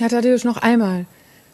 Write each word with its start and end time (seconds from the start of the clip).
Herr 0.00 0.08
Tadeusz, 0.08 0.44
noch 0.44 0.56
einmal. 0.56 1.04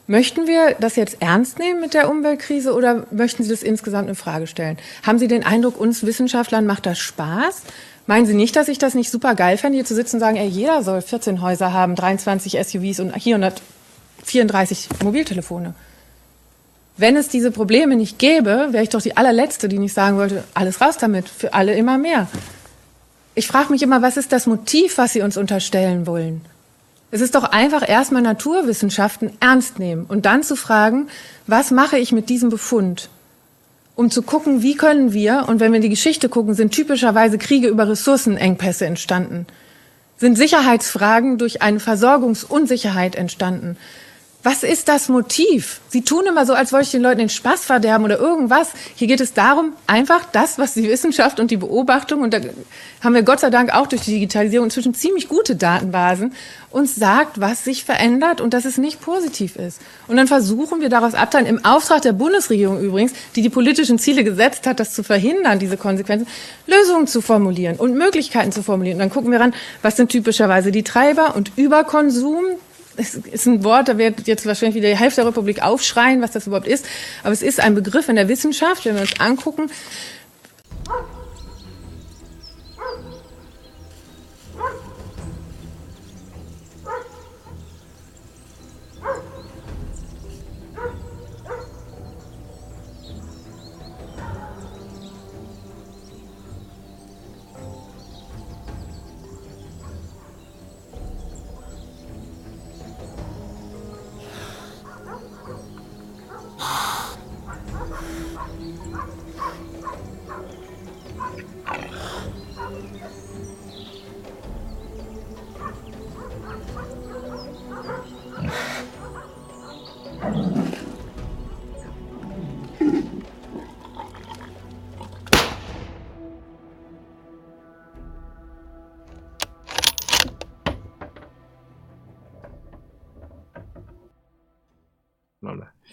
Möchten 0.06 0.46
wir 0.46 0.76
das 0.78 0.94
jetzt 0.94 1.16
ernst 1.20 1.58
nehmen 1.58 1.80
mit 1.80 1.94
der 1.94 2.08
Umweltkrise 2.08 2.72
oder 2.74 3.04
möchten 3.10 3.42
Sie 3.42 3.50
das 3.50 3.64
insgesamt 3.64 4.08
in 4.08 4.14
Frage 4.14 4.46
stellen? 4.46 4.78
Haben 5.02 5.18
Sie 5.18 5.26
den 5.26 5.44
Eindruck, 5.44 5.80
uns 5.80 6.06
Wissenschaftlern 6.06 6.64
macht 6.64 6.86
das 6.86 7.00
Spaß? 7.00 7.62
Meinen 8.06 8.24
Sie 8.24 8.34
nicht, 8.34 8.54
dass 8.54 8.68
ich 8.68 8.78
das 8.78 8.94
nicht 8.94 9.10
super 9.10 9.34
geil 9.34 9.56
fände, 9.56 9.74
hier 9.74 9.84
zu 9.84 9.96
sitzen 9.96 10.16
und 10.16 10.20
sagen, 10.20 10.36
ey, 10.36 10.46
jeder 10.46 10.84
soll 10.84 11.02
14 11.02 11.42
Häuser 11.42 11.72
haben, 11.72 11.96
23 11.96 12.52
SUVs 12.52 13.00
und 13.00 13.20
434 13.20 14.90
Mobiltelefone? 15.02 15.74
Wenn 16.96 17.16
es 17.16 17.28
diese 17.28 17.50
Probleme 17.50 17.96
nicht 17.96 18.20
gäbe, 18.20 18.68
wäre 18.70 18.84
ich 18.84 18.90
doch 18.90 19.02
die 19.02 19.16
allerletzte, 19.16 19.66
die 19.66 19.80
nicht 19.80 19.92
sagen 19.92 20.18
wollte, 20.18 20.44
alles 20.54 20.80
raus 20.80 20.98
damit, 20.98 21.28
für 21.28 21.52
alle 21.52 21.74
immer 21.74 21.98
mehr. 21.98 22.28
Ich 23.34 23.48
frage 23.48 23.72
mich 23.72 23.82
immer, 23.82 24.02
was 24.02 24.16
ist 24.16 24.30
das 24.30 24.46
Motiv, 24.46 24.98
was 24.98 25.14
Sie 25.14 25.22
uns 25.22 25.36
unterstellen 25.36 26.06
wollen? 26.06 26.42
Es 27.10 27.20
ist 27.20 27.34
doch 27.34 27.44
einfach 27.44 27.88
erstmal 27.88 28.22
Naturwissenschaften 28.22 29.30
ernst 29.40 29.78
nehmen 29.78 30.06
und 30.06 30.26
dann 30.26 30.42
zu 30.42 30.56
fragen, 30.56 31.08
was 31.46 31.70
mache 31.70 31.98
ich 31.98 32.12
mit 32.12 32.28
diesem 32.28 32.50
Befund? 32.50 33.08
Um 33.94 34.10
zu 34.10 34.22
gucken, 34.22 34.62
wie 34.62 34.74
können 34.74 35.12
wir, 35.12 35.46
und 35.48 35.60
wenn 35.60 35.72
wir 35.72 35.76
in 35.76 35.82
die 35.82 35.88
Geschichte 35.88 36.28
gucken, 36.28 36.54
sind 36.54 36.72
typischerweise 36.72 37.38
Kriege 37.38 37.68
über 37.68 37.88
Ressourcenengpässe 37.88 38.84
entstanden, 38.84 39.46
sind 40.18 40.36
Sicherheitsfragen 40.36 41.38
durch 41.38 41.62
eine 41.62 41.80
Versorgungsunsicherheit 41.80 43.16
entstanden, 43.16 43.76
was 44.46 44.62
ist 44.62 44.86
das 44.86 45.08
Motiv? 45.08 45.80
Sie 45.88 46.02
tun 46.02 46.24
immer 46.28 46.46
so, 46.46 46.54
als 46.54 46.72
wollte 46.72 46.84
ich 46.84 46.92
den 46.92 47.02
Leuten 47.02 47.18
den 47.18 47.28
Spaß 47.28 47.64
verderben 47.64 48.04
oder 48.04 48.16
irgendwas. 48.16 48.68
Hier 48.94 49.08
geht 49.08 49.20
es 49.20 49.34
darum, 49.34 49.72
einfach 49.88 50.24
das, 50.30 50.56
was 50.56 50.74
die 50.74 50.88
Wissenschaft 50.88 51.40
und 51.40 51.50
die 51.50 51.56
Beobachtung, 51.56 52.20
und 52.20 52.32
da 52.32 52.38
haben 53.02 53.14
wir 53.14 53.24
Gott 53.24 53.40
sei 53.40 53.50
Dank 53.50 53.74
auch 53.74 53.88
durch 53.88 54.02
die 54.02 54.12
Digitalisierung 54.12 54.66
inzwischen 54.66 54.94
ziemlich 54.94 55.26
gute 55.26 55.56
Datenbasen, 55.56 56.32
uns 56.70 56.94
sagt, 56.94 57.40
was 57.40 57.64
sich 57.64 57.82
verändert 57.82 58.40
und 58.40 58.54
dass 58.54 58.66
es 58.66 58.78
nicht 58.78 59.00
positiv 59.00 59.56
ist. 59.56 59.80
Und 60.06 60.16
dann 60.16 60.28
versuchen 60.28 60.80
wir 60.80 60.90
daraus 60.90 61.14
abteilen, 61.14 61.46
im 61.46 61.64
Auftrag 61.64 62.02
der 62.02 62.12
Bundesregierung 62.12 62.80
übrigens, 62.80 63.14
die 63.34 63.42
die 63.42 63.50
politischen 63.50 63.98
Ziele 63.98 64.22
gesetzt 64.22 64.68
hat, 64.68 64.78
das 64.78 64.94
zu 64.94 65.02
verhindern, 65.02 65.58
diese 65.58 65.76
Konsequenzen, 65.76 66.28
Lösungen 66.68 67.08
zu 67.08 67.20
formulieren 67.20 67.78
und 67.78 67.96
Möglichkeiten 67.96 68.52
zu 68.52 68.62
formulieren. 68.62 68.98
Und 68.98 69.00
dann 69.00 69.10
gucken 69.10 69.32
wir 69.32 69.40
ran, 69.40 69.54
was 69.82 69.96
sind 69.96 70.12
typischerweise 70.12 70.70
die 70.70 70.84
Treiber 70.84 71.34
und 71.34 71.50
Überkonsum, 71.56 72.44
es 72.96 73.14
ist 73.14 73.46
ein 73.46 73.64
Wort, 73.64 73.88
da 73.88 73.98
wird 73.98 74.26
jetzt 74.26 74.46
wahrscheinlich 74.46 74.76
wieder 74.76 74.88
die 74.88 74.96
Hälfte 74.96 75.20
der 75.20 75.28
Republik 75.28 75.62
aufschreien, 75.62 76.22
was 76.22 76.32
das 76.32 76.46
überhaupt 76.46 76.66
ist. 76.66 76.86
Aber 77.22 77.32
es 77.32 77.42
ist 77.42 77.60
ein 77.60 77.74
Begriff 77.74 78.08
in 78.08 78.16
der 78.16 78.28
Wissenschaft, 78.28 78.84
wenn 78.84 78.94
wir 78.94 79.02
uns 79.02 79.20
angucken, 79.20 79.70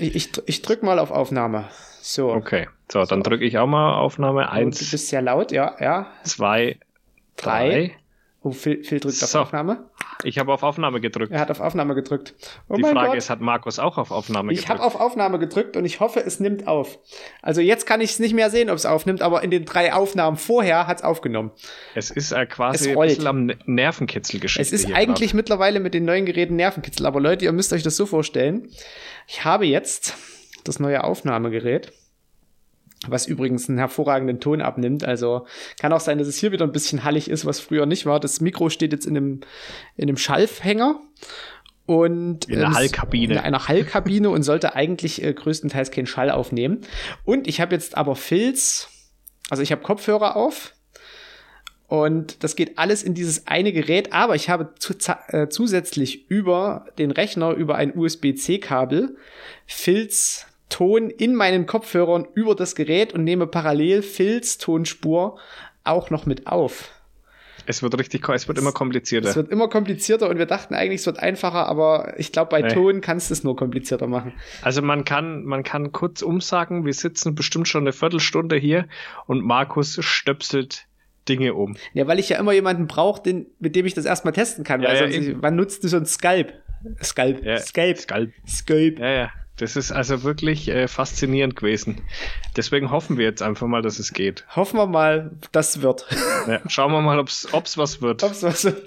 Ich, 0.07 0.29
ich, 0.45 0.61
drück 0.61 0.83
mal 0.83 0.99
auf 0.99 1.11
Aufnahme. 1.11 1.65
So. 2.01 2.31
Okay. 2.31 2.67
So, 2.91 3.03
dann 3.05 3.23
drücke 3.23 3.45
ich 3.45 3.57
auch 3.57 3.67
mal 3.67 3.95
Aufnahme. 3.97 4.51
Eins. 4.51 4.79
Du 4.79 4.91
bist 4.91 5.07
sehr 5.07 5.21
laut, 5.21 5.51
ja, 5.51 5.75
ja. 5.79 6.07
Zwei. 6.23 6.77
Drei. 7.35 7.69
drei. 7.69 7.95
Oh, 8.45 8.51
Phil, 8.51 8.83
Phil 8.83 8.99
drückt 8.99 9.15
so. 9.15 9.39
auf 9.39 9.47
Aufnahme. 9.47 9.89
Ich 10.25 10.37
habe 10.37 10.51
auf 10.53 10.63
Aufnahme 10.63 10.99
gedrückt. 10.99 11.31
Er 11.31 11.39
hat 11.39 11.49
auf 11.49 11.61
Aufnahme 11.61 11.95
gedrückt. 11.95 12.33
Oh 12.67 12.75
Die 12.75 12.83
Frage 12.83 13.07
Gott. 13.07 13.17
ist, 13.17 13.29
hat 13.29 13.39
Markus 13.39 13.79
auch 13.79 13.97
auf 13.97 14.11
Aufnahme 14.11 14.51
ich 14.51 14.59
gedrückt? 14.59 14.79
Ich 14.79 14.83
habe 14.83 14.83
auf 14.85 14.99
Aufnahme 14.99 15.39
gedrückt 15.39 15.77
und 15.77 15.85
ich 15.85 16.01
hoffe, 16.01 16.19
es 16.19 16.41
nimmt 16.41 16.67
auf. 16.67 16.99
Also 17.41 17.61
jetzt 17.61 17.85
kann 17.85 18.01
ich 18.01 18.11
es 18.11 18.19
nicht 18.19 18.33
mehr 18.33 18.49
sehen, 18.49 18.69
ob 18.69 18.75
es 18.75 18.85
aufnimmt, 18.85 19.21
aber 19.21 19.43
in 19.43 19.49
den 19.49 19.63
drei 19.63 19.93
Aufnahmen 19.93 20.35
vorher 20.35 20.87
hat 20.87 20.97
es 20.97 21.03
aufgenommen. 21.05 21.51
Es 21.95 22.11
ist 22.11 22.33
äh, 22.33 22.45
quasi 22.45 22.91
ein 22.91 22.99
bisschen 22.99 23.27
am 23.27 23.51
Nervenkitzel 23.65 24.41
geschickt. 24.41 24.65
Es 24.65 24.73
ist 24.73 24.93
eigentlich 24.93 25.29
grad. 25.29 25.37
mittlerweile 25.37 25.79
mit 25.79 25.93
den 25.93 26.03
neuen 26.03 26.25
Geräten 26.25 26.57
Nervenkitzel. 26.57 27.05
Aber 27.05 27.21
Leute, 27.21 27.45
ihr 27.45 27.51
müsst 27.53 27.71
euch 27.71 27.83
das 27.83 27.95
so 27.95 28.05
vorstellen. 28.05 28.67
Ich 29.25 29.45
habe 29.45 29.65
jetzt 29.65 30.15
das 30.65 30.79
neue 30.79 31.05
Aufnahmegerät 31.05 31.93
was 33.07 33.27
übrigens 33.27 33.69
einen 33.69 33.77
hervorragenden 33.77 34.39
Ton 34.39 34.61
abnimmt. 34.61 35.03
Also 35.03 35.45
kann 35.79 35.93
auch 35.93 35.99
sein, 35.99 36.17
dass 36.17 36.27
es 36.27 36.37
hier 36.37 36.51
wieder 36.51 36.65
ein 36.65 36.71
bisschen 36.71 37.03
hallig 37.03 37.29
ist, 37.29 37.45
was 37.45 37.59
früher 37.59 37.85
nicht 37.85 38.05
war. 38.05 38.19
Das 38.19 38.41
Mikro 38.41 38.69
steht 38.69 38.91
jetzt 38.91 39.05
in 39.05 39.17
einem, 39.17 39.41
in 39.95 40.09
einem 40.09 40.17
Schalfhänger 40.17 41.01
und 41.85 42.45
in 42.45 42.59
einer 42.59 42.75
Hallkabine. 42.75 43.33
In 43.33 43.39
einer 43.39 43.67
Hallkabine 43.67 44.29
und 44.29 44.43
sollte 44.43 44.75
eigentlich 44.75 45.21
äh, 45.23 45.33
größtenteils 45.33 45.91
keinen 45.91 46.07
Schall 46.07 46.31
aufnehmen. 46.31 46.81
Und 47.25 47.47
ich 47.47 47.59
habe 47.59 47.75
jetzt 47.75 47.97
aber 47.97 48.15
Filz, 48.15 48.89
also 49.49 49.63
ich 49.63 49.71
habe 49.71 49.81
Kopfhörer 49.81 50.35
auf. 50.35 50.73
Und 51.87 52.43
das 52.43 52.55
geht 52.55 52.79
alles 52.79 53.03
in 53.03 53.13
dieses 53.13 53.45
eine 53.45 53.71
Gerät, 53.71 54.13
aber 54.13 54.35
ich 54.35 54.49
habe 54.49 54.73
zu, 54.79 54.93
äh, 55.27 55.49
zusätzlich 55.49 56.29
über 56.29 56.85
den 56.97 57.11
Rechner, 57.11 57.51
über 57.51 57.75
ein 57.75 57.95
USB-C-Kabel, 57.95 59.17
Filz 59.67 60.47
Ton 60.73 61.11
in 61.11 61.35
meinen 61.35 61.67
Kopfhörern 61.67 62.27
über 62.33 62.55
das 62.55 62.73
Gerät 62.73 63.13
und 63.13 63.23
nehme 63.23 63.45
parallel 63.45 64.01
Filz 64.01 64.57
Tonspur 64.57 65.37
auch 65.83 66.09
noch 66.09 66.25
mit 66.25 66.47
auf. 66.47 66.89
Es 67.67 67.83
wird 67.83 67.95
richtig, 67.99 68.27
es 68.27 68.47
wird 68.47 68.57
immer 68.57 68.71
komplizierter. 68.71 69.29
Es 69.29 69.35
wird 69.35 69.49
immer 69.49 69.69
komplizierter 69.69 70.29
und 70.29 70.39
wir 70.39 70.47
dachten 70.47 70.73
eigentlich, 70.73 71.01
es 71.01 71.05
wird 71.05 71.19
einfacher, 71.19 71.67
aber 71.67 72.15
ich 72.17 72.31
glaube, 72.31 72.49
bei 72.49 72.61
nee. 72.61 72.69
Ton 72.69 73.01
kannst 73.01 73.29
du 73.29 73.33
es 73.33 73.43
nur 73.43 73.55
komplizierter 73.55 74.07
machen. 74.07 74.33
Also 74.63 74.81
man 74.81 75.05
kann, 75.05 75.43
man 75.43 75.61
kann 75.61 75.91
kurz 75.91 76.23
umsagen, 76.23 76.85
wir 76.85 76.93
sitzen 76.93 77.35
bestimmt 77.35 77.67
schon 77.67 77.83
eine 77.83 77.93
Viertelstunde 77.93 78.55
hier 78.55 78.87
und 79.27 79.45
Markus 79.45 79.99
stöpselt 80.03 80.87
Dinge 81.29 81.53
um. 81.53 81.77
Ja, 81.93 82.07
weil 82.07 82.17
ich 82.17 82.29
ja 82.29 82.39
immer 82.39 82.51
jemanden 82.51 82.87
brauche, 82.87 83.45
mit 83.59 83.75
dem 83.75 83.85
ich 83.85 83.93
das 83.93 84.05
erstmal 84.05 84.33
testen 84.33 84.63
kann. 84.63 84.81
Ja, 84.81 84.89
weil 84.89 84.95
ja, 84.95 85.01
sonst, 85.03 85.15
ich, 85.15 85.35
wann 85.39 85.55
nutzt 85.55 85.83
du 85.83 85.87
so 85.87 85.97
ein 85.97 86.07
Skype? 86.07 86.51
Skype. 87.01 87.45
Ja, 87.45 87.57
Skype. 87.59 87.95
Skype. 87.95 88.33
Skype. 88.47 88.99
Ja, 88.99 89.09
ja. 89.11 89.29
Das 89.57 89.75
ist 89.75 89.91
also 89.91 90.23
wirklich 90.23 90.67
äh, 90.67 90.87
faszinierend 90.87 91.55
gewesen. 91.55 92.01
Deswegen 92.57 92.89
hoffen 92.89 93.17
wir 93.17 93.25
jetzt 93.25 93.43
einfach 93.43 93.67
mal, 93.67 93.83
dass 93.83 93.99
es 93.99 94.11
geht. 94.13 94.45
Hoffen 94.55 94.77
wir 94.77 94.87
mal, 94.87 95.31
das 95.51 95.81
wird. 95.81 96.05
Ja, 96.45 96.59
schauen 96.67 96.91
wir 96.91 97.01
mal, 97.01 97.19
ob 97.19 97.27
es 97.29 97.77
was 97.77 98.01
wird. 98.01 98.21
Ob's 98.21 98.43
was 98.43 98.65
wird. 98.65 98.83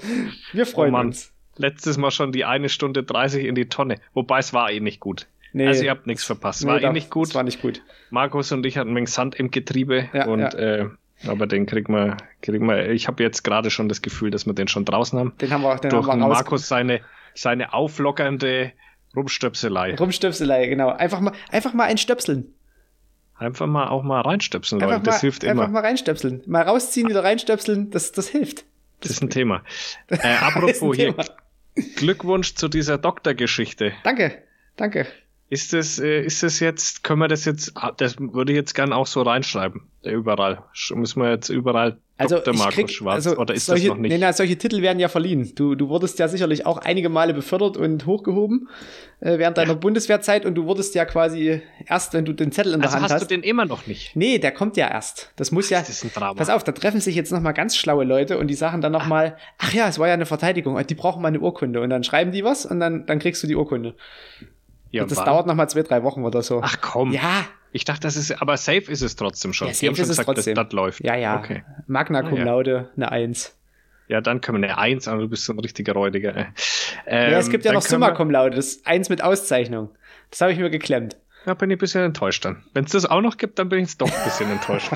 Wir 0.52 0.66
freuen 0.66 0.94
oh 0.94 0.98
uns. 0.98 1.32
Letztes 1.56 1.96
Mal 1.96 2.10
schon 2.10 2.32
die 2.32 2.44
eine 2.44 2.68
Stunde 2.68 3.02
30 3.02 3.46
in 3.46 3.54
die 3.54 3.70
Tonne. 3.70 3.98
Wobei 4.12 4.40
es 4.40 4.52
war 4.52 4.70
eh 4.70 4.80
nicht 4.80 5.00
gut. 5.00 5.26
Nee, 5.54 5.68
also 5.68 5.84
ihr 5.84 5.90
habt 5.90 6.06
nichts 6.06 6.24
verpasst. 6.24 6.64
Nee, 6.64 6.70
war 6.70 6.82
eh 6.82 6.92
nicht 6.92 7.08
gut. 7.08 7.34
war 7.34 7.44
nicht 7.44 7.62
gut. 7.62 7.80
Markus 8.10 8.52
und 8.52 8.66
ich 8.66 8.76
hatten 8.76 8.90
ein 8.90 8.96
wenig 8.96 9.10
Sand 9.10 9.36
im 9.36 9.50
Getriebe 9.50 10.10
ja, 10.12 10.26
und 10.26 10.40
ja. 10.40 10.48
Äh, 10.50 10.90
aber 11.26 11.46
den 11.46 11.64
kriegen 11.64 11.94
wir, 11.94 12.18
kriegen 12.42 12.66
wir. 12.66 12.90
Ich 12.90 13.08
habe 13.08 13.22
jetzt 13.22 13.42
gerade 13.42 13.70
schon 13.70 13.88
das 13.88 14.02
Gefühl, 14.02 14.30
dass 14.30 14.44
wir 14.44 14.52
den 14.52 14.68
schon 14.68 14.84
draußen 14.84 15.18
haben. 15.18 15.32
Den 15.40 15.50
haben 15.50 15.62
wir, 15.62 15.76
den 15.76 15.90
Durch 15.90 16.08
haben 16.08 16.20
wir 16.20 16.28
Markus 16.28 16.68
seine, 16.68 17.00
seine 17.34 17.72
auflockernde 17.72 18.72
Rumstöpselei. 19.16 19.94
Rumstöpselei, 19.96 20.66
genau. 20.66 20.90
Einfach 20.90 21.20
mal, 21.20 21.32
einfach 21.50 21.72
mal 21.72 21.84
einstöpseln. 21.84 22.54
Einfach 23.38 23.66
mal 23.66 23.88
auch 23.88 24.02
mal 24.02 24.20
reinstöpseln, 24.20 24.80
Leute. 24.80 25.00
Das 25.02 25.20
hilft 25.20 25.44
einfach 25.44 25.52
immer. 25.52 25.62
Einfach 25.62 25.72
mal 25.72 25.80
reinstöpseln. 25.80 26.42
Mal 26.46 26.62
rausziehen, 26.62 27.08
wieder 27.08 27.24
reinstöpseln, 27.24 27.90
das, 27.90 28.12
das 28.12 28.28
hilft. 28.28 28.58
Das, 28.58 28.66
das 29.00 29.10
ist 29.12 29.22
ein 29.22 29.30
Thema. 29.30 29.62
Äh, 30.08 30.16
apropos 30.40 30.96
hier, 30.96 31.14
Glückwunsch 31.96 32.54
zu 32.54 32.68
dieser 32.68 32.96
Doktorgeschichte. 32.96 33.92
Danke, 34.04 34.42
danke. 34.76 35.06
Ist 35.48 35.72
das, 35.72 35.98
äh, 35.98 36.22
ist 36.22 36.42
das 36.42 36.60
jetzt, 36.60 37.04
können 37.04 37.20
wir 37.20 37.28
das 37.28 37.44
jetzt, 37.44 37.72
ah, 37.76 37.92
das 37.92 38.18
würde 38.18 38.52
ich 38.52 38.56
jetzt 38.56 38.74
gern 38.74 38.92
auch 38.92 39.06
so 39.06 39.22
reinschreiben, 39.22 39.82
überall. 40.02 40.64
Müssen 40.94 41.22
wir 41.22 41.30
jetzt 41.30 41.50
überall 41.50 41.98
Also 42.18 42.36
Dr. 42.36 42.54
Markus 42.54 42.74
krieg, 42.74 42.90
Schwarz, 42.90 43.26
also 43.26 43.38
oder 43.38 43.52
ist 43.52 43.66
solche, 43.66 43.88
das 43.88 43.96
noch 43.96 44.00
nicht? 44.00 44.10
Nee, 44.10 44.18
na, 44.18 44.32
solche 44.32 44.56
Titel 44.56 44.80
werden 44.80 44.98
ja 44.98 45.08
verliehen. 45.08 45.52
Du, 45.54 45.74
du 45.74 45.90
wurdest 45.90 46.18
ja 46.18 46.28
sicherlich 46.28 46.64
auch 46.64 46.78
einige 46.78 47.10
Male 47.10 47.34
befördert 47.34 47.76
und 47.76 48.06
hochgehoben 48.06 48.68
äh, 49.20 49.38
während 49.38 49.58
deiner 49.58 49.72
ja. 49.72 49.78
Bundeswehrzeit 49.78 50.46
und 50.46 50.54
du 50.54 50.64
wurdest 50.64 50.94
ja 50.94 51.04
quasi 51.04 51.60
erst, 51.84 52.14
wenn 52.14 52.24
du 52.24 52.32
den 52.32 52.52
Zettel 52.52 52.72
in 52.72 52.80
der 52.80 52.88
also 52.88 52.96
Hand 52.96 53.04
hast. 53.04 53.20
hast 53.20 53.30
du 53.30 53.34
den 53.34 53.42
immer 53.42 53.66
noch 53.66 53.86
nicht? 53.86 54.16
Nee, 54.16 54.38
der 54.38 54.52
kommt 54.52 54.78
ja 54.78 54.88
erst. 54.88 55.30
Das 55.36 55.52
muss 55.52 55.68
ja. 55.68 55.80
Das 55.80 55.90
ist 55.90 56.04
ein 56.04 56.12
Drama. 56.14 56.34
Pass 56.34 56.48
auf, 56.48 56.64
da 56.64 56.72
treffen 56.72 57.00
sich 57.00 57.16
jetzt 57.16 57.32
noch 57.32 57.40
mal 57.40 57.52
ganz 57.52 57.76
schlaue 57.76 58.04
Leute 58.04 58.38
und 58.38 58.46
die 58.46 58.54
sagen 58.54 58.80
dann 58.80 58.92
noch 58.92 59.02
ach. 59.02 59.08
mal, 59.08 59.36
ach 59.58 59.74
ja, 59.74 59.86
es 59.86 59.98
war 59.98 60.08
ja 60.08 60.14
eine 60.14 60.26
Verteidigung, 60.26 60.82
die 60.86 60.94
brauchen 60.94 61.20
mal 61.20 61.28
eine 61.28 61.40
Urkunde 61.40 61.82
und 61.82 61.90
dann 61.90 62.02
schreiben 62.02 62.32
die 62.32 62.44
was 62.44 62.64
und 62.64 62.80
dann, 62.80 63.04
dann 63.04 63.18
kriegst 63.18 63.42
du 63.42 63.46
die 63.46 63.56
Urkunde. 63.56 63.94
Ja, 64.90 65.04
das 65.04 65.18
wann? 65.18 65.26
dauert 65.26 65.46
noch 65.46 65.54
mal 65.54 65.68
zwei, 65.68 65.82
drei 65.82 66.02
Wochen 66.02 66.24
oder 66.24 66.42
so. 66.42 66.60
Ach 66.62 66.80
komm. 66.80 67.12
Ja, 67.12 67.44
ich 67.76 67.84
dachte, 67.84 68.00
das 68.00 68.16
ist, 68.16 68.42
aber 68.42 68.56
safe 68.56 68.90
ist 68.90 69.02
es 69.02 69.16
trotzdem 69.16 69.52
schon. 69.52 69.68
Ja, 69.68 69.74
safe 69.74 69.92
ist 69.92 70.08
es 70.08 70.16
trotzdem. 70.16 70.54
Das, 70.54 70.64
das 70.64 70.72
läuft. 70.72 71.04
Ja, 71.04 71.14
ja. 71.14 71.38
Okay. 71.38 71.62
Magna 71.86 72.22
Cum 72.22 72.40
ah, 72.40 72.44
Laude, 72.44 72.90
eine 72.96 73.12
Eins. 73.12 73.56
Ja, 74.08 74.20
dann 74.20 74.40
können 74.40 74.62
wir 74.62 74.68
eine 74.68 74.78
Eins, 74.78 75.08
aber 75.08 75.22
du 75.22 75.28
bist 75.28 75.44
so 75.44 75.52
ein 75.52 75.58
richtiger 75.58 75.92
Räudiger. 75.92 76.34
Ähm, 77.06 77.32
ja, 77.32 77.38
es 77.38 77.50
gibt 77.50 77.64
ja 77.64 77.72
noch 77.72 77.82
Summa 77.82 78.12
Cum 78.12 78.30
Laude, 78.30 78.56
das 78.56 78.66
ist 78.66 78.86
Eins 78.86 79.08
mit 79.08 79.22
Auszeichnung. 79.22 79.90
Das 80.30 80.40
habe 80.40 80.52
ich 80.52 80.58
mir 80.58 80.70
geklemmt. 80.70 81.16
Ja, 81.44 81.54
bin 81.54 81.70
ich 81.70 81.76
ein 81.76 81.78
bisschen 81.78 82.02
enttäuscht 82.02 82.44
dann. 82.44 82.64
Wenn 82.74 82.84
es 82.84 82.92
das 82.92 83.06
auch 83.06 83.20
noch 83.20 83.36
gibt, 83.36 83.60
dann 83.60 83.68
bin 83.68 83.84
ich 83.84 83.96
doch 83.96 84.10
ein 84.10 84.24
bisschen 84.24 84.50
enttäuscht. 84.50 84.90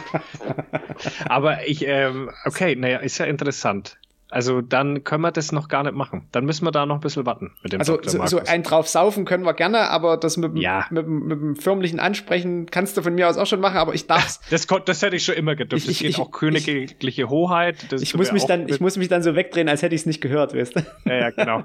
aber 1.27 1.67
ich, 1.69 1.87
ähm, 1.87 2.31
okay, 2.45 2.75
naja, 2.75 2.99
ist 2.99 3.19
ja 3.19 3.27
interessant. 3.27 4.00
Also 4.31 4.61
dann 4.61 5.05
können 5.05 5.23
wir 5.23 5.33
das 5.33 5.53
noch 5.53 5.69
gar 5.69 5.83
nicht 5.83 5.95
machen. 5.95 6.27
Dann 6.33 6.45
müssen 6.45 6.65
wir 6.65 6.71
da 6.71 6.87
noch 6.87 6.97
ein 6.97 7.01
bisschen 7.01 7.27
warten 7.27 7.53
mit 7.63 7.73
dem 7.73 7.81
Also 7.81 7.99
so, 8.03 8.25
so 8.27 8.39
ein 8.39 8.63
drauf 8.63 8.89
saufen 8.89 9.25
können 9.25 9.45
wir 9.45 9.55
gerne, 9.55 9.91
aber 9.91 10.17
das 10.17 10.37
mit, 10.37 10.57
ja. 10.59 10.87
mit, 10.91 11.07
mit, 11.07 11.25
mit 11.25 11.41
dem 11.41 11.57
förmlichen 11.57 12.01
Ansprechen 12.01 12.67
kannst 12.67 12.97
du 12.97 13.03
von 13.03 13.15
mir 13.15 13.29
aus 13.29 13.37
auch 13.37 13.47
schon 13.47 13.61
machen, 13.61 13.77
aber 13.77 13.95
ich 13.95 14.07
darf's. 14.07 14.41
Das, 14.51 14.67
das 14.67 15.03
hätte 15.03 15.17
ich 15.17 15.25
schon 15.25 15.37
immer 15.37 15.55
gedurft. 15.55 15.89
Das 15.89 15.99
geht 15.99 16.11
ich, 16.11 16.19
auch 16.19 16.31
königliche 16.31 17.29
Hoheit. 17.29 17.77
ich 17.93 18.15
muss 18.15 18.33
mich 18.33 18.45
dann, 18.45 18.69
ich 18.69 18.81
muss 18.81 18.97
mich 18.97 19.09
dann 19.09 19.23
so 19.23 19.35
wegdrehen, 19.35 19.69
als 19.69 19.83
hätte 19.83 19.95
ich 19.95 20.03
es 20.03 20.07
nicht 20.07 20.21
gehört, 20.21 20.55
weißt 20.55 20.77
du? 20.77 20.81
Ja, 21.05 21.15
ja, 21.15 21.31
genau. 21.31 21.65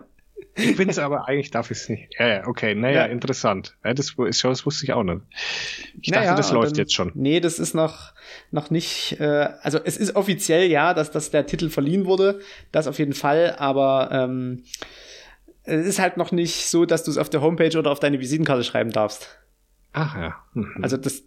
Ich 0.57 0.77
bin 0.77 0.89
es 0.89 0.99
aber 0.99 1.27
eigentlich 1.27 1.51
darf 1.51 1.69
ich 1.69 1.79
es 1.79 1.89
nicht. 1.89 2.15
Ja, 2.17 2.27
ja, 2.27 2.47
okay, 2.47 2.75
naja, 2.75 3.01
ja. 3.01 3.05
interessant. 3.05 3.75
Ja, 3.83 3.93
das, 3.93 4.15
das 4.15 4.65
wusste 4.65 4.85
ich 4.85 4.93
auch 4.93 5.03
nicht. 5.03 5.21
Ich 6.01 6.09
naja, 6.09 6.27
dachte, 6.27 6.37
das 6.37 6.51
läuft 6.51 6.71
dann, 6.71 6.77
jetzt 6.77 6.93
schon. 6.93 7.11
Nee, 7.13 7.41
das 7.41 7.59
ist 7.59 7.73
noch, 7.73 8.13
noch 8.51 8.69
nicht, 8.69 9.19
äh, 9.19 9.49
also 9.61 9.79
es 9.83 9.97
ist 9.97 10.15
offiziell 10.15 10.69
ja, 10.69 10.93
dass, 10.93 11.11
dass 11.11 11.29
der 11.29 11.45
Titel 11.45 11.69
verliehen 11.69 12.05
wurde, 12.05 12.39
das 12.71 12.87
auf 12.87 12.99
jeden 12.99 13.13
Fall, 13.13 13.55
aber 13.57 14.09
ähm, 14.11 14.63
es 15.63 15.85
ist 15.85 15.99
halt 15.99 16.15
noch 16.15 16.31
nicht 16.31 16.67
so, 16.67 16.85
dass 16.85 17.03
du 17.03 17.11
es 17.11 17.17
auf 17.17 17.29
der 17.29 17.41
Homepage 17.41 17.77
oder 17.77 17.91
auf 17.91 17.99
deine 17.99 18.19
Visitenkarte 18.19 18.63
schreiben 18.63 18.91
darfst. 18.91 19.37
Ach 19.91 20.15
ja. 20.15 20.35
Mhm. 20.53 20.79
Also 20.81 20.95
das, 20.95 21.23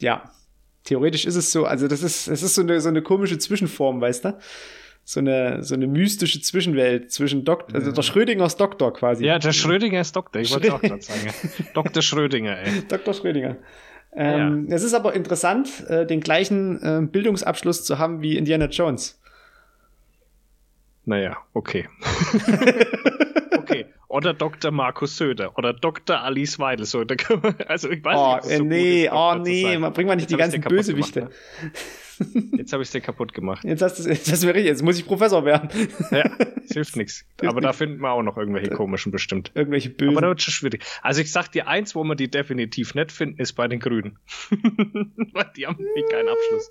ja, 0.00 0.30
theoretisch 0.84 1.24
ist 1.24 1.36
es 1.36 1.52
so, 1.52 1.64
also 1.64 1.88
das 1.88 2.02
ist, 2.02 2.28
es 2.28 2.42
ist 2.42 2.54
so 2.54 2.62
eine, 2.62 2.80
so 2.80 2.88
eine 2.88 3.02
komische 3.02 3.38
Zwischenform, 3.38 4.00
weißt 4.00 4.26
du? 4.26 4.38
So 5.08 5.20
eine, 5.20 5.62
so 5.62 5.74
eine 5.74 5.86
mystische 5.86 6.42
Zwischenwelt 6.42 7.10
zwischen 7.10 7.46
Doktor, 7.46 7.76
also 7.76 7.92
der 7.92 8.02
Schrödingers 8.02 8.58
Doktor 8.58 8.92
quasi. 8.92 9.24
Ja, 9.24 9.38
der 9.38 9.52
Schrödinger 9.52 10.02
ist 10.02 10.14
Doktor, 10.14 10.42
ich 10.42 10.52
wollte 10.52 10.74
auch 10.74 10.82
gerade 10.82 11.00
sagen. 11.00 11.32
Dr. 11.72 12.02
Schrödinger, 12.02 12.58
ey. 12.58 12.82
Dr. 12.90 13.14
Schrödinger. 13.14 13.56
Ähm, 14.14 14.66
ja. 14.68 14.76
Es 14.76 14.82
ist 14.82 14.92
aber 14.92 15.14
interessant, 15.14 15.82
äh, 15.88 16.04
den 16.04 16.20
gleichen 16.20 16.82
äh, 16.82 17.06
Bildungsabschluss 17.06 17.86
zu 17.86 17.98
haben 17.98 18.20
wie 18.20 18.36
Indiana 18.36 18.66
Jones. 18.66 19.18
Naja, 21.06 21.38
okay. 21.54 21.88
okay. 23.56 23.86
Oder 24.08 24.34
Dr. 24.34 24.72
Markus 24.72 25.16
Söder 25.16 25.56
oder 25.56 25.72
Dr. 25.72 26.20
Alice 26.20 26.58
Weidel. 26.58 26.84
So, 26.84 27.02
also 27.66 27.88
ich 27.88 28.04
weiß 28.04 28.18
oh, 28.18 28.34
nicht, 28.46 28.58
so 28.58 28.62
äh, 28.62 28.66
nee, 28.66 29.10
oh 29.10 29.34
nee, 29.36 29.78
bring 29.94 30.06
mal 30.06 30.16
nicht 30.16 30.30
Jetzt 30.30 30.32
die 30.32 30.36
ganzen 30.36 30.60
Bösewichte. 30.60 31.20
Gemacht, 31.20 31.34
ne? 31.62 31.70
Jetzt 32.56 32.72
habe 32.72 32.82
ich 32.82 32.88
es 32.88 32.92
dir 32.92 33.00
kaputt 33.00 33.32
gemacht. 33.32 33.64
Jetzt 33.64 33.82
hast 33.82 33.98
du 33.98 34.08
jetzt, 34.08 34.44
richtig, 34.44 34.64
jetzt 34.64 34.82
muss 34.82 34.98
ich 34.98 35.06
Professor 35.06 35.44
werden. 35.44 35.68
Ja, 36.10 36.30
es 36.64 36.72
hilft 36.72 36.96
nichts. 36.96 37.24
Aber 37.44 37.60
da 37.60 37.72
finden 37.72 38.00
wir 38.00 38.10
auch 38.10 38.22
noch 38.22 38.36
irgendwelche 38.36 38.70
komischen 38.70 39.12
bestimmt. 39.12 39.52
Irgendwelche 39.54 39.90
bösen. 39.90 40.16
Aber 40.16 40.22
da 40.22 40.28
wird 40.28 40.42
schon 40.42 40.52
schwierig. 40.52 40.84
Also 41.02 41.20
ich 41.20 41.32
sag 41.32 41.48
dir 41.48 41.68
eins, 41.68 41.94
wo 41.94 42.04
wir 42.04 42.14
die 42.14 42.30
definitiv 42.30 42.94
nicht 42.94 43.12
finden, 43.12 43.40
ist 43.40 43.52
bei 43.54 43.68
den 43.68 43.80
Grünen. 43.80 44.18
Weil 45.32 45.50
die 45.56 45.66
haben 45.66 45.76
nämlich 45.82 46.10
keinen 46.10 46.28
Abschluss. 46.28 46.70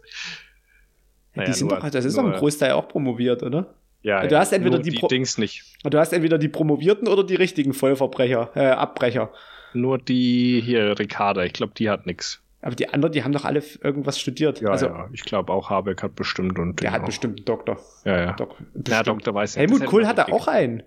Ja, 1.36 1.42
naja, 1.42 1.48
die 1.48 1.54
sind 1.54 1.70
nur, 1.70 1.80
doch, 1.80 1.90
das 1.90 2.06
ist 2.06 2.18
doch 2.18 2.26
ein 2.26 2.34
Großteil 2.34 2.72
auch 2.72 2.88
promoviert, 2.88 3.44
oder? 3.44 3.76
Ja, 4.02 4.26
du 4.26 4.34
ja, 4.34 4.40
hast 4.40 4.54
entweder 4.54 4.80
die, 4.80 4.92
die 4.92 5.08
Dings 5.08 5.38
nicht. 5.38 5.64
Du 5.84 5.98
hast 5.98 6.14
entweder 6.14 6.38
die 6.38 6.48
Promovierten 6.48 7.08
oder 7.08 7.24
die 7.24 7.36
richtigen 7.36 7.74
Vollverbrecher, 7.74 8.52
äh, 8.56 8.68
Abbrecher. 8.68 9.32
Nur 9.74 9.98
die 9.98 10.62
hier, 10.64 10.98
Ricarda, 10.98 11.44
ich 11.44 11.54
glaube, 11.54 11.74
die 11.76 11.90
hat 11.90 12.06
nix. 12.06 12.42
Aber 12.62 12.76
die 12.76 12.90
anderen, 12.90 13.12
die 13.12 13.24
haben 13.24 13.32
doch 13.32 13.46
alle 13.46 13.62
irgendwas 13.84 14.20
studiert. 14.20 14.62
Ja, 14.62 14.70
also, 14.70 14.88
ja. 14.88 15.10
ich 15.14 15.24
glaube 15.24 15.54
auch 15.54 15.70
Habeck 15.70 16.02
hat 16.02 16.16
bestimmt 16.16 16.58
und. 16.58 16.82
Der 16.82 16.92
hat 16.92 17.02
auch. 17.02 17.06
bestimmt 17.06 17.40
einen 17.40 17.46
Doktor. 17.46 17.80
Ja, 18.04 18.18
ja. 18.18 18.34
Dok 18.34 18.56
ja, 18.88 19.04
Doktor 19.04 19.34
weiß 19.34 19.56
ja. 19.56 19.62
Helmut 19.62 19.86
Kohl 19.86 20.08
hat 20.08 20.18
da 20.18 20.26
auch 20.26 20.48
einen. 20.48 20.84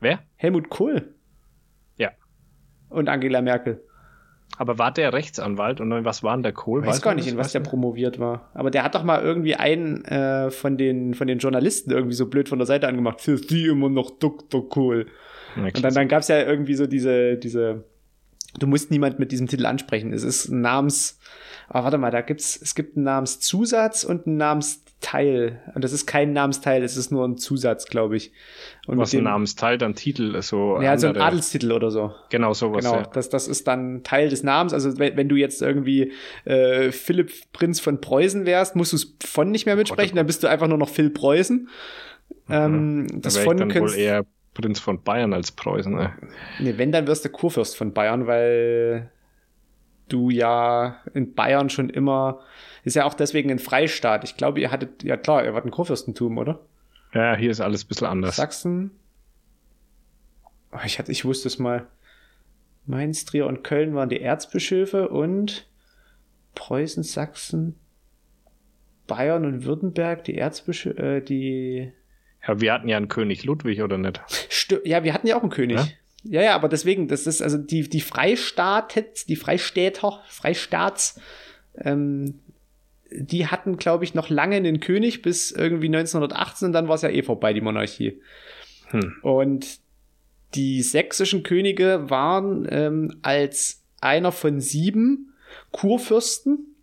Wer? 0.00 0.20
Helmut 0.36 0.68
Kohl. 0.68 1.14
Ja. 1.96 2.10
Und 2.90 3.08
Angela 3.08 3.40
Merkel. 3.40 3.82
Aber 4.58 4.78
war 4.78 4.92
der 4.92 5.12
Rechtsanwalt 5.12 5.80
und 5.80 6.04
was 6.04 6.22
war 6.22 6.36
denn 6.36 6.42
der 6.42 6.52
Kohl? 6.52 6.82
Weiß, 6.82 6.88
weiß 6.88 7.02
gar 7.02 7.14
nicht, 7.14 7.26
in 7.26 7.36
was 7.36 7.52
der 7.52 7.60
promoviert 7.60 8.18
war. 8.18 8.50
Aber 8.54 8.70
der 8.70 8.84
hat 8.84 8.94
doch 8.94 9.02
mal 9.02 9.20
irgendwie 9.20 9.56
einen 9.56 10.04
äh, 10.04 10.50
von, 10.50 10.78
den, 10.78 11.14
von 11.14 11.26
den 11.26 11.38
Journalisten 11.38 11.90
irgendwie 11.90 12.14
so 12.14 12.26
blöd 12.26 12.48
von 12.48 12.58
der 12.58 12.66
Seite 12.66 12.88
angemacht. 12.88 13.20
Für 13.20 13.36
sie 13.36 13.66
immer 13.66 13.88
noch 13.88 14.18
Dr. 14.18 14.68
Kohl. 14.68 15.06
Und 15.56 15.82
dann, 15.82 15.94
dann 15.94 16.08
gab 16.08 16.20
es 16.20 16.28
ja 16.28 16.42
irgendwie 16.42 16.74
so 16.74 16.86
diese, 16.86 17.36
diese 17.36 17.84
Du 18.58 18.66
musst 18.66 18.90
niemand 18.90 19.18
mit 19.18 19.32
diesem 19.32 19.48
Titel 19.48 19.66
ansprechen. 19.66 20.12
Es 20.12 20.22
ist 20.22 20.48
ein 20.48 20.60
Namens, 20.60 21.18
aber 21.68 21.84
warte 21.84 21.98
mal, 21.98 22.10
da 22.10 22.20
gibt's, 22.20 22.58
es 22.60 22.74
gibt 22.74 22.96
einen 22.96 23.04
Namenszusatz 23.04 24.04
und 24.04 24.26
einen 24.26 24.36
Namensteil. 24.36 25.60
Und 25.74 25.84
das 25.84 25.92
ist 25.92 26.06
kein 26.06 26.32
Namensteil, 26.32 26.82
es 26.82 26.96
ist 26.96 27.10
nur 27.10 27.26
ein 27.26 27.36
Zusatz, 27.36 27.86
glaube 27.86 28.16
ich. 28.16 28.32
Und 28.86 28.98
Was 28.98 29.14
ein 29.14 29.24
Namensteil, 29.24 29.78
dann 29.78 29.94
Titel, 29.94 30.40
so. 30.42 30.80
Ja, 30.80 30.96
so 30.96 31.08
ein 31.08 31.16
Adelstitel 31.16 31.72
oder 31.72 31.90
so. 31.90 32.12
Genau, 32.30 32.54
sowas. 32.54 32.84
Genau, 32.84 32.98
ja. 32.98 33.06
das, 33.12 33.28
das 33.28 33.48
ist 33.48 33.66
dann 33.66 34.02
Teil 34.04 34.28
des 34.28 34.42
Namens. 34.42 34.72
Also 34.72 34.98
wenn, 34.98 35.16
wenn 35.16 35.28
du 35.28 35.36
jetzt 35.36 35.60
irgendwie 35.60 36.12
äh, 36.44 36.92
Philipp 36.92 37.32
Prinz 37.52 37.80
von 37.80 38.00
Preußen 38.00 38.46
wärst, 38.46 38.76
musst 38.76 38.92
du 38.92 38.96
es 38.96 39.16
von 39.24 39.50
nicht 39.50 39.66
mehr 39.66 39.74
oh 39.74 39.78
mitsprechen, 39.78 40.14
oh 40.14 40.16
dann 40.16 40.26
bist 40.26 40.42
du 40.42 40.46
einfach 40.46 40.68
nur 40.68 40.78
noch 40.78 40.88
Phil 40.88 41.10
Preußen. 41.10 41.68
Mhm. 42.48 42.54
Ähm, 42.54 43.06
das 43.20 43.34
da 43.34 43.40
von 43.40 43.56
dann 43.56 43.74
wohl 43.74 43.94
eher 43.94 44.24
Prinz 44.56 44.80
von 44.80 45.02
Bayern 45.02 45.34
als 45.34 45.52
Preußen. 45.52 45.98
Ey. 45.98 46.08
Nee, 46.60 46.78
wenn, 46.78 46.92
dann 46.92 47.06
wirst 47.06 47.24
du 47.24 47.28
Kurfürst 47.28 47.76
von 47.76 47.92
Bayern, 47.92 48.26
weil 48.26 49.10
du 50.08 50.30
ja 50.30 51.02
in 51.12 51.34
Bayern 51.34 51.68
schon 51.68 51.90
immer, 51.90 52.40
ist 52.84 52.96
ja 52.96 53.04
auch 53.04 53.14
deswegen 53.14 53.50
ein 53.50 53.58
Freistaat. 53.58 54.24
Ich 54.24 54.36
glaube, 54.36 54.60
ihr 54.60 54.70
hattet, 54.70 55.02
ja 55.02 55.16
klar, 55.16 55.44
ihr 55.44 55.52
wart 55.52 55.66
ein 55.66 55.70
Kurfürstentum, 55.70 56.38
oder? 56.38 56.60
Ja, 57.12 57.36
hier 57.36 57.50
ist 57.50 57.60
alles 57.60 57.84
ein 57.84 57.88
bisschen 57.88 58.06
anders. 58.06 58.36
Sachsen. 58.36 58.92
Oh, 60.72 60.78
ich, 60.84 60.98
hatte, 60.98 61.12
ich 61.12 61.24
wusste 61.24 61.48
es 61.48 61.58
mal. 61.58 61.86
Mainz, 62.86 63.24
Trier 63.24 63.46
und 63.46 63.62
Köln 63.62 63.94
waren 63.94 64.08
die 64.08 64.20
Erzbischöfe 64.20 65.08
und 65.08 65.68
Preußen, 66.54 67.02
Sachsen, 67.02 67.74
Bayern 69.06 69.44
und 69.44 69.64
Württemberg 69.64 70.24
die 70.24 70.38
Erzbischöfe, 70.38 71.02
äh, 71.02 71.20
die 71.20 71.92
ja, 72.46 72.60
wir 72.60 72.72
hatten 72.72 72.88
ja 72.88 72.96
einen 72.96 73.08
König 73.08 73.44
Ludwig, 73.44 73.82
oder 73.82 73.98
nicht? 73.98 74.20
St 74.28 74.80
ja, 74.84 75.04
wir 75.04 75.14
hatten 75.14 75.26
ja 75.26 75.36
auch 75.36 75.42
einen 75.42 75.50
König. 75.50 75.78
Ja? 75.78 75.86
Ja, 76.28 76.42
ja, 76.42 76.54
aber 76.54 76.68
deswegen, 76.68 77.08
das 77.08 77.26
ist 77.26 77.40
also 77.40 77.56
die, 77.56 77.88
die 77.88 78.00
Freistaat, 78.00 79.04
die 79.28 79.36
Freistädter, 79.36 80.20
Freistaats, 80.28 81.20
ähm, 81.78 82.40
die 83.10 83.46
hatten, 83.46 83.76
glaube 83.76 84.04
ich, 84.04 84.14
noch 84.14 84.28
lange 84.28 84.56
einen 84.56 84.80
König 84.80 85.22
bis 85.22 85.52
irgendwie 85.52 85.86
1918 85.86 86.66
und 86.66 86.72
dann 86.72 86.88
war 86.88 86.96
es 86.96 87.02
ja 87.02 87.10
eh 87.10 87.22
vorbei, 87.22 87.52
die 87.52 87.60
Monarchie. 87.60 88.20
Hm. 88.88 89.16
Und 89.22 89.78
die 90.54 90.82
sächsischen 90.82 91.42
Könige 91.42 92.10
waren 92.10 92.66
ähm, 92.70 93.18
als 93.22 93.82
einer 94.00 94.32
von 94.32 94.60
sieben 94.60 95.32
Kurfürsten 95.70 96.74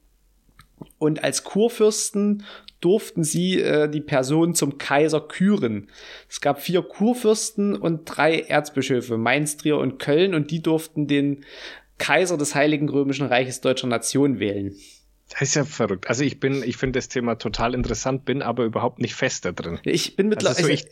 und 0.98 1.24
als 1.24 1.44
Kurfürsten 1.44 2.44
durften 2.84 3.24
sie 3.24 3.60
äh, 3.60 3.90
die 3.90 4.02
Person 4.02 4.56
zum 4.56 4.78
Kaiser 4.78 5.22
küren. 5.22 5.88
Es 6.30 6.42
gab 6.42 6.62
vier 6.62 6.82
Kurfürsten 6.82 7.76
und 7.76 8.06
drei 8.06 8.40
Erzbischöfe, 8.40 9.18
Mainz, 9.18 9.58
Trier 9.58 9.78
und 9.78 10.00
Köln, 10.00 10.34
und 10.34 10.52
die 10.52 10.62
durften 10.62 11.08
den 11.08 11.46
Kaiser 11.98 12.38
des 12.38 12.56
Heiligen 12.56 12.90
Römischen 12.90 13.28
Reiches 13.28 13.62
deutscher 13.62 13.88
Nation 13.88 14.40
wählen. 14.40 14.76
Das 15.34 15.42
ist 15.42 15.56
ja 15.56 15.66
verrückt. 15.66 16.08
Also 16.10 16.24
ich 16.24 16.40
bin, 16.40 16.62
ich 16.64 16.78
finde 16.78 17.00
das 17.00 17.08
Thema 17.08 17.36
total 17.36 17.74
interessant, 17.74 18.24
bin 18.24 18.44
aber 18.44 18.66
überhaupt 18.66 19.00
nicht 19.00 19.16
fest 19.16 19.46
da 19.46 19.52
drin. 19.52 19.80
Ich 19.84 20.16
bin 20.16 20.30
mittlerweile. 20.30 20.58
Also 20.58 20.68
so, 20.68 20.74
ich, 20.74 20.86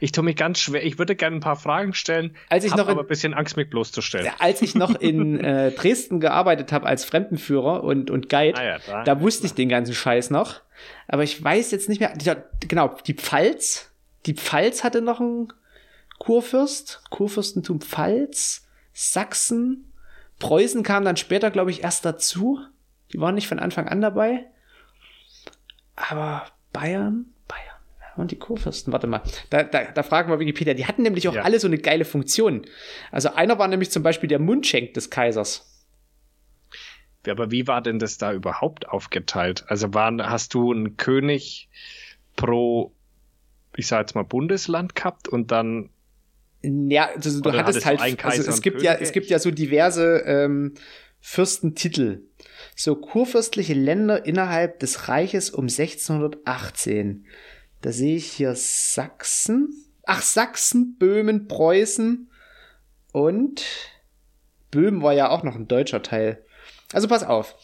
ich 0.00 0.12
tue 0.12 0.24
mich 0.24 0.36
ganz 0.36 0.60
schwer. 0.60 0.84
Ich 0.84 0.98
würde 0.98 1.16
gerne 1.16 1.36
ein 1.36 1.40
paar 1.40 1.56
Fragen 1.56 1.94
stellen, 1.94 2.36
als 2.50 2.64
ich 2.64 2.72
noch 2.72 2.86
in, 2.86 2.92
aber 2.92 3.00
ein 3.00 3.06
bisschen 3.06 3.32
Angst, 3.32 3.56
mich 3.56 3.70
bloßzustellen. 3.70 4.30
Als 4.38 4.60
ich 4.60 4.74
noch 4.74 4.94
in 5.00 5.40
äh, 5.44 5.72
Dresden 5.72 6.20
gearbeitet 6.20 6.70
habe 6.70 6.86
als 6.86 7.06
Fremdenführer 7.06 7.82
und, 7.82 8.10
und 8.10 8.28
Guide, 8.28 8.58
ah 8.58 8.64
ja, 8.64 8.78
da, 8.86 9.04
da, 9.04 9.20
wusste 9.22 9.46
ich 9.46 9.54
den 9.54 9.70
ganzen 9.70 9.94
Scheiß 9.94 10.28
noch. 10.30 10.60
Aber 11.06 11.22
ich 11.22 11.42
weiß 11.42 11.70
jetzt 11.70 11.88
nicht 11.88 12.00
mehr. 12.00 12.12
Genau, 12.68 12.94
die 13.06 13.14
Pfalz. 13.14 13.90
Die 14.26 14.34
Pfalz 14.34 14.84
hatte 14.84 15.00
noch 15.00 15.20
einen 15.20 15.52
Kurfürst. 16.18 17.02
Kurfürstentum 17.08 17.80
Pfalz. 17.80 18.66
Sachsen. 18.92 19.92
Preußen 20.40 20.82
kam 20.82 21.04
dann 21.04 21.16
später, 21.16 21.50
glaube 21.50 21.70
ich, 21.70 21.82
erst 21.82 22.04
dazu. 22.04 22.60
Die 23.12 23.20
waren 23.20 23.34
nicht 23.34 23.48
von 23.48 23.58
Anfang 23.58 23.88
an 23.88 24.00
dabei. 24.00 24.44
Aber 25.96 26.46
Bayern, 26.72 27.26
Bayern. 27.46 27.62
Und 28.16 28.30
die 28.32 28.38
Kurfürsten, 28.38 28.92
warte 28.92 29.06
mal, 29.06 29.22
da, 29.50 29.62
da, 29.62 29.84
da 29.84 30.02
fragen 30.02 30.30
wir 30.30 30.40
Wikipedia, 30.40 30.74
die 30.74 30.86
hatten 30.86 31.02
nämlich 31.02 31.28
auch 31.28 31.34
ja. 31.34 31.42
alle 31.42 31.60
so 31.60 31.68
eine 31.68 31.78
geile 31.78 32.04
Funktion. 32.04 32.66
Also 33.12 33.32
einer 33.34 33.58
war 33.58 33.68
nämlich 33.68 33.90
zum 33.90 34.02
Beispiel 34.02 34.28
der 34.28 34.40
Mundschenk 34.40 34.94
des 34.94 35.10
Kaisers. 35.10 35.86
Aber 37.28 37.50
wie 37.50 37.66
war 37.66 37.82
denn 37.82 37.98
das 37.98 38.18
da 38.18 38.32
überhaupt 38.32 38.88
aufgeteilt? 38.88 39.64
Also 39.68 39.92
waren, 39.94 40.22
hast 40.22 40.54
du 40.54 40.72
einen 40.72 40.96
König 40.96 41.68
pro, 42.36 42.92
ich 43.76 43.86
sag 43.86 44.00
jetzt 44.00 44.14
mal, 44.14 44.24
Bundesland 44.24 44.94
gehabt 44.94 45.28
und 45.28 45.50
dann 45.50 45.90
ja, 46.62 47.10
also 47.14 47.40
du 47.40 47.52
hattest 47.52 47.86
halt, 47.86 48.00
also 48.24 48.50
es 48.50 48.62
gibt 48.62 48.82
ja, 48.82 48.94
es 48.94 49.12
gibt 49.12 49.26
ja 49.26 49.38
so 49.38 49.52
diverse 49.52 50.24
ähm, 50.26 50.74
Fürstentitel. 51.20 52.22
So 52.80 52.94
kurfürstliche 52.94 53.74
Länder 53.74 54.24
innerhalb 54.24 54.78
des 54.78 55.08
Reiches 55.08 55.50
um 55.50 55.64
1618. 55.64 57.26
Da 57.80 57.90
sehe 57.90 58.14
ich 58.14 58.30
hier 58.30 58.54
Sachsen. 58.54 59.74
Ach, 60.04 60.22
Sachsen, 60.22 60.96
Böhmen, 60.96 61.48
Preußen 61.48 62.30
und 63.10 63.64
Böhmen 64.70 65.02
war 65.02 65.12
ja 65.12 65.28
auch 65.28 65.42
noch 65.42 65.56
ein 65.56 65.66
deutscher 65.66 66.04
Teil. 66.04 66.44
Also 66.92 67.08
pass 67.08 67.24
auf. 67.24 67.56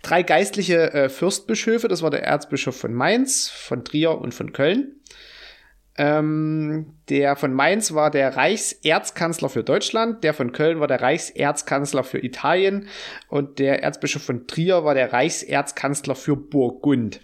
Drei 0.00 0.22
geistliche 0.22 0.90
äh, 0.94 1.08
Fürstbischöfe, 1.10 1.86
das 1.88 2.00
war 2.00 2.10
der 2.10 2.24
Erzbischof 2.24 2.74
von 2.74 2.94
Mainz, 2.94 3.50
von 3.50 3.84
Trier 3.84 4.18
und 4.18 4.32
von 4.32 4.54
Köln. 4.54 5.01
Ähm, 5.98 6.94
der 7.10 7.36
von 7.36 7.52
Mainz 7.52 7.92
war 7.92 8.10
der 8.10 8.34
Reichserzkanzler 8.34 9.50
für 9.50 9.62
Deutschland, 9.62 10.24
der 10.24 10.32
von 10.32 10.52
Köln 10.52 10.80
war 10.80 10.86
der 10.86 11.02
Reichserzkanzler 11.02 12.02
für 12.02 12.24
Italien 12.24 12.88
und 13.28 13.58
der 13.58 13.82
Erzbischof 13.82 14.22
von 14.22 14.46
Trier 14.46 14.84
war 14.84 14.94
der 14.94 15.12
Reichserzkanzler 15.12 16.14
für 16.14 16.34
Burgund. 16.34 17.20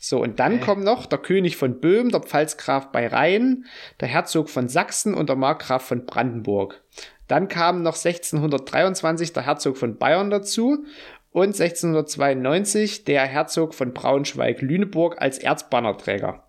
So, 0.00 0.20
und 0.20 0.40
dann 0.40 0.54
okay. 0.54 0.64
kommen 0.64 0.82
noch 0.82 1.06
der 1.06 1.20
König 1.20 1.56
von 1.56 1.78
Böhmen, 1.80 2.10
der 2.10 2.20
Pfalzgraf 2.22 2.90
bei 2.90 3.06
Rhein, 3.06 3.66
der 4.00 4.08
Herzog 4.08 4.50
von 4.50 4.68
Sachsen 4.68 5.14
und 5.14 5.28
der 5.28 5.36
Markgraf 5.36 5.84
von 5.84 6.04
Brandenburg. 6.04 6.82
Dann 7.28 7.46
kam 7.46 7.82
noch 7.82 7.94
1623 7.94 9.32
der 9.32 9.44
Herzog 9.44 9.76
von 9.76 9.96
Bayern 9.96 10.30
dazu 10.30 10.84
und 11.30 11.60
1692 11.60 13.04
der 13.04 13.26
Herzog 13.26 13.74
von 13.74 13.92
Braunschweig-Lüneburg 13.92 15.20
als 15.20 15.38
Erzbannerträger. 15.38 16.47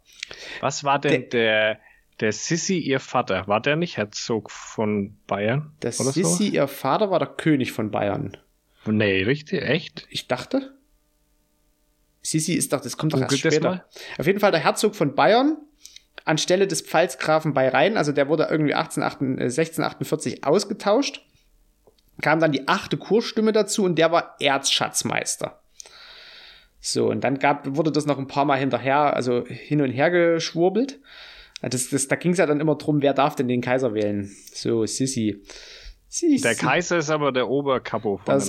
Was 0.61 0.83
war 0.83 0.99
denn 0.99 1.29
der, 1.29 1.29
der, 1.29 1.79
der 2.19 2.31
Sissi, 2.33 2.77
ihr 2.77 2.99
Vater? 2.99 3.47
War 3.47 3.61
der 3.61 3.75
nicht 3.75 3.97
Herzog 3.97 4.51
von 4.51 5.17
Bayern? 5.27 5.71
Der 5.81 5.91
Sissi, 5.91 6.23
so? 6.23 6.43
ihr 6.43 6.67
Vater, 6.67 7.11
war 7.11 7.19
der 7.19 7.29
König 7.29 7.71
von 7.71 7.91
Bayern. 7.91 8.37
Nee, 8.85 9.23
richtig? 9.23 9.61
Echt? 9.61 10.07
Ich 10.09 10.27
dachte. 10.27 10.73
Sissi 12.21 12.53
ist 12.53 12.73
doch, 12.73 12.81
das 12.81 12.97
kommt 12.97 13.13
doch 13.13 13.21
erst 13.21 13.37
später. 13.37 13.85
Auf 14.17 14.27
jeden 14.27 14.39
Fall 14.39 14.51
der 14.51 14.59
Herzog 14.61 14.95
von 14.95 15.15
Bayern 15.15 15.57
anstelle 16.25 16.67
des 16.67 16.81
Pfalzgrafen 16.81 17.53
bei 17.53 17.69
Rhein, 17.69 17.97
also 17.97 18.11
der 18.11 18.27
wurde 18.29 18.47
irgendwie 18.49 18.73
1648 18.73 20.33
äh, 20.33 20.43
ausgetauscht, 20.43 21.25
kam 22.21 22.39
dann 22.39 22.51
die 22.51 22.67
achte 22.67 22.97
Kurstimme 22.97 23.51
dazu 23.51 23.83
und 23.83 23.95
der 23.95 24.11
war 24.11 24.35
Erzschatzmeister. 24.39 25.58
So, 26.81 27.09
und 27.09 27.23
dann 27.23 27.39
gab, 27.39 27.75
wurde 27.75 27.91
das 27.91 28.05
noch 28.05 28.17
ein 28.17 28.27
paar 28.27 28.45
Mal 28.45 28.57
hinterher, 28.57 29.15
also 29.15 29.43
hin 29.45 29.81
und 29.81 29.91
her 29.91 30.09
geschwurbelt. 30.09 30.99
Das, 31.61 31.89
das, 31.89 32.07
da 32.07 32.15
ging 32.15 32.31
es 32.31 32.37
ja 32.37 32.45
dann 32.45 32.61
immer 32.61 32.75
drum, 32.75 33.01
wer 33.01 33.13
darf 33.13 33.35
denn 33.35 33.49
den 33.49 33.61
Kaiser 33.61 33.93
wählen? 33.93 34.29
So, 34.53 34.85
Sissi. 34.85 35.41
Sissi. 36.07 36.41
Der 36.41 36.55
Kaiser 36.55 36.97
ist 36.97 37.09
aber 37.09 37.31
der 37.31 37.49
Oberkapo. 37.49 38.21
Der 38.25 38.39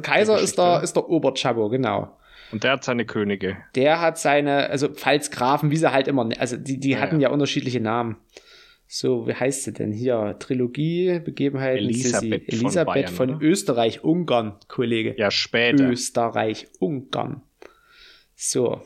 Kaiser 0.00 0.38
ist 0.38 0.56
der, 0.56 0.82
ist 0.82 0.94
der 0.94 1.08
Oberchapo, 1.08 1.68
genau. 1.68 2.16
Und 2.52 2.64
der 2.64 2.72
hat 2.72 2.84
seine 2.84 3.04
Könige. 3.04 3.56
Der 3.74 4.00
hat 4.00 4.18
seine, 4.18 4.70
also 4.70 4.88
Pfalzgrafen, 4.88 5.70
wie 5.70 5.76
sie 5.76 5.90
halt 5.90 6.06
immer, 6.06 6.28
also 6.38 6.56
die, 6.56 6.78
die 6.78 6.90
ja, 6.90 7.00
hatten 7.00 7.20
ja. 7.20 7.28
ja. 7.28 7.32
unterschiedliche 7.32 7.80
Namen. 7.80 8.16
So, 8.86 9.26
wie 9.26 9.34
heißt 9.34 9.64
sie 9.64 9.72
denn 9.72 9.90
hier? 9.90 10.36
Trilogie, 10.38 11.18
Begebenheiten, 11.18 11.78
Elisabeth, 11.78 12.44
Sissi. 12.44 12.62
Elisabeth 12.62 13.08
von, 13.08 13.28
Bayern, 13.28 13.38
von 13.38 13.42
Österreich-Ungarn, 13.42 14.58
Kollege. 14.68 15.14
Ja, 15.16 15.30
später. 15.30 15.88
Österreich-Ungarn. 15.88 17.42
So. 18.44 18.82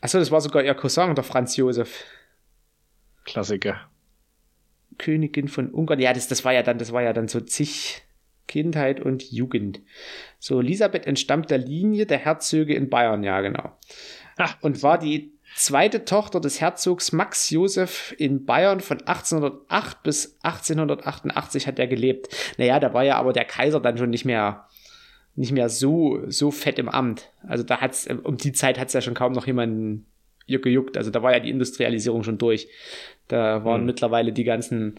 Achso, 0.00 0.18
das 0.18 0.30
war 0.30 0.40
sogar 0.40 0.64
ihr 0.64 0.74
Cousin, 0.74 1.14
der 1.14 1.22
Franz 1.22 1.54
Josef. 1.56 2.04
Klassiker. 3.26 3.90
Königin 4.96 5.48
von 5.48 5.68
Ungarn. 5.68 6.00
Ja, 6.00 6.14
das, 6.14 6.26
das 6.26 6.46
war 6.46 6.54
ja 6.54 6.62
dann, 6.62 6.78
das 6.78 6.92
war 6.92 7.02
ja 7.02 7.12
dann 7.12 7.28
so 7.28 7.40
zig 7.40 8.02
Kindheit 8.48 9.00
und 9.00 9.30
Jugend. 9.30 9.82
So, 10.38 10.60
Elisabeth 10.60 11.06
entstammt 11.06 11.50
der 11.50 11.58
Linie 11.58 12.06
der 12.06 12.18
Herzöge 12.18 12.74
in 12.74 12.88
Bayern, 12.88 13.22
ja, 13.22 13.42
genau. 13.42 13.76
Ach, 14.38 14.56
und 14.62 14.82
war 14.82 14.98
die 14.98 15.34
zweite 15.54 16.06
Tochter 16.06 16.40
des 16.40 16.62
Herzogs 16.62 17.12
Max 17.12 17.50
Josef 17.50 18.14
in 18.16 18.46
Bayern 18.46 18.80
von 18.80 19.00
1808 19.00 20.02
bis 20.02 20.38
1888 20.42 21.66
hat 21.66 21.78
er 21.78 21.86
gelebt. 21.86 22.34
Naja, 22.56 22.80
da 22.80 22.94
war 22.94 23.04
ja 23.04 23.16
aber 23.16 23.34
der 23.34 23.44
Kaiser 23.44 23.80
dann 23.80 23.98
schon 23.98 24.10
nicht 24.10 24.24
mehr, 24.24 24.68
nicht 25.36 25.52
mehr 25.52 25.68
so, 25.68 26.20
so 26.28 26.50
fett 26.50 26.78
im 26.78 26.88
Amt. 26.88 27.30
Also 27.46 27.64
da 27.64 27.80
hat's, 27.80 28.08
um 28.22 28.36
die 28.36 28.52
Zeit 28.52 28.78
hat 28.78 28.88
es 28.88 28.94
ja 28.94 29.00
schon 29.00 29.14
kaum 29.14 29.32
noch 29.32 29.46
jemanden 29.46 30.06
gejuckt. 30.46 30.96
Also 30.96 31.10
da 31.10 31.22
war 31.22 31.32
ja 31.32 31.40
die 31.40 31.50
Industrialisierung 31.50 32.22
schon 32.22 32.38
durch. 32.38 32.68
Da 33.28 33.64
waren 33.64 33.80
hm. 33.80 33.86
mittlerweile 33.86 34.32
die 34.32 34.44
ganzen 34.44 34.96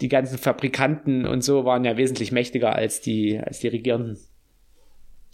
die 0.00 0.08
ganzen 0.08 0.38
Fabrikanten 0.38 1.26
und 1.26 1.44
so 1.44 1.64
waren 1.64 1.84
ja 1.84 1.96
wesentlich 1.96 2.32
mächtiger 2.32 2.74
als 2.74 3.00
die, 3.00 3.38
als 3.38 3.60
die 3.60 3.68
Regierenden. 3.68 4.18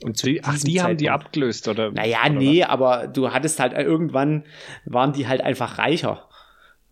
Und 0.02 0.22
die, 0.24 0.42
ach, 0.44 0.54
die 0.54 0.58
Zeitpunkt. 0.58 0.82
haben 0.82 0.96
die 0.98 1.10
abgelöst, 1.10 1.68
oder? 1.68 1.90
Naja, 1.90 2.18
oder 2.24 2.34
nee, 2.34 2.60
was? 2.60 2.68
aber 2.68 3.06
du 3.06 3.32
hattest 3.32 3.60
halt 3.60 3.72
irgendwann 3.72 4.44
waren 4.84 5.12
die 5.12 5.26
halt 5.26 5.40
einfach 5.40 5.78
reicher. 5.78 6.25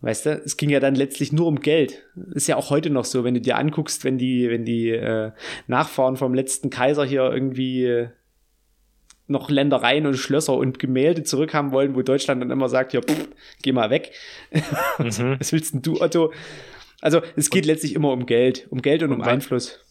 Weißt 0.05 0.27
du, 0.27 0.39
es 0.45 0.55
ging 0.55 0.69
ja 0.69 0.79
dann 0.79 0.93
letztlich 0.93 1.33
nur 1.33 1.47
um 1.47 1.61
Geld. 1.61 2.03
Ist 2.35 2.45
ja 2.45 2.57
auch 2.57 2.69
heute 2.69 2.91
noch 2.91 3.05
so, 3.05 3.23
wenn 3.23 3.33
du 3.33 3.41
dir 3.41 3.57
anguckst, 3.57 4.03
wenn 4.03 4.19
die, 4.19 4.47
wenn 4.51 4.63
die 4.63 4.91
äh, 4.91 5.31
Nachfahren 5.65 6.15
vom 6.15 6.35
letzten 6.35 6.69
Kaiser 6.69 7.03
hier 7.03 7.23
irgendwie 7.23 7.85
äh, 7.85 8.09
noch 9.25 9.49
Ländereien 9.49 10.05
und 10.05 10.15
Schlösser 10.15 10.53
und 10.53 10.77
Gemälde 10.77 11.23
zurückhaben 11.23 11.71
wollen, 11.71 11.95
wo 11.95 12.03
Deutschland 12.03 12.39
dann 12.39 12.51
immer 12.51 12.69
sagt, 12.69 12.93
ja, 12.93 13.01
pff, 13.01 13.29
geh 13.63 13.71
mal 13.71 13.89
weg. 13.89 14.11
Mhm. 14.51 14.61
Was 15.39 15.51
willst 15.51 15.73
denn 15.73 15.81
du, 15.81 15.99
Otto? 15.99 16.31
Also 17.01 17.23
es 17.35 17.49
geht 17.49 17.63
und, 17.63 17.69
letztlich 17.69 17.95
immer 17.95 18.11
um 18.11 18.27
Geld, 18.27 18.67
um 18.69 18.83
Geld 18.83 19.01
und, 19.01 19.11
und 19.11 19.21
um 19.21 19.23
Einfluss. 19.23 19.84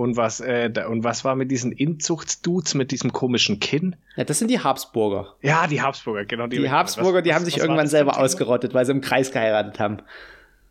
Und 0.00 0.16
was, 0.16 0.40
äh, 0.40 0.70
da, 0.70 0.88
und 0.88 1.04
was 1.04 1.26
war 1.26 1.36
mit 1.36 1.50
diesen 1.50 1.72
Inzuchtsdudes 1.72 2.74
mit 2.74 2.90
diesem 2.90 3.12
komischen 3.12 3.60
Kinn? 3.60 3.96
Ja, 4.16 4.24
das 4.24 4.38
sind 4.38 4.50
die 4.50 4.58
Habsburger. 4.58 5.34
Ja, 5.42 5.66
die 5.66 5.82
Habsburger, 5.82 6.24
genau. 6.24 6.46
Die, 6.46 6.56
die 6.56 6.70
Habsburger, 6.70 7.18
was, 7.18 7.24
die 7.24 7.34
haben 7.34 7.44
sich 7.44 7.58
irgendwann 7.58 7.86
selber 7.86 8.18
ausgerottet, 8.18 8.72
weil 8.72 8.86
sie 8.86 8.92
im 8.92 9.02
Kreis 9.02 9.30
geheiratet 9.30 9.78
haben. 9.78 9.98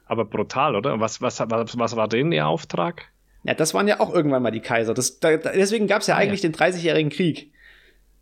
Aber 0.07 0.25
brutal, 0.25 0.75
oder? 0.75 0.99
Was, 0.99 1.21
was, 1.21 1.39
was, 1.39 1.77
was 1.77 1.95
war 1.95 2.07
denn 2.07 2.31
ihr 2.31 2.47
Auftrag? 2.47 3.03
Ja, 3.43 3.53
das 3.53 3.75
waren 3.75 3.87
ja 3.87 3.99
auch 3.99 4.11
irgendwann 4.11 4.41
mal 4.41 4.49
die 4.49 4.61
Kaiser. 4.61 4.95
Das, 4.95 5.19
da, 5.19 5.37
deswegen 5.37 5.85
gab 5.85 6.01
es 6.01 6.07
ja 6.07 6.15
ah, 6.15 6.17
eigentlich 6.17 6.41
ja. 6.41 6.49
den 6.49 6.55
30-jährigen 6.55 7.11
Krieg. 7.11 7.51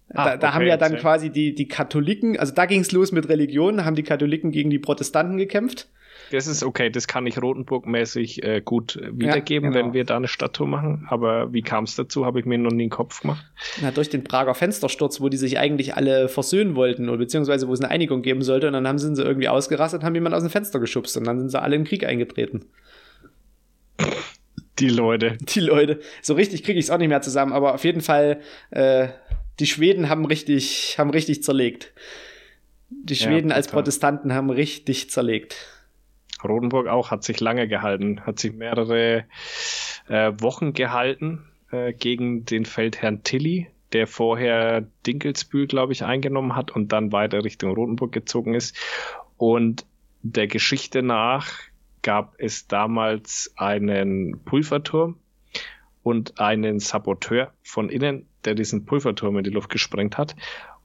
Da, 0.09 0.25
ah, 0.25 0.35
da 0.35 0.53
haben 0.53 0.65
ja 0.65 0.75
dann 0.75 0.97
quasi 0.97 1.29
die, 1.29 1.55
die 1.55 1.69
Katholiken, 1.69 2.37
also 2.37 2.53
da 2.53 2.65
ging 2.65 2.81
es 2.81 2.91
los 2.91 3.13
mit 3.13 3.29
Religion, 3.29 3.77
da 3.77 3.85
haben 3.85 3.95
die 3.95 4.03
Katholiken 4.03 4.51
gegen 4.51 4.69
die 4.69 4.79
Protestanten 4.79 5.37
gekämpft. 5.37 5.87
Das 6.31 6.48
ist 6.48 6.63
okay, 6.63 6.89
das 6.89 7.07
kann 7.07 7.25
ich 7.27 7.38
Rotenburg-mäßig 7.38 8.43
äh, 8.43 8.62
gut 8.63 9.00
wiedergeben, 9.12 9.72
ja, 9.72 9.72
genau. 9.72 9.88
wenn 9.88 9.93
wir 9.93 10.03
da 10.03 10.17
eine 10.17 10.27
Statue 10.27 10.67
machen. 10.67 11.07
Aber 11.10 11.53
wie 11.53 11.62
kam 11.62 11.86
es 11.86 11.96
dazu, 11.96 12.25
habe 12.25 12.39
ich 12.39 12.46
mir 12.46 12.57
noch 12.57 12.72
nie 12.72 12.84
in 12.84 12.89
den 12.89 12.89
Kopf 12.89 13.22
gemacht. 13.22 13.46
Na, 13.81 13.91
durch 13.91 14.10
den 14.10 14.24
Prager 14.24 14.53
Fenstersturz, 14.55 15.22
wo 15.22 15.29
die 15.29 15.38
sich 15.38 15.57
eigentlich 15.57 15.96
alle 15.96 16.29
versöhnen 16.29 16.75
wollten, 16.75 17.10
oder 17.10 17.17
beziehungsweise 17.17 17.67
wo 17.67 17.74
es 17.74 17.81
eine 17.81 17.89
Einigung 17.89 18.22
geben 18.22 18.41
sollte, 18.41 18.67
und 18.67 18.74
dann 18.74 18.88
haben 18.88 19.00
sie, 19.00 19.15
sie 19.15 19.24
irgendwie 19.24 19.48
ausgerastet, 19.48 20.03
haben 20.03 20.15
jemand 20.15 20.36
aus 20.36 20.43
dem 20.43 20.50
Fenster 20.50 20.79
geschubst 20.79 21.15
und 21.17 21.25
dann 21.25 21.39
sind 21.39 21.50
sie 21.50 21.62
alle 21.62 21.75
im 21.75 21.84
Krieg 21.84 22.05
eingetreten. 22.05 22.65
Die 24.79 24.89
Leute. 24.89 25.38
Die 25.41 25.60
Leute. 25.60 26.00
So 26.22 26.36
richtig 26.36 26.63
kriege 26.63 26.77
ich 26.77 26.86
es 26.86 26.91
auch 26.91 27.00
nicht 27.00 27.10
mehr 27.10 27.22
zusammen, 27.22 27.53
aber 27.53 27.74
auf 27.74 27.84
jeden 27.84 28.01
Fall, 28.01 28.41
äh, 28.72 29.07
die 29.60 29.65
Schweden 29.65 30.10
haben 30.10 30.25
richtig, 30.25 30.98
haben 31.00 31.10
richtig 31.10 31.43
zerlegt. 31.43 31.93
Die 32.89 33.15
Schweden 33.15 33.50
ja, 33.50 33.55
als 33.55 33.67
Protestanten 33.67 34.34
haben 34.34 34.50
richtig 34.50 35.10
zerlegt. 35.10 35.57
Rodenburg 36.44 36.88
auch 36.88 37.12
hat 37.12 37.24
sich 37.24 37.39
lange 37.39 37.67
gehalten, 37.67 38.22
hat 38.25 38.39
sich 38.39 38.53
mehrere 38.53 39.25
äh, 40.08 40.32
Wochen 40.39 40.74
gehalten 40.74 41.46
äh, 41.72 41.94
gegen 41.94 42.46
den 42.46 42.65
Feldherrn 42.65 43.24
Tilly, 43.24 43.67
der 43.94 44.08
vorher 44.08 44.88
Dinkelsbühl, 45.06 45.67
glaube 45.67 45.94
ich, 45.94 46.03
eingenommen 46.03 46.56
hat 46.56 46.72
und 46.72 46.91
dann 46.91 47.12
weiter 47.12 47.44
Richtung 47.44 47.74
Rodenburg 47.74 48.12
gezogen 48.12 48.53
ist. 48.53 48.75
Und 49.38 49.86
der 50.22 50.48
Geschichte 50.48 51.03
nach 51.03 51.51
gab 52.01 52.36
es 52.38 52.67
damals 52.67 53.53
einen 53.56 54.44
Pulverturm 54.44 55.17
und 56.03 56.39
einen 56.39 56.79
Saboteur 56.79 57.53
von 57.63 57.89
innen, 57.89 58.27
der 58.46 58.56
diesen 58.56 58.86
Pulverturm 58.86 59.38
in 59.38 59.44
die 59.44 59.50
Luft 59.50 59.70
gesprengt 59.70 60.17
hat. 60.17 60.36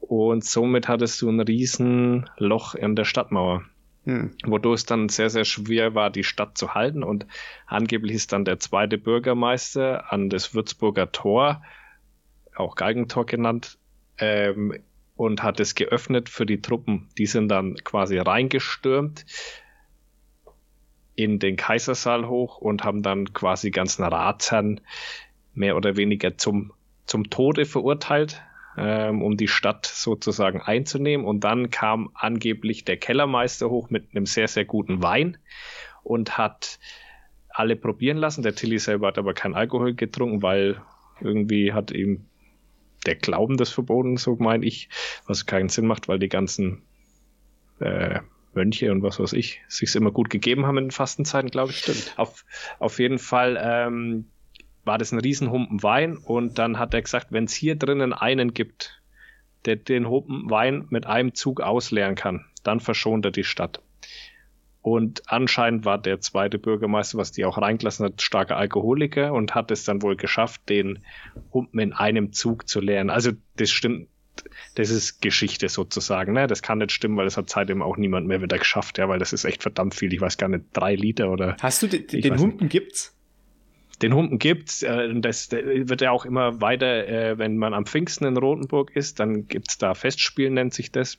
Und 0.01 0.45
somit 0.45 0.89
hattest 0.89 1.23
du 1.23 1.29
ein 1.29 1.41
riesen 1.41 2.29
Loch 2.37 2.75
in 2.75 2.97
der 2.97 3.05
Stadtmauer. 3.05 3.63
Hm. 4.05 4.37
Wodurch 4.45 4.81
es 4.81 4.87
dann 4.87 5.09
sehr, 5.09 5.31
sehr 5.31 5.45
schwer 5.45 5.95
war, 5.95 6.11
die 6.11 6.25
Stadt 6.25 6.59
zu 6.59 6.75
halten. 6.75 7.03
Und 7.03 7.27
angeblich 7.67 8.17
ist 8.17 8.33
dann 8.33 8.45
der 8.45 8.59
zweite 8.59 8.99
Bürgermeister 8.99 10.13
an 10.13 10.29
das 10.29 10.55
Würzburger 10.55 11.13
Tor, 11.13 11.63
auch 12.57 12.75
Galgentor 12.75 13.27
genannt, 13.27 13.79
ähm, 14.19 14.75
und 15.17 15.43
hat 15.43 15.61
es 15.61 15.75
geöffnet 15.75 16.29
für 16.29 16.47
die 16.47 16.61
Truppen. 16.61 17.09
Die 17.17 17.27
sind 17.27 17.49
dann 17.49 17.77
quasi 17.77 18.19
reingestürmt 18.19 19.25
in 21.15 21.39
den 21.39 21.57
Kaisersaal 21.57 22.27
hoch 22.27 22.59
und 22.59 22.85
haben 22.85 23.03
dann 23.03 23.33
quasi 23.33 23.71
ganzen 23.71 24.03
Ratsherren 24.03 24.81
mehr 25.55 25.77
oder 25.77 25.97
weniger 25.97 26.39
zum, 26.39 26.73
zum 27.07 27.31
Tode 27.31 27.67
verurteilt, 27.67 28.43
ähm, 28.77 29.23
um 29.23 29.37
die 29.37 29.49
Stadt 29.49 29.87
sozusagen 29.87 30.61
einzunehmen. 30.61 31.27
Und 31.27 31.41
dann 31.41 31.71
kam 31.71 32.11
angeblich 32.15 32.85
der 32.85 32.97
Kellermeister 32.97 33.71
hoch 33.71 33.91
mit 33.91 34.15
einem 34.15 34.27
sehr, 34.27 34.49
sehr 34.49 34.65
guten 34.65 35.03
Wein 35.03 35.39
und 36.03 36.39
hat 36.39 36.79
alle 37.51 37.77
probieren 37.77 38.17
lassen. 38.17 38.43
Der 38.43 38.55
Tilly 38.55 38.79
selber 38.79 39.09
hat 39.09 39.19
aber 39.19 39.35
kein 39.35 39.55
Alkohol 39.55 39.95
getrunken, 39.95 40.43
weil 40.43 40.81
irgendwie 41.21 41.73
hat 41.73 41.91
ihm 41.91 42.27
der 43.07 43.17
Glauben 43.17 43.57
das 43.57 43.71
verboten, 43.71 44.17
so 44.17 44.37
meine 44.37 44.65
ich, 44.65 44.89
was 45.27 45.47
keinen 45.47 45.69
Sinn 45.69 45.87
macht, 45.87 46.09
weil 46.09 46.19
die 46.19 46.29
ganzen 46.29 46.83
äh, 47.81 48.21
Mönche 48.55 48.93
und 48.93 49.03
was 49.03 49.19
weiß 49.19 49.33
ich 49.33 49.63
sich 49.69 49.95
immer 49.97 50.11
gut 50.11 50.31
gegeben 50.31 50.67
haben 50.67 50.79
in 50.79 50.85
den 50.85 50.91
Fastenzeiten, 50.91 51.51
glaube 51.51 51.73
ich. 51.73 51.79
Stimmt. 51.79 52.15
Auf, 52.17 52.45
auf 52.79 52.99
jeden 52.99 53.19
Fall 53.19 53.59
ähm, 53.61 54.27
war 54.85 54.99
das 54.99 55.13
ein 55.13 55.21
Riesenhumpen 55.21 55.83
Wein 55.83 56.17
und 56.17 56.59
dann 56.59 56.79
hat 56.79 56.95
er 56.95 57.03
gesagt, 57.03 57.29
wenn 57.31 57.45
es 57.45 57.55
hier 57.55 57.77
drinnen 57.77 58.13
einen 58.13 58.53
gibt, 58.53 59.01
der 59.65 59.77
den 59.77 60.09
Humpen 60.09 60.51
Wein 60.51 60.87
mit 60.91 61.07
einem 61.07 61.35
Zug 61.35 61.61
ausleeren 61.61 62.15
kann, 62.15 62.47
dann 62.63 62.81
verschont 62.81 63.25
er 63.25 63.31
die 63.31 63.45
Stadt. 63.45 63.81
Und 64.83 65.23
anscheinend 65.27 65.85
war 65.85 65.97
der 65.97 66.21
zweite 66.21 66.59
Bürgermeister, 66.59 67.17
was 67.17 67.31
die 67.31 67.45
auch 67.45 67.57
reingelassen 67.57 68.05
hat, 68.05 68.21
starker 68.21 68.57
Alkoholiker 68.57 69.33
und 69.33 69.55
hat 69.55 69.71
es 69.71 69.85
dann 69.85 70.03
wohl 70.03 70.17
geschafft, 70.17 70.69
den 70.69 71.05
Humpen 71.53 71.79
in 71.79 71.93
einem 71.93 72.33
Zug 72.33 72.69
zu 72.69 72.81
leeren. 72.81 73.09
Also 73.09 73.31
das 73.57 73.71
stimmt, 73.71 74.09
das 74.75 74.91
ist 74.91 75.23
Geschichte 75.23 75.69
sozusagen. 75.69 76.33
Ne? 76.33 76.49
Das 76.49 76.63
kann 76.63 76.79
nicht 76.79 76.91
stimmen, 76.91 77.17
weil 77.17 77.27
das 77.27 77.37
hat 77.37 77.49
seitdem 77.49 77.81
auch 77.81 77.97
niemand 77.97 78.27
mehr 78.27 78.43
wieder 78.43 78.59
geschafft, 78.59 78.99
ja, 78.99 79.09
weil 79.09 79.21
das 79.21 79.33
ist 79.33 79.45
echt 79.45 79.63
verdammt 79.63 79.95
viel. 79.95 80.13
Ich 80.13 80.21
weiß 80.21 80.37
gar 80.37 80.49
nicht, 80.49 80.65
drei 80.73 80.97
Liter 80.97 81.31
oder. 81.31 81.57
Hast 81.61 81.83
du 81.85 81.87
den, 81.87 82.07
den 82.09 82.39
Humpen 82.39 82.65
nicht. 82.65 82.73
gibt's? 82.73 83.17
Den 84.03 84.15
Humpen 84.15 84.39
gibt's. 84.39 84.83
Äh, 84.83 85.09
das, 85.21 85.51
wird 85.51 86.01
ja 86.01 86.11
auch 86.11 86.25
immer 86.25 86.61
weiter, 86.61 87.09
äh, 87.09 87.39
wenn 87.39 87.57
man 87.57 87.73
am 87.73 87.87
Pfingsten 87.87 88.27
in 88.27 88.37
Rotenburg 88.37 88.95
ist, 88.97 89.21
dann 89.21 89.47
gibt's 89.47 89.79
da 89.79 89.95
Festspielen, 89.95 90.55
nennt 90.55 90.75
sich 90.75 90.93
das 90.93 91.19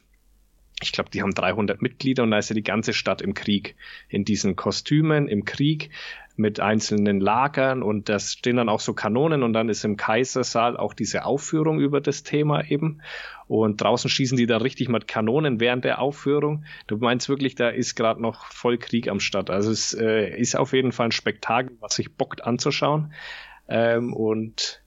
ich 0.82 0.92
glaube, 0.92 1.10
die 1.10 1.22
haben 1.22 1.34
300 1.34 1.82
Mitglieder 1.82 2.24
und 2.24 2.32
da 2.32 2.38
ist 2.38 2.50
ja 2.50 2.56
die 2.56 2.64
ganze 2.64 2.94
Stadt 2.94 3.22
im 3.22 3.34
Krieg. 3.34 3.76
In 4.10 4.26
diesen 4.26 4.56
Kostümen, 4.56 5.28
im 5.28 5.46
Krieg, 5.46 5.92
mit 6.36 6.60
einzelnen 6.60 7.20
Lagern 7.20 7.84
und 7.84 8.10
das 8.10 8.34
stehen 8.34 8.56
dann 8.56 8.70
auch 8.70 8.80
so 8.80 8.94
Kanonen 8.94 9.44
und 9.44 9.54
dann 9.54 9.70
ist 9.70 9.86
im 9.86 9.98
Kaisersaal 9.98 10.78
auch 10.78 10.94
diese 10.94 11.26
Aufführung 11.26 11.80
über 11.80 12.02
das 12.02 12.24
Thema 12.24 12.64
eben. 12.68 13.02
Und 13.48 13.82
draußen 13.82 14.10
schießen 14.10 14.38
die 14.38 14.48
da 14.48 14.58
richtig 14.58 14.90
mit 14.90 15.08
Kanonen 15.08 15.60
während 15.60 15.86
der 15.86 16.00
Aufführung. 16.00 16.66
Du 16.88 16.98
meinst 16.98 17.30
wirklich, 17.30 17.54
da 17.54 17.70
ist 17.70 17.96
gerade 17.96 18.22
noch 18.22 18.46
voll 18.46 18.78
Krieg 18.80 19.10
am 19.10 19.20
Start. 19.20 19.52
Also 19.52 19.70
es 19.70 19.94
äh, 19.94 20.36
ist 20.36 20.56
auf 20.56 20.74
jeden 20.74 20.92
Fall 20.92 21.08
ein 21.08 21.12
Spektakel, 21.12 21.78
was 21.80 21.96
sich 21.96 22.16
bockt 22.16 22.44
anzuschauen. 22.44 23.14
Ähm, 23.68 24.14
und 24.14 24.82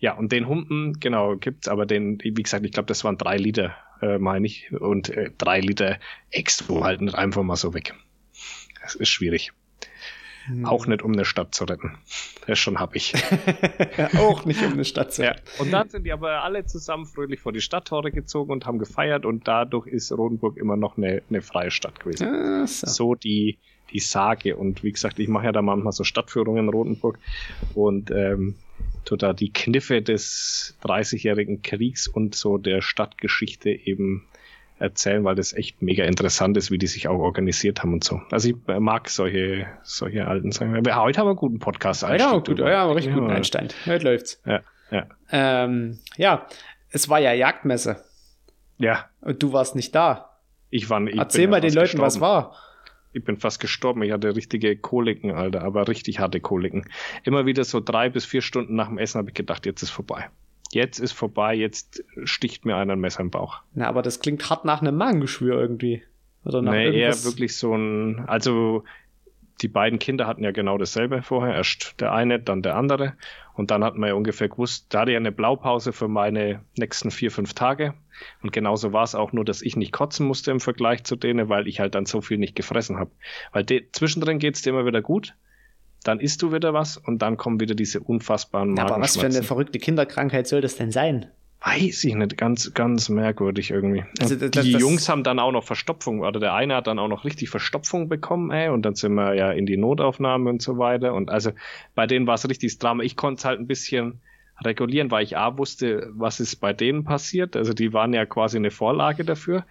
ja, 0.00 0.14
und 0.14 0.32
den 0.32 0.48
Humpen, 0.48 0.98
genau, 0.98 1.36
gibt's, 1.36 1.68
aber 1.68 1.86
den, 1.86 2.18
wie 2.22 2.32
gesagt, 2.32 2.64
ich 2.64 2.72
glaube, 2.72 2.86
das 2.86 3.04
waren 3.04 3.18
drei 3.18 3.36
Liter 3.36 3.76
äh, 4.02 4.18
meine 4.18 4.46
ich. 4.46 4.72
Und 4.72 5.08
äh, 5.10 5.30
drei 5.36 5.60
Liter 5.60 5.98
Expo 6.30 6.84
halt 6.84 7.00
nicht 7.00 7.14
einfach 7.14 7.42
mal 7.42 7.56
so 7.56 7.74
weg. 7.74 7.94
Das 8.82 8.94
ist 8.94 9.08
schwierig. 9.08 9.52
Hm. 10.46 10.64
Auch 10.64 10.86
nicht, 10.86 11.02
um 11.02 11.12
eine 11.12 11.24
Stadt 11.24 11.54
zu 11.54 11.64
retten. 11.64 11.98
Das 12.46 12.58
schon 12.58 12.80
hab 12.80 12.96
ich. 12.96 13.12
auch 14.16 14.44
nicht, 14.46 14.62
um 14.62 14.72
eine 14.72 14.84
Stadt 14.84 15.12
zu 15.12 15.22
retten. 15.22 15.42
Ja. 15.56 15.62
Und 15.62 15.70
dann 15.70 15.90
sind 15.90 16.04
die 16.04 16.12
aber 16.12 16.42
alle 16.42 16.64
zusammen 16.64 17.06
fröhlich 17.06 17.40
vor 17.40 17.52
die 17.52 17.60
Stadttore 17.60 18.10
gezogen 18.10 18.50
und 18.52 18.64
haben 18.64 18.78
gefeiert 18.78 19.26
und 19.26 19.46
dadurch 19.46 19.86
ist 19.86 20.10
Rodenburg 20.10 20.56
immer 20.56 20.76
noch 20.76 20.96
eine, 20.96 21.22
eine 21.28 21.42
freie 21.42 21.70
Stadt 21.70 22.00
gewesen. 22.00 22.26
Ja, 22.26 22.66
so. 22.66 22.86
so 22.86 23.14
die, 23.14 23.58
die 23.92 24.00
Sage. 24.00 24.56
Und 24.56 24.82
wie 24.82 24.92
gesagt, 24.92 25.18
ich 25.18 25.28
mache 25.28 25.46
ja 25.46 25.52
da 25.52 25.60
manchmal 25.60 25.92
so 25.92 26.04
Stadtführungen 26.04 26.64
in 26.64 26.70
Rodenburg 26.70 27.18
und 27.74 28.10
ähm, 28.10 28.54
da 29.04 29.32
die 29.32 29.52
Kniffe 29.52 30.02
des 30.02 30.76
30-jährigen 30.82 31.62
Kriegs 31.62 32.08
und 32.08 32.34
so 32.34 32.58
der 32.58 32.82
Stadtgeschichte 32.82 33.70
eben 33.70 34.26
erzählen, 34.78 35.24
weil 35.24 35.34
das 35.34 35.52
echt 35.52 35.82
mega 35.82 36.04
interessant 36.04 36.56
ist, 36.56 36.70
wie 36.70 36.78
die 36.78 36.86
sich 36.86 37.08
auch 37.08 37.18
organisiert 37.18 37.82
haben 37.82 37.94
und 37.94 38.04
so. 38.04 38.20
Also 38.30 38.50
ich 38.50 38.56
mag 38.66 39.08
solche, 39.08 39.66
solche 39.82 40.26
alten 40.26 40.52
Sachen. 40.52 40.74
Heute 40.76 40.94
haben 40.94 41.26
wir 41.26 41.30
einen 41.30 41.36
guten 41.36 41.58
Podcast. 41.58 42.02
Wir 42.02 42.40
gut, 42.40 42.58
ja, 42.58 42.84
aber 42.84 42.96
richtig 42.96 43.14
guten 43.14 43.30
Einstand. 43.30 43.74
Heute 43.86 44.04
läuft's. 44.04 44.40
Ja, 44.46 44.60
ja. 44.90 45.06
Ähm, 45.32 45.98
ja, 46.16 46.46
es 46.90 47.08
war 47.08 47.18
ja 47.18 47.32
Jagdmesse. 47.32 48.04
Ja. 48.78 49.06
Und 49.20 49.42
du 49.42 49.52
warst 49.52 49.74
nicht 49.74 49.94
da. 49.94 50.38
Ich 50.70 50.88
war 50.90 51.00
nicht. 51.00 51.18
Erzähl 51.18 51.48
mal 51.48 51.60
den 51.60 51.72
Leuten, 51.72 51.98
gestorben. 51.98 52.06
was 52.06 52.20
war 52.20 52.54
ich 53.12 53.24
bin 53.24 53.36
fast 53.36 53.60
gestorben. 53.60 54.02
Ich 54.02 54.12
hatte 54.12 54.34
richtige 54.36 54.76
Koliken, 54.76 55.32
Alter, 55.32 55.62
aber 55.62 55.88
richtig 55.88 56.20
harte 56.20 56.40
Koliken. 56.40 56.84
Immer 57.24 57.46
wieder 57.46 57.64
so 57.64 57.80
drei 57.80 58.08
bis 58.08 58.24
vier 58.24 58.42
Stunden 58.42 58.74
nach 58.74 58.88
dem 58.88 58.98
Essen 58.98 59.18
habe 59.18 59.30
ich 59.30 59.34
gedacht, 59.34 59.66
jetzt 59.66 59.82
ist 59.82 59.90
vorbei. 59.90 60.28
Jetzt 60.70 60.98
ist 60.98 61.12
vorbei, 61.12 61.54
jetzt 61.54 62.04
sticht 62.24 62.66
mir 62.66 62.76
einer 62.76 62.92
ein 62.92 63.00
Messer 63.00 63.20
im 63.20 63.30
Bauch. 63.30 63.62
Na, 63.74 63.88
aber 63.88 64.02
das 64.02 64.20
klingt 64.20 64.48
hart 64.50 64.64
nach 64.64 64.82
einem 64.82 64.96
Magengeschwür 64.96 65.58
irgendwie. 65.58 66.02
Oder 66.44 66.62
nach 66.62 66.72
nee, 66.72 66.86
irgendwas... 66.86 67.24
eher 67.24 67.30
wirklich 67.30 67.56
so 67.56 67.74
ein, 67.74 68.24
also 68.26 68.84
die 69.60 69.68
beiden 69.68 69.98
Kinder 69.98 70.26
hatten 70.26 70.44
ja 70.44 70.50
genau 70.50 70.78
dasselbe 70.78 71.22
vorher. 71.22 71.54
Erst 71.54 72.00
der 72.00 72.12
eine, 72.12 72.38
dann 72.38 72.62
der 72.62 72.76
andere. 72.76 73.14
Und 73.54 73.70
dann 73.70 73.82
hat 73.82 73.96
man 73.96 74.08
ja 74.08 74.14
ungefähr 74.14 74.48
gewusst, 74.48 74.86
da 74.90 75.00
hatte 75.00 75.10
ich 75.10 75.16
eine 75.16 75.32
Blaupause 75.32 75.92
für 75.92 76.08
meine 76.08 76.60
nächsten 76.76 77.10
vier, 77.10 77.30
fünf 77.30 77.54
Tage. 77.54 77.94
Und 78.42 78.52
genauso 78.52 78.92
war 78.92 79.02
es 79.02 79.14
auch 79.14 79.32
nur, 79.32 79.44
dass 79.44 79.62
ich 79.62 79.76
nicht 79.76 79.92
kotzen 79.92 80.26
musste 80.26 80.50
im 80.50 80.60
Vergleich 80.60 81.04
zu 81.04 81.16
denen, 81.16 81.48
weil 81.48 81.66
ich 81.66 81.80
halt 81.80 81.94
dann 81.94 82.06
so 82.06 82.20
viel 82.20 82.38
nicht 82.38 82.54
gefressen 82.54 82.98
habe. 82.98 83.10
Weil 83.52 83.66
zwischendrin 83.92 84.38
geht's 84.38 84.62
dir 84.62 84.70
immer 84.70 84.86
wieder 84.86 85.02
gut. 85.02 85.34
Dann 86.04 86.20
isst 86.20 86.42
du 86.42 86.52
wieder 86.52 86.72
was 86.72 86.96
und 86.96 87.20
dann 87.20 87.36
kommen 87.36 87.58
wieder 87.58 87.74
diese 87.74 88.00
unfassbaren 88.00 88.76
ja, 88.76 88.84
Aber 88.84 89.00
was 89.00 89.16
für 89.16 89.26
eine 89.26 89.42
verrückte 89.42 89.80
Kinderkrankheit 89.80 90.46
soll 90.46 90.60
das 90.60 90.76
denn 90.76 90.92
sein? 90.92 91.26
Weiß 91.60 92.04
ich 92.04 92.14
nicht, 92.14 92.36
ganz, 92.36 92.72
ganz 92.72 93.08
merkwürdig 93.08 93.70
irgendwie. 93.70 94.04
Also, 94.20 94.36
das, 94.36 94.50
die 94.52 94.72
das, 94.72 94.80
Jungs 94.80 95.08
haben 95.08 95.24
dann 95.24 95.40
auch 95.40 95.50
noch 95.50 95.64
Verstopfung, 95.64 96.20
oder 96.20 96.38
der 96.38 96.54
eine 96.54 96.76
hat 96.76 96.86
dann 96.86 97.00
auch 97.00 97.08
noch 97.08 97.24
richtig 97.24 97.50
Verstopfung 97.50 98.08
bekommen, 98.08 98.52
ey, 98.52 98.68
und 98.68 98.82
dann 98.82 98.94
sind 98.94 99.14
wir 99.14 99.34
ja 99.34 99.50
in 99.50 99.66
die 99.66 99.76
Notaufnahme 99.76 100.50
und 100.50 100.62
so 100.62 100.78
weiter. 100.78 101.14
Und 101.14 101.30
also 101.30 101.50
bei 101.96 102.06
denen 102.06 102.28
war 102.28 102.34
es 102.34 102.48
richtig 102.48 102.72
das 102.72 102.78
Drama. 102.78 103.02
Ich 103.02 103.16
konnte 103.16 103.40
es 103.40 103.44
halt 103.44 103.58
ein 103.58 103.66
bisschen 103.66 104.20
regulieren, 104.64 105.10
weil 105.10 105.24
ich 105.24 105.36
A 105.36 105.58
wusste, 105.58 106.10
was 106.12 106.38
ist 106.38 106.56
bei 106.56 106.72
denen 106.72 107.02
passiert. 107.04 107.56
Also 107.56 107.72
die 107.72 107.92
waren 107.92 108.12
ja 108.12 108.24
quasi 108.24 108.56
eine 108.56 108.70
Vorlage 108.70 109.24
dafür. 109.24 109.64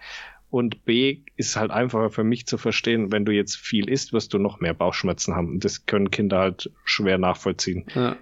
Und 0.50 0.84
B 0.84 1.18
ist 1.36 1.56
halt 1.56 1.70
einfacher 1.70 2.10
für 2.10 2.24
mich 2.24 2.46
zu 2.46 2.56
verstehen, 2.56 3.12
wenn 3.12 3.24
du 3.26 3.32
jetzt 3.32 3.56
viel 3.56 3.88
isst, 3.88 4.14
wirst 4.14 4.32
du 4.32 4.38
noch 4.38 4.60
mehr 4.60 4.72
Bauchschmerzen 4.72 5.34
haben. 5.34 5.52
Und 5.52 5.64
das 5.64 5.84
können 5.84 6.10
Kinder 6.10 6.38
halt 6.38 6.70
schwer 6.84 7.18
nachvollziehen. 7.18 7.84
Ja. 7.94 8.16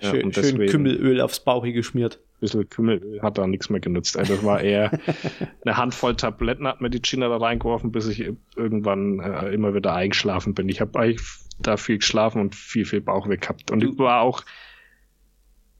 Ja, 0.00 0.10
schön, 0.10 0.32
schön 0.32 0.66
Kümmelöl 0.66 1.20
aufs 1.20 1.40
Bauchi 1.40 1.72
geschmiert 1.72 2.18
bisschen 2.42 2.68
Kümmelöl 2.68 3.22
hat 3.22 3.38
da 3.38 3.46
nichts 3.46 3.70
mehr 3.70 3.80
genutzt. 3.80 4.18
Also 4.18 4.34
das 4.34 4.44
war 4.44 4.60
eher 4.60 4.90
eine 5.64 5.76
Handvoll 5.76 6.16
Tabletten 6.16 6.66
hat 6.66 6.80
mir 6.80 6.90
die 6.90 7.00
China 7.00 7.28
da 7.28 7.38
reingeworfen, 7.38 7.92
bis 7.92 8.06
ich 8.08 8.32
irgendwann 8.56 9.20
äh, 9.20 9.48
immer 9.52 9.74
wieder 9.74 9.94
eingeschlafen 9.94 10.52
bin. 10.54 10.68
Ich 10.68 10.80
habe 10.80 10.98
eigentlich 10.98 11.22
da 11.58 11.76
viel 11.76 11.98
geschlafen 11.98 12.40
und 12.40 12.54
viel, 12.54 12.84
viel 12.84 13.00
Bauchweh 13.00 13.36
gehabt. 13.36 13.70
Und 13.70 13.82
ich 13.82 13.98
war 13.98 14.20
auch, 14.20 14.42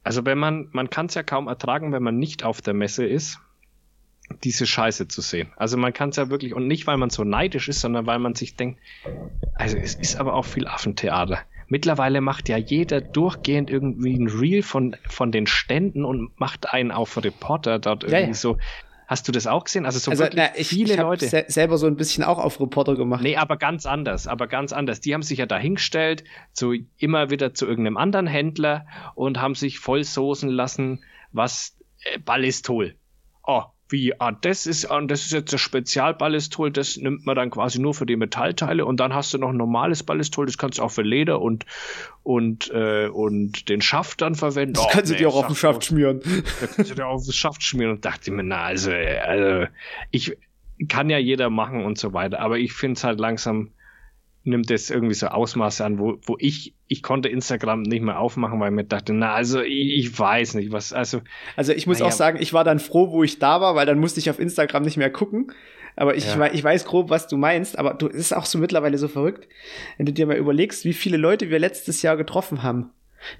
also 0.05 0.25
wenn 0.25 0.38
man, 0.38 0.68
man 0.72 0.88
kann 0.88 1.07
es 1.07 1.14
ja 1.14 1.22
kaum 1.22 1.48
ertragen, 1.48 1.92
wenn 1.92 2.03
man 2.03 2.18
nicht 2.18 2.44
auf 2.44 2.62
der 2.62 2.75
Messe 2.75 3.05
ist, 3.05 3.38
diese 4.44 4.66
Scheiße 4.66 5.09
zu 5.09 5.20
sehen. 5.20 5.53
Also 5.57 5.77
man 5.77 5.92
kann 5.92 6.11
es 6.11 6.16
ja 6.16 6.31
wirklich, 6.31 6.55
und 6.55 6.66
nicht, 6.66 6.87
weil 6.87 6.96
man 6.96 7.11
so 7.11 7.25
neidisch 7.25 7.68
ist, 7.68 7.81
sondern 7.81 8.07
weil 8.07 8.18
man 8.18 8.35
sich 8.35 8.57
denkt, 8.57 8.81
also 9.55 9.77
es 9.77 9.94
ist 9.94 10.16
aber 10.16 10.35
auch 10.35 10.44
viel 10.44 10.66
Affentheater. 10.66 11.40
Mittlerweile 11.73 12.21
macht 12.21 12.51
ja 12.51 12.59
jeder 12.59 13.01
durchgehend 13.01 13.71
irgendwie 13.71 14.13
ein 14.13 14.29
Reel 14.29 14.63
von, 14.63 14.95
von 15.09 15.33
den 15.33 15.47
Ständen 15.47 16.05
und 16.05 16.39
macht 16.39 16.71
einen 16.71 16.91
auf 16.91 17.17
Reporter 17.17 17.79
dort 17.79 18.05
irgendwie 18.05 18.21
ja, 18.21 18.27
ja. 18.27 18.35
so. 18.35 18.59
Hast 19.07 19.27
du 19.27 19.33
das 19.33 19.47
auch 19.47 19.65
gesehen? 19.65 19.87
Also 19.87 19.99
so 19.99 20.11
also, 20.11 20.25
wirklich 20.25 20.51
na, 20.53 20.55
ich, 20.55 20.69
viele 20.69 20.93
ich 20.93 21.01
Leute. 21.01 21.29
Se 21.29 21.47
selber 21.49 21.79
so 21.79 21.87
ein 21.87 21.97
bisschen 21.97 22.25
auch 22.25 22.37
auf 22.37 22.61
Reporter 22.61 22.95
gemacht. 22.95 23.23
Nee, 23.23 23.39
aber 23.39 23.57
ganz 23.57 23.87
anders, 23.87 24.27
aber 24.27 24.49
ganz 24.49 24.75
anders. 24.75 25.01
Die 25.01 25.15
haben 25.15 25.23
sich 25.23 25.39
ja 25.39 25.47
dahingestellt, 25.47 26.25
zu 26.53 26.75
immer 26.99 27.31
wieder 27.31 27.55
zu 27.55 27.67
irgendeinem 27.67 27.97
anderen 27.97 28.27
Händler 28.27 28.87
und 29.15 29.41
haben 29.41 29.55
sich 29.55 29.79
voll 29.79 30.05
soßen 30.05 30.51
lassen, 30.51 31.03
was 31.33 31.79
äh, 32.05 32.19
Ballistol. 32.19 32.97
Oh, 33.47 33.63
wie, 33.93 34.19
ah, 34.19 34.33
das 34.33 34.67
ist, 34.67 34.91
ah, 34.91 35.01
das 35.03 35.27
ist 35.27 35.33
jetzt 35.33 35.53
das 35.53 35.61
Spezialballistol, 35.61 36.71
das 36.71 36.97
nimmt 36.97 37.27
man 37.27 37.37
dann 37.37 37.51
quasi 37.51 37.79
nur 37.79 37.95
für 37.95 38.07
die 38.07 38.17
Metallteile 38.17 38.85
und 38.85 38.99
dann 38.99 39.15
hast 39.15 39.33
du 39.35 39.39
noch 39.39 39.51
ein 39.51 39.57
normales 39.57 40.03
Ballistol, 40.03 40.47
das 40.47 40.59
kannst 40.59 40.79
du 40.79 40.83
auch 40.83 40.91
für 40.91 41.03
Leder 41.03 41.41
und, 41.41 41.67
und, 42.23 42.71
äh, 42.73 43.09
und 43.09 43.69
den 43.69 43.83
Schaft 43.83 44.23
dann 44.23 44.35
verwenden. 44.35 44.75
Das 44.75 44.85
oh, 44.85 44.89
kannst 44.91 45.13
nee, 45.13 45.19
du 45.19 45.23
dir 45.25 45.29
auch 45.29 45.37
auf 45.37 45.47
den 45.47 45.57
Schaft 45.57 45.85
schmieren. 45.85 46.21
Das 46.61 46.77
kannst 46.77 46.91
du 46.91 46.95
dir 46.95 47.07
auch 47.07 47.15
auf 47.15 47.25
den 47.25 47.33
Schaft 47.33 47.63
schmieren 47.63 47.93
und 47.93 48.05
dachte 48.05 48.33
mir, 48.33 48.43
na, 48.43 48.63
also, 48.63 48.91
also, 48.91 49.67
ich 50.11 50.37
kann 50.89 51.11
ja 51.11 51.19
jeder 51.19 51.51
machen 51.51 51.85
und 51.85 51.99
so 51.99 52.13
weiter, 52.13 52.41
aber 52.41 52.59
ich 52.59 52.73
finde 52.73 52.97
es 52.97 53.05
halt 53.05 53.21
langsam, 53.21 53.71
nimmt 54.45 54.71
das 54.71 54.91
irgendwie 54.91 55.15
so 55.15 55.29
Ausmaße 55.29 55.85
an, 55.85 55.99
wo, 55.99 56.19
wo 56.23 56.37
ich, 56.39 56.75
ich 56.89 57.03
konnte 57.03 57.29
Instagram 57.29 57.83
nicht 57.83 58.03
mehr 58.03 58.19
aufmachen, 58.19 58.59
weil 58.61 58.71
ich 58.71 58.75
mir 58.75 58.85
dachte, 58.85 59.13
na, 59.13 59.35
also 59.35 59.61
ich, 59.61 59.99
ich 59.99 60.19
weiß 60.19 60.55
nicht, 60.55 60.73
was, 60.73 60.93
also. 60.93 61.21
Also 61.57 61.73
ich 61.73 61.87
muss 61.87 61.99
naja. 61.99 62.09
auch 62.09 62.17
sagen, 62.17 62.39
ich 62.41 62.53
war 62.53 62.65
dann 62.65 62.81
froh, 62.81 63.13
wo 63.13 63.23
ich 63.23 63.39
da 63.39 63.61
war, 63.61 63.75
weil 63.75 63.87
dann 63.87 63.99
musste 63.99 64.21
ich 64.21 64.31
auf 64.31 64.39
Instagram 64.39 64.83
nicht 64.83 64.97
mehr 64.97 65.11
gucken. 65.11 65.53
Aber 65.95 66.17
ich, 66.17 66.25
ja. 66.25 66.53
ich 66.53 66.65
weiß 66.65 66.87
grob, 66.87 67.11
was 67.11 67.29
du 67.29 67.37
meinst, 67.37 67.79
aber 67.79 67.95
du 67.95 68.07
ist 68.07 68.35
auch 68.35 68.47
so 68.47 68.59
mittlerweile 68.59 68.97
so 68.97 69.09
verrückt, 69.09 69.47
wenn 69.99 70.07
du 70.07 70.13
dir 70.13 70.27
mal 70.27 70.37
überlegst, 70.37 70.85
wie 70.85 70.95
viele 70.95 71.19
Leute 71.19 71.51
wir 71.51 71.59
letztes 71.59 72.01
Jahr 72.03 72.17
getroffen 72.17 72.63
haben. 72.63 72.91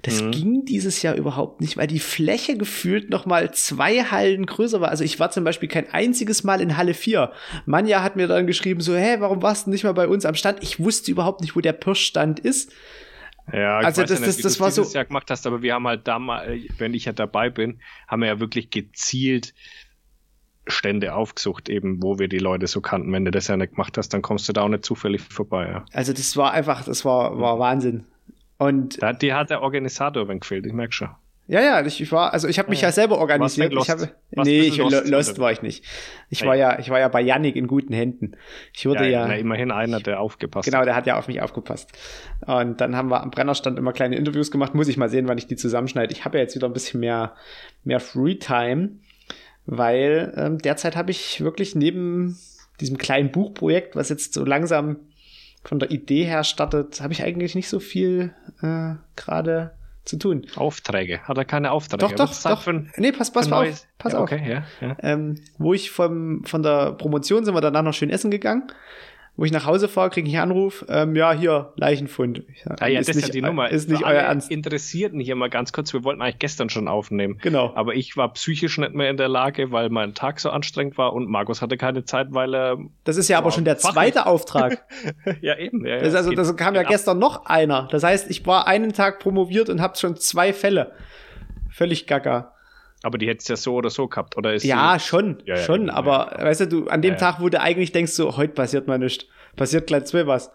Das 0.01 0.21
mhm. 0.21 0.31
ging 0.31 0.65
dieses 0.65 1.01
Jahr 1.01 1.15
überhaupt 1.15 1.61
nicht, 1.61 1.77
weil 1.77 1.87
die 1.87 1.99
Fläche 1.99 2.57
gefühlt 2.57 3.09
noch 3.09 3.25
mal 3.25 3.53
zwei 3.53 4.03
Hallen 4.03 4.45
größer 4.45 4.81
war. 4.81 4.89
Also 4.89 5.03
ich 5.03 5.19
war 5.19 5.31
zum 5.31 5.43
Beispiel 5.43 5.69
kein 5.69 5.89
einziges 5.91 6.43
Mal 6.43 6.61
in 6.61 6.77
Halle 6.77 6.93
4. 6.93 7.31
Manja 7.65 8.03
hat 8.03 8.15
mir 8.15 8.27
dann 8.27 8.47
geschrieben 8.47 8.81
so, 8.81 8.95
hä, 8.95 9.17
warum 9.19 9.41
warst 9.41 9.67
du 9.67 9.71
nicht 9.71 9.83
mal 9.83 9.93
bei 9.93 10.07
uns 10.07 10.25
am 10.25 10.35
Stand? 10.35 10.61
Ich 10.61 10.79
wusste 10.79 11.11
überhaupt 11.11 11.41
nicht, 11.41 11.55
wo 11.55 11.61
der 11.61 11.73
Pirschstand 11.73 12.39
ist. 12.39 12.71
Ja, 13.51 13.81
ich 13.81 13.85
also 13.85 14.01
weiß 14.01 14.09
das, 14.09 14.19
ja 14.19 14.25
nicht, 14.25 14.37
das, 14.37 14.43
das 14.43 14.59
war 14.59 14.71
so. 14.71 14.83
Jahr 14.83 15.05
gemacht 15.05 15.29
hast, 15.29 15.45
aber 15.45 15.61
wir 15.61 15.73
haben 15.73 15.87
halt 15.87 16.07
damals, 16.07 16.49
wenn 16.77 16.93
ich 16.93 17.05
ja 17.05 17.11
dabei 17.11 17.49
bin, 17.49 17.81
haben 18.07 18.21
wir 18.21 18.29
ja 18.29 18.39
wirklich 18.39 18.69
gezielt 18.69 19.53
Stände 20.65 21.13
aufgesucht, 21.13 21.67
eben, 21.67 22.01
wo 22.01 22.19
wir 22.19 22.29
die 22.29 22.37
Leute 22.37 22.67
so 22.67 22.79
kannten. 22.79 23.11
Wenn 23.11 23.25
du 23.25 23.31
das 23.31 23.47
ja 23.47 23.57
nicht 23.57 23.71
gemacht 23.71 23.97
hast, 23.97 24.13
dann 24.13 24.21
kommst 24.21 24.47
du 24.47 24.53
da 24.53 24.61
auch 24.61 24.69
nicht 24.69 24.85
zufällig 24.85 25.21
vorbei. 25.21 25.67
Ja. 25.67 25.85
Also 25.91 26.13
das 26.13 26.37
war 26.37 26.53
einfach, 26.53 26.85
das 26.85 27.03
war, 27.03 27.37
war 27.37 27.59
Wahnsinn. 27.59 28.05
Und 28.57 29.01
da, 29.01 29.13
die 29.13 29.33
hat 29.33 29.49
der 29.49 29.61
Organisator 29.61 30.27
wenn 30.27 30.39
gefehlt, 30.39 30.65
ich 30.65 30.73
merke 30.73 30.93
schon. 30.93 31.09
Ja, 31.45 31.61
ja, 31.61 31.85
ich, 31.85 31.99
ich 31.99 32.11
war, 32.13 32.31
also 32.31 32.47
ich 32.47 32.57
habe 32.57 32.69
mich 32.69 32.81
ja, 32.81 32.87
ja 32.87 32.91
selber 32.93 33.17
organisiert. 33.17 33.73
Ich 33.73 33.89
habe, 33.89 34.09
nee, 34.31 34.61
ich, 34.61 34.77
lost, 34.77 35.07
lost 35.09 35.39
war 35.39 35.51
ich 35.51 35.61
nicht. 35.61 35.83
Ich 36.29 36.41
hey. 36.41 36.47
war 36.47 36.55
ja, 36.55 36.79
ich 36.79 36.89
war 36.89 36.99
ja 36.99 37.09
bei 37.09 37.19
Yannick 37.19 37.57
in 37.57 37.67
guten 37.67 37.93
Händen. 37.93 38.37
Ich 38.73 38.85
wurde 38.85 39.03
ja, 39.03 39.23
ja 39.23 39.27
na, 39.27 39.35
immerhin 39.35 39.69
einer, 39.69 39.99
der 39.99 40.21
aufgepasst. 40.21 40.65
Genau, 40.65 40.85
der 40.85 40.95
hat 40.95 41.05
ja 41.05 41.17
auf 41.17 41.27
mich 41.27 41.41
aufgepasst. 41.41 41.91
Und 42.45 42.79
dann 42.79 42.95
haben 42.95 43.09
wir 43.09 43.21
am 43.21 43.29
Brennerstand 43.29 43.77
immer 43.77 43.91
kleine 43.91 44.15
Interviews 44.15 44.51
gemacht. 44.51 44.73
Muss 44.73 44.87
ich 44.87 44.95
mal 44.95 45.09
sehen, 45.09 45.27
wann 45.27 45.37
ich 45.37 45.47
die 45.47 45.57
zusammenschneide. 45.57 46.13
Ich 46.13 46.23
habe 46.23 46.37
ja 46.37 46.43
jetzt 46.43 46.55
wieder 46.55 46.67
ein 46.67 46.73
bisschen 46.73 47.01
mehr, 47.01 47.35
mehr 47.83 47.99
Free 47.99 48.35
Time, 48.35 48.99
weil 49.65 50.33
ähm, 50.37 50.59
derzeit 50.59 50.95
habe 50.95 51.11
ich 51.11 51.41
wirklich 51.41 51.75
neben 51.75 52.37
diesem 52.79 52.97
kleinen 52.97 53.31
Buchprojekt, 53.31 53.97
was 53.97 54.07
jetzt 54.07 54.33
so 54.33 54.45
langsam 54.45 54.97
von 55.63 55.79
der 55.79 55.91
Idee 55.91 56.25
her 56.25 56.43
startet, 56.43 57.01
habe 57.01 57.13
ich 57.13 57.23
eigentlich 57.23 57.55
nicht 57.55 57.69
so 57.69 57.79
viel 57.79 58.33
äh, 58.61 58.95
gerade 59.15 59.71
zu 60.05 60.17
tun. 60.17 60.45
Aufträge. 60.55 61.21
Hat 61.21 61.37
er 61.37 61.45
keine 61.45 61.71
Aufträge? 61.71 62.01
Doch, 62.01 62.11
doch, 62.11 62.43
doch. 62.43 62.67
Ein, 62.67 62.91
nee, 62.97 63.11
pass, 63.11 63.31
pass 63.31 63.49
mal 63.49 63.69
auf. 63.69 63.87
Pass 63.97 64.13
ja, 64.13 64.19
okay, 64.19 64.39
auf. 64.41 64.47
Ja, 64.81 64.87
ja. 64.87 64.97
Ähm, 64.99 65.35
wo 65.57 65.73
ich 65.73 65.91
vom, 65.91 66.43
von 66.43 66.61
der 66.61 66.93
Promotion 66.93 67.45
sind 67.45 67.53
wir 67.53 67.61
danach 67.61 67.83
noch 67.83 67.93
schön 67.93 68.09
essen 68.09 68.29
gegangen 68.29 68.67
wo 69.35 69.45
ich 69.45 69.51
nach 69.51 69.65
Hause 69.65 69.87
fahre, 69.87 70.11
kriege 70.11 70.29
ich 70.29 70.35
einen 70.35 70.51
Anruf, 70.51 70.85
ähm, 70.89 71.15
ja, 71.15 71.33
hier, 71.33 71.73
Leichenfund. 71.75 72.43
Sag, 72.63 72.81
ah, 72.83 72.87
ja, 72.87 72.99
das 72.99 73.09
ist 73.09 73.15
nicht, 73.15 73.27
ja 73.29 73.31
die 73.31 73.41
Nummer. 73.41 73.69
Ist 73.69 73.89
nicht 73.89 74.03
euer 74.03 74.21
Ernst. 74.21 74.51
Interessierten 74.51 75.19
hier 75.19 75.35
mal 75.35 75.49
ganz 75.49 75.73
kurz, 75.73 75.91
wir 75.91 76.03
wollten 76.03 76.21
eigentlich 76.21 76.37
gestern 76.37 76.69
schon 76.69 76.87
aufnehmen. 76.87 77.39
Genau. 77.41 77.73
Aber 77.75 77.95
ich 77.95 78.15
war 78.15 78.31
psychisch 78.33 78.77
nicht 78.77 78.93
mehr 78.93 79.09
in 79.09 79.17
der 79.17 79.29
Lage, 79.29 79.71
weil 79.71 79.89
mein 79.89 80.13
Tag 80.13 80.39
so 80.39 80.51
anstrengend 80.51 80.99
war 80.99 81.13
und 81.13 81.29
Markus 81.29 81.63
hatte 81.63 81.77
keine 81.77 82.05
Zeit, 82.05 82.27
weil 82.29 82.53
er. 82.53 82.77
Das 83.05 83.17
ist 83.17 83.27
ja 83.27 83.39
aber 83.39 83.51
schon 83.51 83.65
der 83.65 83.77
zweite. 83.77 84.13
Auftrag. 84.25 84.85
ja, 85.41 85.57
eben. 85.57 85.85
Ja, 85.85 85.99
das 85.99 86.13
also, 86.13 86.31
das 86.31 86.55
kam 86.55 86.75
ja 86.75 86.83
gestern 86.83 87.17
noch 87.17 87.45
einer. 87.45 87.87
Das 87.91 88.03
heißt, 88.03 88.29
ich 88.29 88.45
war 88.45 88.67
einen 88.67 88.93
Tag 88.93 89.19
promoviert 89.19 89.69
und 89.69 89.81
habe 89.81 89.97
schon 89.97 90.15
zwei 90.17 90.53
Fälle. 90.53 90.93
Völlig 91.69 92.05
gaga. 92.05 92.52
Aber 93.03 93.17
die 93.17 93.27
hättest 93.27 93.49
ja 93.49 93.57
so 93.57 93.75
oder 93.75 93.89
so 93.89 94.07
gehabt, 94.07 94.37
oder 94.37 94.53
ist 94.53 94.63
Ja, 94.63 94.97
schon, 94.97 95.43
ja, 95.45 95.55
ja, 95.55 95.61
schon, 95.61 95.87
ja, 95.87 95.93
aber 95.93 96.31
weißt 96.39 96.61
du, 96.61 96.67
du, 96.67 96.87
an 96.87 97.01
dem 97.01 97.17
Tag, 97.17 97.41
wo 97.41 97.49
du 97.49 97.59
eigentlich 97.59 97.91
denkst, 97.91 98.13
so, 98.13 98.37
heute 98.37 98.53
passiert 98.53 98.87
mal 98.87 98.97
nichts, 98.97 99.25
passiert 99.55 99.87
gleich 99.87 100.05
zwei 100.05 100.25
was. 100.25 100.51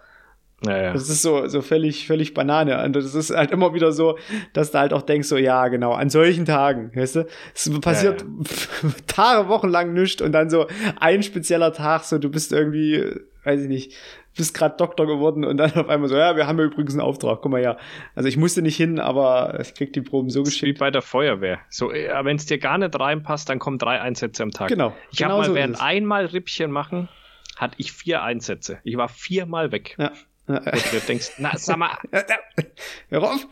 Ja, 0.67 0.93
Das 0.93 1.09
ist 1.09 1.23
so, 1.23 1.47
so 1.47 1.63
völlig, 1.63 2.07
völlig 2.09 2.35
Banane. 2.35 2.83
Und 2.83 2.97
das 2.97 3.15
ist 3.15 3.31
halt 3.31 3.53
immer 3.53 3.75
wieder 3.75 3.93
so, 3.93 4.19
dass 4.55 4.73
du 4.73 4.79
halt 4.79 4.93
auch 4.93 5.03
denkst, 5.03 5.29
so, 5.29 5.37
ja, 5.37 5.69
genau, 5.69 5.93
an 5.93 6.11
solchen 6.11 6.47
Tagen, 6.47 6.91
weißt 6.97 7.17
du, 7.17 7.27
es 7.55 7.81
passiert 7.81 8.25
Tage, 9.07 9.49
Wochen 9.49 9.69
lang 9.69 9.93
nichts 9.93 10.21
und 10.21 10.33
dann 10.33 10.51
so 10.51 10.67
ein 10.99 11.23
spezieller 11.23 11.73
Tag, 11.73 12.03
so, 12.05 12.19
du 12.19 12.29
bist 12.31 12.53
irgendwie, 12.53 13.05
weiß 13.45 13.61
ich 13.63 13.69
nicht, 13.69 13.93
bist 14.37 14.55
gerade 14.55 14.77
Doktor 14.77 15.07
geworden 15.07 15.45
und 15.45 15.57
dann 15.57 15.73
auf 15.75 15.89
einmal 15.89 16.09
so, 16.09 16.17
ja, 16.17 16.37
wir 16.37 16.47
haben 16.47 16.59
ja 16.59 16.65
übrigens 16.65 16.95
einen 16.95 17.01
Auftrag, 17.01 17.41
guck 17.43 17.51
mal 17.51 17.63
ja. 17.63 17.77
Also 18.15 18.29
ich 18.29 18.37
musste 18.37 18.63
nicht 18.63 18.77
hin, 18.77 19.01
aber 19.01 19.59
ich 19.61 19.75
krieg 19.75 19.93
die 19.93 20.01
Proben 20.01 20.31
so 20.31 20.43
geschickt. 20.43 20.65
Wie 20.65 20.79
bei 20.79 20.91
der 20.91 21.03
Feuerwehr. 21.03 21.59
So, 21.69 21.93
äh, 21.93 22.11
wenn 22.25 22.37
es 22.37 22.47
dir 22.47 22.59
gar 22.59 22.79
nicht 22.79 22.99
reinpasst, 22.99 23.49
dann 23.49 23.59
kommen 23.59 23.79
drei 23.79 24.01
Einsätze 24.01 24.43
am 24.43 24.51
Tag. 24.51 24.69
Genau. 24.69 24.95
Ich 25.11 25.19
genau 25.19 25.31
habe 25.31 25.41
mal 25.41 25.47
so 25.49 25.55
während 25.55 25.81
einmal 25.81 26.27
Rippchen 26.27 26.71
machen, 26.71 27.09
hatte 27.57 27.75
ich 27.79 27.93
vier 27.93 28.23
Einsätze. 28.23 28.79
Ich 28.85 28.97
war 28.97 29.09
viermal 29.09 29.73
weg. 29.73 29.97
Ja. 29.99 30.13
Und 30.47 30.65
du 30.65 31.01
denkst, 31.07 31.33
na, 31.39 31.53
sag 31.57 31.77
mal. 31.77 31.99
Hör 33.11 33.23
auf. 33.23 33.47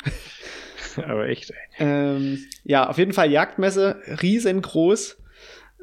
Aber 1.04 1.28
echt, 1.28 1.50
ey. 1.50 1.56
Ähm, 1.78 2.44
ja, 2.64 2.88
auf 2.88 2.98
jeden 2.98 3.12
Fall 3.12 3.30
Jagdmesse, 3.30 4.00
riesengroß. 4.22 5.18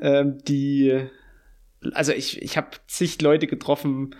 Ähm, 0.02 0.40
die, 0.44 1.08
also 1.94 2.12
ich, 2.14 2.42
ich 2.42 2.58
habe 2.58 2.70
zig 2.88 3.22
Leute 3.22 3.48
getroffen, 3.48 4.16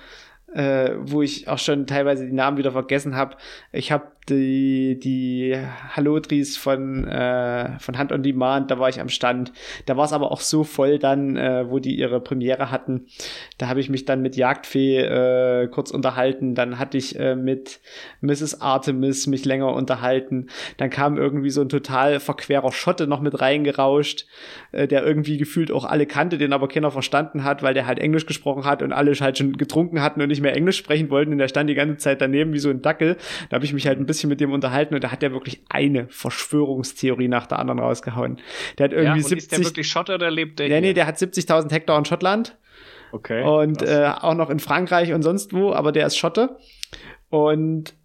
äh, 0.54 0.92
wo 1.00 1.22
ich 1.22 1.48
auch 1.48 1.58
schon 1.58 1.88
teilweise 1.88 2.26
die 2.26 2.34
Namen 2.34 2.58
wieder 2.58 2.72
vergessen 2.72 3.16
habe. 3.16 3.38
Ich 3.72 3.92
habe 3.92 4.08
die, 4.30 5.00
die 5.00 5.58
Hallodris 5.90 6.58
von, 6.58 7.06
äh, 7.08 7.78
von 7.80 7.98
Hand 7.98 8.12
on 8.12 8.24
Demand, 8.24 8.72
da 8.72 8.80
war 8.80 8.90
ich 8.90 9.02
am 9.02 9.10
Stand. 9.10 9.52
Da 9.86 9.98
war 9.98 10.06
es 10.06 10.14
aber 10.14 10.32
auch 10.32 10.40
so 10.40 10.64
voll 10.64 11.00
dann, 11.00 11.36
äh, 11.36 11.70
wo 11.70 11.80
die 11.80 11.98
ihre 11.98 12.22
Premiere 12.22 12.72
hatten. 12.72 13.08
Da 13.58 13.68
habe 13.68 13.80
ich 13.80 13.90
mich 13.90 14.06
dann 14.06 14.22
mit 14.22 14.36
Jagdfee 14.36 15.00
äh, 15.00 15.68
kurz 15.68 15.92
unterhalten. 15.92 16.56
Dann 16.56 16.80
hatte 16.80 16.98
ich 16.98 17.20
äh, 17.20 17.36
mit 17.36 17.82
Mrs. 18.22 18.62
Artemis 18.62 19.28
mich 19.28 19.44
länger 19.46 19.74
unterhalten. 19.74 20.48
Dann 20.78 20.90
kam 20.90 21.18
irgendwie 21.18 21.50
so 21.50 21.62
ein 21.62 21.70
total 21.70 22.20
verquerer 22.20 22.72
Schotte 22.72 23.08
noch 23.08 23.20
mit 23.20 23.42
reingerauscht, 23.42 24.26
äh, 24.72 24.88
der 24.88 25.06
irgendwie 25.06 25.38
gefühlt 25.38 25.72
auch 25.72 25.86
alle 25.86 26.06
kannte, 26.06 26.38
den 26.38 26.54
aber 26.54 26.68
keiner 26.70 26.92
verstanden 26.92 27.44
hat, 27.44 27.62
weil 27.62 27.74
der 27.74 27.86
halt 27.86 28.00
Englisch 28.00 28.26
gesprochen 28.26 28.64
hat 28.64 28.82
und 28.82 28.94
alle 28.94 29.14
halt 29.14 29.38
schon 29.38 29.58
getrunken 29.58 30.02
hatten 30.02 30.22
und 30.22 30.30
nicht 30.30 30.42
mehr 30.42 30.56
Englisch 30.56 30.78
sprechen 30.78 31.10
wollten. 31.10 31.34
Und 31.34 31.38
der 31.40 31.50
stand 31.50 31.70
die 31.70 31.76
ganze 31.76 31.98
Zeit 31.98 32.22
daneben 32.22 32.54
wie 32.54 32.60
so 32.60 32.70
ein 32.70 32.82
Dackel. 32.82 33.18
Da 33.50 33.56
habe 33.56 33.66
ich 33.66 33.74
mich 33.74 33.86
halt 33.86 34.00
ein 34.00 34.06
bisschen 34.06 34.13
bisschen 34.14 34.30
mit 34.30 34.40
dem 34.40 34.52
unterhalten 34.52 34.96
und 34.96 35.04
da 35.04 35.12
hat 35.12 35.24
er 35.24 35.32
wirklich 35.32 35.64
eine 35.70 36.08
Verschwörungstheorie 36.08 37.28
nach 37.28 37.48
der 37.48 37.60
anderen 37.60 37.80
rausgehauen. 37.80 38.40
Der 38.78 38.86
hat 38.86 38.94
irgendwie 38.94 39.06
ja, 39.06 39.14
und 39.14 39.28
70. 39.28 39.38
Ist 39.38 39.52
der 39.52 39.60
wirklich 39.66 39.88
Schotter 39.88 40.16
oder 40.16 40.32
lebt 40.32 40.60
der? 40.60 40.68
Ja, 40.68 40.80
nee, 40.80 40.94
der 40.94 41.08
hat 41.08 41.18
70.000 41.18 41.72
Hektar 41.72 41.98
in 41.98 42.06
Schottland. 42.06 42.58
Okay. 43.12 43.44
Und 43.44 43.82
äh, 43.82 44.12
auch 44.20 44.34
noch 44.34 44.50
in 44.50 44.60
Frankreich 44.60 45.14
und 45.14 45.22
sonst 45.22 45.54
wo, 45.54 45.74
aber 45.74 45.92
der 45.92 46.08
ist 46.08 46.18
Schotte. 46.18 46.58
Und 47.30 47.96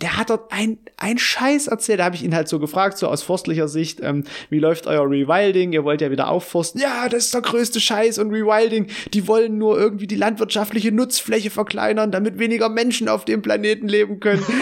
der 0.00 0.16
hat 0.16 0.30
dort 0.30 0.52
ein, 0.52 0.78
ein 0.96 1.18
Scheiß 1.18 1.66
erzählt. 1.66 2.00
Da 2.00 2.04
habe 2.04 2.14
ich 2.14 2.22
ihn 2.22 2.34
halt 2.34 2.48
so 2.48 2.58
gefragt, 2.58 2.98
so 2.98 3.08
aus 3.08 3.22
forstlicher 3.22 3.68
Sicht, 3.68 4.00
ähm, 4.00 4.24
wie 4.48 4.60
läuft 4.60 4.86
euer 4.86 5.08
Rewilding? 5.08 5.72
Ihr 5.72 5.84
wollt 5.84 6.00
ja 6.00 6.10
wieder 6.10 6.28
aufforsten. 6.28 6.80
Ja, 6.80 7.08
das 7.08 7.26
ist 7.26 7.34
der 7.34 7.42
größte 7.42 7.80
Scheiß 7.80 8.18
und 8.18 8.30
Rewilding. 8.30 8.86
Die 9.12 9.26
wollen 9.26 9.58
nur 9.58 9.78
irgendwie 9.78 10.06
die 10.06 10.16
landwirtschaftliche 10.16 10.92
Nutzfläche 10.92 11.50
verkleinern, 11.50 12.12
damit 12.12 12.38
weniger 12.38 12.68
Menschen 12.68 13.08
auf 13.08 13.24
dem 13.24 13.42
Planeten 13.42 13.88
leben 13.88 14.20
können. 14.20 14.44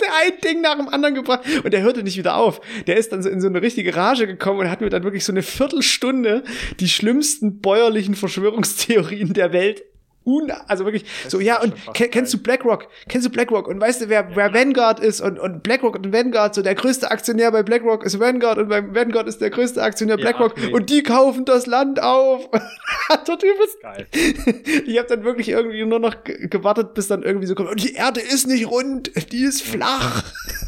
der 0.00 0.14
ein 0.22 0.40
Ding 0.42 0.60
nach 0.60 0.76
dem 0.76 0.88
anderen 0.88 1.14
gebracht 1.14 1.42
und 1.62 1.72
der 1.72 1.82
hörte 1.82 2.02
nicht 2.02 2.16
wieder 2.16 2.36
auf. 2.36 2.60
Der 2.86 2.96
ist 2.96 3.12
dann 3.12 3.22
so 3.22 3.28
in 3.28 3.40
so 3.40 3.48
eine 3.48 3.62
richtige 3.62 3.94
Rage 3.94 4.26
gekommen 4.26 4.60
und 4.60 4.70
hat 4.70 4.80
mir 4.80 4.90
dann 4.90 5.04
wirklich 5.04 5.24
so 5.24 5.32
eine 5.32 5.42
Viertelstunde 5.42 6.44
die 6.80 6.88
schlimmsten 6.88 7.60
bäuerlichen 7.60 8.14
Verschwörungstheorien 8.14 9.34
der 9.34 9.52
Welt 9.52 9.84
un, 10.24 10.50
also 10.68 10.84
wirklich 10.84 11.04
das 11.22 11.32
so, 11.32 11.40
ja, 11.40 11.60
und 11.60 11.74
kenn, 11.92 12.10
kennst 12.10 12.32
du 12.32 12.38
BlackRock? 12.38 12.88
Kennst 13.08 13.26
du 13.26 13.30
BlackRock? 13.30 13.68
Und 13.68 13.80
weißt 13.80 14.02
du, 14.02 14.08
wer, 14.08 14.28
ja, 14.30 14.36
wer 14.36 14.54
Vanguard 14.54 15.00
ist? 15.00 15.20
Und, 15.20 15.38
und 15.38 15.62
BlackRock 15.62 15.96
und 15.96 16.12
Vanguard, 16.12 16.54
so 16.54 16.62
der 16.62 16.74
größte 16.74 17.10
Aktionär 17.10 17.52
bei 17.52 17.62
BlackRock 17.62 18.04
ist 18.04 18.18
Vanguard 18.18 18.58
und 18.58 18.68
bei 18.68 18.94
Vanguard 18.94 19.28
ist 19.28 19.40
der 19.40 19.50
größte 19.50 19.82
Aktionär 19.82 20.16
BlackRock 20.16 20.54
ja, 20.58 20.74
und 20.74 20.90
die 20.90 21.02
kaufen 21.02 21.44
das 21.44 21.66
Land 21.66 22.02
auf. 22.02 22.48
der 23.10 23.38
Typ 23.38 23.56
ist 23.64 23.80
geil. 23.82 24.06
Ich 24.86 24.98
habe 24.98 25.08
dann 25.08 25.24
wirklich 25.24 25.48
irgendwie 25.48 25.84
nur 25.84 26.00
noch 26.00 26.16
gewartet, 26.24 26.94
bis 26.94 27.08
dann 27.08 27.22
irgendwie 27.22 27.46
so 27.46 27.54
kommt, 27.54 27.70
und 27.70 27.82
die 27.82 27.94
Erde 27.94 28.20
ist 28.20 28.46
nicht 28.46 28.70
rund, 28.70 29.10
die 29.32 29.44
ist 29.44 29.62
flach. 29.62 30.22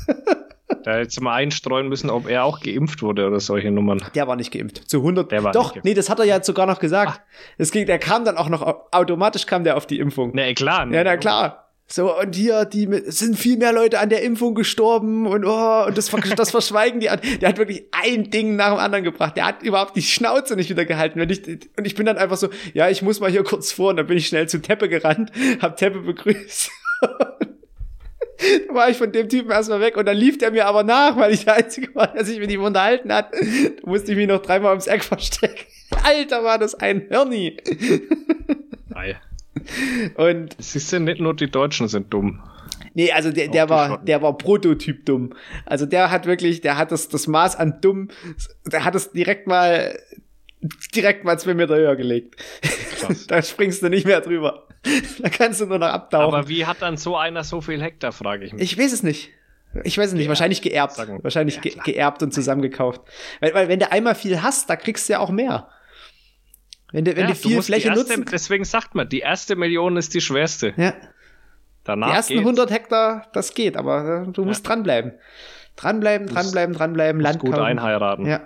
Da 0.82 0.94
hätte 0.94 1.22
mal 1.22 1.34
einstreuen 1.34 1.88
müssen, 1.88 2.10
ob 2.10 2.28
er 2.28 2.44
auch 2.44 2.60
geimpft 2.60 3.02
wurde 3.02 3.26
oder 3.26 3.40
solche 3.40 3.70
Nummern. 3.70 4.02
Der 4.14 4.26
war 4.26 4.36
nicht 4.36 4.52
geimpft. 4.52 4.88
Zu 4.88 4.98
100. 4.98 5.30
Der 5.30 5.44
war 5.44 5.52
Doch, 5.52 5.76
nee, 5.84 5.94
das 5.94 6.10
hat 6.10 6.18
er 6.18 6.24
ja 6.24 6.42
sogar 6.42 6.66
noch 6.66 6.80
gesagt. 6.80 7.20
Es 7.56 7.70
ging, 7.70 7.86
der 7.86 7.98
kam 7.98 8.24
dann 8.24 8.36
auch 8.36 8.48
noch, 8.48 8.62
automatisch 8.92 9.46
kam 9.46 9.64
der 9.64 9.76
auf 9.76 9.86
die 9.86 9.98
Impfung. 9.98 10.32
Na 10.34 10.52
klar. 10.54 10.90
Ja, 10.90 11.04
na 11.04 11.16
klar. 11.16 11.66
So, 11.88 12.18
und 12.18 12.34
hier, 12.34 12.64
die 12.64 12.88
sind 13.06 13.38
viel 13.38 13.56
mehr 13.58 13.72
Leute 13.72 14.00
an 14.00 14.08
der 14.10 14.22
Impfung 14.22 14.56
gestorben 14.56 15.24
und, 15.26 15.44
oh, 15.44 15.84
und 15.86 15.96
das, 15.96 16.10
das 16.36 16.50
verschweigen 16.50 16.98
die. 16.98 17.08
Der 17.40 17.48
hat 17.48 17.58
wirklich 17.58 17.84
ein 17.92 18.30
Ding 18.30 18.56
nach 18.56 18.70
dem 18.70 18.80
anderen 18.80 19.04
gebracht. 19.04 19.36
Der 19.36 19.46
hat 19.46 19.62
überhaupt 19.62 19.94
die 19.94 20.02
Schnauze 20.02 20.56
nicht 20.56 20.68
wieder 20.68 20.84
gehalten. 20.84 21.20
Wenn 21.20 21.30
ich, 21.30 21.46
und 21.46 21.86
ich 21.86 21.94
bin 21.94 22.06
dann 22.06 22.18
einfach 22.18 22.36
so, 22.36 22.48
ja, 22.74 22.88
ich 22.88 23.02
muss 23.02 23.20
mal 23.20 23.30
hier 23.30 23.44
kurz 23.44 23.70
vor. 23.70 23.90
Und 23.90 23.98
dann 23.98 24.06
bin 24.08 24.18
ich 24.18 24.26
schnell 24.26 24.48
zu 24.48 24.60
Teppe 24.60 24.88
gerannt, 24.88 25.30
hab 25.60 25.76
Teppe 25.76 26.00
begrüßt. 26.00 26.70
da 28.68 28.74
war 28.74 28.90
ich 28.90 28.96
von 28.96 29.12
dem 29.12 29.28
Typen 29.28 29.50
erstmal 29.50 29.80
weg 29.80 29.96
und 29.96 30.06
dann 30.06 30.16
lief 30.16 30.38
der 30.38 30.50
mir 30.50 30.66
aber 30.66 30.82
nach, 30.82 31.16
weil 31.16 31.32
ich 31.32 31.44
der 31.44 31.54
Einzige 31.54 31.94
war, 31.94 32.08
der 32.08 32.24
sich 32.24 32.38
mit 32.38 32.50
ihm 32.50 32.62
unterhalten 32.62 33.12
hat. 33.12 33.32
Da 33.32 33.88
musste 33.88 34.12
ich 34.12 34.16
mich 34.16 34.28
noch 34.28 34.42
dreimal 34.42 34.70
ums 34.70 34.86
Eck 34.86 35.04
verstecken. 35.04 35.66
Alter, 36.04 36.44
war 36.44 36.58
das 36.58 36.74
ein 36.74 37.06
Hirni. 37.08 37.56
Geil. 38.92 39.16
Und 40.16 40.56
Siehst 40.58 40.92
du, 40.92 41.00
nicht 41.00 41.20
nur 41.20 41.34
die 41.34 41.50
Deutschen 41.50 41.88
sind 41.88 42.12
dumm. 42.12 42.42
Nee, 42.94 43.12
also 43.12 43.30
der, 43.30 43.48
der 43.48 43.68
war, 43.68 43.88
Schotten. 43.88 44.06
der 44.06 44.22
war 44.22 44.38
Prototyp 44.38 45.04
dumm. 45.04 45.34
Also 45.66 45.84
der 45.84 46.10
hat 46.10 46.26
wirklich, 46.26 46.62
der 46.62 46.78
hat 46.78 46.92
das, 46.92 47.08
das 47.08 47.26
Maß 47.26 47.56
an 47.56 47.78
dumm, 47.82 48.08
der 48.64 48.84
hat 48.84 48.94
es 48.94 49.12
direkt 49.12 49.46
mal, 49.46 49.98
direkt 50.94 51.24
mal 51.24 51.38
zwei 51.38 51.54
Meter 51.54 51.76
höher 51.76 51.96
gelegt. 51.96 52.36
Krass. 52.98 53.26
da 53.28 53.42
springst 53.42 53.82
du 53.82 53.88
nicht 53.88 54.06
mehr 54.06 54.20
drüber. 54.20 54.66
da 55.18 55.28
kannst 55.28 55.60
du 55.60 55.66
nur 55.66 55.78
noch 55.78 55.88
abtauchen. 55.88 56.34
Aber 56.34 56.48
wie 56.48 56.66
hat 56.66 56.82
dann 56.82 56.96
so 56.96 57.16
einer 57.16 57.44
so 57.44 57.60
viel 57.60 57.82
Hektar, 57.82 58.12
frage 58.12 58.44
ich 58.46 58.52
mich. 58.52 58.62
ich 58.62 58.78
weiß 58.78 58.92
es 58.92 59.02
nicht. 59.02 59.30
Ich 59.84 59.98
weiß 59.98 60.06
es 60.08 60.12
nicht, 60.14 60.22
Geerbt, 60.22 60.28
wahrscheinlich 60.30 60.62
geerbt. 60.62 60.98
Wahrscheinlich 61.22 61.56
Ja, 61.56 61.60
ge 61.60 61.74
geerbt 61.84 62.22
und 62.22 62.32
zusammengekauft. 62.32 63.02
Weil, 63.40 63.52
weil 63.52 63.68
wenn 63.68 63.78
du 63.78 63.90
einmal 63.92 64.14
viel 64.14 64.42
hast, 64.42 64.70
da 64.70 64.76
kriegst 64.76 65.08
du 65.08 65.14
ja 65.14 65.18
auch 65.18 65.30
mehr. 65.30 65.68
Wenn 66.92 67.04
du, 67.04 67.14
wenn 67.14 67.24
Ja, 67.24 67.28
du 67.28 67.34
viel 67.34 67.60
Fläche 67.62 67.88
erste, 67.88 68.00
nutzen. 68.16 68.24
Deswegen 68.30 68.64
sagt 68.64 68.94
man, 68.94 69.08
die 69.08 69.18
erste 69.18 69.54
Million 69.56 69.96
ist 69.98 70.14
die 70.14 70.20
schwerste. 70.22 70.72
Ja. 70.76 70.94
Danach 71.84 72.08
Die 72.10 72.14
ersten 72.16 72.32
geht's. 72.34 72.40
100 72.46 72.70
Hektar, 72.70 73.28
das 73.32 73.52
geht, 73.54 73.76
aber 73.76 74.24
äh, 74.26 74.32
du 74.32 74.44
musst 74.44 74.66
dranbleiben. 74.66 75.12
Dranbleiben, 75.76 76.26
dranbleiben, 76.26 76.74
dranbleiben, 76.74 77.20
Land 77.20 77.38
gut 77.38 77.50
kaufen. 77.52 77.62
einheiraten. 77.64 78.26
Ja. 78.26 78.40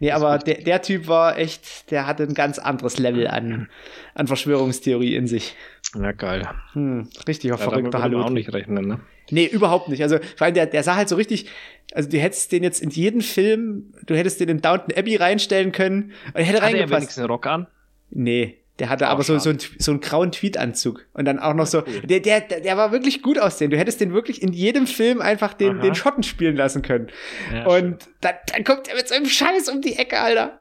Nee, 0.00 0.10
aber 0.12 0.38
der, 0.38 0.62
der 0.62 0.80
Typ 0.82 1.06
war 1.08 1.36
echt, 1.38 1.90
der 1.90 2.06
hatte 2.06 2.22
ein 2.22 2.34
ganz 2.34 2.58
anderes 2.58 2.98
Level 2.98 3.26
an, 3.26 3.68
an 4.14 4.26
Verschwörungstheorie 4.26 5.16
in 5.16 5.26
sich. 5.26 5.54
Ja, 5.94 6.12
geil. 6.12 6.48
Hm, 6.72 7.08
richtiger 7.28 7.54
Ja, 7.54 7.58
verrückter 7.58 8.02
Hallo. 8.02 8.22
auch 8.22 8.30
nicht 8.30 8.52
rechnen, 8.52 8.86
ne? 8.86 9.00
Nee, 9.30 9.46
überhaupt 9.46 9.88
nicht. 9.88 10.02
Also, 10.02 10.18
vor 10.36 10.44
allem 10.46 10.54
der, 10.54 10.66
der 10.66 10.82
sah 10.82 10.96
halt 10.96 11.08
so 11.08 11.16
richtig, 11.16 11.48
also 11.92 12.08
du 12.10 12.18
hättest 12.18 12.52
den 12.52 12.62
jetzt 12.62 12.82
in 12.82 12.90
jeden 12.90 13.22
Film, 13.22 13.94
du 14.06 14.14
hättest 14.14 14.40
den 14.40 14.48
in 14.48 14.60
Downton 14.60 14.94
Abbey 14.96 15.16
reinstellen 15.16 15.72
können 15.72 16.12
und 16.26 16.36
er 16.36 16.44
hätte 16.44 16.56
Hat 16.58 16.62
er 16.62 16.66
reingepasst. 16.74 16.92
wenigstens 16.92 17.18
einen 17.18 17.30
Rock 17.30 17.46
an? 17.46 17.66
Nee, 18.10 18.58
der 18.78 18.88
hatte 18.88 19.04
Oh, 19.04 19.08
aber 19.08 19.22
so, 19.22 19.38
so, 19.38 19.50
einen, 19.50 19.58
so 19.78 19.92
einen 19.92 20.00
grauen 20.00 20.32
Tweetanzug. 20.32 21.06
Und 21.12 21.26
dann 21.26 21.38
auch 21.38 21.54
noch 21.54 21.66
so, 21.66 21.82
cool. 21.86 22.00
der, 22.02 22.20
der, 22.20 22.40
der 22.40 22.76
war 22.76 22.90
wirklich 22.92 23.22
gut 23.22 23.38
aussehen. 23.38 23.70
Du 23.70 23.78
hättest 23.78 24.00
den 24.00 24.12
wirklich 24.12 24.42
in 24.42 24.52
jedem 24.52 24.86
Film 24.86 25.20
einfach 25.20 25.54
den, 25.54 25.74
Aha. 25.76 25.82
den 25.82 25.94
Schotten 25.94 26.22
spielen 26.22 26.56
lassen 26.56 26.82
können. 26.82 27.08
Ja, 27.52 27.66
und 27.66 28.08
dann, 28.20 28.34
dann 28.52 28.64
kommt 28.64 28.88
er 28.88 28.96
mit 28.96 29.06
so 29.08 29.14
einem 29.14 29.26
Scheiß 29.26 29.68
um 29.68 29.80
die 29.80 29.96
Ecke, 29.96 30.18
Alter. 30.20 30.60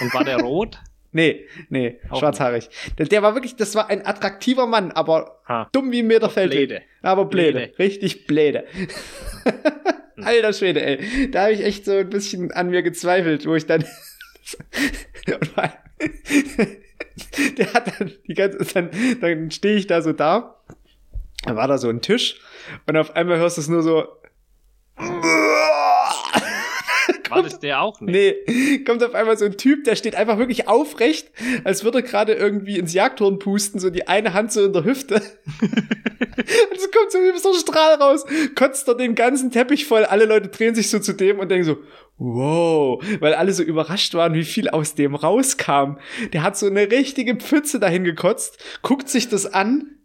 Und 0.00 0.14
war 0.14 0.24
der 0.24 0.38
rot? 0.40 0.78
Nee, 1.10 1.46
nee, 1.70 1.98
Auch 2.10 2.20
schwarzhaarig. 2.20 2.68
Der, 2.98 3.06
der 3.06 3.22
war 3.22 3.32
wirklich, 3.34 3.56
das 3.56 3.74
war 3.74 3.88
ein 3.88 4.04
attraktiver 4.06 4.66
Mann, 4.66 4.92
aber 4.92 5.40
Ha. 5.48 5.66
dumm 5.72 5.90
wie 5.90 6.00
ein 6.00 6.06
Meterfeld. 6.06 6.50
bläde. 6.50 6.82
Aber 7.00 7.24
bläde. 7.24 7.60
Bläde. 7.60 7.78
Richtig 7.78 8.26
bläde. 8.26 8.64
Alter 10.20 10.52
Schwede, 10.52 10.84
ey. 10.84 11.30
Da 11.30 11.44
habe 11.44 11.52
ich 11.54 11.64
echt 11.64 11.86
so 11.86 11.92
ein 11.96 12.10
bisschen 12.10 12.52
an 12.52 12.68
mir 12.68 12.82
gezweifelt, 12.82 13.46
wo 13.46 13.54
ich 13.54 13.64
dann. 13.64 13.86
Der 17.58 17.72
hat 17.72 18.00
dann 18.00 18.12
die 18.26 18.34
ganze 18.34 18.58
dann, 18.74 18.90
dann 19.20 19.50
stehe 19.50 19.76
ich 19.76 19.86
da 19.86 20.02
so 20.02 20.12
da. 20.12 20.62
Da 21.44 21.56
war 21.56 21.68
da 21.68 21.78
so 21.78 21.88
ein 21.88 22.00
Tisch 22.00 22.40
und 22.86 22.96
auf 22.96 23.14
einmal 23.14 23.38
hörst 23.38 23.56
du 23.56 23.60
es 23.60 23.68
nur 23.68 23.82
so. 23.82 24.08
War 27.30 27.42
das 27.42 27.60
der 27.60 27.80
auch 27.80 28.00
nicht? 28.00 28.12
Nee, 28.46 28.78
kommt 28.84 29.02
auf 29.04 29.14
einmal 29.14 29.36
so 29.36 29.44
ein 29.44 29.56
Typ, 29.56 29.84
der 29.84 29.96
steht 29.96 30.14
einfach 30.14 30.38
wirklich 30.38 30.66
aufrecht, 30.68 31.30
als 31.64 31.84
würde 31.84 31.98
er 31.98 32.02
gerade 32.02 32.32
irgendwie 32.34 32.78
ins 32.78 32.94
Jagdhorn 32.94 33.38
pusten, 33.38 33.78
so 33.80 33.90
die 33.90 34.08
eine 34.08 34.32
Hand 34.32 34.52
so 34.52 34.64
in 34.64 34.72
der 34.72 34.84
Hüfte. 34.84 35.14
Und 35.60 36.76
es 36.76 36.90
kommt 36.90 37.12
so 37.12 37.18
ein 37.18 37.54
Strahl 37.54 37.94
raus, 37.94 38.24
kotzt 38.54 38.88
er 38.88 38.94
den 38.94 39.14
ganzen 39.14 39.50
Teppich 39.50 39.86
voll, 39.86 40.04
alle 40.04 40.24
Leute 40.24 40.48
drehen 40.48 40.74
sich 40.74 40.90
so 40.90 40.98
zu 40.98 41.12
dem 41.12 41.38
und 41.38 41.50
denken 41.50 41.64
so, 41.64 41.78
wow, 42.18 43.02
weil 43.20 43.34
alle 43.34 43.52
so 43.52 43.62
überrascht 43.62 44.14
waren, 44.14 44.34
wie 44.34 44.44
viel 44.44 44.68
aus 44.68 44.94
dem 44.94 45.14
rauskam. 45.14 45.98
Der 46.32 46.42
hat 46.42 46.56
so 46.58 46.66
eine 46.66 46.90
richtige 46.90 47.36
Pfütze 47.36 47.80
dahin 47.80 48.04
gekotzt, 48.04 48.58
guckt 48.82 49.08
sich 49.08 49.28
das 49.28 49.46
an, 49.46 49.98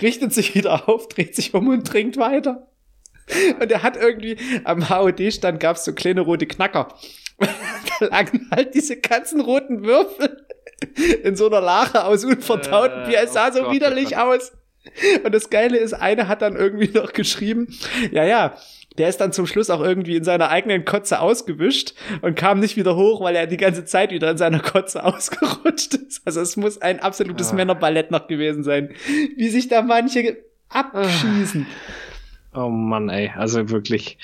richtet 0.00 0.32
sich 0.32 0.54
wieder 0.54 0.88
auf, 0.88 1.08
dreht 1.08 1.36
sich 1.36 1.54
um 1.54 1.68
und 1.68 1.86
trinkt 1.86 2.16
weiter. 2.16 2.68
Und 3.60 3.70
er 3.70 3.82
hat 3.82 3.96
irgendwie, 3.96 4.38
am 4.64 4.88
HOD-Stand 4.88 5.60
gab 5.60 5.76
es 5.76 5.84
so 5.84 5.92
kleine 5.92 6.22
rote 6.22 6.46
Knacker. 6.46 6.94
da 7.38 8.06
lagen 8.06 8.48
halt 8.50 8.74
diese 8.74 8.96
ganzen 8.96 9.40
roten 9.40 9.84
Würfel 9.84 10.46
in 11.22 11.36
so 11.36 11.46
einer 11.46 11.60
Lache 11.60 12.04
aus 12.04 12.24
unverdauten 12.24 13.02
Äh, 13.02 13.06
Bier. 13.06 13.20
Es 13.22 13.34
sah 13.34 13.48
oh 13.48 13.52
so 13.52 13.62
Gott, 13.64 13.74
widerlich 13.74 14.16
oh 14.16 14.20
aus. 14.20 14.52
Und 15.22 15.34
das 15.34 15.50
Geile 15.50 15.76
ist, 15.76 15.92
eine 15.92 16.28
hat 16.28 16.40
dann 16.42 16.56
irgendwie 16.56 16.88
noch 16.88 17.12
geschrieben, 17.12 17.68
ja, 18.10 18.24
ja, 18.24 18.56
der 18.96 19.08
ist 19.08 19.18
dann 19.18 19.32
zum 19.32 19.46
Schluss 19.46 19.70
auch 19.70 19.80
irgendwie 19.80 20.16
in 20.16 20.24
seiner 20.24 20.48
eigenen 20.50 20.84
Kotze 20.84 21.20
ausgewischt 21.20 21.94
und 22.22 22.34
kam 22.36 22.58
nicht 22.58 22.76
wieder 22.76 22.96
hoch, 22.96 23.20
weil 23.20 23.36
er 23.36 23.46
die 23.46 23.56
ganze 23.56 23.84
Zeit 23.84 24.10
wieder 24.10 24.30
in 24.30 24.38
seiner 24.38 24.60
Kotze 24.60 25.04
ausgerutscht 25.04 25.94
ist. 25.94 26.22
Also 26.24 26.40
es 26.40 26.56
muss 26.56 26.80
ein 26.80 27.00
absolutes 27.00 27.52
Ah. 27.52 27.54
Männerballett 27.54 28.10
noch 28.10 28.26
gewesen 28.26 28.64
sein, 28.64 28.90
wie 29.36 29.48
sich 29.50 29.68
da 29.68 29.82
manche 29.82 30.38
abschießen. 30.70 31.66
Oh 32.54 32.68
Mann, 32.68 33.08
ey. 33.08 33.30
Also 33.36 33.70
wirklich. 33.70 34.18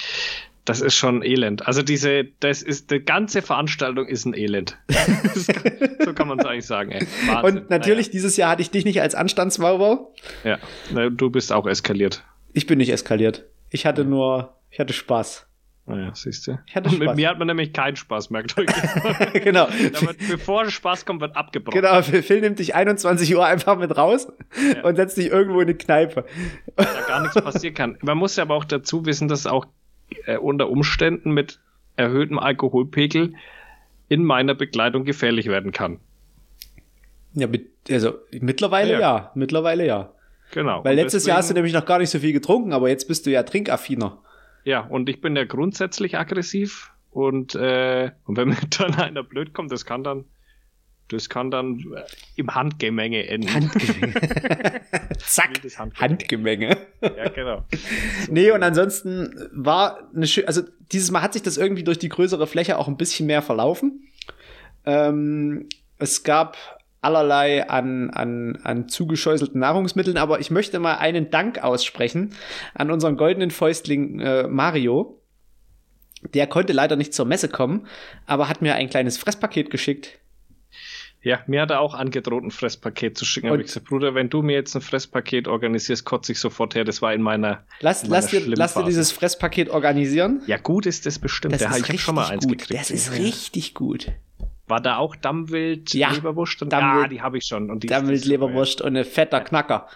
Das 0.64 0.80
ist 0.80 0.94
schon 0.94 1.22
elend. 1.22 1.66
Also 1.68 1.82
diese, 1.82 2.24
das 2.40 2.62
ist, 2.62 2.90
die 2.90 2.98
ganze 3.00 3.42
Veranstaltung 3.42 4.06
ist 4.06 4.24
ein 4.24 4.34
Elend. 4.34 4.78
So 6.04 6.12
kann 6.12 6.28
man 6.28 6.38
es 6.38 6.44
eigentlich 6.46 6.66
sagen, 6.66 6.90
ey. 6.92 7.06
Wahnsinn. 7.26 7.58
Und 7.62 7.70
natürlich, 7.70 8.10
dieses 8.10 8.36
Jahr 8.36 8.50
hatte 8.50 8.62
ich 8.62 8.70
dich 8.70 8.84
nicht 8.84 9.00
als 9.00 9.14
Anstandswauber. 9.14 10.10
Naja. 10.42 10.58
Ja, 10.94 11.10
du 11.10 11.30
bist 11.30 11.50
auch 11.52 11.66
eskaliert. 11.66 12.22
Ich 12.52 12.66
bin 12.66 12.76
nicht 12.78 12.90
eskaliert. 12.90 13.44
Ich 13.74 13.86
hatte 13.86 14.04
nur, 14.04 14.54
ich 14.70 14.78
hatte 14.78 14.92
Spaß. 14.92 15.48
Naja, 15.86 16.12
siehst 16.14 16.46
du. 16.46 16.60
Ich 16.64 16.76
hatte 16.76 16.90
Und 16.90 17.00
mit 17.00 17.08
Spaß. 17.08 17.16
mir 17.16 17.28
hat 17.28 17.38
man 17.40 17.48
nämlich 17.48 17.72
keinen 17.72 17.96
Spaß, 17.96 18.30
merkt 18.30 18.56
euch. 18.56 18.66
genau. 19.32 19.66
Da 19.66 20.00
wird, 20.00 20.18
bevor 20.30 20.70
Spaß 20.70 21.04
kommt, 21.04 21.20
wird 21.20 21.36
abgebrochen. 21.36 21.82
Genau, 21.82 22.00
Phil 22.00 22.40
nimmt 22.40 22.60
dich 22.60 22.76
21 22.76 23.34
Uhr 23.34 23.44
einfach 23.44 23.76
mit 23.76 23.96
raus 23.96 24.28
Ja. 24.76 24.84
und 24.84 24.94
setzt 24.94 25.16
dich 25.16 25.26
irgendwo 25.26 25.60
in 25.60 25.66
eine 25.66 25.76
Kneipe. 25.76 26.24
da 26.76 26.84
gar 27.08 27.20
nichts 27.22 27.34
passieren 27.34 27.74
kann. 27.74 27.98
Man 28.00 28.16
muss 28.16 28.36
ja 28.36 28.44
aber 28.44 28.54
auch 28.54 28.64
dazu 28.64 29.06
wissen, 29.06 29.26
dass 29.26 29.44
auch 29.44 29.66
äh, 30.26 30.36
unter 30.36 30.70
Umständen 30.70 31.32
mit 31.32 31.58
erhöhtem 31.96 32.38
Alkoholpegel 32.38 33.34
in 34.08 34.22
meiner 34.22 34.54
Begleitung 34.54 35.04
gefährlich 35.04 35.46
werden 35.46 35.72
kann. 35.72 35.98
Ja, 37.32 37.48
mit, 37.48 37.70
also 37.90 38.14
mittlerweile 38.30 38.92
ja. 38.92 39.00
ja. 39.00 39.32
mittlerweile 39.34 39.84
ja. 39.84 40.12
Genau. 40.54 40.84
Weil 40.84 40.94
letztes 40.94 41.26
Jahr 41.26 41.38
hast 41.38 41.46
du 41.50 41.54
deswegen- 41.54 41.64
nämlich 41.64 41.72
noch 41.74 41.84
gar 41.84 41.98
nicht 41.98 42.10
so 42.10 42.20
viel 42.20 42.32
getrunken, 42.32 42.72
aber 42.72 42.88
jetzt 42.88 43.08
bist 43.08 43.26
du 43.26 43.30
ja 43.30 43.42
trinkaffiner. 43.42 44.22
Ja, 44.62 44.80
und 44.80 45.08
ich 45.08 45.20
bin 45.20 45.34
ja 45.34 45.44
grundsätzlich 45.44 46.16
aggressiv 46.16 46.92
und, 47.10 47.56
äh, 47.56 48.12
und 48.24 48.36
wenn 48.36 48.48
mir 48.48 48.56
dann 48.78 48.94
einer 48.94 49.24
blöd 49.24 49.52
kommt, 49.52 49.72
das 49.72 49.84
kann 49.84 50.04
dann, 50.04 50.26
das 51.08 51.28
kann 51.28 51.50
dann 51.50 51.80
äh, 51.96 52.02
im 52.36 52.54
Handgemenge 52.54 53.26
enden. 53.26 53.52
Handgemenge. 53.52 54.14
Zack. 55.18 55.50
Handgemenge. 55.96 56.68
Handgemenge. 56.68 56.76
Ja, 57.02 57.28
genau. 57.30 57.64
Nee, 58.30 58.52
und 58.52 58.62
ansonsten 58.62 59.34
war 59.52 60.08
eine 60.14 60.28
schöne, 60.28 60.46
also 60.46 60.62
dieses 60.92 61.10
Mal 61.10 61.20
hat 61.22 61.32
sich 61.32 61.42
das 61.42 61.56
irgendwie 61.56 61.82
durch 61.82 61.98
die 61.98 62.08
größere 62.08 62.46
Fläche 62.46 62.78
auch 62.78 62.86
ein 62.86 62.96
bisschen 62.96 63.26
mehr 63.26 63.42
verlaufen. 63.42 64.06
Ähm, 64.86 65.68
es 65.98 66.22
gab 66.22 66.56
allerlei 67.04 67.68
an, 67.68 68.10
an, 68.10 68.58
an 68.64 68.88
zugescheuselten 68.88 69.60
Nahrungsmitteln, 69.60 70.16
aber 70.16 70.40
ich 70.40 70.50
möchte 70.50 70.78
mal 70.78 70.96
einen 70.96 71.30
Dank 71.30 71.62
aussprechen 71.62 72.34
an 72.74 72.90
unseren 72.90 73.16
goldenen 73.16 73.50
Fäustling 73.50 74.20
äh, 74.20 74.48
Mario. 74.48 75.20
Der 76.32 76.46
konnte 76.46 76.72
leider 76.72 76.96
nicht 76.96 77.12
zur 77.12 77.26
Messe 77.26 77.48
kommen, 77.48 77.86
aber 78.26 78.48
hat 78.48 78.62
mir 78.62 78.74
ein 78.74 78.88
kleines 78.88 79.18
Fresspaket 79.18 79.70
geschickt. 79.70 80.18
Ja, 81.20 81.40
mir 81.46 81.62
hat 81.62 81.70
er 81.70 81.80
auch 81.80 81.94
angedroht, 81.94 82.44
ein 82.44 82.50
Fresspaket 82.50 83.16
zu 83.16 83.24
schicken. 83.24 83.46
Und- 83.46 83.52
Aber 83.54 83.60
ich 83.60 83.68
gesagt, 83.68 83.86
Bruder, 83.88 84.14
wenn 84.14 84.28
du 84.28 84.42
mir 84.42 84.52
jetzt 84.54 84.74
ein 84.74 84.82
Fresspaket 84.82 85.48
organisierst, 85.48 86.04
kotze 86.04 86.32
ich 86.32 86.38
sofort 86.38 86.74
her. 86.74 86.84
Das 86.84 87.00
war 87.00 87.14
in 87.14 87.22
meiner. 87.22 87.64
Lass, 87.80 88.02
in 88.04 88.10
meiner 88.10 88.22
lass, 88.22 88.30
dir, 88.30 88.42
lass 88.46 88.74
dir 88.74 88.84
dieses 88.84 89.10
Fresspaket 89.10 89.70
organisieren. 89.70 90.42
Ja, 90.46 90.58
gut 90.58 90.84
ist 90.84 91.06
das 91.06 91.18
bestimmt. 91.18 91.54
Das 91.54 91.62
Ja, 91.62 91.70
ist 91.70 91.78
ich 91.80 91.88
habe 91.88 91.98
schon 91.98 92.14
mal 92.14 92.26
eins 92.30 92.44
gut. 92.46 92.58
gekriegt. 92.58 92.78
Das 92.78 92.90
ist 92.90 93.12
richtig 93.12 93.72
gut. 93.72 94.12
War 94.66 94.80
da 94.80 94.96
auch 94.96 95.14
Dammwild, 95.16 95.92
Ja, 95.94 96.10
Leberwurst? 96.12 96.62
Und, 96.62 96.72
Dammwild- 96.72 97.02
ja, 97.02 97.08
die 97.08 97.22
habe 97.22 97.38
ich 97.38 97.44
schon. 97.44 97.70
Und 97.70 97.82
die 97.82 97.86
Dammwild, 97.88 98.24
Leberwurst 98.24 98.80
und 98.80 98.96
ein 98.96 99.04
fetter 99.04 99.40
Knacker. 99.40 99.88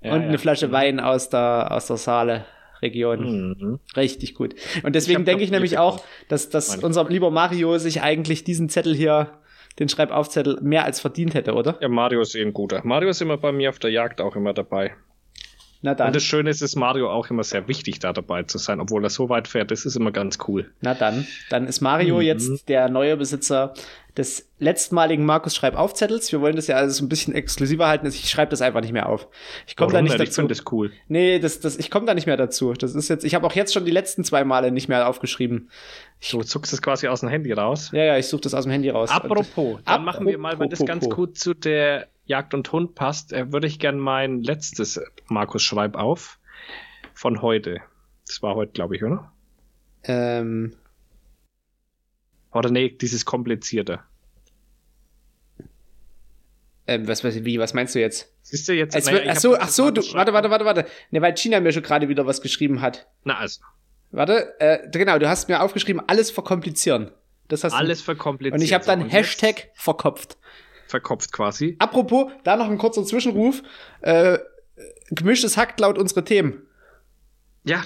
Ja, 0.00 0.14
und 0.14 0.22
ja. 0.22 0.28
eine 0.28 0.38
Flasche 0.38 0.72
Wein 0.72 1.00
aus 1.00 1.28
der, 1.28 1.68
aus 1.70 1.86
der 1.86 1.96
Saale-Region. 1.98 3.56
Mhm. 3.58 3.80
Richtig 3.96 4.34
gut. 4.34 4.54
Und 4.82 4.94
deswegen 4.94 5.24
denke 5.24 5.44
ich 5.44 5.50
nämlich 5.50 5.78
auch, 5.78 6.02
dass, 6.28 6.48
dass 6.48 6.76
unser 6.76 7.08
lieber 7.08 7.30
Mario 7.30 7.78
sich 7.78 8.02
eigentlich 8.02 8.44
diesen 8.44 8.68
Zettel 8.68 8.94
hier, 8.94 9.30
den 9.78 9.88
Schreibaufzettel, 9.90 10.58
mehr 10.62 10.84
als 10.84 11.00
verdient 11.00 11.34
hätte, 11.34 11.52
oder? 11.52 11.76
Ja, 11.80 11.88
Mario 11.88 12.22
ist 12.22 12.34
eh 12.34 12.42
ein 12.42 12.54
guter. 12.54 12.80
Mario 12.84 13.10
ist 13.10 13.20
immer 13.20 13.36
bei 13.36 13.52
mir 13.52 13.68
auf 13.68 13.78
der 13.78 13.90
Jagd 13.90 14.20
auch 14.22 14.34
immer 14.36 14.54
dabei. 14.54 14.94
Na 15.82 15.94
dann. 15.94 16.08
Und 16.08 16.16
das 16.16 16.22
Schöne 16.24 16.50
ist, 16.50 16.62
ist 16.62 16.76
Mario 16.76 17.10
auch 17.10 17.28
immer 17.30 17.44
sehr 17.44 17.68
wichtig, 17.68 17.98
da 18.00 18.12
dabei 18.12 18.42
zu 18.44 18.58
sein, 18.58 18.80
obwohl 18.80 19.04
er 19.04 19.10
so 19.10 19.28
weit 19.28 19.46
fährt. 19.48 19.70
Das 19.70 19.84
ist 19.84 19.96
immer 19.96 20.10
ganz 20.12 20.38
cool. 20.48 20.70
Na 20.80 20.94
dann. 20.94 21.26
Dann 21.50 21.66
ist 21.66 21.80
Mario 21.80 22.16
Mhm. 22.16 22.22
jetzt 22.22 22.68
der 22.68 22.88
neue 22.88 23.16
Besitzer 23.16 23.74
des 24.16 24.48
letztmaligen 24.58 25.26
Markus 25.26 25.54
Schreibaufzettels. 25.54 26.32
Wir 26.32 26.40
wollen 26.40 26.56
das 26.56 26.66
ja 26.68 26.76
alles 26.76 27.02
ein 27.02 27.08
bisschen 27.10 27.34
exklusiver 27.34 27.86
halten. 27.86 28.06
Ich 28.06 28.30
schreibe 28.30 28.50
das 28.50 28.62
einfach 28.62 28.80
nicht 28.80 28.92
mehr 28.92 29.10
auf. 29.10 29.28
Ich 29.66 29.76
komme 29.76 29.92
da 29.92 30.00
nicht 30.00 30.12
nicht? 30.12 30.22
Ich 30.22 30.28
dazu. 30.30 30.40
finde 30.40 30.54
das 30.54 30.64
cool. 30.72 30.90
Nee, 31.08 31.38
das, 31.38 31.60
das, 31.60 31.76
ich 31.76 31.90
komme 31.90 32.06
da 32.06 32.14
nicht 32.14 32.26
mehr 32.26 32.38
dazu. 32.38 32.72
Das 32.72 32.94
ist 32.94 33.08
jetzt, 33.10 33.24
ich 33.26 33.34
habe 33.34 33.46
auch 33.46 33.52
jetzt 33.52 33.74
schon 33.74 33.84
die 33.84 33.90
letzten 33.90 34.24
zwei 34.24 34.42
Male 34.44 34.70
nicht 34.70 34.88
mehr 34.88 35.06
aufgeschrieben. 35.06 35.68
Du 36.30 36.42
zuckst 36.42 36.72
es 36.72 36.80
quasi 36.80 37.08
aus 37.08 37.20
dem 37.20 37.28
Handy 37.28 37.52
raus. 37.52 37.90
Ja, 37.92 38.04
ja, 38.04 38.16
ich 38.16 38.26
suche 38.26 38.40
das 38.42 38.54
aus 38.54 38.64
dem 38.64 38.72
Handy 38.72 38.88
raus. 38.88 39.10
Apropos, 39.10 39.80
dann 39.84 40.02
machen 40.04 40.26
wir 40.26 40.38
mal, 40.38 40.58
weil 40.58 40.70
das 40.70 40.78
ganz 40.86 41.04
Apropos. 41.04 41.16
gut 41.28 41.38
zu 41.38 41.52
der 41.52 42.06
Jagd 42.26 42.54
und 42.54 42.70
Hund 42.72 42.94
passt, 42.94 43.32
äh, 43.32 43.52
würde 43.52 43.66
ich 43.66 43.78
gern 43.78 43.98
mein 43.98 44.42
letztes 44.42 45.00
Markus 45.28 45.62
Schreib 45.62 45.96
auf 45.96 46.38
von 47.14 47.40
heute. 47.40 47.80
Das 48.26 48.42
war 48.42 48.54
heute, 48.54 48.72
glaube 48.72 48.96
ich, 48.96 49.04
oder? 49.04 49.32
Ähm. 50.04 50.74
Oder 52.52 52.70
nee, 52.70 52.90
dieses 52.90 53.24
komplizierte. 53.24 54.00
Ähm, 56.88 57.08
was, 57.08 57.24
was, 57.24 57.44
wie, 57.44 57.58
was 57.58 57.74
meinst 57.74 57.94
du 57.94 58.00
jetzt? 58.00 58.32
Siehst 58.42 58.68
du 58.68 58.72
jetzt? 58.72 58.94
Es 58.94 59.06
naja, 59.06 59.32
ach 59.32 59.36
so, 59.36 59.56
ach 59.56 59.68
so, 59.68 59.90
du, 59.90 60.02
warte, 60.14 60.32
warte, 60.32 60.50
warte, 60.50 60.64
warte. 60.64 60.86
Ne, 61.10 61.20
weil 61.20 61.34
China 61.36 61.60
mir 61.60 61.72
schon 61.72 61.82
gerade 61.82 62.08
wieder 62.08 62.26
was 62.26 62.40
geschrieben 62.42 62.80
hat. 62.80 63.08
Na 63.24 63.38
also, 63.38 63.60
Warte, 64.12 64.58
äh, 64.60 64.88
genau, 64.90 65.18
du 65.18 65.28
hast 65.28 65.48
mir 65.48 65.60
aufgeschrieben, 65.60 66.02
alles 66.06 66.30
verkomplizieren. 66.30 67.10
Das 67.48 67.64
hast 67.64 67.74
alles 67.74 67.98
du. 67.98 68.04
verkompliziert. 68.04 68.54
Und 68.54 68.62
ich 68.62 68.72
habe 68.72 68.84
dann 68.84 69.02
und 69.02 69.08
Hashtag 69.10 69.64
jetzt 69.64 69.82
verkopft. 69.82 70.38
Verkopft 70.86 71.32
quasi. 71.32 71.76
Apropos, 71.78 72.30
da 72.44 72.56
noch 72.56 72.70
ein 72.70 72.78
kurzer 72.78 73.04
Zwischenruf. 73.04 73.62
Äh, 74.02 74.38
gemischtes 75.10 75.56
Hack 75.56 75.78
laut 75.80 75.98
unsere 75.98 76.24
Themen. 76.24 76.62
Ja, 77.64 77.82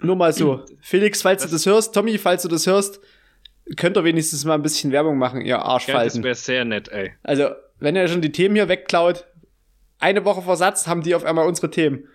Nur 0.00 0.16
mal 0.16 0.32
so. 0.32 0.64
Felix, 0.80 1.22
falls 1.22 1.42
Das- 1.42 1.50
du 1.50 1.54
das 1.56 1.66
hörst, 1.66 1.94
Tommy, 1.94 2.18
falls 2.18 2.42
du 2.42 2.48
das 2.48 2.66
hörst, 2.66 3.00
könnt 3.76 3.96
ihr 3.96 4.02
wenigstens 4.04 4.44
mal 4.44 4.54
ein 4.54 4.62
bisschen 4.62 4.90
Werbung 4.90 5.16
machen, 5.16 5.40
ihr 5.42 5.46
ja 5.46 5.58
das 5.58 5.66
Arschfalten. 5.66 6.24
wäre 6.24 6.34
sehr 6.34 6.64
nett, 6.64 6.88
ey. 6.88 7.12
also, 7.22 7.50
wenn 7.78 7.94
ihr 7.94 8.08
schon 8.08 8.20
die 8.20 8.32
Themen 8.32 8.56
hier 8.56 8.68
wegklaut, 8.68 9.24
eine 10.00 10.24
Woche 10.24 10.42
Versatz 10.42 10.88
haben 10.88 11.02
die 11.02 11.14
auf 11.14 11.24
einmal 11.24 11.46
unsere 11.46 11.70
Themen. 11.70 12.08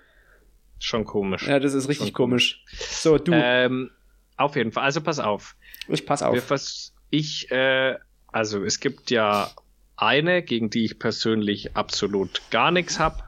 Schon 0.79 1.05
komisch. 1.05 1.47
Ja, 1.47 1.59
das 1.59 1.73
ist 1.73 1.87
richtig 1.87 2.07
Schon 2.07 2.13
komisch. 2.13 2.63
So, 2.77 3.17
du, 3.17 3.31
Ähm, 3.33 3.91
auf 4.35 4.55
jeden 4.57 4.73
Fall. 4.73 4.83
Also 4.83 4.99
pass 5.01 5.19
auf. 5.19 5.55
ich 5.87 6.05
pass 6.05 6.21
auf. 6.21 6.35
ich, 7.09 7.49
äh, 7.51 7.95
also 8.37 8.63
es 8.63 8.79
gibt 8.79 9.09
ja 9.09 9.49
eine, 9.95 10.43
gegen 10.43 10.69
die 10.69 10.85
ich 10.85 10.99
persönlich 10.99 11.75
absolut 11.75 12.41
gar 12.51 12.71
nichts 12.71 12.99
habe. 12.99 13.23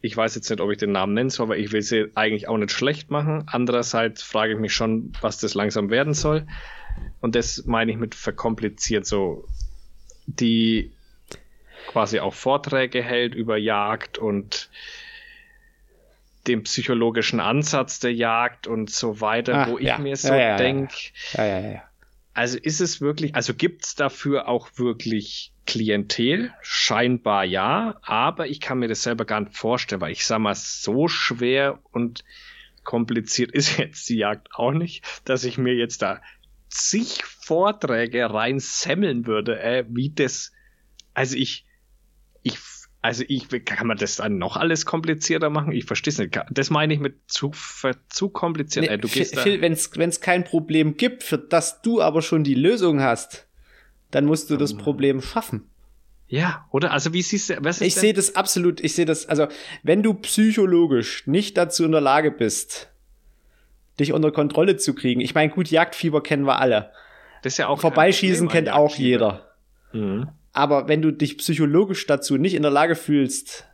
Ich 0.00 0.16
weiß 0.16 0.34
jetzt 0.34 0.50
nicht, 0.50 0.60
ob 0.60 0.70
ich 0.70 0.78
den 0.78 0.92
Namen 0.92 1.14
nennen 1.14 1.30
soll, 1.30 1.46
aber 1.46 1.58
ich 1.58 1.70
will 1.72 1.82
sie 1.82 2.06
eigentlich 2.14 2.48
auch 2.48 2.56
nicht 2.56 2.72
schlecht 2.72 3.10
machen. 3.10 3.44
Andererseits 3.46 4.22
frage 4.22 4.54
ich 4.54 4.58
mich 4.58 4.72
schon, 4.74 5.12
was 5.20 5.38
das 5.38 5.54
langsam 5.54 5.90
werden 5.90 6.14
soll. 6.14 6.46
Und 7.20 7.34
das 7.34 7.64
meine 7.66 7.92
ich 7.92 7.98
mit 7.98 8.14
verkompliziert 8.14 9.06
so, 9.06 9.46
die 10.26 10.92
quasi 11.86 12.18
auch 12.20 12.34
Vorträge 12.34 13.02
hält 13.02 13.34
über 13.34 13.56
Jagd 13.56 14.18
und 14.18 14.70
den 16.46 16.62
psychologischen 16.64 17.40
Ansatz 17.40 18.00
der 18.00 18.12
Jagd 18.14 18.66
und 18.66 18.90
so 18.90 19.20
weiter, 19.20 19.54
Ah, 19.54 19.68
wo 19.68 19.78
ich 19.78 19.86
ja. 19.86 19.98
mir 19.98 20.16
so 20.16 20.32
ja, 20.32 20.38
ja, 20.38 20.56
denke, 20.56 20.94
Ja, 21.34 21.44
ja, 21.44 21.60
ja, 21.60 21.70
ja. 21.72 21.82
Also 22.34 22.58
ist 22.58 22.80
es 22.80 23.00
wirklich, 23.00 23.34
also 23.34 23.54
gibt 23.54 23.84
es 23.84 23.94
dafür 23.94 24.48
auch 24.48 24.70
wirklich 24.76 25.52
Klientel? 25.66 26.52
Scheinbar 26.62 27.44
ja, 27.44 27.98
aber 28.02 28.48
ich 28.48 28.60
kann 28.60 28.78
mir 28.78 28.88
das 28.88 29.02
selber 29.02 29.24
gar 29.24 29.40
nicht 29.40 29.56
vorstellen, 29.56 30.00
weil 30.00 30.12
ich 30.12 30.24
sag 30.24 30.38
mal, 30.38 30.54
so 30.54 31.08
schwer 31.08 31.80
und 31.92 32.24
kompliziert 32.84 33.50
ist 33.52 33.78
jetzt 33.78 34.08
die 34.08 34.16
Jagd 34.16 34.48
auch 34.54 34.72
nicht, 34.72 35.04
dass 35.24 35.44
ich 35.44 35.58
mir 35.58 35.74
jetzt 35.74 36.02
da 36.02 36.20
zig 36.68 37.22
Vorträge 37.24 38.32
rein 38.32 38.58
semmeln 38.58 39.26
würde, 39.26 39.60
äh, 39.60 39.84
wie 39.88 40.10
das, 40.10 40.52
also 41.12 41.36
ich, 41.36 41.66
ich, 42.42 42.58
also 43.02 43.24
ich, 43.26 43.48
kann 43.64 43.88
man 43.88 43.96
das 43.96 44.16
dann 44.16 44.38
noch 44.38 44.56
alles 44.56 44.86
komplizierter 44.86 45.50
machen? 45.50 45.72
Ich 45.72 45.84
verstehe 45.84 46.12
es 46.12 46.18
nicht. 46.18 46.40
Das 46.50 46.70
meine 46.70 46.94
ich 46.94 47.00
mit 47.00 47.16
zu, 47.26 47.50
zu 48.08 48.28
kompliziert. 48.28 48.86
Nee, 48.86 48.94
äh, 48.94 48.98
du 48.98 49.08
gehst 49.08 49.38
Phil, 49.38 49.60
wenn 49.60 49.72
es 49.72 50.20
kein 50.20 50.44
Problem 50.44 50.96
gibt, 50.96 51.24
für 51.24 51.36
das 51.36 51.82
du 51.82 52.00
aber 52.00 52.22
schon 52.22 52.44
die 52.44 52.54
Lösung 52.54 53.00
hast, 53.02 53.48
dann 54.12 54.24
musst 54.24 54.50
du 54.50 54.56
das 54.56 54.76
Problem 54.76 55.20
schaffen. 55.20 55.68
ja, 56.28 56.64
oder? 56.70 56.92
Also 56.92 57.12
wie 57.12 57.22
siehst 57.22 57.50
du, 57.50 57.56
was 57.64 57.80
ist 57.80 57.88
Ich 57.88 57.94
sehe 57.96 58.14
das 58.14 58.36
absolut, 58.36 58.80
ich 58.80 58.94
sehe 58.94 59.04
das, 59.04 59.26
also 59.26 59.48
wenn 59.82 60.04
du 60.04 60.14
psychologisch 60.14 61.26
nicht 61.26 61.56
dazu 61.56 61.84
in 61.84 61.92
der 61.92 62.00
Lage 62.00 62.30
bist, 62.30 62.88
dich 63.98 64.12
unter 64.12 64.30
Kontrolle 64.30 64.76
zu 64.76 64.94
kriegen, 64.94 65.20
ich 65.20 65.34
meine, 65.34 65.50
gut, 65.50 65.68
Jagdfieber 65.68 66.22
kennen 66.22 66.46
wir 66.46 66.60
alle. 66.60 66.92
Das 67.42 67.54
ist 67.54 67.58
ja 67.58 67.66
auch 67.66 67.80
Vorbeischießen 67.80 68.48
kennt 68.48 68.70
auch 68.70 68.94
jeder. 68.94 69.48
Mhm. 69.92 70.28
Aber 70.52 70.88
wenn 70.88 71.02
du 71.02 71.12
dich 71.12 71.38
psychologisch 71.38 72.06
dazu 72.06 72.36
nicht 72.36 72.54
in 72.54 72.62
der 72.62 72.70
Lage 72.70 72.94
fühlst, 72.94 73.64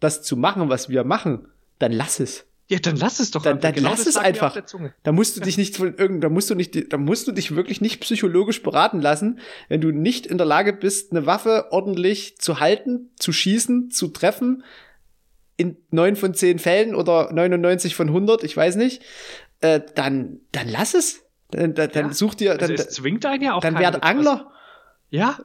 das 0.00 0.22
zu 0.22 0.36
machen, 0.36 0.68
was 0.68 0.88
wir 0.88 1.04
machen, 1.04 1.48
dann 1.78 1.92
lass 1.92 2.20
es. 2.20 2.46
Ja, 2.68 2.78
dann 2.78 2.96
lass 2.96 3.20
es 3.20 3.30
doch 3.30 3.42
Dann, 3.42 3.54
einfach. 3.56 3.62
dann 3.68 3.74
Genau 3.74 3.90
lass 3.90 4.06
es 4.06 4.16
einfach. 4.16 4.56
Da 5.02 5.12
musst 5.12 5.36
du 5.36 5.40
dich 5.42 5.58
nicht 5.58 5.76
von 5.76 5.94
irgend, 5.96 6.24
da 6.24 6.30
musst 6.30 6.48
du 6.48 6.54
nicht, 6.54 6.92
da 6.92 6.96
musst 6.96 7.26
du 7.28 7.32
dich 7.32 7.54
wirklich 7.54 7.80
nicht 7.82 8.00
psychologisch 8.00 8.62
beraten 8.62 9.02
lassen, 9.02 9.38
wenn 9.68 9.82
du 9.82 9.90
nicht 9.90 10.26
in 10.26 10.38
der 10.38 10.46
Lage 10.46 10.72
bist, 10.72 11.12
eine 11.12 11.26
Waffe 11.26 11.66
ordentlich 11.72 12.38
zu 12.38 12.60
halten, 12.60 13.10
zu 13.18 13.32
schießen, 13.32 13.90
zu 13.90 14.08
treffen. 14.08 14.64
In 15.56 15.76
neun 15.90 16.16
von 16.16 16.32
zehn 16.34 16.58
Fällen 16.58 16.94
oder 16.94 17.32
99 17.32 17.94
von 17.94 18.08
100, 18.08 18.42
ich 18.44 18.56
weiß 18.56 18.76
nicht. 18.76 19.02
Äh, 19.60 19.80
dann, 19.94 20.40
dann 20.52 20.68
lass 20.68 20.94
es. 20.94 21.22
Dann, 21.50 21.74
dann, 21.74 21.90
Ja. 21.92 22.12
such 22.12 22.34
dir, 22.34 22.52
Also 22.52 22.66
dann, 22.66 22.74
es 22.74 22.88
zwingt 22.88 23.24
einen 23.26 23.42
ja 23.42 23.54
auch 23.54 23.60
dann 23.60 23.78
werd. 23.78 24.02
Angler. 24.02 24.50
Ja, 25.10 25.38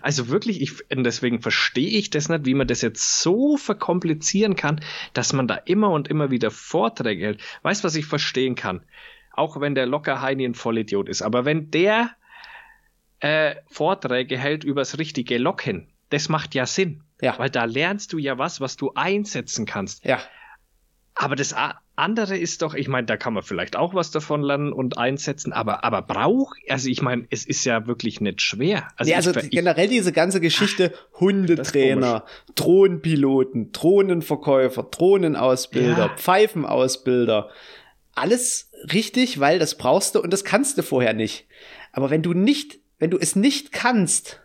also 0.00 0.28
wirklich, 0.28 0.60
ich, 0.60 0.74
deswegen 0.92 1.40
verstehe 1.40 1.98
ich 1.98 2.10
das 2.10 2.28
nicht, 2.28 2.44
wie 2.44 2.54
man 2.54 2.68
das 2.68 2.82
jetzt 2.82 3.20
so 3.20 3.56
verkomplizieren 3.56 4.54
kann, 4.54 4.80
dass 5.12 5.32
man 5.32 5.48
da 5.48 5.56
immer 5.56 5.90
und 5.90 6.06
immer 6.06 6.30
wieder 6.30 6.50
Vorträge 6.52 7.24
hält. 7.24 7.40
Weißt 7.62 7.82
du, 7.82 7.86
was 7.86 7.96
ich 7.96 8.06
verstehen 8.06 8.54
kann? 8.54 8.82
Auch 9.32 9.60
wenn 9.60 9.74
der 9.74 9.86
locker 9.86 10.20
Heini 10.20 10.44
ein 10.44 10.54
Vollidiot 10.54 11.08
ist. 11.08 11.22
Aber 11.22 11.44
wenn 11.44 11.70
der 11.70 12.10
äh, 13.20 13.56
Vorträge 13.66 14.38
hält 14.38 14.62
übers 14.62 14.98
richtige 14.98 15.38
Locken, 15.38 15.88
das 16.10 16.28
macht 16.28 16.54
ja 16.54 16.66
Sinn. 16.66 17.02
Ja. 17.20 17.38
Weil 17.38 17.50
da 17.50 17.64
lernst 17.64 18.12
du 18.12 18.18
ja 18.18 18.38
was, 18.38 18.60
was 18.60 18.76
du 18.76 18.92
einsetzen 18.94 19.66
kannst. 19.66 20.04
Ja. 20.04 20.20
Aber 21.14 21.34
das 21.34 21.54
andere 21.98 22.38
ist 22.38 22.62
doch, 22.62 22.74
ich 22.74 22.88
meine, 22.88 23.06
da 23.06 23.16
kann 23.16 23.34
man 23.34 23.42
vielleicht 23.42 23.74
auch 23.74 23.92
was 23.92 24.10
davon 24.10 24.42
lernen 24.42 24.72
und 24.72 24.98
einsetzen, 24.98 25.52
aber, 25.52 25.84
aber 25.84 26.02
brauch, 26.02 26.54
also 26.68 26.88
ich 26.88 27.02
meine, 27.02 27.26
es 27.30 27.44
ist 27.44 27.64
ja 27.64 27.86
wirklich 27.86 28.20
nicht 28.20 28.40
schwer. 28.40 28.88
Also, 28.96 29.10
nee, 29.10 29.16
also 29.16 29.34
ich, 29.34 29.50
generell 29.50 29.88
diese 29.88 30.12
ganze 30.12 30.40
Geschichte 30.40 30.92
Hundetrainer, 31.18 32.24
Drohnenpiloten, 32.54 33.72
Drohnenverkäufer, 33.72 34.84
Drohnenausbilder, 34.84 36.06
Ja. 36.06 36.16
Pfeifenausbilder. 36.16 37.50
Alles 38.14 38.70
richtig, 38.92 39.40
weil 39.40 39.58
das 39.58 39.76
brauchst 39.76 40.14
du 40.14 40.22
und 40.22 40.32
das 40.32 40.44
kannst 40.44 40.78
du 40.78 40.82
vorher 40.82 41.14
nicht. 41.14 41.46
Aber 41.92 42.10
wenn 42.10 42.22
du 42.22 42.32
nicht, 42.32 42.78
wenn 42.98 43.10
du 43.10 43.18
es 43.18 43.34
nicht 43.34 43.72
kannst, 43.72 44.40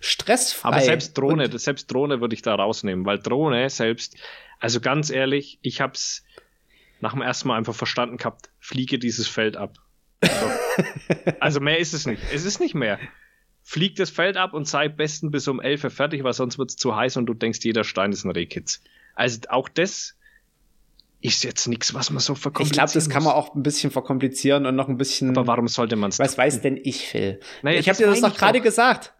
stressfrei. 0.00 0.68
aber 0.68 0.80
selbst 0.80 1.16
Drohne, 1.16 1.56
selbst 1.58 1.92
Drohne 1.92 2.20
würde 2.20 2.34
ich 2.34 2.42
da 2.42 2.54
rausnehmen, 2.54 3.04
weil 3.04 3.18
Drohne 3.18 3.68
selbst, 3.70 4.16
also 4.58 4.80
ganz 4.80 5.10
ehrlich, 5.10 5.58
ich 5.62 5.80
hab's 5.80 6.24
nach 7.00 7.12
dem 7.12 7.22
ersten 7.22 7.48
Mal 7.48 7.56
einfach 7.56 7.74
verstanden 7.74 8.16
gehabt, 8.16 8.50
fliege 8.58 8.98
dieses 8.98 9.26
Feld 9.26 9.56
ab. 9.56 9.78
So. 10.22 10.50
also 11.40 11.60
mehr 11.60 11.78
ist 11.78 11.94
es 11.94 12.06
nicht. 12.06 12.22
Es 12.32 12.44
ist 12.44 12.60
nicht 12.60 12.74
mehr. 12.74 12.98
Flieg 13.62 13.96
das 13.96 14.10
Feld 14.10 14.36
ab 14.36 14.54
und 14.54 14.66
sei 14.66 14.88
besten 14.88 15.30
bis 15.30 15.46
um 15.48 15.60
11 15.60 15.84
Uhr 15.84 15.90
fertig, 15.90 16.24
weil 16.24 16.32
sonst 16.32 16.58
wird's 16.58 16.76
zu 16.76 16.96
heiß 16.96 17.16
und 17.16 17.26
du 17.26 17.34
denkst, 17.34 17.60
jeder 17.62 17.84
Stein 17.84 18.12
ist 18.12 18.24
ein 18.24 18.30
Rehkitz. 18.30 18.82
Also 19.14 19.40
auch 19.48 19.68
das 19.68 20.16
ist 21.20 21.44
jetzt 21.44 21.68
nichts, 21.68 21.92
was 21.92 22.10
man 22.10 22.20
so 22.20 22.32
ich 22.32 22.40
verkomplizieren 22.40 22.86
glaube, 22.86 22.94
das 22.94 23.10
kann 23.10 23.22
man 23.22 23.34
auch 23.34 23.54
ein 23.54 23.62
bisschen 23.62 23.90
verkomplizieren 23.90 24.64
und 24.66 24.74
noch 24.74 24.88
ein 24.88 24.96
bisschen. 24.96 25.30
Aber 25.30 25.46
warum 25.46 25.68
sollte 25.68 25.96
man 25.96 26.10
es 26.10 26.18
Was 26.18 26.38
weiß 26.38 26.62
denn 26.62 26.78
ich, 26.82 27.06
Phil? 27.06 27.40
Naja, 27.62 27.78
ich 27.78 27.88
habe 27.88 27.98
dir 27.98 28.06
das 28.06 28.20
doch 28.20 28.32
ich 28.32 28.38
gerade 28.38 28.60
gesagt. 28.60 29.12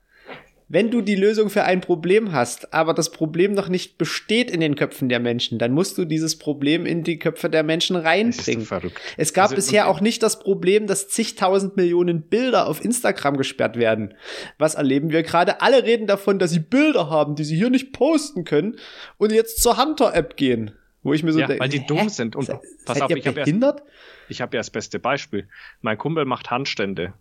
Wenn 0.72 0.92
du 0.92 1.00
die 1.00 1.16
Lösung 1.16 1.50
für 1.50 1.64
ein 1.64 1.80
Problem 1.80 2.30
hast, 2.30 2.72
aber 2.72 2.94
das 2.94 3.10
Problem 3.10 3.54
noch 3.54 3.68
nicht 3.68 3.98
besteht 3.98 4.52
in 4.52 4.60
den 4.60 4.76
Köpfen 4.76 5.08
der 5.08 5.18
Menschen, 5.18 5.58
dann 5.58 5.72
musst 5.72 5.98
du 5.98 6.04
dieses 6.04 6.38
Problem 6.38 6.86
in 6.86 7.02
die 7.02 7.18
Köpfe 7.18 7.50
der 7.50 7.64
Menschen 7.64 7.96
reinbringen. 7.96 8.68
Es 9.16 9.34
gab 9.34 9.46
Also, 9.46 9.56
bisher 9.56 9.88
auch 9.88 10.00
nicht 10.00 10.22
das 10.22 10.38
Problem, 10.38 10.86
dass 10.86 11.08
zigtausend 11.08 11.76
Millionen 11.76 12.22
Bilder 12.22 12.68
auf 12.68 12.84
Instagram 12.84 13.36
gesperrt 13.36 13.76
werden. 13.78 14.14
Was 14.58 14.76
erleben 14.76 15.10
wir 15.10 15.24
gerade? 15.24 15.60
Alle 15.60 15.82
reden 15.82 16.06
davon, 16.06 16.38
dass 16.38 16.52
sie 16.52 16.60
Bilder 16.60 17.10
haben, 17.10 17.34
die 17.34 17.42
sie 17.42 17.56
hier 17.56 17.70
nicht 17.70 17.92
posten 17.92 18.44
können 18.44 18.76
und 19.18 19.32
jetzt 19.32 19.60
zur 19.60 19.76
Hunter-App 19.76 20.36
gehen. 20.36 20.70
Wo 21.02 21.12
ich 21.14 21.24
mir 21.24 21.32
so 21.32 21.40
Ja, 21.40 21.46
denke, 21.48 21.62
weil 21.62 21.68
die 21.70 21.84
dumm 21.84 22.08
sind. 22.10 22.36
Und 22.36 22.44
Se- 22.44 22.60
pass 22.84 23.00
auf, 23.00 23.10
ihr 23.10 23.16
ich 23.16 23.26
habe 23.26 23.38
ja, 23.40 23.44
behindert? 23.44 23.82
ich 24.28 24.40
hab 24.40 24.54
ja 24.54 24.60
das 24.60 24.70
beste 24.70 25.00
Beispiel. 25.00 25.48
Mein 25.80 25.98
Kumpel 25.98 26.26
macht 26.26 26.50
Handstände. 26.52 27.14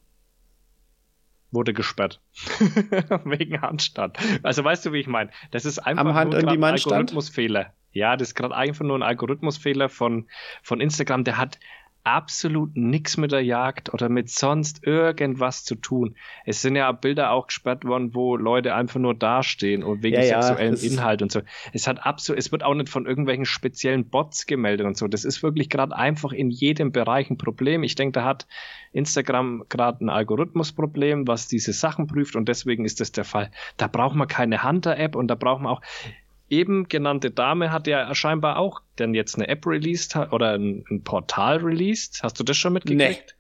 Wurde 1.52 1.74
gesperrt. 1.74 2.22
Wegen 3.26 3.62
Handstand. 3.62 4.18
Also 4.44 4.64
weißt 4.64 4.86
du, 4.86 4.94
wie 4.94 5.00
ich 5.00 5.08
meine? 5.08 5.32
Das 5.52 5.66
ist 5.66 5.80
einfach 5.80 6.06
Am 6.06 6.14
Hand- 6.14 6.34
nur 6.34 6.48
ein? 6.48 6.64
Algorithmusfehler. 6.64 7.74
Ja, 7.92 8.16
das 8.18 8.30
ist 8.30 8.36
gerade 8.36 8.56
einfach 8.56 8.86
nur 8.86 8.98
ein 8.98 9.04
Algorithmusfehler 9.04 9.90
von, 9.90 10.28
von 10.62 10.80
Instagram. 10.80 11.24
Der 11.24 11.38
hat 11.38 11.60
absolut 12.04 12.76
nichts 12.76 13.18
mit 13.18 13.32
der 13.32 13.44
Jagd 13.44 13.94
oder 13.94 14.10
mit 14.10 14.30
sonst 14.30 14.86
irgendwas 14.86 15.64
zu 15.64 15.76
tun. 15.76 16.16
Es 16.46 16.62
sind 16.62 16.76
ja 16.76 16.92
Bilder 16.92 17.32
auch 17.32 17.48
gesperrt 17.48 17.86
worden, 17.86 18.16
wo 18.16 18.36
Leute 18.36 18.74
einfach 18.74 19.00
nur 19.00 19.14
dastehen 19.14 19.84
und 19.84 20.02
wegen 20.02 20.16
Ja, 20.16 20.24
ja, 20.24 20.41
sexuellen 20.41 20.72
das- 20.72 20.84
Inhalt 20.84 21.22
und 21.22 21.32
so. 21.32 21.41
Es 21.74 21.88
hat 21.88 22.06
absolut, 22.06 22.39
es 22.39 22.52
wird 22.52 22.64
auch 22.64 22.74
nicht 22.74 22.89
von 22.89 23.06
irgendwelchen 23.06 23.45
speziellen 23.45 24.10
Bots 24.10 24.45
gemeldet 24.45 24.88
und 24.88 24.97
so. 24.97 25.08
Das 25.08 25.26
ist 25.26 25.43
wirklich 25.43 25.70
gerade 25.70 25.95
einfach 25.95 26.32
in 26.32 26.50
jedem 26.50 26.91
Bereich 26.91 27.30
ein 27.30 27.38
Problem. 27.38 27.84
Ich 27.84 27.95
denke, 27.95 28.14
da 28.14 28.24
hat 28.26 28.47
Instagram 28.91 29.66
gerade 29.70 30.04
ein 30.04 30.10
Algorithmusproblem, 30.10 31.28
was 31.28 31.47
diese 31.47 31.74
Sachen 31.74 32.08
prüft 32.08 32.36
und 32.36 32.47
deswegen 32.50 32.86
ist 32.86 33.00
das 33.02 33.12
der 33.12 33.26
Fall. 33.26 33.52
Da 33.78 33.88
braucht 33.88 34.16
man 34.16 34.28
keine 34.28 34.64
Hunter-App 34.64 35.16
und 35.16 35.28
da 35.28 35.36
braucht 35.36 35.62
man 35.62 35.74
auch 35.74 35.82
eben 36.50 36.88
genannte 36.88 37.32
Dame 37.32 37.72
hat 37.72 37.88
ja 37.88 38.14
scheinbar 38.16 38.58
auch 38.58 38.82
dann 38.95 39.14
jetzt 39.14 39.36
eine 39.36 39.47
App 39.47 39.66
released 39.66 40.16
oder 40.16 40.54
ein, 40.54 40.84
ein 40.89 41.04
Portal 41.04 41.58
released. 41.58 42.22
Hast 42.24 42.39
du 42.39 42.43
das 42.43 42.58
schon 42.58 42.74
mitgekriegt? 42.74 43.36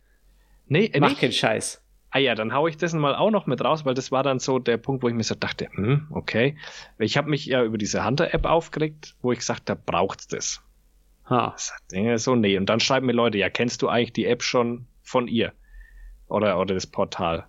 Nee, 0.67 0.85
äh, 0.85 0.99
Mach 0.99 1.09
nicht? 1.09 1.21
keinen 1.21 1.31
Scheiß. 1.31 1.81
Ah 2.11 2.19
ja, 2.19 2.33
dann 2.33 2.53
hau 2.53 2.67
ich 2.67 2.77
das 2.77 2.93
mal 2.93 3.15
auch 3.15 3.29
noch 3.29 3.45
mit 3.45 3.63
raus, 3.63 3.85
weil 3.85 3.93
das 3.93 4.11
war 4.11 4.23
dann 4.23 4.39
so 4.39 4.57
der 4.57 4.77
Punkt, 4.77 5.03
wo 5.03 5.09
ich 5.09 5.13
mir 5.13 5.23
so 5.23 5.35
dachte, 5.35 5.67
hm, 5.71 6.07
okay. 6.09 6.57
Ich 6.97 7.17
habe 7.17 7.29
mich 7.29 7.45
ja 7.45 7.63
über 7.63 7.77
diese 7.77 8.03
Hunter-App 8.03 8.45
aufgeregt, 8.45 9.15
wo 9.21 9.31
ich 9.31 9.39
gesagt 9.39 9.69
habe, 9.69 9.81
braucht's 9.85 10.27
das? 10.27 10.61
Ha. 11.29 11.55
So, 12.15 12.35
nee. 12.35 12.57
Und 12.57 12.67
dann 12.67 12.79
schreiben 12.79 13.05
mir 13.05 13.13
Leute, 13.13 13.37
ja, 13.37 13.49
kennst 13.49 13.83
du 13.83 13.89
eigentlich 13.89 14.13
die 14.13 14.25
App 14.25 14.41
schon 14.41 14.87
von 15.03 15.27
ihr? 15.27 15.53
Oder, 16.27 16.59
oder 16.59 16.73
das 16.73 16.87
Portal? 16.87 17.45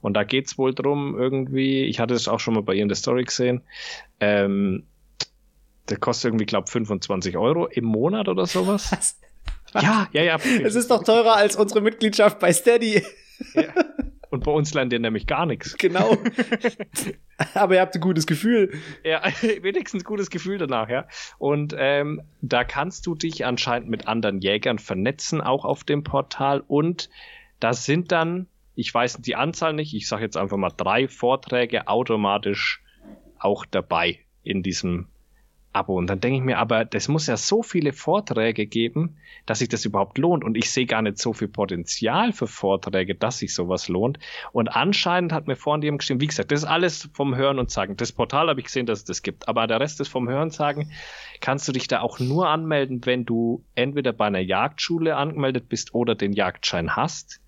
Und 0.00 0.14
da 0.14 0.22
geht's 0.22 0.58
wohl 0.58 0.74
drum, 0.74 1.16
irgendwie, 1.18 1.84
ich 1.84 1.98
hatte 1.98 2.14
es 2.14 2.28
auch 2.28 2.38
schon 2.38 2.54
mal 2.54 2.62
bei 2.62 2.74
ihr 2.74 2.82
in 2.82 2.88
der 2.88 2.96
Story 2.96 3.24
gesehen, 3.24 3.62
ähm, 4.20 4.84
der 5.88 5.98
kostet 5.98 6.30
irgendwie, 6.30 6.46
glaub 6.46 6.68
25 6.68 7.36
Euro 7.36 7.66
im 7.66 7.84
Monat 7.84 8.28
oder 8.28 8.46
sowas. 8.46 8.90
Was? 8.92 9.20
Ja, 9.82 10.08
ja, 10.12 10.22
ja. 10.22 10.36
Es 10.62 10.74
ist 10.74 10.90
doch 10.90 11.02
teurer 11.02 11.34
als 11.34 11.56
unsere 11.56 11.80
Mitgliedschaft 11.80 12.38
bei 12.38 12.52
Steady. 12.52 13.02
ja. 13.54 13.74
Und 14.30 14.42
bei 14.42 14.50
uns 14.50 14.74
lernt 14.74 14.92
ihr 14.92 14.98
nämlich 14.98 15.28
gar 15.28 15.46
nichts. 15.46 15.76
Genau. 15.78 16.16
Aber 17.54 17.74
ihr 17.74 17.80
habt 17.80 17.94
ein 17.94 18.00
gutes 18.00 18.26
Gefühl. 18.26 18.72
Ja, 19.04 19.22
wenigstens 19.62 20.04
gutes 20.04 20.28
Gefühl 20.28 20.58
danach, 20.58 20.88
ja. 20.88 21.06
Und 21.38 21.72
ähm, 21.78 22.20
da 22.40 22.64
kannst 22.64 23.06
du 23.06 23.14
dich 23.14 23.44
anscheinend 23.44 23.88
mit 23.88 24.08
anderen 24.08 24.40
Jägern 24.40 24.80
vernetzen, 24.80 25.40
auch 25.40 25.64
auf 25.64 25.84
dem 25.84 26.02
Portal. 26.02 26.64
Und 26.66 27.10
da 27.60 27.74
sind 27.74 28.10
dann, 28.10 28.48
ich 28.74 28.92
weiß 28.92 29.18
die 29.18 29.36
Anzahl 29.36 29.72
nicht, 29.72 29.94
ich 29.94 30.08
sage 30.08 30.24
jetzt 30.24 30.36
einfach 30.36 30.56
mal 30.56 30.72
drei 30.76 31.06
Vorträge 31.06 31.86
automatisch 31.86 32.82
auch 33.38 33.64
dabei 33.66 34.18
in 34.42 34.64
diesem 34.64 35.06
Abo. 35.74 35.96
Und 35.96 36.08
dann 36.08 36.20
denke 36.20 36.38
ich 36.38 36.44
mir, 36.44 36.58
aber 36.58 36.84
das 36.84 37.08
muss 37.08 37.26
ja 37.26 37.36
so 37.36 37.62
viele 37.62 37.92
Vorträge 37.92 38.66
geben, 38.66 39.16
dass 39.46 39.58
sich 39.58 39.68
das 39.68 39.84
überhaupt 39.84 40.18
lohnt. 40.18 40.44
Und 40.44 40.56
ich 40.56 40.70
sehe 40.70 40.86
gar 40.86 41.02
nicht 41.02 41.18
so 41.18 41.32
viel 41.32 41.48
Potenzial 41.48 42.32
für 42.32 42.46
Vorträge, 42.46 43.14
dass 43.14 43.38
sich 43.38 43.54
sowas 43.54 43.88
lohnt. 43.88 44.18
Und 44.52 44.68
anscheinend 44.68 45.32
hat 45.32 45.46
mir 45.46 45.56
vorhin 45.56 45.82
jemand 45.82 46.00
geschrieben, 46.00 46.20
wie 46.20 46.26
gesagt, 46.26 46.52
das 46.52 46.60
ist 46.60 46.68
alles 46.68 47.08
vom 47.12 47.36
Hören 47.36 47.58
und 47.58 47.70
Sagen. 47.70 47.96
Das 47.96 48.12
Portal 48.12 48.48
habe 48.48 48.60
ich 48.60 48.66
gesehen, 48.66 48.86
dass 48.86 49.00
es 49.00 49.04
das 49.04 49.22
gibt. 49.22 49.48
Aber 49.48 49.66
der 49.66 49.80
Rest 49.80 50.00
ist 50.00 50.08
vom 50.08 50.28
Hören 50.28 50.44
und 50.44 50.52
Sagen. 50.52 50.90
Kannst 51.40 51.68
du 51.68 51.72
dich 51.72 51.88
da 51.88 52.00
auch 52.00 52.20
nur 52.20 52.48
anmelden, 52.48 53.04
wenn 53.04 53.24
du 53.24 53.64
entweder 53.74 54.12
bei 54.12 54.26
einer 54.26 54.40
Jagdschule 54.40 55.16
angemeldet 55.16 55.68
bist 55.68 55.94
oder 55.94 56.14
den 56.14 56.32
Jagdschein 56.32 56.96
hast. 56.96 57.40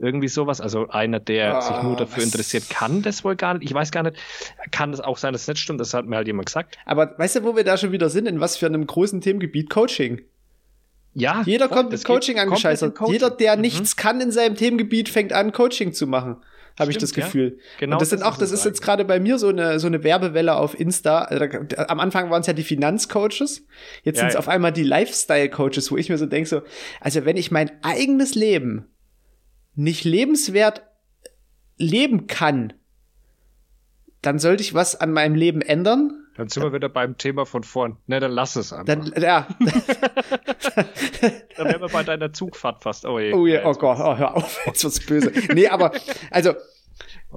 Irgendwie 0.00 0.28
sowas. 0.28 0.60
Also 0.60 0.88
einer, 0.88 1.18
der 1.18 1.56
Ah, 1.56 1.60
sich 1.60 1.82
nur 1.82 1.96
dafür 1.96 2.18
was- 2.18 2.24
interessiert, 2.24 2.70
kann 2.70 3.02
das 3.02 3.24
wohl 3.24 3.34
gar 3.36 3.54
nicht. 3.54 3.64
Ich 3.68 3.74
weiß 3.74 3.90
gar 3.90 4.04
nicht. 4.04 4.16
Kann 4.70 4.92
es 4.92 5.00
auch 5.00 5.16
sein, 5.18 5.32
dass 5.32 5.42
es 5.42 5.48
nicht 5.48 5.58
stimmt. 5.58 5.80
Das 5.80 5.92
hat 5.94 6.06
mir 6.06 6.16
halt 6.16 6.26
jemand 6.28 6.46
gesagt. 6.46 6.78
Aber 6.86 7.18
weißt 7.18 7.36
du, 7.36 7.42
wo 7.44 7.56
wir 7.56 7.64
da 7.64 7.76
schon 7.76 7.90
wieder 7.90 8.08
sind? 8.08 8.26
In 8.28 8.38
was 8.40 8.56
für 8.56 8.66
einem 8.66 8.86
großen 8.86 9.20
Themengebiet? 9.20 9.70
Coaching. 9.70 10.20
Ja. 11.14 11.42
Jeder 11.46 11.68
kommt 11.68 11.90
mit 11.90 12.04
Coaching 12.04 12.38
angescheißert. 12.38 12.94
Coaching. 12.94 13.12
Jeder, 13.14 13.30
der 13.30 13.56
Mhm. 13.56 13.62
nichts 13.62 13.96
kann 13.96 14.20
in 14.20 14.30
seinem 14.30 14.54
Themengebiet, 14.54 15.08
fängt 15.08 15.32
an, 15.32 15.50
Coaching 15.52 15.92
zu 15.92 16.06
machen. 16.06 16.36
Habe 16.78 16.92
ich 16.92 16.98
das 16.98 17.10
Stimmt, 17.10 17.18
ja. 17.18 17.26
Gefühl. 17.26 17.58
Genau 17.80 17.96
und 17.96 18.02
das 18.02 18.10
sind 18.10 18.20
das 18.20 18.28
auch, 18.28 18.32
ist 18.34 18.40
das 18.40 18.52
ist 18.52 18.64
jetzt 18.64 18.82
gerade 18.82 19.04
bei 19.04 19.18
mir 19.18 19.36
so 19.40 19.48
eine, 19.48 19.80
so 19.80 19.88
eine 19.88 20.04
Werbewelle 20.04 20.54
auf 20.54 20.78
Insta. 20.78 21.22
Also 21.22 21.44
da, 21.46 21.86
am 21.88 21.98
Anfang 21.98 22.30
waren 22.30 22.42
es 22.42 22.46
ja 22.46 22.52
die 22.52 22.62
Finanzcoaches. 22.62 23.66
Jetzt 24.04 24.16
Ja, 24.16 24.20
sind 24.20 24.28
es 24.28 24.34
ja. 24.34 24.38
auf 24.38 24.46
einmal 24.48 24.70
die 24.72 24.84
Lifestyle-Coaches, 24.84 25.90
wo 25.90 25.96
ich 25.96 26.08
mir 26.08 26.18
so 26.18 26.26
denke, 26.26 26.48
so, 26.48 26.62
also 27.00 27.24
wenn 27.24 27.36
ich 27.36 27.50
mein 27.50 27.72
eigenes 27.82 28.36
Leben 28.36 28.86
nicht 29.78 30.04
lebenswert 30.04 30.82
leben 31.76 32.26
kann, 32.26 32.72
dann 34.20 34.38
sollte 34.38 34.62
ich 34.62 34.74
was 34.74 35.00
an 35.00 35.12
meinem 35.12 35.36
Leben 35.36 35.62
ändern. 35.62 36.26
Dann 36.36 36.48
sind 36.48 36.62
wir 36.62 36.72
wieder 36.72 36.88
beim 36.88 37.16
Thema 37.16 37.46
von 37.46 37.62
vorn. 37.62 37.96
Ne, 38.06 38.20
dann 38.20 38.32
lass 38.32 38.56
es 38.56 38.72
einfach. 38.72 38.86
Dann, 38.86 39.12
ja. 39.20 39.46
Dann 41.56 41.68
wären 41.68 41.80
wir 41.80 41.88
bei 41.88 42.02
deiner 42.02 42.32
Zugfahrt 42.32 42.82
fast. 42.82 43.06
Oh, 43.06 43.18
je. 43.18 43.32
Oh, 43.32 43.46
ja, 43.46 43.64
oh 43.64 43.72
Gott, 43.72 43.98
oh, 44.00 44.16
hör 44.16 44.36
auf, 44.36 44.60
jetzt 44.66 44.82
wird's 44.84 45.04
böse. 45.04 45.32
Nee, 45.52 45.68
aber, 45.68 45.92
also, 46.30 46.54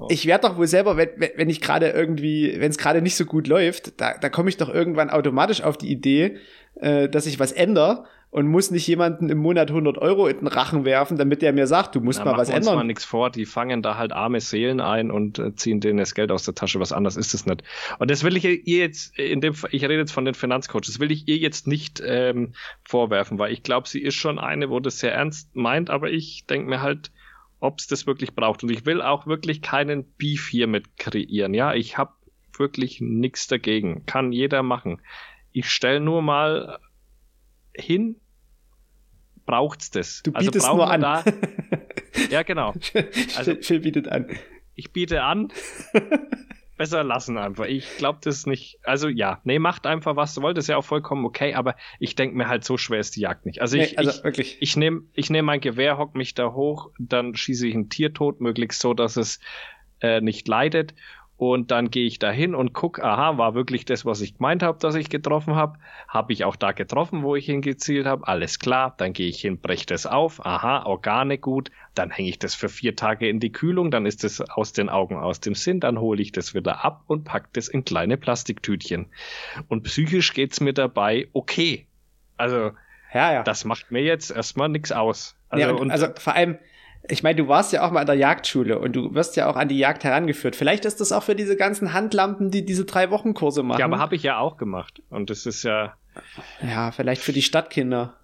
ich 0.08 0.26
werde 0.26 0.48
doch 0.48 0.56
wohl 0.56 0.66
selber, 0.66 0.96
wenn, 0.96 1.10
wenn 1.16 1.30
wenn 1.36 1.50
ich 1.50 1.60
gerade 1.60 1.90
irgendwie, 1.90 2.54
wenn 2.58 2.70
es 2.70 2.78
gerade 2.78 3.02
nicht 3.02 3.16
so 3.16 3.24
gut 3.24 3.46
läuft, 3.46 4.00
da, 4.00 4.18
da 4.18 4.28
komme 4.28 4.48
ich 4.48 4.56
doch 4.56 4.68
irgendwann 4.68 5.10
automatisch 5.10 5.62
auf 5.62 5.76
die 5.76 5.90
Idee, 5.90 6.38
äh, 6.76 7.08
dass 7.08 7.26
ich 7.26 7.38
was 7.38 7.52
ändere 7.52 8.04
und 8.32 8.48
muss 8.48 8.70
nicht 8.70 8.86
jemanden 8.86 9.28
im 9.28 9.36
Monat 9.36 9.68
100 9.68 9.98
Euro 9.98 10.26
in 10.26 10.38
den 10.38 10.46
Rachen 10.46 10.86
werfen, 10.86 11.18
damit 11.18 11.42
der 11.42 11.52
mir 11.52 11.66
sagt, 11.66 11.94
du 11.94 12.00
musst 12.00 12.20
Na, 12.20 12.32
mal 12.32 12.38
was 12.38 12.48
uns 12.48 12.64
mal 12.64 12.72
ändern. 12.72 12.86
nichts 12.86 13.04
vor, 13.04 13.28
die 13.28 13.44
fangen 13.44 13.82
da 13.82 13.98
halt 13.98 14.12
arme 14.12 14.40
Seelen 14.40 14.80
ein 14.80 15.10
und 15.10 15.38
äh, 15.38 15.54
ziehen 15.54 15.80
denen 15.80 15.98
das 15.98 16.14
Geld 16.14 16.30
aus 16.32 16.42
der 16.44 16.54
Tasche. 16.54 16.80
Was 16.80 16.92
anderes 16.92 17.18
ist 17.18 17.34
es 17.34 17.44
nicht. 17.44 17.62
Und 17.98 18.10
das 18.10 18.24
will 18.24 18.34
ich 18.38 18.44
ihr 18.46 18.78
jetzt, 18.78 19.18
in 19.18 19.42
dem, 19.42 19.52
ich 19.70 19.84
rede 19.84 19.98
jetzt 19.98 20.12
von 20.12 20.24
den 20.24 20.32
Finanzcoaches, 20.32 20.98
will 20.98 21.10
ich 21.10 21.28
ihr 21.28 21.36
jetzt 21.36 21.66
nicht 21.66 22.02
ähm, 22.02 22.54
vorwerfen, 22.84 23.38
weil 23.38 23.52
ich 23.52 23.62
glaube, 23.62 23.86
sie 23.86 24.00
ist 24.00 24.14
schon 24.14 24.38
eine, 24.38 24.70
wo 24.70 24.80
das 24.80 24.98
sehr 24.98 25.12
ernst 25.12 25.54
meint, 25.54 25.90
aber 25.90 26.10
ich 26.10 26.46
denke 26.46 26.70
mir 26.70 26.80
halt, 26.80 27.12
ob 27.60 27.80
es 27.80 27.86
das 27.86 28.06
wirklich 28.06 28.34
braucht. 28.34 28.62
Und 28.62 28.70
ich 28.70 28.86
will 28.86 29.02
auch 29.02 29.26
wirklich 29.26 29.60
keinen 29.60 30.04
Beef 30.16 30.48
hiermit 30.48 30.96
kreieren. 30.96 31.52
Ja, 31.52 31.74
ich 31.74 31.98
habe 31.98 32.12
wirklich 32.56 33.02
nichts 33.02 33.46
dagegen. 33.46 34.06
Kann 34.06 34.32
jeder 34.32 34.62
machen. 34.62 35.02
Ich 35.52 35.70
stelle 35.70 36.00
nur 36.00 36.22
mal 36.22 36.78
hin, 37.74 38.16
braucht's 39.46 39.90
das? 39.90 40.22
Du 40.22 40.32
Also 40.32 40.50
bietest 40.50 40.66
brauchen 40.66 40.76
nur 40.78 40.90
an. 40.90 41.00
Da, 41.00 41.24
ja, 42.30 42.42
genau. 42.42 42.72
Also- 43.36 43.52
Phil, 43.54 43.62
Phil 43.62 43.80
bietet 43.80 44.08
an. 44.08 44.26
Ich 44.74 44.92
biete 44.92 45.22
an. 45.22 45.48
Besser 46.78 47.04
lassen 47.04 47.36
einfach. 47.38 47.66
Ich 47.66 47.96
glaube 47.98 48.18
das 48.22 48.46
nicht. 48.46 48.78
Also 48.82 49.08
ja, 49.08 49.40
nee, 49.44 49.58
macht 49.58 49.86
einfach 49.86 50.16
was 50.16 50.34
du 50.34 50.40
wollt, 50.42 50.56
ist 50.58 50.68
ja 50.68 50.76
auch 50.78 50.84
vollkommen 50.84 51.24
okay, 51.26 51.54
aber 51.54 51.76
ich 52.00 52.16
denke 52.16 52.36
mir 52.36 52.48
halt, 52.48 52.64
so 52.64 52.76
schwer 52.78 52.98
ist 52.98 53.14
die 53.14 53.20
Jagd 53.20 53.44
nicht. 53.46 53.60
Also 53.60 53.76
ich, 53.76 53.92
Nee, 53.92 53.96
also 53.98 54.10
ich, 54.10 54.24
wirklich. 54.24 54.56
ich 54.60 54.76
nehme 54.76 55.02
ich 55.12 55.28
nehm 55.30 55.44
mein 55.44 55.60
Gewehr, 55.60 55.98
hock 55.98 56.14
mich 56.16 56.34
da 56.34 56.52
hoch, 56.52 56.90
dann 56.98 57.36
schieße 57.36 57.68
ich 57.68 57.74
ein 57.74 57.88
Tier 57.90 58.14
tot, 58.14 58.40
möglichst 58.40 58.80
so, 58.80 58.94
dass 58.94 59.16
es 59.16 59.38
äh, 60.00 60.20
nicht 60.22 60.48
leidet. 60.48 60.94
Und 61.44 61.72
dann 61.72 61.90
gehe 61.90 62.06
ich 62.06 62.20
da 62.20 62.30
hin 62.30 62.54
und 62.54 62.72
guck, 62.72 63.00
aha, 63.02 63.36
war 63.36 63.56
wirklich 63.56 63.84
das, 63.84 64.06
was 64.06 64.20
ich 64.20 64.36
gemeint 64.36 64.62
habe, 64.62 64.78
dass 64.78 64.94
ich 64.94 65.08
getroffen 65.08 65.56
habe? 65.56 65.76
Habe 66.06 66.32
ich 66.32 66.44
auch 66.44 66.54
da 66.54 66.70
getroffen, 66.70 67.24
wo 67.24 67.34
ich 67.34 67.46
hingezielt 67.46 68.06
habe? 68.06 68.28
Alles 68.28 68.60
klar, 68.60 68.94
dann 68.96 69.12
gehe 69.12 69.28
ich 69.28 69.40
hin, 69.40 69.58
breche 69.58 69.86
das 69.86 70.06
auf, 70.06 70.46
aha, 70.46 70.84
Organe 70.84 71.38
gut, 71.38 71.72
dann 71.96 72.12
hänge 72.12 72.28
ich 72.28 72.38
das 72.38 72.54
für 72.54 72.68
vier 72.68 72.94
Tage 72.94 73.28
in 73.28 73.40
die 73.40 73.50
Kühlung, 73.50 73.90
dann 73.90 74.06
ist 74.06 74.22
es 74.22 74.40
aus 74.40 74.72
den 74.72 74.88
Augen, 74.88 75.16
aus 75.16 75.40
dem 75.40 75.56
Sinn, 75.56 75.80
dann 75.80 75.98
hole 75.98 76.22
ich 76.22 76.30
das 76.30 76.54
wieder 76.54 76.84
ab 76.84 77.02
und 77.08 77.24
pack 77.24 77.52
das 77.54 77.66
in 77.66 77.84
kleine 77.84 78.16
Plastiktütchen. 78.16 79.06
Und 79.66 79.82
psychisch 79.82 80.34
geht's 80.34 80.60
mir 80.60 80.74
dabei 80.74 81.26
okay. 81.32 81.88
Also, 82.36 82.70
Ja, 83.12 83.32
ja. 83.32 83.42
das 83.42 83.64
macht 83.64 83.90
mir 83.90 84.02
jetzt 84.04 84.30
erstmal 84.30 84.68
nichts 84.68 84.92
aus. 84.92 85.34
Also, 85.48 85.66
ja, 85.66 85.72
und, 85.72 85.80
und, 85.80 85.90
also 85.90 86.06
vor 86.16 86.36
allem, 86.36 86.58
ich 87.08 87.22
meine, 87.22 87.36
du 87.36 87.48
warst 87.48 87.72
ja 87.72 87.84
auch 87.86 87.90
mal 87.90 88.00
an 88.00 88.06
der 88.06 88.14
Jagdschule 88.16 88.78
und 88.78 88.94
du 88.94 89.14
wirst 89.14 89.36
ja 89.36 89.48
auch 89.50 89.56
an 89.56 89.68
die 89.68 89.78
Jagd 89.78 90.04
herangeführt. 90.04 90.54
Vielleicht 90.56 90.84
ist 90.84 91.00
das 91.00 91.10
auch 91.12 91.22
für 91.24 91.34
diese 91.34 91.56
ganzen 91.56 91.92
Handlampen, 91.92 92.50
die 92.50 92.64
diese 92.64 92.84
drei 92.84 93.10
Wochen 93.10 93.34
Kurse 93.34 93.62
machen. 93.62 93.80
ja, 93.80 93.86
aber 93.86 93.98
habe 93.98 94.14
ich 94.14 94.22
ja 94.22 94.38
auch 94.38 94.56
gemacht. 94.56 95.02
Und 95.10 95.28
das 95.30 95.46
ist 95.46 95.62
ja, 95.64 95.94
ja, 96.62 96.92
vielleicht 96.92 97.22
für 97.22 97.32
die 97.32 97.42
Stadtkinder, 97.42 98.14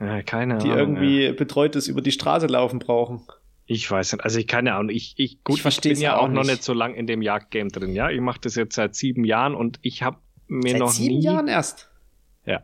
ja 0.00 0.22
keine 0.22 0.58
die 0.58 0.66
Ahnung. 0.70 0.78
irgendwie 0.78 1.24
Ja. 1.26 1.32
betreutes 1.32 1.88
über 1.88 2.02
die 2.02 2.12
Straße 2.12 2.46
laufen 2.46 2.78
brauchen. 2.78 3.22
Ich 3.66 3.90
weiß 3.90 4.12
nicht. 4.12 4.22
Also 4.24 4.38
ich 4.38 4.46
keine 4.46 4.74
Ahnung. 4.74 4.90
Ich, 4.94 5.14
ich, 5.16 5.42
gut, 5.42 5.56
Ich 5.56 5.62
versteh's 5.62 5.98
bin 5.98 6.04
ja 6.04 6.16
auch 6.18 6.24
auch 6.24 6.28
noch 6.28 6.44
nicht. 6.44 6.62
so 6.62 6.74
lang 6.74 6.94
in 6.94 7.06
dem 7.06 7.22
Jagdgame 7.22 7.70
drin. 7.70 7.94
Ja, 7.94 8.10
ich 8.10 8.20
mache 8.20 8.40
das 8.42 8.56
jetzt 8.56 8.74
seit 8.74 8.94
sieben 8.94 9.24
Jahren 9.24 9.54
und 9.54 9.78
ich 9.80 10.02
habe 10.02 10.18
mir 10.46 10.72
Seit 10.72 10.80
noch 10.80 10.90
sieben 10.90 11.14
nie. 11.16 11.22
Jahren 11.24 11.48
erst. 11.48 11.88
Ja. 12.44 12.60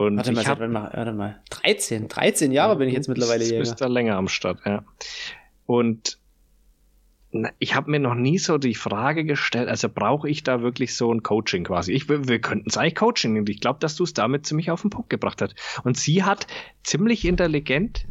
Und 0.00 0.16
Warte 0.16 0.32
mal, 0.32 0.40
ich 0.40 0.48
wann 0.48 0.72
mal, 0.72 0.90
warte 0.94 1.12
mal. 1.12 1.42
13, 1.50 2.08
13 2.08 2.52
Jahre 2.52 2.76
bin 2.76 2.88
ich 2.88 2.94
jetzt 2.94 3.08
mittlerweile 3.08 3.40
Du 3.44 3.50
Jäger. 3.50 3.60
bist 3.60 3.80
da 3.82 3.86
länger 3.86 4.16
am 4.16 4.28
Start, 4.28 4.60
ja. 4.64 4.82
Und 5.66 6.18
na, 7.32 7.50
ich 7.58 7.74
habe 7.74 7.90
mir 7.90 8.00
noch 8.00 8.14
nie 8.14 8.38
so 8.38 8.56
die 8.56 8.74
Frage 8.74 9.26
gestellt, 9.26 9.68
also 9.68 9.90
brauche 9.90 10.26
ich 10.26 10.42
da 10.42 10.62
wirklich 10.62 10.94
so 10.96 11.12
ein 11.12 11.22
Coaching 11.22 11.64
quasi? 11.64 11.92
Ich, 11.92 12.08
wir 12.08 12.26
wir 12.28 12.40
könnten 12.40 12.70
es 12.70 12.78
eigentlich 12.78 12.94
Coaching 12.94 13.34
nennen. 13.34 13.46
Ich 13.50 13.60
glaube, 13.60 13.78
dass 13.78 13.94
du 13.94 14.04
es 14.04 14.14
damit 14.14 14.46
ziemlich 14.46 14.70
auf 14.70 14.80
den 14.80 14.88
Punkt 14.88 15.10
gebracht 15.10 15.42
hast. 15.42 15.54
Und 15.84 15.98
sie 15.98 16.24
hat 16.24 16.46
ziemlich 16.82 17.26
intelligent 17.26 18.06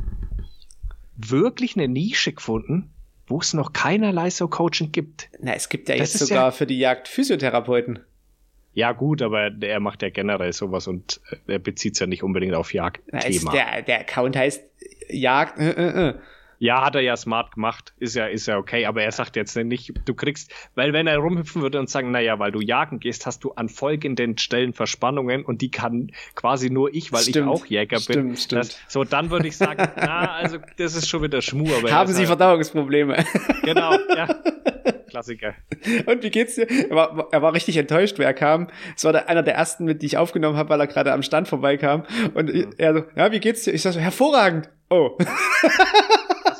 wirklich 1.17 1.75
eine 1.75 1.87
Nische 1.87 2.33
gefunden, 2.33 2.91
wo 3.25 3.39
es 3.39 3.55
noch 3.55 3.73
keinerlei 3.73 4.29
so 4.29 4.47
Coaching 4.47 4.91
gibt. 4.91 5.27
Na, 5.41 5.53
es 5.55 5.69
gibt 5.69 5.89
ja 5.89 5.97
Das 5.97 6.13
jetzt 6.13 6.27
sogar 6.27 6.45
ja- 6.45 6.51
für 6.51 6.67
die 6.67 6.77
Jagd 6.77 7.07
Physiotherapeuten. 7.07 7.99
Ja 8.79 8.93
gut, 8.93 9.21
aber 9.21 9.51
er 9.59 9.81
macht 9.81 10.03
ja 10.03 10.09
generell 10.09 10.53
sowas 10.53 10.87
und 10.87 11.19
äh, 11.31 11.53
er 11.53 11.59
bezieht 11.59 11.95
es 11.95 11.99
ja 11.99 12.07
nicht 12.07 12.23
unbedingt 12.23 12.53
auf 12.53 12.73
Jagdthema. 12.73 13.51
der, 13.51 13.81
der 13.81 13.99
Account 13.99 14.37
heißt 14.37 14.63
Jagd, 15.09 15.59
äh, 15.59 15.71
äh, 15.71 16.09
äh. 16.09 16.13
Ja, 16.59 16.85
hat 16.85 16.95
er 16.95 17.01
ja 17.01 17.17
smart 17.17 17.55
gemacht. 17.55 17.93
Ist 17.99 18.15
ja, 18.15 18.27
ist 18.27 18.45
ja 18.45 18.57
okay. 18.57 18.85
Aber 18.85 19.01
er 19.01 19.11
sagt 19.11 19.35
jetzt 19.35 19.55
nicht, 19.57 19.93
du 20.05 20.13
kriegst, 20.13 20.53
weil 20.75 20.93
wenn 20.93 21.07
er 21.07 21.17
rumhüpfen 21.17 21.61
würde 21.61 21.77
und 21.79 21.89
sagen, 21.89 22.11
naja, 22.11 22.39
weil 22.39 22.51
du 22.51 22.61
jagen 22.61 22.99
gehst, 22.99 23.25
hast 23.25 23.43
du 23.43 23.51
an 23.51 23.67
folgenden 23.67 24.37
Stellen 24.37 24.73
Verspannungen 24.73 25.43
und 25.43 25.61
die 25.61 25.71
kann 25.71 26.11
quasi 26.35 26.69
nur 26.69 26.93
ich, 26.93 27.11
weil 27.11 27.21
stimmt, 27.21 27.35
ich 27.35 27.43
auch 27.43 27.65
Jäger 27.65 27.99
stimmt, 27.99 28.27
bin. 28.27 28.37
Stimmt. 28.37 28.61
Das, 28.61 28.79
so, 28.87 29.03
dann 29.03 29.29
würde 29.29 29.47
ich 29.47 29.57
sagen, 29.57 29.89
na, 29.97 30.31
also 30.33 30.57
das 30.77 30.95
ist 30.95 31.09
schon 31.09 31.21
wieder 31.23 31.41
Schmur. 31.41 31.81
Haben 31.91 32.11
Sie 32.11 32.19
halt, 32.19 32.27
Verdauungsprobleme? 32.27 33.25
Genau, 33.63 33.93
ja. 34.15 34.27
Klassiker. 35.09 35.55
Und 36.05 36.23
wie 36.23 36.29
geht's 36.29 36.55
dir? 36.55 36.67
Er 36.69 36.95
war, 36.95 37.27
er 37.31 37.41
war 37.41 37.53
richtig 37.53 37.77
enttäuscht, 37.77 38.19
wer 38.19 38.33
kam. 38.33 38.67
Es 38.95 39.03
war 39.03 39.11
der, 39.11 39.29
einer 39.29 39.43
der 39.43 39.55
ersten, 39.55 39.85
mit 39.85 40.01
die 40.01 40.07
ich 40.07 40.17
aufgenommen 40.17 40.57
habe, 40.57 40.69
weil 40.69 40.79
er 40.79 40.87
gerade 40.87 41.13
am 41.13 41.23
Stand 41.23 41.47
vorbeikam. 41.47 42.03
Und 42.33 42.53
mhm. 42.53 42.73
er 42.77 42.93
so, 42.93 43.03
ja, 43.15 43.31
wie 43.31 43.39
geht's 43.39 43.63
dir? 43.63 43.73
Ich 43.73 43.81
sag 43.81 43.93
so, 43.93 43.99
hervorragend. 43.99 44.69
Oh. 44.89 45.17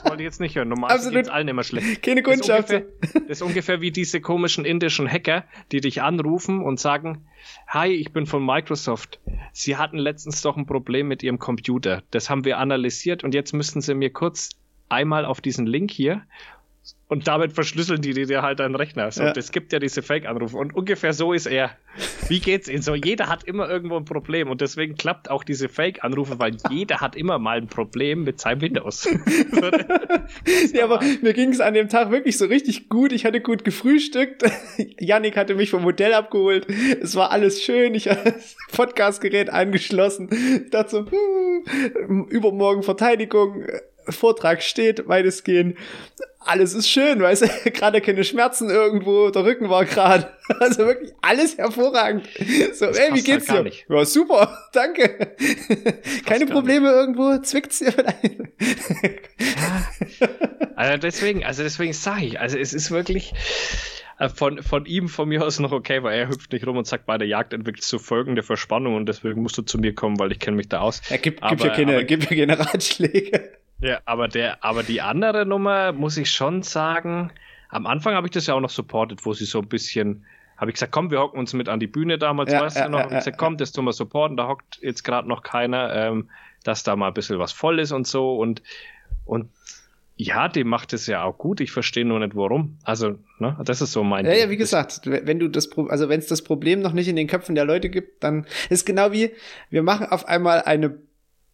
Das 0.01 0.09
wollte 0.09 0.23
ich 0.23 0.27
jetzt 0.27 0.39
nicht 0.39 0.55
hören. 0.55 0.69
Normal 0.69 0.97
geht 0.97 1.25
es 1.25 1.29
allen 1.29 1.49
immer 1.49 1.63
schlecht. 1.63 2.01
Keine 2.01 2.23
Kundschaft. 2.23 2.71
Das, 2.71 2.83
das 3.01 3.23
ist 3.27 3.41
ungefähr 3.41 3.81
wie 3.81 3.91
diese 3.91 4.21
komischen 4.21 4.63
indischen 4.63 5.11
Hacker, 5.11 5.43
die 5.73 5.81
dich 5.81 6.01
anrufen 6.01 6.61
und 6.61 6.79
sagen, 6.79 7.25
Hi, 7.67 7.89
ich 7.89 8.13
bin 8.13 8.25
von 8.25 8.45
Microsoft. 8.45 9.19
Sie 9.51 9.75
hatten 9.75 9.97
letztens 9.97 10.41
doch 10.41 10.55
ein 10.55 10.65
Problem 10.65 11.09
mit 11.09 11.21
Ihrem 11.21 11.37
Computer. 11.37 12.01
Das 12.11 12.29
haben 12.29 12.45
wir 12.45 12.59
analysiert 12.59 13.25
und 13.25 13.33
jetzt 13.33 13.53
müssten 13.53 13.81
Sie 13.81 13.93
mir 13.93 14.11
kurz 14.11 14.51
einmal 14.87 15.25
auf 15.25 15.41
diesen 15.41 15.67
Link 15.67 15.91
hier 15.91 16.21
und 17.09 17.27
damit 17.27 17.53
verschlüsseln 17.53 18.03
die 18.03 18.13
dir 18.13 18.43
halt 18.43 18.59
deinen 18.59 18.75
Rechner. 18.75 19.11
So, 19.11 19.23
ja. 19.23 19.33
Es 19.35 19.51
gibt 19.51 19.73
ja 19.73 19.79
diese 19.79 20.03
Fake-Anrufe. 20.03 20.55
Und 20.55 20.75
ungefähr 20.75 21.11
so 21.11 21.33
ist 21.33 21.47
er. 21.47 21.71
Wie 22.27 22.39
geht's 22.39 22.69
Ihnen 22.69 22.83
so? 22.83 22.93
Jeder 22.93 23.27
hat 23.27 23.43
immer 23.45 23.67
irgendwo 23.67 23.97
ein 23.97 24.05
Problem. 24.05 24.47
Und 24.47 24.61
deswegen 24.61 24.95
klappt 24.95 25.31
auch 25.31 25.43
diese 25.43 25.69
Fake-Anrufe, 25.69 26.37
weil 26.37 26.57
jeder 26.69 27.01
hat 27.01 27.15
immer 27.15 27.39
mal 27.39 27.57
ein 27.57 27.67
Problem 27.67 28.25
mit 28.25 28.39
seinem 28.39 28.61
Windows. 28.61 29.05
ja, 30.73 30.83
aber 30.83 31.01
mir 31.23 31.33
ging 31.33 31.49
es 31.49 31.59
an 31.61 31.73
dem 31.73 31.89
Tag 31.89 32.11
wirklich 32.11 32.37
so 32.37 32.45
richtig 32.45 32.89
gut. 32.89 33.11
Ich 33.11 33.25
hatte 33.25 33.41
gut 33.41 33.63
gefrühstückt. 33.63 34.43
Yannick 34.99 35.35
hatte 35.35 35.55
mich 35.55 35.71
vom 35.71 35.85
Hotel 35.85 36.13
abgeholt. 36.13 36.67
Es 37.01 37.15
war 37.15 37.31
alles 37.31 37.63
schön. 37.63 37.95
Ich 37.95 38.07
hatte 38.09 38.33
das 38.33 38.55
Podcastgerät 38.71 39.49
angeschlossen. 39.49 40.29
Ich 40.63 40.69
dachte 40.69 40.89
so, 40.91 41.05
hm, 41.09 42.27
übermorgen 42.29 42.83
Verteidigung. 42.83 43.65
Vortrag 44.07 44.63
steht, 44.63 45.07
weitestgehend 45.07 45.77
alles 46.39 46.73
ist 46.73 46.89
schön, 46.89 47.21
weißt 47.21 47.43
du, 47.43 47.71
gerade 47.71 48.01
keine 48.01 48.23
Schmerzen 48.23 48.69
irgendwo, 48.69 49.29
der 49.29 49.45
Rücken 49.45 49.69
war 49.69 49.85
gerade. 49.85 50.29
Also 50.59 50.79
wirklich 50.79 51.11
alles 51.21 51.59
hervorragend. 51.59 52.27
So, 52.73 52.87
das 52.87 52.97
ey, 52.97 53.13
wie 53.13 53.21
geht's 53.21 53.47
halt 53.49 53.59
dir? 53.59 53.63
Nicht. 53.65 53.85
Ja, 53.87 54.03
super, 54.03 54.57
danke. 54.73 55.35
keine 56.25 56.47
Probleme 56.47 56.87
nicht. 56.87 56.95
irgendwo, 56.95 57.37
zwickt's 57.43 57.77
dir 57.77 57.91
vielleicht? 57.91 58.39
ja. 60.19 60.27
Also 60.75 60.97
deswegen, 60.97 61.45
also 61.45 61.61
deswegen 61.61 61.93
sage 61.93 62.25
ich, 62.25 62.39
also 62.39 62.57
es 62.57 62.73
ist 62.73 62.89
wirklich 62.89 63.35
äh, 64.17 64.27
von, 64.27 64.63
von 64.63 64.87
ihm, 64.87 65.07
von 65.07 65.29
mir 65.29 65.45
aus 65.45 65.59
noch 65.59 65.71
okay, 65.71 66.01
weil 66.01 66.17
er 66.17 66.29
hüpft 66.29 66.51
nicht 66.51 66.65
rum 66.65 66.77
und 66.77 66.87
sagt, 66.87 67.05
bei 67.05 67.19
der 67.19 67.27
Jagd 67.27 67.53
entwickelst 67.53 67.93
du 67.93 67.99
folgende 67.99 68.41
Verspannung 68.41 68.95
und 68.95 69.05
deswegen 69.05 69.43
musst 69.43 69.55
du 69.59 69.61
zu 69.61 69.77
mir 69.77 69.93
kommen, 69.93 70.17
weil 70.17 70.31
ich 70.31 70.39
kenne 70.39 70.57
mich 70.57 70.67
da 70.67 70.79
aus. 70.79 71.01
Er 71.11 71.19
gibt, 71.19 71.43
aber, 71.43 71.55
gibt, 71.55 71.63
ja 71.63 71.75
keine, 71.75 71.93
aber, 71.93 72.03
gibt 72.05 72.31
ja 72.31 72.37
keine 72.37 72.57
Ratschläge. 72.57 73.58
Ja, 73.81 73.99
aber 74.05 74.27
der, 74.27 74.63
aber 74.63 74.83
die 74.83 75.01
andere 75.01 75.45
Nummer 75.45 75.91
muss 75.93 76.17
ich 76.17 76.31
schon 76.31 76.63
sagen, 76.63 77.31
am 77.69 77.85
Anfang 77.87 78.15
habe 78.15 78.27
ich 78.27 78.31
das 78.31 78.47
ja 78.47 78.55
auch 78.55 78.59
noch 78.59 78.69
supportet, 78.69 79.25
wo 79.25 79.33
sie 79.33 79.45
so 79.45 79.59
ein 79.59 79.67
bisschen, 79.67 80.25
habe 80.57 80.71
ich 80.71 80.75
gesagt, 80.75 80.91
komm, 80.91 81.11
wir 81.11 81.19
hocken 81.19 81.39
uns 81.39 81.53
mit 81.53 81.69
an 81.69 81.79
die 81.79 81.87
Bühne 81.87 82.17
damals, 82.17 82.51
ja, 82.51 82.61
weißt 82.61 82.77
ja, 82.77 82.85
du 82.85 82.91
noch, 82.91 82.99
ja, 82.99 83.05
und 83.05 83.11
ich 83.13 83.19
gesagt, 83.19 83.37
komm, 83.37 83.57
das 83.57 83.71
tun 83.71 83.85
wir 83.85 83.93
supporten, 83.93 84.35
da 84.35 84.47
hockt 84.47 84.79
jetzt 84.81 85.03
gerade 85.03 85.27
noch 85.27 85.43
keiner, 85.43 85.93
ähm, 85.95 86.29
dass 86.63 86.83
da 86.83 86.95
mal 86.95 87.07
ein 87.07 87.13
bisschen 87.13 87.39
was 87.39 87.53
voll 87.53 87.79
ist 87.79 87.91
und 87.91 88.05
so 88.05 88.35
und, 88.35 88.61
und 89.25 89.49
ja, 90.21 90.49
dem 90.49 90.67
macht 90.67 90.91
es 90.91 91.07
ja 91.07 91.23
auch 91.23 91.37
gut. 91.37 91.61
Ich 91.61 91.71
verstehe 91.71 92.03
nur 92.03 92.19
nicht 92.19 92.35
warum. 92.35 92.77
Also, 92.83 93.15
ne, 93.39 93.57
das 93.63 93.81
ist 93.81 93.93
so 93.93 94.03
mein. 94.03 94.25
Ja, 94.25 94.31
Ding. 94.33 94.41
ja, 94.41 94.49
wie 94.49 94.57
gesagt, 94.57 94.99
wenn 95.05 95.39
du 95.39 95.47
das, 95.47 95.69
also 95.87 96.09
wenn 96.09 96.19
es 96.19 96.27
das 96.27 96.41
Problem 96.41 96.81
noch 96.81 96.91
nicht 96.91 97.07
in 97.07 97.15
den 97.15 97.27
Köpfen 97.27 97.55
der 97.55 97.63
Leute 97.63 97.89
gibt, 97.89 98.21
dann 98.21 98.45
ist 98.69 98.85
genau 98.85 99.13
wie 99.13 99.31
wir 99.69 99.81
machen 99.81 100.07
auf 100.07 100.27
einmal 100.27 100.63
eine 100.63 100.99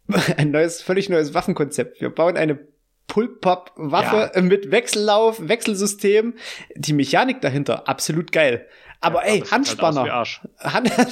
ein 0.38 0.52
neues, 0.52 0.82
völlig 0.82 1.10
neues 1.10 1.34
Waffenkonzept. 1.34 2.02
Wir 2.02 2.10
bauen 2.10 2.38
eine 2.38 2.60
Pull-Pop-Waffe 3.08 4.32
ja. 4.36 4.42
mit 4.42 4.72
Wechsellauf, 4.72 5.48
Wechselsystem. 5.48 6.36
Die 6.76 6.94
Mechanik 6.94 7.42
dahinter, 7.42 7.88
absolut 7.88 8.32
geil. 8.32 8.68
Aber 9.02 9.26
ja, 9.26 9.34
ey, 9.34 9.42
aber 9.42 9.52
Handspanner. 9.52 10.04
Halt 10.04 10.40
Hand 10.60 11.12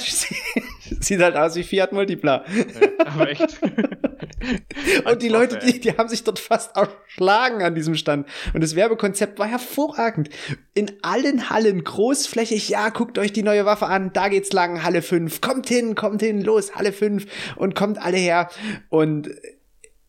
sieht 1.00 1.20
halt 1.20 1.36
aus 1.36 1.54
wie 1.56 1.62
Fiat 1.62 1.92
Multipla. 1.92 2.44
Ja, 2.48 3.06
aber 3.06 3.30
echt. 3.30 3.60
und 5.04 5.22
die 5.22 5.28
Leute, 5.28 5.58
die, 5.58 5.80
die 5.80 5.96
haben 5.96 6.08
sich 6.08 6.24
dort 6.24 6.38
fast 6.38 6.76
erschlagen 6.76 7.62
an 7.62 7.74
diesem 7.74 7.94
Stand. 7.94 8.28
Und 8.52 8.62
das 8.62 8.74
Werbekonzept 8.74 9.38
war 9.38 9.46
hervorragend. 9.46 10.30
In 10.74 10.92
allen 11.02 11.50
Hallen 11.50 11.84
großflächig, 11.84 12.68
ja, 12.68 12.88
guckt 12.88 13.18
euch 13.18 13.32
die 13.32 13.42
neue 13.42 13.64
Waffe 13.64 13.86
an, 13.86 14.12
da 14.12 14.28
geht's 14.28 14.52
lang, 14.52 14.82
Halle 14.82 15.02
5. 15.02 15.40
Kommt 15.40 15.68
hin, 15.68 15.94
kommt 15.94 16.22
hin, 16.22 16.42
los, 16.42 16.74
Halle 16.74 16.92
5 16.92 17.26
und 17.56 17.74
kommt 17.74 17.98
alle 17.98 18.16
her. 18.16 18.48
Und 18.88 19.30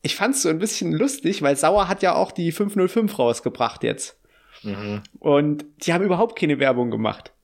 ich 0.01 0.15
fand's 0.15 0.41
so 0.41 0.49
ein 0.49 0.59
bisschen 0.59 0.91
lustig, 0.91 1.41
weil 1.41 1.55
Sauer 1.55 1.87
hat 1.87 2.03
ja 2.03 2.15
auch 2.15 2.31
die 2.31 2.51
505 2.51 3.17
rausgebracht 3.17 3.83
jetzt. 3.83 4.19
Mhm. 4.63 5.01
Und 5.19 5.65
die 5.85 5.93
haben 5.93 6.03
überhaupt 6.03 6.37
keine 6.37 6.59
Werbung 6.59 6.91
gemacht. 6.91 7.34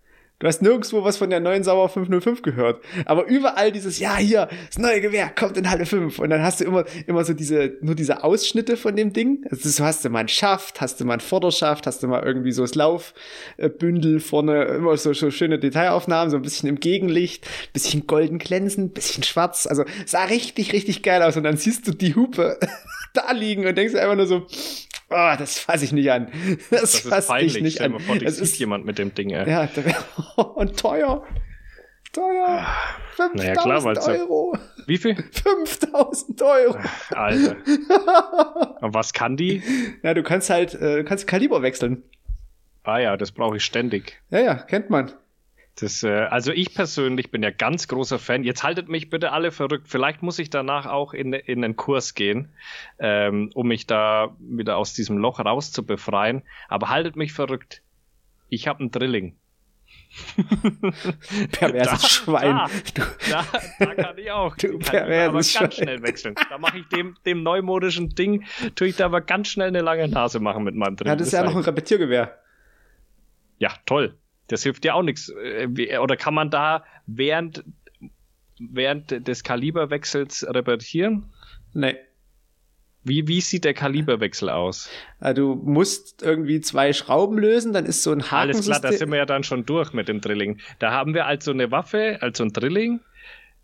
Du 0.42 0.48
hast 0.48 0.64
nirgendwo 0.64 1.04
was 1.04 1.18
von 1.18 1.30
der 1.30 1.40
neuen 1.40 1.64
Sauer 1.64 1.88
505 1.88 2.42
gehört. 2.42 2.84
Aber 3.06 3.28
überall 3.28 3.72
dieses, 3.72 4.00
ja, 4.00 4.18
hier, 4.18 4.50
das 4.68 4.80
neue 4.80 5.00
Gewehr 5.00 5.30
kommt 5.30 5.56
in 5.56 5.70
Halle 5.70 5.86
5. 5.86 6.18
Und 6.18 6.32
dann 6.32 6.42
hast 6.42 6.60
du 6.60 6.66
immer, 6.66 6.84
immer 7.06 7.24
so 7.24 7.34
diese, 7.34 7.78
nur 7.82 7.94
diese 7.94 8.24
Ausschnitte 8.24 8.76
von 8.76 8.96
dem 8.96 9.14
Ding. 9.14 9.46
Also 9.52 9.70
so 9.70 9.84
hast 9.86 10.04
du 10.04 10.10
mal 10.10 10.22
einen 10.22 10.30
Schaft, 10.30 10.82
hast 10.82 11.00
du 11.00 11.06
mal 11.06 11.14
einen 11.14 11.22
Vorderschaft, 11.22 11.86
hast 11.86 12.02
du 12.02 12.08
mal 12.08 12.24
irgendwie 12.24 12.54
so 12.54 12.64
das 12.64 12.74
Laufbündel 12.74 14.20
vorne, 14.20 14.64
immer 14.64 14.98
so, 14.98 15.14
so 15.14 15.30
schöne 15.30 15.60
Detailaufnahmen, 15.60 16.32
so 16.32 16.38
ein 16.38 16.42
bisschen 16.42 16.68
im 16.70 16.80
Gegenlicht, 16.80 17.48
bisschen 17.72 18.08
golden 18.08 18.40
glänzend, 18.40 18.96
bisschen 18.96 19.24
schwarz. 19.24 19.68
Also 19.68 19.86
sah 20.08 20.24
richtig, 20.24 20.74
richtig 20.74 21.04
geil 21.04 21.22
aus. 21.22 21.38
Und 21.38 21.44
dann 21.44 21.58
siehst 21.58 21.88
du 21.88 21.92
die 21.92 22.16
Hupe 22.16 22.58
da 23.14 23.32
liegen 23.32 23.66
und 23.66 23.78
denkst 23.78 23.96
einfach 23.96 24.16
nur 24.16 24.26
so, 24.26 24.48
oh, 25.10 25.34
das 25.38 25.60
fasse 25.60 25.86
ich 25.86 25.92
nicht 25.92 26.12
an. 26.12 26.32
Das, 26.70 27.04
das 27.04 27.26
fasse 27.26 27.46
ich 27.46 27.62
nicht 27.62 27.82
an. 27.82 28.00
Vor, 28.00 28.16
es 28.22 28.40
ist 28.40 28.58
jemand 28.60 28.86
mit 28.86 28.98
dem 28.98 29.14
Ding, 29.14 29.32
ey. 29.32 29.50
Ja, 29.50 29.70
und 30.56 30.80
teuer. 30.80 31.26
Teuer. 32.14 32.68
5000 33.16 33.36
naja, 33.36 33.54
klar, 33.54 33.86
Euro. 33.86 34.54
So. 34.54 34.86
Wie 34.88 34.98
viel? 34.98 35.16
5000 35.16 36.42
Euro. 36.42 36.78
Alter. 37.12 37.56
Und 38.82 38.94
was 38.94 39.14
kann 39.14 39.38
die? 39.38 39.64
Ja, 40.04 40.14
du 40.14 40.22
kannst 40.22 40.50
halt, 40.50 40.74
äh, 40.74 40.98
du 40.98 41.04
kannst 41.06 41.26
Kaliber 41.28 41.62
wechseln. 41.62 42.04
Ah 42.84 43.00
ja, 43.00 43.16
das 43.16 43.32
brauche 43.32 43.58
ich 43.58 43.64
ständig. 43.64 44.22
Ja, 44.30 44.40
ja, 44.40 44.56
kennt 44.56 44.90
man. 44.90 45.14
Das, 45.76 46.04
äh, 46.04 46.10
also 46.10 46.52
ich 46.52 46.74
persönlich 46.74 47.32
bin 47.32 47.44
ja 47.44 47.50
ganz 47.50 47.88
großer 47.88 48.20
Fan. 48.20 48.44
Jetzt 48.44 48.64
haltet 48.64 48.90
mich 48.90 49.10
bitte 49.10 49.32
alle 49.32 49.52
verrückt. 49.52 49.88
Vielleicht 49.88 50.22
muss 50.22 50.38
ich 50.38 50.50
danach 50.50 50.86
auch 50.86 51.14
in, 51.14 51.34
in 51.34 51.64
einen 51.64 51.76
Kurs 51.76 52.14
gehen, 52.14 52.50
ähm, 53.00 53.50
um 53.54 53.68
mich 53.68 53.88
da 53.88 54.36
wieder 54.40 54.78
aus 54.78 54.94
diesem 54.94 55.18
Loch 55.18 55.40
raus 55.40 55.72
zu 55.72 55.86
befreien. 55.86 56.44
Aber 56.68 56.90
haltet 56.90 57.16
mich 57.16 57.34
verrückt. 57.34 57.82
Ich 58.50 58.68
habe 58.68 58.82
einen 58.82 58.92
Drilling. 58.92 59.38
Perverses 61.52 62.02
da, 62.02 62.08
Schwein. 62.08 62.56
Da, 62.96 63.06
da, 63.30 63.46
da, 63.80 63.96
kann 63.96 64.18
ich 64.18 64.30
auch. 64.32 64.56
Du 64.58 64.78
perverses 64.78 65.28
aber 65.28 65.32
ganz 65.34 65.52
Schwein. 65.52 65.72
schnell 65.72 66.04
wechseln. 66.04 66.36
Da 66.50 66.58
mache 66.58 66.80
ich 66.80 66.88
dem, 66.90 67.16
dem 67.26 67.44
neumodischen 67.44 68.10
Ding, 68.10 68.46
tue 68.76 68.88
ich 68.88 68.98
da 68.98 69.06
aber 69.06 69.22
ganz 69.22 69.48
schnell 69.48 69.70
eine 69.70 69.82
lange 69.82 70.08
Nase 70.10 70.40
machen 70.42 70.64
mit 70.64 70.76
meinem 70.76 70.98
Drilling. 70.98 71.12
Ja, 71.12 71.16
das 71.16 71.28
ist 71.28 71.34
ja 71.34 71.44
noch 71.44 71.56
ein 71.56 71.64
Repetiergewehr. 71.64 72.38
Ja, 73.58 73.72
toll. 73.86 74.18
Das 74.52 74.64
hilft 74.64 74.86
ja 74.86 74.94
auch 74.94 75.04
nichts. 75.04 75.30
Äh, 75.30 75.98
oder 75.98 76.18
kann 76.18 76.34
man 76.34 76.50
da 76.50 76.84
während, 77.08 77.64
während 78.60 79.28
des 79.28 79.44
Kaliberwechsels 79.44 80.46
repetieren? 80.50 81.32
Nee. 81.74 81.96
Wie, 83.04 83.28
wie 83.28 83.42
sieht 83.42 83.66
der 83.66 83.74
Kaliberwechsel 83.74 84.50
aus? 84.50 84.90
Also 85.20 85.56
du 85.56 85.62
musst 85.64 86.22
irgendwie 86.22 86.62
zwei 86.62 86.94
Schrauben 86.94 87.40
lösen, 87.40 87.74
dann 87.74 87.86
ist 87.86 88.04
so 88.04 88.12
ein 88.12 88.22
Haken. 88.22 88.36
Alles 88.36 88.66
klar, 88.66 88.80
da 88.80 88.92
sind 88.92 89.10
wir 89.10 89.18
ja 89.18 89.26
dann 89.26 89.44
schon 89.44 89.66
durch 89.66 89.94
mit 89.94 90.08
dem 90.08 90.22
Drilling. 90.22 90.60
Da 90.78 90.92
haben 90.92 91.16
wir 91.16 91.26
also 91.26 91.50
eine 91.52 91.72
Waffe, 91.72 92.20
also 92.22 92.44
ein 92.44 92.54
Drilling, 92.54 93.00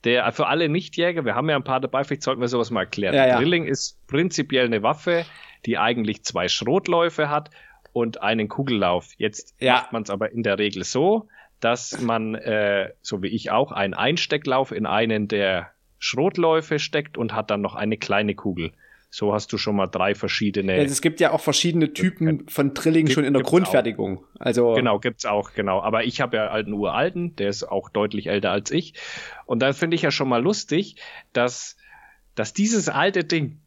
der 0.06 0.32
für 0.32 0.48
alle 0.48 0.70
Nichtjäger, 0.70 1.24
wir 1.24 1.36
haben 1.36 1.50
ja 1.50 1.56
ein 1.56 1.64
paar 1.64 1.80
dabei, 1.80 2.04
vielleicht 2.04 2.24
sollten 2.24 2.42
wir 2.42 2.48
sowas 2.48 2.72
mal 2.72 2.82
erklären. 2.82 3.14
Ja, 3.14 3.28
ja. 3.28 3.38
Drilling 3.38 3.66
ist 3.66 4.00
prinzipiell 4.08 4.66
eine 4.66 4.82
Waffe, 4.82 5.24
die 5.68 5.78
eigentlich 5.78 6.24
zwei 6.24 6.48
Schrotläufe 6.48 7.30
hat 7.30 7.52
und 7.94 8.22
einen 8.22 8.48
Kugellauf. 8.48 9.14
Jetzt 9.18 9.56
ja. 9.60 9.74
macht 9.74 9.94
man 9.94 10.04
es 10.04 10.10
aber 10.10 10.32
in 10.32 10.44
der 10.44 10.60
Regel 10.60 10.84
so, 10.84 11.28
dass 11.60 12.00
man, 12.02 12.36
äh, 12.36 12.92
so 13.02 13.22
wie 13.22 13.28
ich 13.28 13.52
auch, 13.52 13.72
einen 13.72 13.94
Einstecklauf 13.94 14.72
in 14.72 14.86
einen 14.86 15.28
der 15.28 15.72
Schrotläufe 16.00 16.80
steckt 16.80 17.18
und 17.18 17.34
hat 17.34 17.50
dann 17.50 17.62
noch 17.62 17.76
eine 17.76 17.98
kleine 17.98 18.36
Kugel. 18.36 18.72
So 19.10 19.34
hast 19.34 19.54
du 19.54 19.58
schon 19.58 19.76
mal 19.78 19.88
drei 19.88 20.16
verschiedene. 20.16 20.78
Ja, 20.78 20.84
es 20.84 21.02
gibt 21.02 21.20
ja 21.22 21.32
auch 21.32 21.40
verschiedene 21.40 21.94
Typen 21.94 22.48
von 22.50 22.74
Drilling 22.74 23.06
gibt, 23.06 23.16
schon 23.16 23.24
in 23.24 23.34
der 23.34 23.42
Grundfertigung. 23.42 24.18
Auch. 24.18 24.40
Also 24.40 24.74
genau, 24.74 25.00
gibt's 25.00 25.26
auch, 25.26 25.54
genau. 25.54 25.82
Aber 25.82 26.04
ich 26.04 26.20
habe 26.20 26.38
ja 26.38 26.52
einen 26.52 26.74
uralten, 26.74 27.36
der 27.38 27.50
ist 27.50 27.64
auch 27.64 27.90
deutlich 27.90 28.28
älter 28.28 28.52
als 28.52 28.70
ich. 28.70 28.96
Und 29.46 29.60
dann 29.60 29.74
finde 29.74 29.96
ich 29.96 30.02
ja 30.02 30.12
schon 30.12 30.28
mal 30.28 30.44
lustig, 30.44 30.98
dass, 31.32 31.78
dass 32.36 32.54
dieses 32.54 32.90
alte 32.90 33.24
Ding 33.24 33.62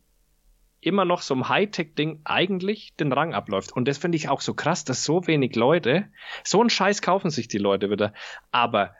immer 0.80 1.04
noch 1.04 1.22
so 1.22 1.34
ein 1.34 1.48
Hightech-Ding 1.48 2.20
eigentlich 2.24 2.94
den 2.96 3.12
Rang 3.12 3.34
abläuft. 3.34 3.72
Und 3.72 3.86
das 3.86 3.98
finde 3.98 4.16
ich 4.16 4.28
auch 4.28 4.40
so 4.40 4.54
krass, 4.54 4.84
dass 4.84 5.04
so 5.04 5.26
wenig 5.26 5.54
Leute, 5.56 6.08
so 6.44 6.60
einen 6.60 6.70
Scheiß 6.70 7.02
kaufen 7.02 7.30
sich 7.30 7.48
die 7.48 7.58
Leute 7.58 7.90
wieder. 7.90 8.14
Aber 8.50 8.94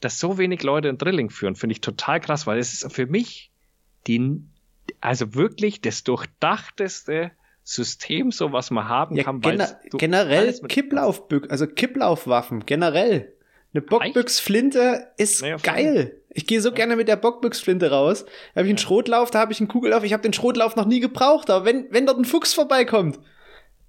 dass 0.00 0.18
so 0.18 0.38
wenig 0.38 0.62
Leute 0.62 0.88
ein 0.88 0.98
Drilling 0.98 1.30
führen, 1.30 1.56
finde 1.56 1.72
ich 1.72 1.80
total 1.80 2.20
krass, 2.20 2.46
weil 2.46 2.58
es 2.58 2.72
ist 2.72 2.92
für 2.92 3.06
mich 3.06 3.50
die, 4.06 4.42
also 5.00 5.34
wirklich 5.34 5.80
das 5.80 6.04
durchdachteste 6.04 7.32
System, 7.64 8.30
so 8.30 8.52
was 8.52 8.70
man 8.70 8.88
haben 8.88 9.16
ja, 9.16 9.24
kann. 9.24 9.40
Gener 9.40 9.78
generell 9.92 10.54
Kipplaufbück, 10.68 11.50
also 11.50 11.66
Kipplaufwaffen, 11.66 12.64
generell. 12.64 13.34
Eine 13.74 13.82
Bockbüchsflinte 13.82 15.08
ist 15.18 15.42
naja, 15.42 15.56
geil. 15.56 16.17
Ich 16.30 16.46
gehe 16.46 16.60
so 16.60 16.72
gerne 16.72 16.96
mit 16.96 17.08
der 17.08 17.16
Bockbüchsflinte 17.16 17.90
raus. 17.90 18.24
Da 18.54 18.60
habe 18.60 18.66
ich 18.66 18.70
einen 18.70 18.78
Schrotlauf, 18.78 19.30
da 19.30 19.40
habe 19.40 19.52
ich 19.52 19.60
einen 19.60 19.68
Kugellauf. 19.68 20.04
Ich 20.04 20.12
habe 20.12 20.22
den 20.22 20.32
Schrotlauf 20.32 20.76
noch 20.76 20.86
nie 20.86 21.00
gebraucht, 21.00 21.50
aber 21.50 21.64
wenn, 21.64 21.86
wenn 21.90 22.06
dort 22.06 22.18
ein 22.18 22.24
Fuchs 22.24 22.52
vorbeikommt, 22.52 23.18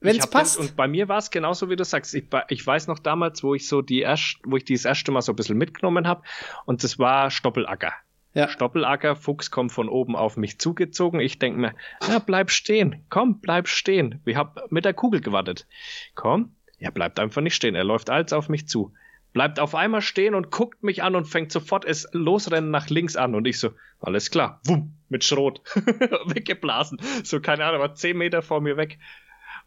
wenn 0.02 0.18
es 0.18 0.28
passt. 0.28 0.58
Den, 0.58 0.68
und 0.68 0.76
bei 0.76 0.88
mir 0.88 1.10
war 1.10 1.18
es 1.18 1.30
genauso, 1.30 1.70
wie 1.70 1.76
du 1.76 1.84
sagst. 1.84 2.16
Ich, 2.16 2.26
ich, 2.48 2.66
weiß 2.66 2.88
noch 2.88 3.00
damals, 3.00 3.44
wo 3.44 3.54
ich 3.54 3.68
so 3.68 3.82
die 3.82 4.00
erst, 4.00 4.38
wo 4.46 4.56
ich 4.58 4.64
die 4.64 4.74
das 4.74 4.86
erste 4.86 5.12
Mal 5.12 5.22
so 5.22 5.34
ein 5.34 5.36
bisschen 5.36 5.58
mitgenommen 5.58 6.08
habe, 6.08 6.24
und 6.66 6.84
das 6.84 7.00
war 7.00 7.30
Stoppelacker. 7.30 7.94
Ja. 8.34 8.48
Stoppelacker, 8.48 9.16
Fuchs 9.16 9.52
kommt 9.52 9.72
von 9.72 9.90
oben 9.90 10.16
auf 10.16 10.38
mich 10.38 10.60
zugezogen. 10.60 11.20
Ich 11.20 11.40
denke 11.40 11.60
mir, 11.60 11.74
ja, 12.08 12.20
bleib 12.20 12.52
stehen, 12.52 13.04
komm, 13.10 13.42
bleib 13.42 13.68
stehen. 13.68 14.22
Ich 14.26 14.36
habe 14.36 14.64
mit 14.70 14.86
der 14.86 14.94
Kugel 14.94 15.20
gewartet. 15.20 15.68
Komm, 16.16 16.54
er 16.78 16.92
bleibt 16.92 17.20
einfach 17.20 17.42
nicht 17.42 17.56
stehen. 17.56 17.76
Er 17.76 17.84
läuft 17.84 18.10
als 18.10 18.32
auf 18.32 18.48
mich 18.48 18.68
zu. 18.68 18.94
Bleibt 19.34 19.60
auf 19.60 19.76
einmal 19.76 20.02
stehen 20.02 20.34
und 20.34 20.52
guckt 20.52 20.84
mich 20.84 21.04
an 21.04 21.16
und 21.16 21.26
fängt 21.26 21.52
sofort 21.52 21.86
es 21.86 22.08
losrennen 22.14 22.72
nach 22.72 22.90
links 22.90 23.16
an. 23.16 23.36
Und 23.36 23.46
ich 23.46 23.60
so, 23.60 23.72
alles 24.00 24.32
klar, 24.32 24.60
wumm, 24.66 24.96
mit 25.10 25.24
Schrot. 25.24 25.62
Weggeblasen. 26.26 27.00
So, 27.24 27.40
keine 27.40 27.66
Ahnung, 27.66 27.82
war 27.82 27.96
zehn 27.96 28.18
Meter 28.18 28.42
vor 28.42 28.62
mir 28.62 28.78
weg. 28.78 28.98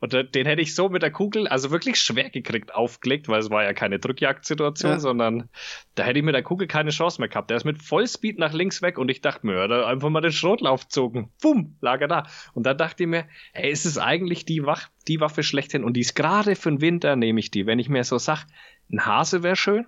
Und 0.02 0.34
den 0.34 0.46
hätte 0.46 0.60
ich 0.60 0.74
so 0.74 0.88
mit 0.88 1.02
der 1.02 1.12
Kugel, 1.12 1.46
also 1.46 1.70
wirklich 1.70 2.00
schwer 2.00 2.28
gekriegt, 2.28 2.74
aufgelegt, 2.74 3.28
weil 3.28 3.38
es 3.38 3.50
war 3.50 3.62
ja 3.62 3.72
keine 3.72 4.00
Drückjagdsituation, 4.00 4.90
ja. 4.90 4.98
sondern 4.98 5.48
da 5.94 6.02
hätte 6.02 6.18
ich 6.18 6.24
mit 6.24 6.34
der 6.34 6.42
Kugel 6.42 6.66
keine 6.66 6.90
Chance 6.90 7.20
mehr 7.20 7.28
gehabt. 7.28 7.50
Der 7.50 7.56
ist 7.56 7.62
mit 7.62 7.80
Vollspeed 7.80 8.36
nach 8.36 8.52
links 8.52 8.82
weg 8.82 8.98
und 8.98 9.12
ich 9.12 9.20
dachte 9.20 9.46
mir, 9.46 9.64
ja, 9.64 9.86
einfach 9.86 10.10
mal 10.10 10.20
den 10.20 10.32
Schrotlauf 10.32 10.88
zogen. 10.88 11.30
Bumm, 11.40 11.76
lag 11.80 12.00
er 12.00 12.08
da. 12.08 12.26
Und 12.52 12.66
dann 12.66 12.76
dachte 12.76 13.04
ich 13.04 13.08
mir, 13.08 13.28
ey, 13.52 13.70
ist 13.70 13.84
es 13.84 13.96
eigentlich 13.96 14.44
die, 14.44 14.66
Wach 14.66 14.88
die 15.06 15.20
Waffe 15.20 15.44
schlechthin? 15.44 15.84
Und 15.84 15.92
die 15.92 16.00
ist 16.00 16.16
gerade 16.16 16.56
für 16.56 16.70
den 16.70 16.80
Winter, 16.80 17.14
nehme 17.14 17.38
ich 17.38 17.52
die. 17.52 17.66
Wenn 17.66 17.78
ich 17.78 17.88
mir 17.88 18.02
so 18.02 18.18
sag, 18.18 18.46
ein 18.90 19.04
Hase 19.06 19.42
wäre 19.42 19.56
schön, 19.56 19.86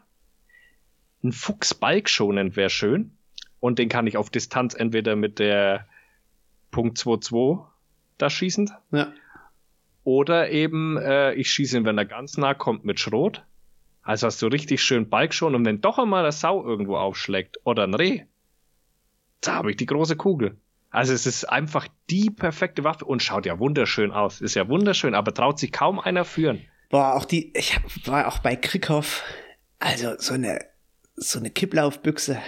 ein 1.22 1.32
Fuchs 1.32 1.74
balkschonend 1.74 2.56
wäre 2.56 2.70
schön 2.70 3.16
und 3.60 3.78
den 3.78 3.88
kann 3.88 4.06
ich 4.06 4.16
auf 4.16 4.30
Distanz 4.30 4.74
entweder 4.74 5.16
mit 5.16 5.38
der 5.38 5.86
Punkt 6.70 6.98
22 6.98 7.66
da 8.18 8.30
schießen. 8.30 8.70
Ja 8.92 9.12
oder 10.04 10.50
eben, 10.50 10.98
äh, 10.98 11.32
ich 11.32 11.50
schieße 11.50 11.78
ihn, 11.78 11.84
wenn 11.86 11.98
er 11.98 12.04
ganz 12.04 12.36
nah 12.36 12.54
kommt, 12.54 12.84
mit 12.84 13.00
Schrot. 13.00 13.42
Also 14.02 14.26
hast 14.26 14.40
du 14.42 14.46
richtig 14.46 14.82
schön 14.82 15.08
Balk 15.08 15.32
schon 15.32 15.54
und 15.54 15.64
wenn 15.64 15.80
doch 15.80 15.98
einmal 15.98 16.22
eine 16.22 16.32
Sau 16.32 16.62
irgendwo 16.62 16.96
aufschlägt 16.96 17.58
oder 17.64 17.84
ein 17.84 17.94
Reh, 17.94 18.24
da 19.40 19.54
habe 19.54 19.70
ich 19.70 19.76
die 19.78 19.86
große 19.86 20.16
Kugel. 20.16 20.58
Also 20.90 21.14
es 21.14 21.26
ist 21.26 21.44
einfach 21.44 21.88
die 22.10 22.30
perfekte 22.30 22.84
Waffe 22.84 23.06
und 23.06 23.22
schaut 23.22 23.46
ja 23.46 23.58
wunderschön 23.58 24.12
aus. 24.12 24.40
Ist 24.40 24.54
ja 24.54 24.68
wunderschön, 24.68 25.14
aber 25.14 25.32
traut 25.32 25.58
sich 25.58 25.72
kaum 25.72 25.98
einer 25.98 26.24
führen. 26.24 26.60
Boah, 26.90 27.14
auch 27.14 27.24
die, 27.24 27.52
ich 27.56 27.78
war 28.04 28.28
auch 28.28 28.38
bei 28.38 28.56
Krickhoff, 28.56 29.22
also 29.78 30.14
so 30.18 30.34
eine, 30.34 30.64
so 31.16 31.38
eine 31.38 31.50
Kipplaufbüchse, 31.50 32.38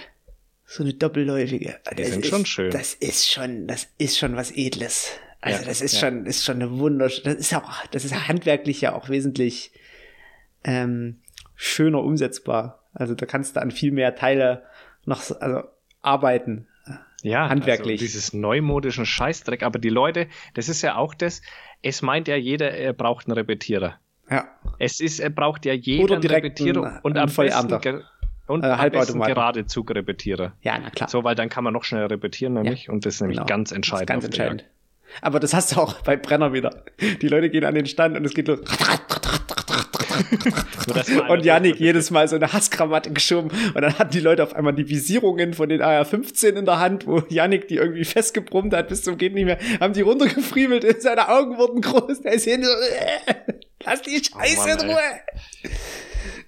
so 0.65 0.83
eine 0.83 0.93
doppelläufige. 0.93 1.79
Die 1.91 1.95
das 1.95 2.11
sind 2.11 2.25
ist, 2.25 2.29
schon 2.29 2.45
schön. 2.45 2.71
Das 2.71 2.93
ist 2.93 3.31
schon, 3.31 3.67
das 3.67 3.87
ist 3.97 4.17
schon 4.17 4.35
was 4.35 4.51
Edles. 4.51 5.11
Also 5.41 5.61
ja, 5.61 5.67
das 5.67 5.81
ist 5.81 5.93
ja. 5.93 5.99
schon, 5.99 6.25
ist 6.25 6.45
schon 6.45 6.55
eine 6.55 6.77
wunderschöne, 6.77 7.35
das 7.35 7.35
ist 7.35 7.53
auch, 7.53 7.85
das 7.87 8.05
ist 8.05 8.27
handwerklich 8.27 8.81
ja 8.81 8.93
auch 8.93 9.09
wesentlich 9.09 9.71
ähm, 10.63 11.21
schöner 11.55 12.03
umsetzbar. 12.03 12.83
Also 12.93 13.13
da 13.13 13.25
kannst 13.25 13.55
du 13.55 13.61
an 13.61 13.71
viel 13.71 13.91
mehr 13.91 14.15
Teile 14.15 14.63
noch 15.05 15.19
also 15.39 15.63
arbeiten. 16.01 16.67
Ja, 17.23 17.49
handwerklich. 17.49 18.01
Also 18.01 18.05
dieses 18.05 18.33
neumodischen 18.33 19.05
Scheißdreck. 19.05 19.63
Aber 19.63 19.79
die 19.79 19.89
Leute, 19.89 20.27
das 20.53 20.69
ist 20.69 20.81
ja 20.81 20.95
auch 20.95 21.13
das, 21.13 21.41
es 21.81 22.01
meint 22.01 22.27
ja 22.27 22.35
jeder, 22.35 22.71
er 22.71 22.93
braucht 22.93 23.27
einen 23.27 23.33
Repetierer. 23.33 23.99
Ja. 24.29 24.47
Es 24.79 24.99
ist, 24.99 25.19
er 25.19 25.29
braucht 25.29 25.65
ja 25.65 25.73
einen 25.73 26.25
Repetierer 26.25 26.99
und 27.03 27.17
am 27.17 27.27
besten, 27.27 28.03
und 28.47 28.63
äh, 28.63 28.67
am 28.67 28.91
besten 28.91 29.19
gerade 29.19 29.65
Zugrepetierer. 29.65 30.53
Ja, 30.61 30.77
na 30.81 30.89
klar. 30.89 31.09
So, 31.09 31.23
weil 31.23 31.35
dann 31.35 31.49
kann 31.49 31.63
man 31.63 31.73
noch 31.73 31.83
schneller 31.83 32.09
repetieren, 32.09 32.53
nämlich. 32.53 32.85
Ja, 32.85 32.93
und 32.93 33.05
das 33.05 33.15
ist 33.15 33.21
nämlich 33.21 33.37
genau. 33.37 33.47
ganz 33.47 33.71
entscheidend. 33.71 34.07
ganz 34.07 34.25
entscheidend. 34.25 34.65
Aber 35.21 35.39
das 35.39 35.53
hast 35.53 35.75
du 35.75 35.79
auch 35.79 36.01
bei 36.01 36.17
Brenner 36.17 36.53
wieder. 36.53 36.83
Die 37.21 37.27
Leute 37.27 37.49
gehen 37.49 37.63
an 37.63 37.75
den 37.75 37.85
Stand 37.85 38.17
und 38.17 38.25
es 38.25 38.33
geht 38.33 38.47
los. 38.47 38.59
und 41.29 41.45
Janik 41.45 41.79
jedes 41.79 42.11
Mal 42.11 42.27
so 42.27 42.35
eine 42.35 42.51
Hasskrawatte 42.51 43.11
geschoben 43.11 43.51
und 43.73 43.81
dann 43.81 43.97
hatten 43.97 44.11
die 44.11 44.19
Leute 44.19 44.43
auf 44.43 44.55
einmal 44.55 44.73
die 44.73 44.89
Visierungen 44.89 45.53
von 45.53 45.69
den 45.69 45.81
AR-15 45.81 46.49
in 46.49 46.65
der 46.65 46.79
Hand, 46.79 47.07
wo 47.07 47.23
Janik 47.29 47.67
die 47.67 47.75
irgendwie 47.75 48.03
festgebrummt 48.03 48.73
hat 48.73 48.89
bis 48.89 49.03
zum 49.03 49.17
geht 49.17 49.33
nicht 49.33 49.45
mehr, 49.45 49.59
haben 49.79 49.93
die 49.93 50.01
runtergefriemelt 50.01 50.83
und 50.85 51.01
seine 51.01 51.29
Augen 51.29 51.57
wurden 51.57 51.81
groß, 51.81 52.21
der 52.21 52.33
ist 52.33 52.45
hin 52.45 52.63
so, 52.63 52.69
äh, 52.69 53.53
lass 53.83 54.01
die 54.01 54.21
Scheiße 54.23 54.57
oh 54.57 54.67
Mann, 54.67 54.79
in 54.79 54.89
Ruhe. 54.89 55.01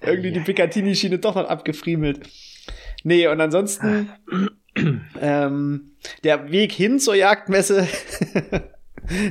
Irgendwie 0.02 0.32
die 0.32 0.40
Picatinny-Schiene 0.40 1.18
doch 1.18 1.34
noch 1.34 1.48
abgefriemelt. 1.48 2.20
Nee, 3.04 3.26
und 3.26 3.40
ansonsten 3.40 4.10
ähm, 5.20 5.92
der 6.24 6.50
Weg 6.50 6.72
hin 6.72 6.98
zur 6.98 7.14
Jagdmesse 7.14 7.88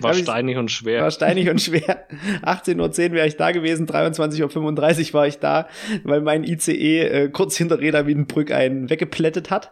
war 0.01 0.13
steinig 0.15 0.57
und 0.57 0.71
schwer. 0.71 1.03
War 1.03 1.11
steinig 1.11 1.49
und 1.49 1.61
schwer. 1.61 2.07
18.10 2.43 2.79
Uhr 3.09 3.15
wäre 3.15 3.27
ich 3.27 3.37
da 3.37 3.51
gewesen, 3.51 3.87
23.35 3.87 5.07
Uhr 5.07 5.13
war 5.13 5.27
ich 5.27 5.39
da, 5.39 5.67
weil 6.03 6.21
mein 6.21 6.43
ICE 6.43 6.99
äh, 6.99 7.29
kurz 7.29 7.57
hinter 7.57 7.79
Reda 7.79 8.07
Wiedenbrück 8.07 8.51
einen 8.51 8.89
weggeplättet 8.89 9.51
hat. 9.51 9.71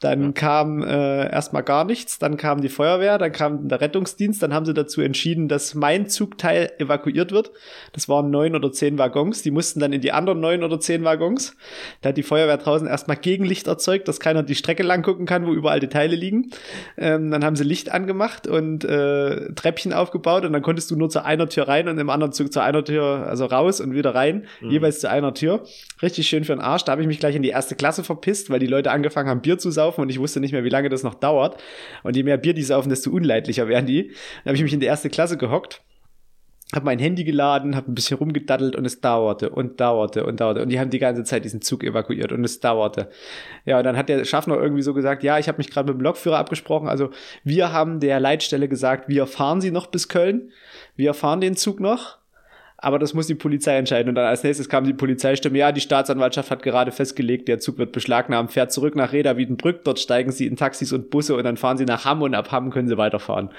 Dann 0.00 0.22
ja. 0.22 0.32
kam 0.32 0.82
äh, 0.84 1.28
erstmal 1.28 1.64
gar 1.64 1.84
nichts, 1.84 2.20
dann 2.20 2.36
kam 2.36 2.60
die 2.60 2.68
Feuerwehr, 2.68 3.18
dann 3.18 3.32
kam 3.32 3.66
der 3.66 3.80
Rettungsdienst, 3.80 4.40
dann 4.40 4.54
haben 4.54 4.64
sie 4.64 4.72
dazu 4.72 5.00
entschieden, 5.00 5.48
dass 5.48 5.74
mein 5.74 6.08
Zugteil 6.08 6.70
evakuiert 6.78 7.32
wird. 7.32 7.50
Das 7.92 8.08
waren 8.08 8.30
neun 8.30 8.54
oder 8.54 8.70
zehn 8.70 8.96
Waggons, 8.96 9.42
die 9.42 9.50
mussten 9.50 9.80
dann 9.80 9.92
in 9.92 10.00
die 10.00 10.12
anderen 10.12 10.38
neun 10.38 10.62
oder 10.62 10.78
zehn 10.78 11.02
Waggons. 11.02 11.56
Da 12.00 12.10
hat 12.10 12.16
die 12.16 12.22
Feuerwehr 12.22 12.58
draußen 12.58 12.86
erstmal 12.86 13.16
Gegenlicht 13.16 13.66
erzeugt, 13.66 14.06
dass 14.06 14.20
keiner 14.20 14.44
die 14.44 14.54
Strecke 14.54 14.84
lang 14.84 15.02
gucken 15.02 15.26
kann, 15.26 15.46
wo 15.46 15.52
überall 15.52 15.80
die 15.80 15.88
Teile 15.88 16.14
liegen. 16.14 16.52
Ähm, 16.96 17.32
dann 17.32 17.44
haben 17.44 17.56
sie 17.56 17.64
Licht 17.64 17.90
angemacht 17.90 18.46
und 18.46 18.84
äh, 18.84 19.52
Treppchen 19.54 19.92
aufgebaut 19.92 20.44
und 20.44 20.52
dann 20.52 20.62
konntest 20.62 20.92
du 20.92 20.96
nur 20.96 21.10
zu 21.10 21.24
einer 21.24 21.48
Tür 21.48 21.66
rein 21.66 21.88
und 21.88 21.98
im 21.98 22.08
anderen 22.08 22.32
Zug 22.32 22.52
zu 22.52 22.60
einer 22.60 22.84
Tür, 22.84 23.26
also 23.26 23.46
raus 23.46 23.80
und 23.80 23.94
wieder 23.94 24.14
rein, 24.14 24.46
mhm. 24.60 24.70
jeweils 24.70 25.00
zu 25.00 25.10
einer 25.10 25.34
Tür. 25.34 25.64
Richtig 26.02 26.28
schön 26.28 26.44
für 26.44 26.52
den 26.52 26.60
Arsch. 26.60 26.84
Da 26.84 26.92
habe 26.92 27.02
ich 27.02 27.08
mich 27.08 27.18
gleich 27.18 27.34
in 27.34 27.42
die 27.42 27.48
erste 27.48 27.74
Klasse 27.74 28.04
verpisst, 28.04 28.48
weil 28.48 28.60
die 28.60 28.68
Leute 28.68 28.92
angefangen 28.92 29.28
haben, 29.28 29.40
Bier 29.40 29.58
zu 29.58 29.72
saufen 29.72 29.87
saufen 29.88 30.02
und 30.02 30.10
ich 30.10 30.18
wusste 30.18 30.40
nicht 30.40 30.52
mehr, 30.52 30.64
wie 30.64 30.68
lange 30.68 30.88
das 30.88 31.02
noch 31.02 31.14
dauert. 31.14 31.60
Und 32.02 32.16
je 32.16 32.22
mehr 32.22 32.36
Bier 32.36 32.54
die 32.54 32.62
saufen, 32.62 32.88
desto 32.88 33.10
unleidlicher 33.10 33.68
werden 33.68 33.86
die. 33.86 34.08
Dann 34.44 34.50
habe 34.50 34.56
ich 34.56 34.62
mich 34.62 34.72
in 34.72 34.80
die 34.80 34.86
erste 34.86 35.08
Klasse 35.10 35.36
gehockt 35.36 35.82
habe 36.74 36.84
mein 36.84 36.98
Handy 36.98 37.24
geladen, 37.24 37.74
habe 37.74 37.90
ein 37.90 37.94
bisschen 37.94 38.18
rumgedaddelt 38.18 38.76
und 38.76 38.84
es 38.84 39.00
dauerte 39.00 39.48
und 39.48 39.80
dauerte 39.80 40.26
und 40.26 40.40
dauerte. 40.40 40.62
Und 40.62 40.68
die 40.68 40.78
haben 40.78 40.90
die 40.90 40.98
ganze 40.98 41.24
Zeit 41.24 41.44
diesen 41.46 41.62
Zug 41.62 41.82
evakuiert 41.82 42.30
und 42.30 42.44
es 42.44 42.60
dauerte. 42.60 43.08
Ja, 43.64 43.78
und 43.78 43.84
dann 43.84 43.96
hat 43.96 44.10
der 44.10 44.22
Schaffner 44.26 44.60
irgendwie 44.60 44.82
so 44.82 44.92
gesagt, 44.92 45.22
ja, 45.22 45.38
ich 45.38 45.48
habe 45.48 45.56
mich 45.56 45.70
gerade 45.70 45.90
mit 45.90 45.98
dem 45.98 46.04
Lokführer 46.04 46.36
abgesprochen. 46.36 46.86
Also 46.86 47.08
wir 47.42 47.72
haben 47.72 48.00
der 48.00 48.20
Leitstelle 48.20 48.68
gesagt, 48.68 49.08
wir 49.08 49.26
fahren 49.26 49.62
sie 49.62 49.70
noch 49.70 49.86
bis 49.86 50.08
Köln. 50.08 50.52
Wir 50.94 51.14
fahren 51.14 51.40
den 51.40 51.56
Zug 51.56 51.80
noch 51.80 52.18
aber 52.80 53.00
das 53.00 53.12
muss 53.12 53.26
die 53.26 53.34
Polizei 53.34 53.76
entscheiden. 53.76 54.08
Und 54.08 54.14
dann 54.14 54.26
als 54.26 54.44
nächstes 54.44 54.68
kam 54.68 54.84
die 54.84 54.92
Polizeistimme, 54.94 55.58
ja, 55.58 55.72
die 55.72 55.80
Staatsanwaltschaft 55.80 56.50
hat 56.52 56.62
gerade 56.62 56.92
festgelegt, 56.92 57.48
der 57.48 57.58
Zug 57.58 57.76
wird 57.78 57.90
beschlagnahmt, 57.90 58.52
fährt 58.52 58.70
zurück 58.70 58.94
nach 58.94 59.12
Reda 59.12 59.36
Wiedenbrück, 59.36 59.82
dort 59.82 59.98
steigen 59.98 60.30
sie 60.30 60.46
in 60.46 60.56
Taxis 60.56 60.92
und 60.92 61.10
Busse 61.10 61.34
und 61.34 61.42
dann 61.42 61.56
fahren 61.56 61.76
sie 61.76 61.84
nach 61.84 62.04
Hamm 62.04 62.22
und 62.22 62.34
ab 62.34 62.52
Hamm 62.52 62.70
können 62.70 62.86
sie 62.86 62.96
weiterfahren. 62.96 63.50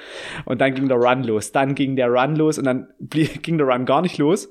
Und 0.46 0.62
dann 0.62 0.74
ging 0.74 0.88
der 0.88 0.98
Run 0.98 1.24
los. 1.26 1.52
Dann 1.52 1.76
ging 1.76 1.98
der 1.98 2.08
Run 2.08 2.38
los 2.38 2.58
und 2.58 2.64
dann 2.64 2.88
ging 3.00 3.58
der 3.58 3.68
Run 3.68 3.86
gar 3.86 4.02
nicht 4.02 4.18
los, 4.18 4.50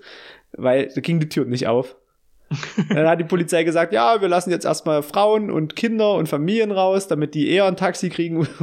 weil 0.52 0.90
da 0.94 1.00
ging 1.00 1.18
die 1.18 1.30
Tür 1.30 1.46
nicht 1.46 1.66
auf. 1.66 1.96
Dann 2.88 3.07
hat 3.07 3.20
die 3.20 3.24
Polizei 3.24 3.64
gesagt, 3.64 3.92
ja, 3.92 4.20
wir 4.20 4.28
lassen 4.28 4.51
jetzt 4.51 4.64
erstmal 4.64 5.03
Frauen 5.03 5.51
und 5.51 5.76
Kinder 5.76 6.14
und 6.14 6.28
Familien 6.28 6.70
raus, 6.70 7.09
damit 7.09 7.34
die 7.34 7.51
eher 7.51 7.66
ein 7.66 7.76
Taxi 7.76 8.09
kriegen. 8.09 8.46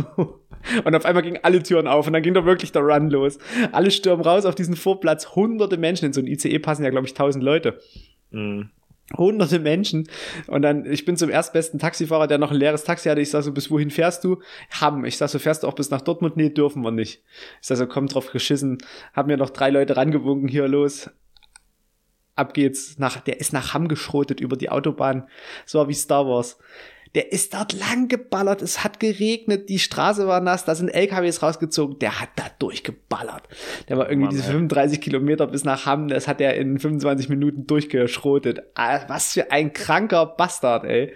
Und 0.84 0.96
auf 0.96 1.06
einmal 1.06 1.22
gingen 1.22 1.40
alle 1.44 1.62
Türen 1.62 1.88
auf 1.88 2.08
und 2.08 2.14
dann 2.14 2.24
ging 2.24 2.34
da 2.34 2.44
wirklich 2.44 2.72
der 2.72 2.82
Run 2.82 3.12
los. 3.12 3.38
Alle 3.72 3.92
stürmen 3.92 4.26
raus 4.26 4.46
auf 4.46 4.56
diesen 4.56 4.76
Vorplatz. 4.76 5.36
Hunderte 5.36 5.78
Menschen. 5.78 6.06
In 6.06 6.14
so 6.14 6.22
ein 6.22 6.26
ICE 6.26 6.58
passen 6.58 6.84
ja, 6.84 6.90
glaube 6.90 7.06
ich, 7.06 7.14
tausend 7.14 7.44
Leute. 7.44 7.80
Mhm. 8.32 8.70
Hunderte 9.16 9.60
Menschen. 9.60 10.10
Und 10.48 10.64
dann, 10.64 10.92
ich 10.92 11.06
bin 11.06 11.18
zum 11.18 11.30
erstbesten 11.30 11.80
Taxifahrer, 11.80 12.26
der 12.26 12.40
noch 12.40 12.50
ein 12.50 12.58
leeres 12.58 12.84
Taxi 12.84 13.10
hatte. 13.10 13.22
Ich 13.22 13.30
sag 13.30 13.44
so, 13.44 13.52
bis 13.52 13.70
wohin 13.70 13.92
fährst 13.92 14.24
du? 14.24 14.42
Hamm. 14.82 15.06
Ich 15.06 15.18
sag 15.18 15.30
so, 15.30 15.38
fährst 15.38 15.62
du 15.62 15.68
auch 15.68 15.76
bis 15.76 15.92
nach 15.92 16.02
Dortmund? 16.02 16.36
Nee, 16.36 16.50
dürfen 16.50 16.82
wir 16.82 16.92
nicht. 16.92 17.22
Ich 17.62 17.68
sag 17.68 17.78
so, 17.78 17.86
komm 17.86 18.08
drauf 18.08 18.32
geschissen. 18.32 18.80
Hab 19.14 19.28
mir 19.28 19.38
noch 19.38 19.52
drei 19.52 19.70
Leute 19.70 19.96
rangewunken, 19.96 20.48
hier 20.48 20.68
los. 20.68 21.12
Ab 22.36 22.54
geht's 22.54 23.00
nach, 23.00 23.20
der 23.22 23.40
ist 23.40 23.54
nach 23.54 23.74
Hamm 23.74 23.88
geschrotet 23.88 24.40
über 24.40 24.58
die 24.58 24.70
Autobahn. 24.70 25.28
So 25.66 25.88
wie 25.88 25.94
Star 25.94 26.28
Wars 26.28 26.58
Der 27.14 27.32
ist 27.32 27.54
dort 27.54 27.72
lang 27.72 28.10
geballert, 28.10 28.62
es 28.62 28.84
hat 28.84 29.00
geregnet, 29.00 29.70
die 29.70 29.80
Straße 29.80 30.28
war 30.28 30.42
nass, 30.42 30.66
da 30.66 30.76
sind 30.76 30.90
LKWs 30.90 31.42
rausgezogen, 31.42 31.98
der 32.00 32.20
hat 32.20 32.30
da 32.36 32.44
durchgeballert. 32.60 33.44
Der 33.88 33.98
war 33.98 34.10
irgendwie 34.10 34.26
Mann, 34.26 34.36
diese 34.36 34.52
35 34.52 35.00
Kilometer 35.00 35.48
bis 35.48 35.64
nach 35.64 35.86
Hamm, 35.86 36.10
das 36.10 36.28
hat 36.28 36.42
er 36.42 36.56
in 36.56 36.78
25 36.78 37.30
Minuten 37.30 37.68
durchgeschrotet. 37.68 38.64
Ah, 38.76 39.00
was 39.08 39.32
für 39.32 39.50
ein 39.52 39.72
kranker 39.72 40.26
Bastard, 40.26 40.84
ey. 40.84 41.14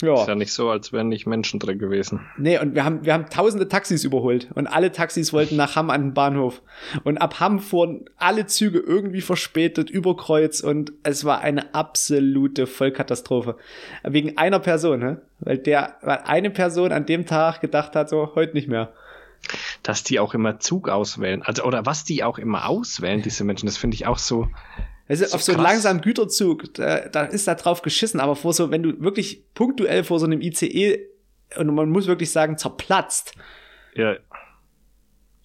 Ja. 0.00 0.14
Ist 0.14 0.28
ja 0.28 0.34
nicht 0.34 0.52
so, 0.52 0.70
als 0.70 0.92
wären 0.92 1.08
nicht 1.08 1.26
Menschen 1.26 1.60
drin 1.60 1.78
gewesen. 1.78 2.20
Nee, 2.38 2.58
und 2.58 2.74
wir 2.74 2.84
haben, 2.84 3.04
wir 3.04 3.12
haben 3.12 3.26
tausende 3.28 3.68
Taxis 3.68 4.04
überholt 4.04 4.48
und 4.54 4.66
alle 4.66 4.92
Taxis 4.92 5.32
wollten 5.32 5.56
nach 5.56 5.76
Hamm 5.76 5.90
an 5.90 6.02
den 6.02 6.14
Bahnhof. 6.14 6.62
Und 7.04 7.18
ab 7.18 7.40
Hamm 7.40 7.58
fuhren 7.60 8.04
alle 8.16 8.46
Züge 8.46 8.78
irgendwie 8.78 9.20
verspätet, 9.20 9.90
über 9.90 10.16
Kreuz 10.16 10.60
und 10.60 10.92
es 11.02 11.24
war 11.24 11.40
eine 11.40 11.74
absolute 11.74 12.66
Vollkatastrophe. 12.66 13.56
Wegen 14.02 14.38
einer 14.38 14.58
Person, 14.58 15.00
ne? 15.00 15.20
Weil 15.40 15.58
der, 15.58 15.96
weil 16.02 16.20
eine 16.24 16.50
Person 16.50 16.92
an 16.92 17.06
dem 17.06 17.26
Tag 17.26 17.60
gedacht 17.60 17.96
hat, 17.96 18.08
so, 18.08 18.32
heute 18.34 18.54
nicht 18.54 18.68
mehr 18.68 18.92
dass 19.82 20.04
die 20.04 20.20
auch 20.20 20.34
immer 20.34 20.60
Zug 20.60 20.88
auswählen. 20.88 21.42
Also, 21.42 21.64
oder 21.64 21.86
was 21.86 22.04
die 22.04 22.24
auch 22.24 22.38
immer 22.38 22.68
auswählen, 22.68 23.22
diese 23.22 23.44
Menschen, 23.44 23.66
das 23.66 23.78
finde 23.78 23.94
ich 23.94 24.06
auch 24.06 24.18
so, 24.18 24.48
also 25.10 25.24
so 25.24 25.34
auf 25.34 25.42
so 25.42 25.52
einen 25.52 25.62
langsamen 25.62 26.02
Güterzug, 26.02 26.72
da, 26.74 27.08
da 27.08 27.24
ist 27.24 27.48
da 27.48 27.56
drauf 27.56 27.82
geschissen, 27.82 28.20
aber 28.20 28.36
vor 28.36 28.52
so, 28.52 28.70
wenn 28.70 28.84
du 28.84 29.00
wirklich 29.00 29.44
punktuell 29.54 30.04
vor 30.04 30.20
so 30.20 30.26
einem 30.26 30.40
ICE 30.40 31.00
und 31.56 31.74
man 31.74 31.90
muss 31.90 32.06
wirklich 32.06 32.30
sagen, 32.30 32.56
zerplatzt. 32.56 33.34
Ja. 33.94 34.16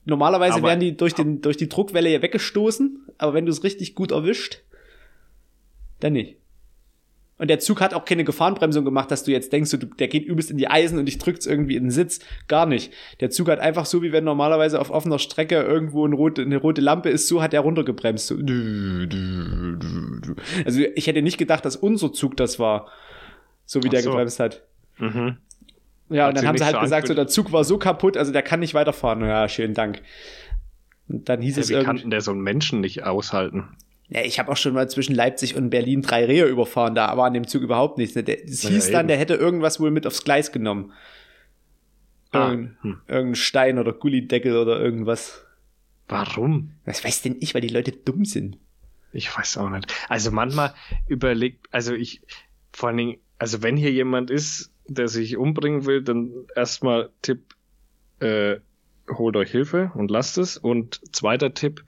Normalerweise 0.06 0.58
aber, 0.58 0.68
werden 0.68 0.82
die 0.82 0.96
durch, 0.96 1.16
den, 1.16 1.42
durch 1.42 1.58
die 1.58 1.68
Druckwelle 1.68 2.12
ja 2.12 2.22
weggestoßen, 2.22 3.08
aber 3.18 3.34
wenn 3.34 3.48
du 3.48 3.52
es 3.52 3.64
richtig 3.64 3.96
gut 3.96 4.12
erwischt, 4.12 4.62
dann 6.00 6.14
nicht. 6.14 6.38
Und 7.38 7.50
der 7.50 7.60
Zug 7.60 7.82
hat 7.82 7.94
auch 7.94 8.06
keine 8.06 8.24
Gefahrenbremsung 8.24 8.86
gemacht, 8.86 9.12
dass 9.12 9.26
du 9.26 9.32
jetzt 9.32 9.52
denkst, 9.52 9.72
du, 9.72 9.78
der 9.78 10.08
geht 10.08 10.26
übelst 10.26 10.52
in 10.52 10.58
die 10.58 10.70
Eisen 10.70 10.98
und 10.98 11.06
dich 11.06 11.18
drückt's 11.18 11.46
irgendwie 11.46 11.76
in 11.76 11.86
den 11.86 11.92
Sitz. 11.92 12.20
Gar 12.48 12.66
nicht. 12.66 12.94
Der 13.20 13.30
Zug 13.30 13.50
hat 13.50 13.60
einfach 13.60 13.86
so, 13.86 14.02
wie 14.02 14.14
wenn 14.14 14.24
normalerweise 14.24 14.80
auf 14.80 14.90
offener 14.90 15.20
Strecke 15.20 15.62
irgendwo 15.62 16.06
eine 16.06 16.16
rote, 16.16 16.44
eine 16.44 16.56
rote 16.58 16.80
Lampe 16.80 17.10
ist, 17.10 17.28
so 17.28 17.42
hat 17.42 17.54
er 17.54 17.60
runtergebremst. 17.60 18.28
So. 18.28 18.36
Also 20.66 20.82
ich 20.96 21.08
hätte 21.08 21.22
nicht 21.22 21.38
gedacht, 21.38 21.66
dass 21.66 21.76
unser 21.76 22.14
Zug 22.14 22.38
das 22.38 22.58
war, 22.58 22.88
so 23.66 23.84
wie 23.84 23.88
Ach 23.88 23.92
der 23.92 24.02
so. 24.04 24.12
gebremst 24.12 24.40
hat. 24.40 24.64
Mhm. 24.98 25.38
Ja, 26.10 26.24
hat 26.24 26.30
und 26.30 26.38
dann 26.38 26.48
haben 26.48 26.58
sie 26.58 26.66
halt 26.66 26.80
gesagt, 26.80 27.08
so 27.08 27.14
der 27.14 27.28
Zug 27.28 27.52
war 27.52 27.66
so 27.66 27.78
kaputt, 27.78 28.16
also 28.16 28.32
der 28.32 28.44
kann 28.44 28.62
nicht 28.62 28.74
weiterfahren. 28.76 29.22
Ja, 29.22 29.50
schönen 29.50 29.74
Dank. 29.74 30.02
Und 31.10 31.28
dann 31.28 31.42
hieß 31.42 31.58
ja, 31.58 31.62
es 31.62 31.70
wie 31.70 31.74
irgendwie. 31.74 31.98
Wie 31.98 32.02
kann 32.02 32.12
der 32.12 32.22
so 32.22 32.32
einen 32.32 32.42
Menschen 32.42 32.80
nicht 32.80 33.04
aushalten? 33.04 33.76
Ja, 34.10 34.22
ich 34.22 34.38
habe 34.38 34.52
auch 34.52 34.58
schon 34.58 34.74
mal 34.74 34.90
zwischen 34.90 35.16
Leipzig 35.16 35.56
und 35.56 35.70
Berlin 35.72 36.02
drei 36.02 36.26
Rehe 36.26 36.46
überfahren, 36.46 36.94
da 36.94 37.16
war 37.18 37.26
an 37.26 37.34
dem 37.34 37.48
Zug 37.48 37.64
überhaupt 37.64 37.98
nichts. 37.98 38.16
Ne? 38.16 38.24
Es 38.28 38.64
ja, 38.64 38.70
hieß 38.70 38.92
dann, 38.92 39.08
der 39.08 39.18
hätte 39.18 39.34
irgendwas 39.34 39.80
wohl 39.80 39.92
mit 39.92 40.06
aufs 40.06 40.24
Gleis 40.24 40.52
genommen. 40.52 40.94
Ah, 42.32 42.50
Irgend, 42.50 42.84
hm. 42.84 43.02
Irgendein 43.08 43.36
Stein 43.36 43.80
oder 43.80 43.94
Gullideckel 43.94 44.58
oder 44.58 44.80
irgendwas. 44.80 45.44
Warum? 46.08 46.74
Was 46.86 47.04
weiß 47.04 47.24
denn 47.24 47.38
ich, 47.40 47.54
weil 47.54 47.62
die 47.62 47.70
Leute 47.70 47.92
dumm 47.92 48.26
sind. 48.26 48.58
Ich 49.12 49.36
weiß 49.36 49.58
auch 49.58 49.70
nicht. 49.70 49.92
Also 50.10 50.30
manchmal 50.32 50.74
überlegt, 51.08 51.68
also 51.72 51.94
ich, 51.94 52.22
vor 52.74 52.90
allen 52.90 52.98
Dingen, 52.98 53.18
also 53.40 53.64
wenn 53.64 53.78
hier 53.78 53.92
jemand 53.92 54.30
ist, 54.30 54.72
der 54.88 55.08
sich 55.08 55.38
umbringen 55.38 55.86
will, 55.86 56.04
dann 56.04 56.32
erstmal 56.56 57.10
Tipp, 57.22 57.56
äh, 58.20 58.58
holt 59.10 59.36
euch 59.36 59.50
Hilfe 59.50 59.92
und 59.96 60.12
lasst 60.12 60.38
es. 60.38 60.58
Und 60.58 61.00
zweiter 61.16 61.54
Tipp, 61.54 61.84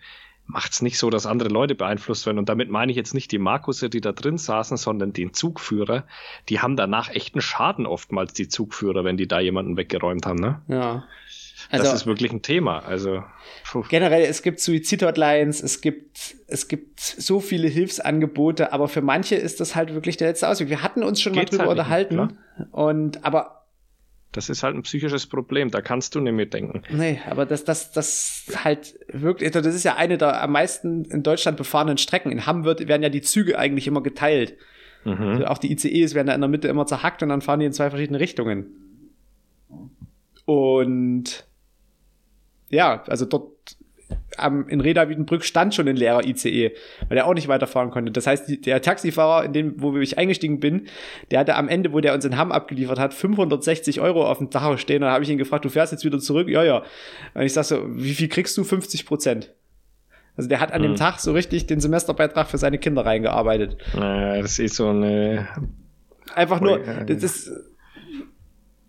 macht's 0.48 0.82
nicht 0.82 0.98
so, 0.98 1.10
dass 1.10 1.26
andere 1.26 1.50
Leute 1.50 1.76
beeinflusst 1.76 2.26
werden. 2.26 2.40
Und 2.40 2.50
damit 2.50 2.70
meine 2.70 2.92
ich 2.92 2.96
jetzt 2.96 3.14
nicht 3.14 3.32
die 3.32 3.38
Markusse, 3.38 3.90
die 3.90 4.02
da 4.02 4.14
drin 4.14 4.38
saßen, 4.38 4.78
sondern 4.78 5.14
den 5.14 5.34
Zugführer. 5.34 6.06
Die 6.50 6.60
haben 6.60 6.76
danach 6.76 7.10
echten 7.10 7.42
Schaden 7.42 7.86
oftmals, 7.86 8.34
die 8.34 8.48
Zugführer, 8.48 9.04
wenn 9.04 9.18
die 9.18 9.28
da 9.28 9.40
jemanden 9.40 9.78
weggeräumt 9.78 10.26
haben. 10.26 10.40
Ne? 10.40 10.62
Ja. 10.68 11.04
Also, 11.70 11.84
das 11.84 11.94
ist 11.94 12.06
wirklich 12.06 12.32
ein 12.32 12.42
Thema. 12.42 12.80
Also 12.80 13.24
puh. 13.70 13.84
generell, 13.90 14.24
es 14.24 14.42
gibt 14.42 14.60
Suizid-Hotlines, 14.60 15.62
es 15.62 15.82
gibt 15.82 16.36
es 16.48 16.68
gibt 16.68 17.00
so 17.00 17.40
viele 17.40 17.68
Hilfsangebote, 17.68 18.72
aber 18.72 18.88
für 18.88 19.02
manche 19.02 19.36
ist 19.36 19.60
das 19.60 19.76
halt 19.76 19.94
wirklich 19.94 20.18
der 20.18 20.30
letzte 20.30 20.48
Ausweg. 20.48 20.70
Wir 20.70 20.82
hatten 20.82 21.04
uns 21.04 21.20
schon 21.20 21.34
Geht's 21.34 21.52
mal 21.52 21.66
drüber 21.66 21.82
halt 21.84 22.12
unterhalten 22.12 22.38
nicht, 22.58 22.74
und 22.74 23.26
aber 23.26 23.57
das 24.38 24.50
ist 24.50 24.64
halt 24.64 24.76
ein 24.76 24.84
psychisches 24.84 25.28
Problem, 25.28 25.72
da 25.72 25.82
kannst 25.82 26.16
du 26.16 26.22
nicht 26.22 26.34
mitdenken. 26.34 26.84
Nee, 26.90 27.20
aber 27.30 27.46
das, 27.46 27.66
das, 27.66 27.92
das 27.92 28.46
halt 28.64 28.98
wirklich, 29.12 29.52
das 29.52 29.66
ist 29.66 29.84
ja 29.84 29.96
eine 29.96 30.18
der 30.18 30.42
am 30.42 30.52
meisten 30.52 31.04
in 31.06 31.24
Deutschland 31.24 31.58
befahrenen 31.58 31.98
Strecken. 31.98 32.32
In 32.32 32.46
Hamm 32.46 32.64
wird, 32.64 32.88
werden 32.88 33.04
ja 33.04 33.10
die 33.10 33.22
Züge 33.22 33.58
eigentlich 33.58 33.88
immer 33.88 34.02
geteilt. 34.02 34.56
Mhm. 35.04 35.28
Also 35.28 35.46
auch 35.48 35.58
die 35.58 35.72
ICEs 35.72 36.14
werden 36.14 36.28
da 36.28 36.36
in 36.36 36.42
der 36.42 36.50
Mitte 36.50 36.68
immer 36.68 36.86
zerhackt 36.86 37.24
und 37.24 37.30
dann 37.30 37.42
fahren 37.42 37.60
die 37.60 37.66
in 37.66 37.74
zwei 37.74 37.90
verschiedene 37.90 38.20
Richtungen. 38.20 38.68
Und 40.46 41.48
ja, 42.70 43.04
also 43.08 43.26
dort 43.26 43.77
am, 44.38 44.68
in 44.68 44.82
Reda 44.82 45.10
Wiedenbrück 45.10 45.44
stand 45.44 45.76
schon 45.76 45.88
ein 45.88 45.96
leerer 45.96 46.26
ICE, 46.26 46.72
weil 47.10 47.18
er 47.18 47.26
auch 47.26 47.34
nicht 47.34 47.48
weiterfahren 47.48 47.92
konnte. 47.92 48.12
Das 48.12 48.28
heißt, 48.28 48.48
die, 48.48 48.62
der 48.62 48.82
Taxifahrer, 48.82 49.46
in 49.46 49.54
dem, 49.54 49.82
wo 49.82 49.98
ich 49.98 50.18
eingestiegen 50.18 50.60
bin, 50.60 50.88
der 51.32 51.40
hatte 51.40 51.56
am 51.56 51.68
Ende, 51.68 51.94
wo 51.94 52.00
der 52.00 52.14
uns 52.14 52.26
in 52.26 52.38
Hamm 52.38 52.52
abgeliefert 52.52 53.00
hat, 53.00 53.14
560 53.14 54.02
Euro 54.02 54.30
auf 54.30 54.38
dem 54.38 54.50
Tacho 54.50 54.78
stehen. 54.78 55.04
Und 55.04 55.08
da 55.08 55.14
habe 55.14 55.24
ich 55.24 55.30
ihn 55.30 55.38
gefragt, 55.38 55.66
du 55.66 55.70
fährst 55.70 55.92
jetzt 55.92 56.06
wieder 56.06 56.20
zurück? 56.20 56.50
Ja, 56.50 56.64
ja. 56.64 56.84
Und 57.34 57.42
ich 57.42 57.54
sag 57.54 57.64
so, 57.64 57.84
wie 57.88 58.14
viel 58.14 58.28
kriegst 58.28 58.58
du? 58.58 58.64
50 58.64 59.06
Prozent. 59.06 59.54
Also 60.36 60.48
der 60.48 60.60
hat 60.60 60.72
an 60.72 60.82
mhm. 60.82 60.88
dem 60.88 60.96
Tag 60.96 61.20
so 61.20 61.34
richtig 61.34 61.66
den 61.66 61.82
Semesterbeitrag 61.82 62.48
für 62.48 62.60
seine 62.60 62.78
Kinder 62.78 63.06
reingearbeitet. 63.06 63.78
Naja, 63.96 64.42
das 64.42 64.60
ist 64.60 64.76
so 64.76 64.90
eine. 64.90 65.48
Einfach 66.36 66.62
nur, 66.62 66.80
das, 66.80 67.24
ist, 67.24 67.52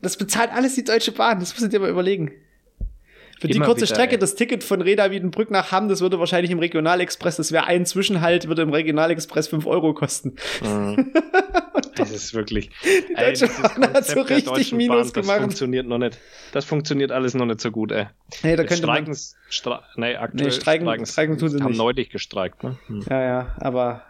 das 0.02 0.16
bezahlt 0.16 0.52
alles 0.52 0.74
die 0.74 0.84
Deutsche 0.84 1.12
Bahn, 1.12 1.38
das 1.40 1.54
musst 1.54 1.64
du 1.64 1.68
dir 1.68 1.80
mal 1.80 1.88
überlegen. 1.88 2.32
Für 3.38 3.48
die 3.48 3.58
kurze 3.60 3.82
wieder, 3.82 3.94
Strecke, 3.94 4.14
ey. 4.14 4.18
das 4.18 4.34
Ticket 4.34 4.64
von 4.64 4.80
Reda 4.82 5.10
Wiedenbrück 5.10 5.50
nach 5.50 5.70
Hamm, 5.70 5.88
das 5.88 6.00
würde 6.00 6.18
wahrscheinlich 6.18 6.50
im 6.50 6.58
Regionalexpress, 6.58 7.36
das 7.36 7.52
wäre 7.52 7.66
ein 7.66 7.86
Zwischenhalt, 7.86 8.48
würde 8.48 8.62
im 8.62 8.70
Regionalexpress 8.70 9.48
5 9.48 9.66
Euro 9.66 9.94
kosten. 9.94 10.34
Mhm. 10.60 11.12
das 11.94 12.10
ist 12.10 12.34
wirklich. 12.34 12.70
Die 12.82 13.14
Deutsche 13.14 13.46
ey, 13.46 13.62
Bahn 13.62 13.94
hat 13.94 14.04
so 14.06 14.20
richtig 14.22 14.72
Minus 14.72 15.12
Bahn, 15.12 15.22
gemacht. 15.22 15.36
Das 15.36 15.42
funktioniert 15.42 15.86
noch 15.86 15.98
nicht. 15.98 16.18
Das 16.52 16.64
funktioniert 16.64 17.12
alles 17.12 17.34
noch 17.34 17.46
nicht 17.46 17.60
so 17.60 17.70
gut, 17.70 17.92
ey. 17.92 18.06
Nee, 18.42 18.56
da 18.56 18.64
könnte 18.64 18.82
Streiken, 18.82 19.10
man, 19.10 19.18
Stra 19.48 19.84
nee, 19.96 20.16
aktuell 20.16 20.46
nee, 20.46 20.50
streiken, 20.50 20.86
streiken, 20.86 21.06
streiken 21.06 21.38
tun 21.38 21.48
sie 21.48 21.60
haben 21.60 21.68
nicht. 21.70 21.78
neulich 21.78 22.10
gestreikt, 22.10 22.64
ne? 22.64 22.76
Hm. 22.86 23.04
Ja, 23.08 23.22
ja, 23.22 23.56
aber 23.60 24.02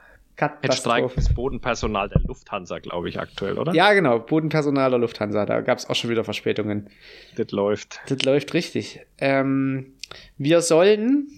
Jetzt 0.63 0.79
streikt 0.79 1.17
das 1.17 1.35
Bodenpersonal 1.35 2.09
der 2.09 2.21
Lufthansa, 2.23 2.79
glaube 2.79 3.09
ich, 3.09 3.19
aktuell, 3.19 3.59
oder? 3.59 3.75
Ja, 3.75 3.93
genau. 3.93 4.21
Bodenpersonal 4.21 4.91
der 4.91 4.99
Lufthansa. 5.01 5.45
Da 5.47 5.61
gab 5.63 5.79
es 5.79 5.89
auch 5.91 5.97
schon 5.97 6.11
wieder 6.11 6.23
Verspätungen. 6.23 6.91
Das 7.37 7.51
läuft. 7.51 8.01
Das 8.07 8.23
läuft 8.23 8.55
richtig. 8.55 9.01
Ähm, 9.19 9.95
wir 10.37 10.61
sollen 10.61 11.29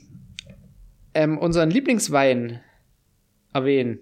ähm, 1.15 1.39
unseren 1.39 1.71
Lieblingswein 1.71 2.61
erwähnen. 3.55 4.01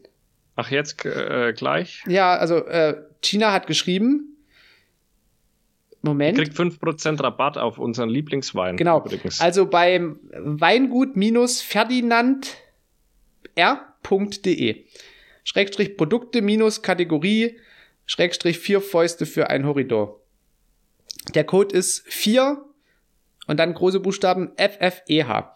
Ach, 0.56 0.70
jetzt 0.70 1.04
äh, 1.04 1.52
gleich? 1.52 2.02
Ja, 2.08 2.34
also 2.34 2.56
äh, 2.66 3.00
China 3.22 3.52
hat 3.52 3.68
geschrieben. 3.68 4.36
Moment. 6.02 6.38
Kriegt 6.38 6.56
5% 6.56 7.22
Rabatt 7.22 7.58
auf 7.58 7.78
unseren 7.78 8.08
Lieblingswein. 8.08 8.76
Genau. 8.76 8.98
Übrigens. 9.04 9.40
Also 9.40 9.66
beim 9.66 10.18
Weingut 10.32 11.16
minus 11.16 11.60
Ferdinand 11.60 12.56
r.de. 14.10 14.84
Schrägstrich 15.44 15.96
Produkte 15.96 16.42
minus 16.42 16.82
Kategorie 16.82 17.56
Schrägstrich 18.08 18.58
vier 18.58 18.80
Fäuste 18.80 19.26
für 19.26 19.50
ein 19.50 19.66
Horridor. 19.66 20.20
Der 21.34 21.44
Code 21.44 21.76
ist 21.76 22.04
4 22.08 22.64
und 23.46 23.60
dann 23.60 23.74
große 23.74 24.00
Buchstaben 24.00 24.52
FFEH. 24.56 25.52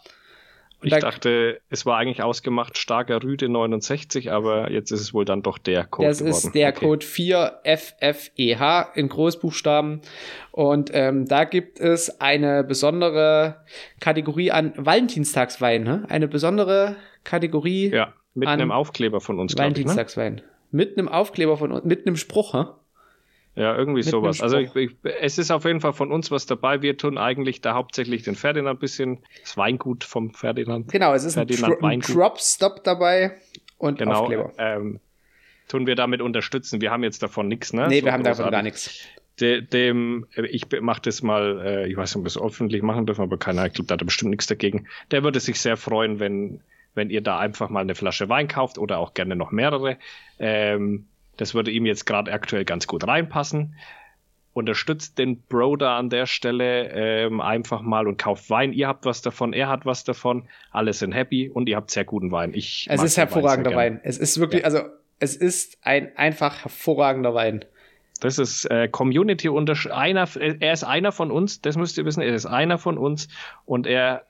Und 0.81 0.89
ich 0.93 0.99
dachte, 0.99 1.61
es 1.71 1.87
war 1.87 1.97
eigentlich 1.97 2.23
ausgemacht 2.23 2.77
starker 2.77 3.23
Rüde 3.23 3.49
69, 3.49 4.33
aber 4.33 4.71
jetzt 4.71 4.91
ist 4.91 5.01
es 5.01 5.15
wohl 5.15 5.25
dann 5.25 5.43
doch 5.43 5.57
der 5.57 5.85
Code. 5.85 6.09
Das 6.09 6.19
geworden. 6.19 6.37
ist 6.37 6.55
der 6.55 6.71
okay. 6.71 6.85
Code 6.85 7.07
4FFEH 7.07 8.95
in 8.97 9.09
Großbuchstaben. 9.09 10.03
Und 10.51 10.91
ähm, 10.93 11.27
da 11.27 11.45
gibt 11.45 11.81
es 11.81 12.21
eine 12.21 12.65
besondere 12.65 13.65
Kategorie 14.01 14.51
an 14.51 14.75
Valentinstagswein. 14.77 15.85
Ne? 15.85 16.05
Eine 16.09 16.27
besondere 16.29 16.97
Kategorie. 17.23 17.91
Ja, 17.91 18.13
mit 18.35 18.49
einem 18.49 18.71
Aufkleber 18.71 19.21
von 19.21 19.39
uns. 19.39 19.57
Valentinstagswein. 19.57 20.37
Ne? 20.37 20.43
Mit 20.71 20.97
einem 20.97 21.09
Aufkleber 21.09 21.57
von 21.57 21.73
uns, 21.73 21.85
mit 21.85 22.07
einem 22.07 22.17
Spruch, 22.17 22.55
ne? 22.55 22.75
Ja, 23.55 23.77
irgendwie 23.77 24.03
sowas. 24.03 24.41
Also 24.41 24.57
ich, 24.57 24.75
ich, 24.75 24.97
es 25.21 25.37
ist 25.37 25.51
auf 25.51 25.67
jeden 25.67 25.81
Fall 25.81 25.93
von 25.93 26.11
uns 26.11 26.31
was 26.31 26.47
dabei. 26.47 26.81
Wir 26.81 26.97
tun 26.97 27.19
eigentlich 27.19 27.61
da 27.61 27.75
hauptsächlich 27.75 28.23
den 28.23 28.35
Ferdinand 28.35 28.79
ein 28.79 28.81
bisschen, 28.81 29.19
das 29.43 29.59
Weingut 29.59 30.05
vom 30.05 30.33
Ferdinand. 30.33 30.91
Genau, 30.91 31.13
es 31.13 31.25
ist 31.25 31.35
Ferdinand 31.35 31.85
ein, 31.85 32.01
Tro 32.01 32.15
Crop 32.15 32.41
Stop 32.41 32.83
dabei 32.83 33.37
und 33.77 33.99
genau, 33.99 34.23
Aufkleber. 34.23 34.53
Ähm, 34.57 35.01
tun 35.69 35.87
wir 35.87 35.97
damit 35.97 36.23
unterstützen. 36.23 36.81
Wir 36.81 36.91
haben 36.91 37.05
jetzt 37.05 37.23
davon 37.23 37.49
nichts, 37.49 37.75
ne? 37.75 37.89
Nee, 37.89 38.01
so 38.01 38.07
wir 38.07 38.13
haben 38.13 38.25
davon 38.25 38.51
gar 38.51 38.63
nichts. 38.63 39.07
De, 39.41 39.61
dem, 39.61 40.27
ich 40.35 40.67
mache 40.81 41.03
das 41.03 41.23
mal, 41.23 41.61
äh, 41.65 41.91
ich 41.91 41.97
weiß 41.97 42.11
nicht, 42.15 42.21
ob 42.21 42.25
wir 42.25 42.29
es 42.29 42.41
öffentlich 42.41 42.83
machen 42.83 43.05
dürfen, 43.05 43.23
aber 43.23 43.39
keiner, 43.39 43.67
ich 43.67 43.75
glaube, 43.75 43.87
da 43.87 43.95
hat 43.95 44.03
er 44.03 44.07
bestimmt 44.07 44.31
nichts 44.31 44.47
dagegen. 44.47 44.87
Der 45.11 45.25
würde 45.25 45.41
sich 45.41 45.61
sehr 45.61 45.77
freuen, 45.77 46.21
wenn, 46.21 46.63
wenn 46.95 47.11
ihr 47.11 47.21
da 47.21 47.39
einfach 47.39 47.69
mal 47.69 47.81
eine 47.81 47.95
Flasche 47.95 48.29
Wein 48.29 48.49
kauft 48.49 48.79
oder 48.79 48.99
auch 48.99 49.15
gerne 49.15 49.37
noch 49.37 49.51
mehrere. 49.51 49.97
Ähm, 50.39 51.07
Das 51.37 51.55
würde 51.55 51.71
ihm 51.71 51.87
jetzt 51.87 52.05
gerade 52.05 52.33
aktuell 52.33 52.65
ganz 52.65 52.87
gut 52.87 53.07
reinpassen. 53.07 53.75
Unterstützt 54.55 55.19
den 55.19 55.41
Bro 55.41 55.77
da 55.77 55.97
an 55.97 56.11
der 56.11 56.27
Stelle 56.27 56.91
ähm, 56.91 57.41
einfach 57.41 57.81
mal 57.81 58.07
und 58.07 58.19
kauft 58.19 58.51
Wein. 58.51 58.75
Ihr 58.75 58.87
habt 58.87 59.07
was 59.07 59.23
davon, 59.23 59.55
er 59.55 59.69
hat 59.69 59.87
was 59.87 60.05
davon. 60.05 60.47
Alle 60.71 60.93
sind 60.93 61.13
happy 61.13 61.49
und 61.49 61.71
ihr 61.71 61.77
habt 61.77 61.91
sehr 61.91 62.05
guten 62.05 62.31
Wein. 62.31 62.53
Ich 62.53 62.87
es 62.91 63.03
ist 63.03 63.17
hervorragender 63.17 63.71
Wein, 63.71 63.95
Wein, 63.95 64.01
Es 64.05 64.19
ist 64.19 64.39
wirklich, 64.39 64.61
ja. 64.61 64.67
also 64.67 64.81
es 65.21 65.37
ist 65.37 65.79
ein 65.83 66.15
einfach 66.19 66.65
hervorragender 66.65 67.33
Wein. 67.33 67.65
Das 68.21 68.39
ist 68.39 68.67
äh, 68.67 68.89
Community 68.89 69.49
unter 69.49 69.75
einer. 69.91 70.29
Er 70.37 70.73
ist 70.73 70.85
einer 70.85 71.13
von 71.13 71.31
uns. 71.31 71.63
Das 71.63 71.77
müsst 71.77 71.97
ihr 71.97 72.05
wissen. 72.05 72.21
Er 72.21 72.35
ist 72.35 72.47
einer 72.47 72.77
von 72.77 72.99
uns 72.99 73.29
und 73.65 73.87
er 73.87 74.27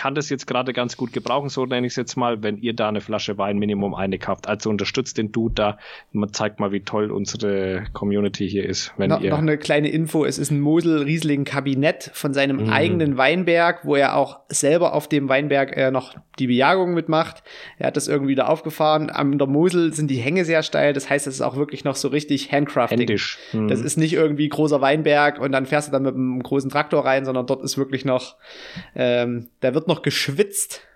kann 0.00 0.14
das 0.14 0.30
jetzt 0.30 0.46
gerade 0.46 0.72
ganz 0.72 0.96
gut 0.96 1.12
gebrauchen, 1.12 1.50
so 1.50 1.66
nenne 1.66 1.86
ich 1.86 1.92
es 1.92 1.96
jetzt 1.96 2.16
mal, 2.16 2.42
wenn 2.42 2.56
ihr 2.56 2.72
da 2.72 2.88
eine 2.88 3.02
Flasche 3.02 3.36
Wein 3.36 3.58
Minimum 3.58 3.94
eine 3.94 4.18
kauft. 4.18 4.48
Also 4.48 4.70
unterstützt 4.70 5.18
den 5.18 5.30
Dude 5.30 5.54
da. 5.54 5.78
Man 6.12 6.32
zeigt 6.32 6.58
mal, 6.58 6.72
wie 6.72 6.80
toll 6.80 7.10
unsere 7.10 7.84
Community 7.92 8.48
hier 8.48 8.66
ist. 8.66 8.94
Wenn 8.96 9.10
no, 9.10 9.18
ihr 9.18 9.28
noch 9.28 9.36
eine 9.36 9.58
kleine 9.58 9.90
Info. 9.90 10.24
Es 10.24 10.38
ist 10.38 10.50
ein 10.50 10.60
Mosel-Riesling-Kabinett 10.60 12.12
von 12.14 12.32
seinem 12.32 12.68
mm. 12.68 12.70
eigenen 12.70 13.18
Weinberg, 13.18 13.84
wo 13.84 13.94
er 13.94 14.16
auch 14.16 14.40
selber 14.48 14.94
auf 14.94 15.06
dem 15.06 15.28
Weinberg 15.28 15.76
äh, 15.76 15.90
noch 15.90 16.14
die 16.38 16.46
Bejagung 16.46 16.94
mitmacht. 16.94 17.42
Er 17.78 17.88
hat 17.88 17.98
das 17.98 18.08
irgendwie 18.08 18.34
da 18.34 18.46
aufgefahren. 18.46 19.10
Am 19.10 19.36
der 19.36 19.48
Mosel 19.48 19.92
sind 19.92 20.10
die 20.10 20.16
Hänge 20.16 20.46
sehr 20.46 20.62
steil. 20.62 20.94
Das 20.94 21.10
heißt, 21.10 21.26
es 21.26 21.34
ist 21.34 21.40
auch 21.42 21.56
wirklich 21.56 21.84
noch 21.84 21.96
so 21.96 22.08
richtig 22.08 22.50
Handcrafting. 22.50 23.00
Händisch. 23.00 23.38
Mm. 23.52 23.68
Das 23.68 23.82
ist 23.82 23.98
nicht 23.98 24.14
irgendwie 24.14 24.48
großer 24.48 24.80
Weinberg 24.80 25.38
und 25.38 25.52
dann 25.52 25.66
fährst 25.66 25.88
du 25.88 25.92
dann 25.92 26.04
mit 26.04 26.14
einem 26.14 26.42
großen 26.42 26.70
Traktor 26.70 27.04
rein, 27.04 27.26
sondern 27.26 27.46
dort 27.46 27.62
ist 27.62 27.76
wirklich 27.76 28.06
noch, 28.06 28.36
ähm, 28.96 29.48
da 29.60 29.74
wird 29.74 29.89
noch 29.90 30.02
geschwitzt. 30.02 30.86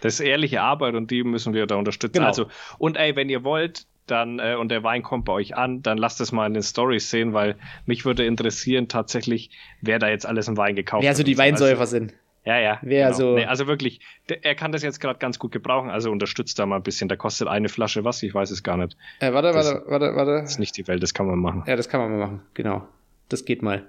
Das 0.00 0.14
ist 0.14 0.20
ehrliche 0.20 0.60
Arbeit 0.60 0.94
und 0.94 1.10
die 1.10 1.22
müssen 1.22 1.54
wir 1.54 1.66
da 1.66 1.76
unterstützen. 1.76 2.14
Genau. 2.14 2.26
Also, 2.26 2.46
und 2.78 2.96
ey, 2.96 3.14
wenn 3.14 3.28
ihr 3.28 3.44
wollt, 3.44 3.86
dann 4.06 4.40
äh, 4.40 4.56
und 4.56 4.70
der 4.70 4.82
Wein 4.82 5.02
kommt 5.02 5.24
bei 5.24 5.32
euch 5.32 5.56
an, 5.56 5.82
dann 5.82 5.96
lasst 5.96 6.20
es 6.20 6.32
mal 6.32 6.46
in 6.46 6.54
den 6.54 6.62
Stories 6.62 7.08
sehen, 7.08 7.32
weil 7.32 7.56
mich 7.86 8.04
würde 8.04 8.26
interessieren 8.26 8.88
tatsächlich, 8.88 9.50
wer 9.80 10.00
da 10.00 10.08
jetzt 10.08 10.26
alles 10.26 10.48
einen 10.48 10.56
Wein 10.56 10.74
gekauft 10.74 11.02
wer 11.02 11.10
hat. 11.10 11.18
Wer 11.18 11.18
so 11.18 11.22
die 11.22 11.38
Weinsäufer 11.38 11.80
also, 11.80 11.90
sind. 11.90 12.14
Ja, 12.44 12.58
ja. 12.58 12.78
Wer 12.82 13.06
genau. 13.06 13.16
so. 13.16 13.34
Nee, 13.36 13.44
also 13.44 13.68
wirklich, 13.68 14.00
der, 14.28 14.44
er 14.44 14.56
kann 14.56 14.72
das 14.72 14.82
jetzt 14.82 15.00
gerade 15.00 15.20
ganz 15.20 15.38
gut 15.38 15.52
gebrauchen, 15.52 15.90
also 15.90 16.10
unterstützt 16.10 16.58
da 16.58 16.66
mal 16.66 16.76
ein 16.76 16.82
bisschen. 16.82 17.08
Da 17.08 17.14
kostet 17.14 17.46
eine 17.46 17.68
Flasche 17.68 18.04
was, 18.04 18.22
ich 18.24 18.34
weiß 18.34 18.50
es 18.50 18.64
gar 18.64 18.76
nicht. 18.76 18.96
Äh, 19.20 19.32
warte, 19.32 19.52
das, 19.52 19.66
warte, 19.66 19.84
warte, 19.86 20.16
warte. 20.16 20.32
Das 20.42 20.52
ist 20.52 20.58
nicht 20.58 20.76
die 20.76 20.88
Welt, 20.88 21.02
das 21.02 21.14
kann 21.14 21.26
man 21.26 21.38
machen. 21.38 21.62
Ja, 21.66 21.76
das 21.76 21.88
kann 21.88 22.00
man 22.00 22.10
mal 22.10 22.18
machen, 22.18 22.42
genau. 22.54 22.88
Das 23.28 23.44
geht 23.44 23.62
mal. 23.62 23.86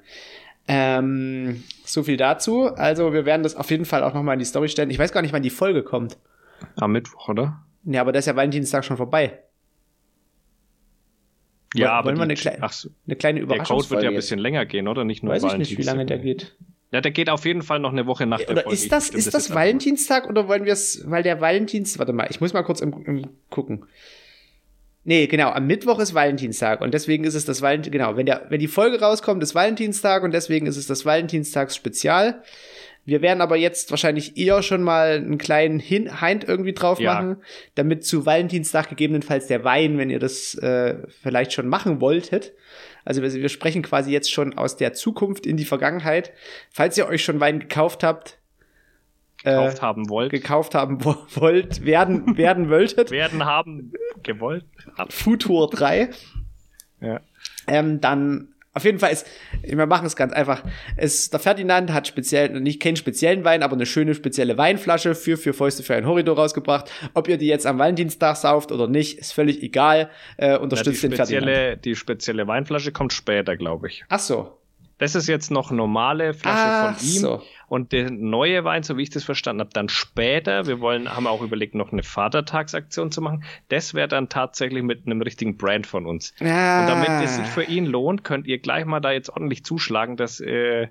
Ähm, 0.67 1.63
so 1.85 2.03
viel 2.03 2.17
dazu. 2.17 2.67
Also 2.75 3.13
wir 3.13 3.25
werden 3.25 3.43
das 3.43 3.55
auf 3.55 3.69
jeden 3.69 3.85
Fall 3.85 4.03
auch 4.03 4.13
nochmal 4.13 4.33
in 4.33 4.39
die 4.39 4.45
Story 4.45 4.69
stellen. 4.69 4.89
Ich 4.89 4.99
weiß 4.99 5.11
gar 5.11 5.21
nicht, 5.21 5.33
wann 5.33 5.43
die 5.43 5.49
Folge 5.49 5.83
kommt. 5.83 6.17
Am 6.77 6.91
Mittwoch, 6.91 7.29
oder? 7.29 7.63
Ja, 7.83 8.01
aber 8.01 8.13
da 8.13 8.19
ist 8.19 8.25
ja 8.25 8.35
Valentinstag 8.35 8.85
schon 8.85 8.97
vorbei. 8.97 9.39
Ja, 11.75 11.93
aber 11.93 12.07
wollen 12.07 12.17
wir 12.17 12.23
eine, 12.23 12.35
Kle 12.35 12.57
so, 12.71 12.89
eine 13.05 13.15
kleine 13.15 13.39
Überraschung. 13.39 13.77
Der 13.77 13.83
Code 13.83 13.89
wird 13.89 14.03
ja 14.03 14.09
ein 14.09 14.15
bisschen 14.15 14.39
länger 14.39 14.65
gehen, 14.65 14.87
oder? 14.87 15.03
Nicht 15.03 15.23
nur 15.23 15.33
Weiß 15.33 15.43
ich 15.43 15.57
nicht, 15.57 15.77
wie 15.77 15.83
lange 15.83 16.05
der 16.05 16.19
geht. 16.19 16.55
Ja, 16.91 17.01
der 17.01 17.11
geht 17.11 17.29
auf 17.29 17.45
jeden 17.45 17.63
Fall 17.63 17.79
noch 17.79 17.91
eine 17.91 18.05
Woche 18.05 18.27
nach 18.27 18.37
der 18.37 18.51
oder 18.51 18.61
Folge. 18.61 18.75
Ist 18.75 18.91
das, 18.91 19.09
ist 19.09 19.33
das, 19.33 19.47
das 19.47 19.55
Valentinstag 19.55 20.29
oder 20.29 20.47
wollen 20.47 20.65
wir 20.65 20.73
es, 20.73 21.03
weil 21.09 21.23
der 21.23 21.41
Valentinstag, 21.41 21.99
warte 21.99 22.13
mal, 22.13 22.27
ich 22.29 22.39
muss 22.39 22.53
mal 22.53 22.61
kurz 22.61 22.81
im, 22.81 22.93
im 23.05 23.27
gucken. 23.49 23.85
Nee, 25.05 25.27
genau, 25.27 25.49
am 25.49 25.67
Mittwoch 25.67 25.99
ist 25.99 26.13
Valentinstag 26.13 26.79
und 26.81 26.93
deswegen 26.93 27.25
ist 27.25 27.35
es 27.35 27.45
das 27.45 27.61
Valentin, 27.61 27.91
genau, 27.91 28.15
wenn 28.15 28.25
der, 28.25 28.45
wenn 28.49 28.59
die 28.59 28.69
Folge 28.69 29.01
rauskommt, 29.01 29.43
ist 29.43 29.53
Valentinstag 29.53 30.23
und 30.23 30.33
deswegen 30.33 30.65
ist 30.65 30.77
es 30.77 30.87
das 30.87 31.05
Valentinstags-Spezial. 31.05 32.41
Wir 33.05 33.21
werden 33.21 33.41
aber 33.41 33.57
jetzt 33.57 33.91
wahrscheinlich 33.91 34.37
eher 34.37 34.63
schon 34.63 34.81
mal 34.81 35.15
einen 35.15 35.37
kleinen 35.37 35.79
Hin 35.79 36.21
Hind 36.21 36.45
irgendwie 36.45 36.71
drauf 36.71 37.01
ja. 37.01 37.15
machen, 37.15 37.37
damit 37.75 38.05
zu 38.05 38.25
Valentinstag 38.25 38.87
gegebenenfalls 38.87 39.47
der 39.47 39.65
Wein, 39.65 39.97
wenn 39.97 40.09
ihr 40.09 40.19
das 40.19 40.55
äh, 40.55 40.95
vielleicht 41.21 41.51
schon 41.51 41.67
machen 41.67 41.99
wolltet. 41.99 42.53
Also 43.03 43.21
wir, 43.21 43.33
wir 43.33 43.49
sprechen 43.49 43.81
quasi 43.81 44.11
jetzt 44.11 44.31
schon 44.31 44.57
aus 44.57 44.77
der 44.77 44.93
Zukunft 44.93 45.45
in 45.45 45.57
die 45.57 45.65
Vergangenheit. 45.65 46.31
Falls 46.71 46.97
ihr 46.97 47.07
euch 47.07 47.25
schon 47.25 47.41
Wein 47.41 47.59
gekauft 47.59 48.03
habt, 48.03 48.37
gekauft 49.43 49.77
äh, 49.77 49.81
haben 49.81 50.09
wollt. 50.09 50.31
Gekauft 50.31 50.75
haben 50.75 51.03
wollt, 51.03 51.85
werden, 51.85 52.37
werden 52.37 52.69
wolltet. 52.69 53.11
werden 53.11 53.45
haben 53.45 53.93
gewollt. 54.23 54.65
Futur 55.09 55.69
3. 55.69 56.09
Ja. 57.01 57.19
Ähm, 57.67 58.01
dann 58.01 58.53
auf 58.75 58.85
jeden 58.85 58.97
Fall 58.97 59.11
ist, 59.11 59.27
wir 59.61 59.85
machen 59.85 60.07
es 60.07 60.15
ganz 60.15 60.33
einfach. 60.33 60.63
Es, 60.97 61.29
der 61.29 61.39
Ferdinand 61.39 61.93
hat 61.93 62.07
speziell, 62.07 62.59
nicht 62.59 62.81
keinen 62.81 62.95
speziellen 62.95 63.43
Wein, 63.43 63.61
aber 63.61 63.73
eine 63.73 63.85
schöne 63.85 64.15
spezielle 64.15 64.57
Weinflasche 64.57 65.13
für 65.13 65.37
für 65.37 65.53
Fäuste 65.53 65.83
für 65.83 65.93
ein 65.93 66.07
Horridor 66.07 66.35
rausgebracht. 66.35 66.89
Ob 67.13 67.27
ihr 67.27 67.37
die 67.37 67.45
jetzt 67.45 67.67
am 67.67 67.77
Valentinstag 67.77 68.35
sauft 68.35 68.71
oder 68.71 68.87
nicht, 68.87 69.19
ist 69.19 69.31
völlig 69.31 69.61
egal. 69.61 70.09
Äh, 70.37 70.57
unterstützt 70.57 71.03
ja, 71.03 71.09
den 71.09 71.15
Ferdinand. 71.15 71.85
Die 71.85 71.95
spezielle 71.95 72.47
Weinflasche 72.47 72.91
kommt 72.91 73.13
später, 73.13 73.57
glaube 73.57 73.89
ich. 73.89 74.05
Ach 74.09 74.19
so. 74.19 74.57
Das 74.97 75.13
ist 75.13 75.27
jetzt 75.27 75.51
noch 75.51 75.69
normale 75.69 76.33
Flasche 76.33 76.57
Ach 76.57 76.97
von 76.97 77.07
ihm. 77.07 77.21
So. 77.21 77.41
Und 77.67 77.91
der 77.91 78.11
neue 78.11 78.63
Wein, 78.63 78.83
so 78.83 78.97
wie 78.97 79.03
ich 79.03 79.09
das 79.09 79.23
verstanden 79.23 79.61
habe, 79.61 79.71
dann 79.73 79.89
später. 79.89 80.67
Wir 80.67 80.79
wollen, 80.79 81.13
haben 81.13 81.27
auch 81.27 81.41
überlegt, 81.41 81.75
noch 81.75 81.91
eine 81.91 82.03
Vatertagsaktion 82.03 83.11
zu 83.11 83.21
machen. 83.21 83.43
Das 83.69 83.93
wäre 83.93 84.07
dann 84.07 84.29
tatsächlich 84.29 84.83
mit 84.83 85.05
einem 85.05 85.21
richtigen 85.21 85.57
Brand 85.57 85.87
von 85.87 86.05
uns. 86.05 86.33
Ah. 86.39 86.81
Und 86.81 86.87
damit 86.87 87.09
es 87.23 87.35
sich 87.35 87.47
für 87.47 87.63
ihn 87.63 87.85
lohnt, 87.85 88.23
könnt 88.23 88.47
ihr 88.47 88.59
gleich 88.59 88.85
mal 88.85 88.99
da 88.99 89.11
jetzt 89.11 89.29
ordentlich 89.29 89.63
zuschlagen, 89.63 90.17
dass, 90.17 90.39
äh, 90.39 90.87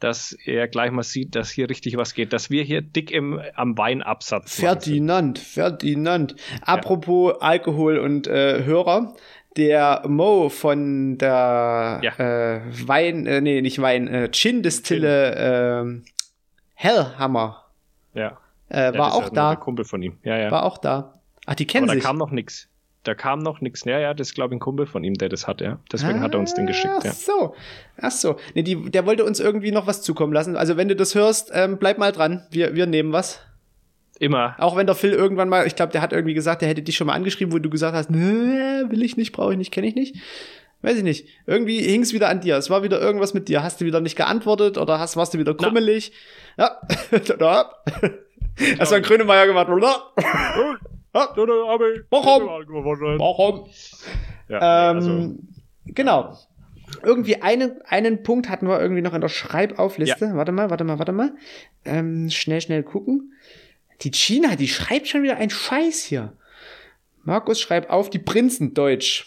dass 0.00 0.32
er 0.44 0.68
gleich 0.68 0.90
mal 0.90 1.02
sieht, 1.02 1.34
dass 1.34 1.50
hier 1.50 1.70
richtig 1.70 1.96
was 1.96 2.14
geht, 2.14 2.32
dass 2.32 2.50
wir 2.50 2.62
hier 2.62 2.82
dick 2.82 3.10
im, 3.10 3.40
am 3.54 3.78
Weinabsatz 3.78 4.56
Ferdinand, 4.60 5.38
Ferdinand. 5.38 6.36
Apropos 6.60 7.34
ja. 7.34 7.40
Alkohol 7.40 7.98
und 7.98 8.26
äh, 8.26 8.64
Hörer, 8.64 9.14
der 9.56 10.02
Mo 10.06 10.48
von 10.48 11.18
der 11.18 12.00
ja. 12.02 12.12
äh, 12.18 12.60
Wein, 12.86 13.26
äh, 13.26 13.40
nee, 13.40 13.62
nicht 13.62 13.80
Wein, 13.80 14.08
äh, 14.08 14.28
Gin-Distille 14.30 15.34
äh, 15.34 16.10
Hellhammer. 16.74 17.64
Ja. 18.14 18.38
Äh, 18.68 18.96
war 18.98 19.14
auch 19.14 19.28
da. 19.30 19.50
Der 19.50 19.60
Kumpel 19.60 19.84
von 19.84 20.02
ihm. 20.02 20.18
Ja, 20.22 20.36
ja. 20.36 20.50
War 20.50 20.64
auch 20.64 20.78
da. 20.78 21.20
Ach, 21.46 21.54
die 21.54 21.66
kennen 21.66 21.84
Aber 21.84 21.94
sich. 21.94 22.02
Da 22.02 22.08
kam 22.08 22.18
noch 22.18 22.30
nix. 22.30 22.68
Da 23.04 23.14
kam 23.14 23.38
noch 23.38 23.60
nichts. 23.60 23.84
Ja, 23.84 24.00
ja, 24.00 24.14
das 24.14 24.28
ist, 24.28 24.34
glaube 24.34 24.52
ich, 24.52 24.56
ein 24.56 24.60
Kumpel 24.60 24.86
von 24.86 25.04
ihm, 25.04 25.14
der 25.14 25.28
das 25.28 25.46
hat, 25.46 25.60
ja. 25.60 25.78
Deswegen 25.92 26.18
ah, 26.18 26.22
hat 26.22 26.34
er 26.34 26.40
uns 26.40 26.54
den 26.54 26.66
geschickt, 26.66 27.04
ja. 27.04 27.10
Ach 27.10 27.14
so. 27.14 27.54
Ach 28.00 28.10
so. 28.10 28.36
Nee, 28.54 28.62
die, 28.62 28.90
der 28.90 29.06
wollte 29.06 29.24
uns 29.24 29.38
irgendwie 29.38 29.70
noch 29.70 29.86
was 29.86 30.02
zukommen 30.02 30.32
lassen. 30.32 30.56
Also, 30.56 30.76
wenn 30.76 30.88
du 30.88 30.96
das 30.96 31.14
hörst, 31.14 31.52
ähm, 31.54 31.78
bleib 31.78 31.98
mal 31.98 32.10
dran. 32.10 32.44
Wir, 32.50 32.74
wir 32.74 32.86
nehmen 32.86 33.12
was. 33.12 33.40
Immer. 34.18 34.54
Auch 34.58 34.76
wenn 34.76 34.86
der 34.86 34.94
Phil 34.94 35.12
irgendwann 35.12 35.48
mal, 35.48 35.66
ich 35.66 35.76
glaube, 35.76 35.92
der 35.92 36.00
hat 36.00 36.12
irgendwie 36.12 36.34
gesagt, 36.34 36.62
der 36.62 36.68
hätte 36.68 36.82
dich 36.82 36.96
schon 36.96 37.06
mal 37.06 37.14
angeschrieben, 37.14 37.52
wo 37.52 37.58
du 37.58 37.68
gesagt 37.68 37.94
hast, 37.94 38.10
nee, 38.10 38.18
will 38.18 39.02
ich 39.02 39.16
nicht, 39.16 39.32
brauche 39.32 39.52
ich 39.52 39.58
nicht, 39.58 39.72
kenne 39.72 39.86
ich 39.86 39.94
nicht. 39.94 40.16
Weiß 40.82 40.96
ich 40.96 41.02
nicht. 41.02 41.26
Irgendwie 41.46 41.80
hing 41.80 42.02
es 42.02 42.12
wieder 42.12 42.28
an 42.28 42.40
dir. 42.40 42.56
Es 42.56 42.70
war 42.70 42.82
wieder 42.82 43.00
irgendwas 43.00 43.34
mit 43.34 43.48
dir. 43.48 43.62
Hast 43.62 43.80
du 43.80 43.84
wieder 43.84 44.00
nicht 44.00 44.16
geantwortet 44.16 44.78
oder 44.78 44.98
hast, 44.98 45.16
warst 45.16 45.34
du 45.34 45.38
wieder 45.38 45.54
krummelig? 45.54 46.12
Ja. 46.56 46.80
Hast 48.78 48.90
du 48.90 48.94
einen 48.94 49.04
Grönemeyer 49.04 49.46
gemacht? 49.46 49.68
Warum? 49.68 50.16
Warum? 53.18 53.68
Ja, 54.48 54.90
ähm, 54.90 54.96
also. 54.96 55.34
Genau. 55.86 56.36
Irgendwie 57.02 57.42
einen, 57.42 57.82
einen 57.84 58.22
Punkt 58.22 58.48
hatten 58.48 58.68
wir 58.68 58.80
irgendwie 58.80 59.02
noch 59.02 59.12
in 59.12 59.20
der 59.20 59.28
Schreibaufliste. 59.28 60.26
Ja. 60.26 60.36
Warte 60.36 60.52
mal, 60.52 60.70
warte 60.70 60.84
mal, 60.84 60.98
warte 60.98 61.12
mal. 61.12 61.32
Ähm, 61.84 62.30
schnell, 62.30 62.60
schnell 62.60 62.82
gucken. 62.82 63.32
Die 64.02 64.10
China, 64.10 64.56
die 64.56 64.68
schreibt 64.68 65.08
schon 65.08 65.22
wieder 65.22 65.36
ein 65.36 65.50
Scheiß 65.50 66.02
hier. 66.04 66.32
Markus 67.24 67.60
schreibt 67.60 67.90
auf 67.90 68.10
die 68.10 68.18
Prinzen 68.18 68.74
Deutsch. 68.74 69.26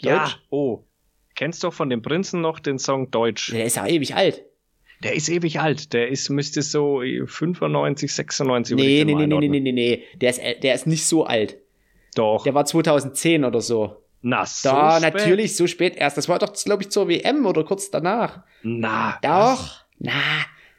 Deutsch? 0.00 0.10
Ja, 0.10 0.34
oh. 0.50 0.84
Kennst 1.34 1.62
du 1.62 1.70
von 1.70 1.88
dem 1.90 2.02
Prinzen 2.02 2.40
noch 2.40 2.58
den 2.60 2.78
Song 2.78 3.10
Deutsch? 3.10 3.52
Der 3.52 3.64
ist 3.64 3.76
ja 3.76 3.86
ewig 3.86 4.14
alt. 4.14 4.42
Der 5.02 5.14
ist 5.14 5.28
ewig 5.28 5.60
alt. 5.60 5.92
Der 5.92 6.08
ist, 6.08 6.28
müsste 6.28 6.62
so 6.62 7.00
95, 7.00 8.12
96 8.14 8.76
Nee, 8.76 9.04
nee, 9.04 9.14
nee, 9.14 9.26
nee, 9.26 9.48
nee, 9.48 9.60
nee, 9.60 9.72
nee. 9.72 10.04
Der 10.16 10.30
ist, 10.30 10.40
der 10.62 10.74
ist 10.74 10.86
nicht 10.86 11.04
so 11.06 11.24
alt. 11.24 11.56
Doch. 12.14 12.44
Der 12.44 12.54
war 12.54 12.64
2010 12.64 13.44
oder 13.44 13.60
so. 13.60 13.96
Na, 14.20 14.46
so 14.46 14.68
Da, 14.68 15.00
spät? 15.00 15.14
natürlich, 15.14 15.56
so 15.56 15.66
spät 15.66 15.96
erst. 15.96 16.16
Das 16.16 16.28
war 16.28 16.38
doch, 16.38 16.52
glaube 16.52 16.82
ich, 16.82 16.90
zur 16.90 17.08
WM 17.08 17.46
oder 17.46 17.64
kurz 17.64 17.90
danach. 17.90 18.42
Na. 18.62 19.18
Doch. 19.22 19.30
Was? 19.30 19.84
Na. 19.98 20.12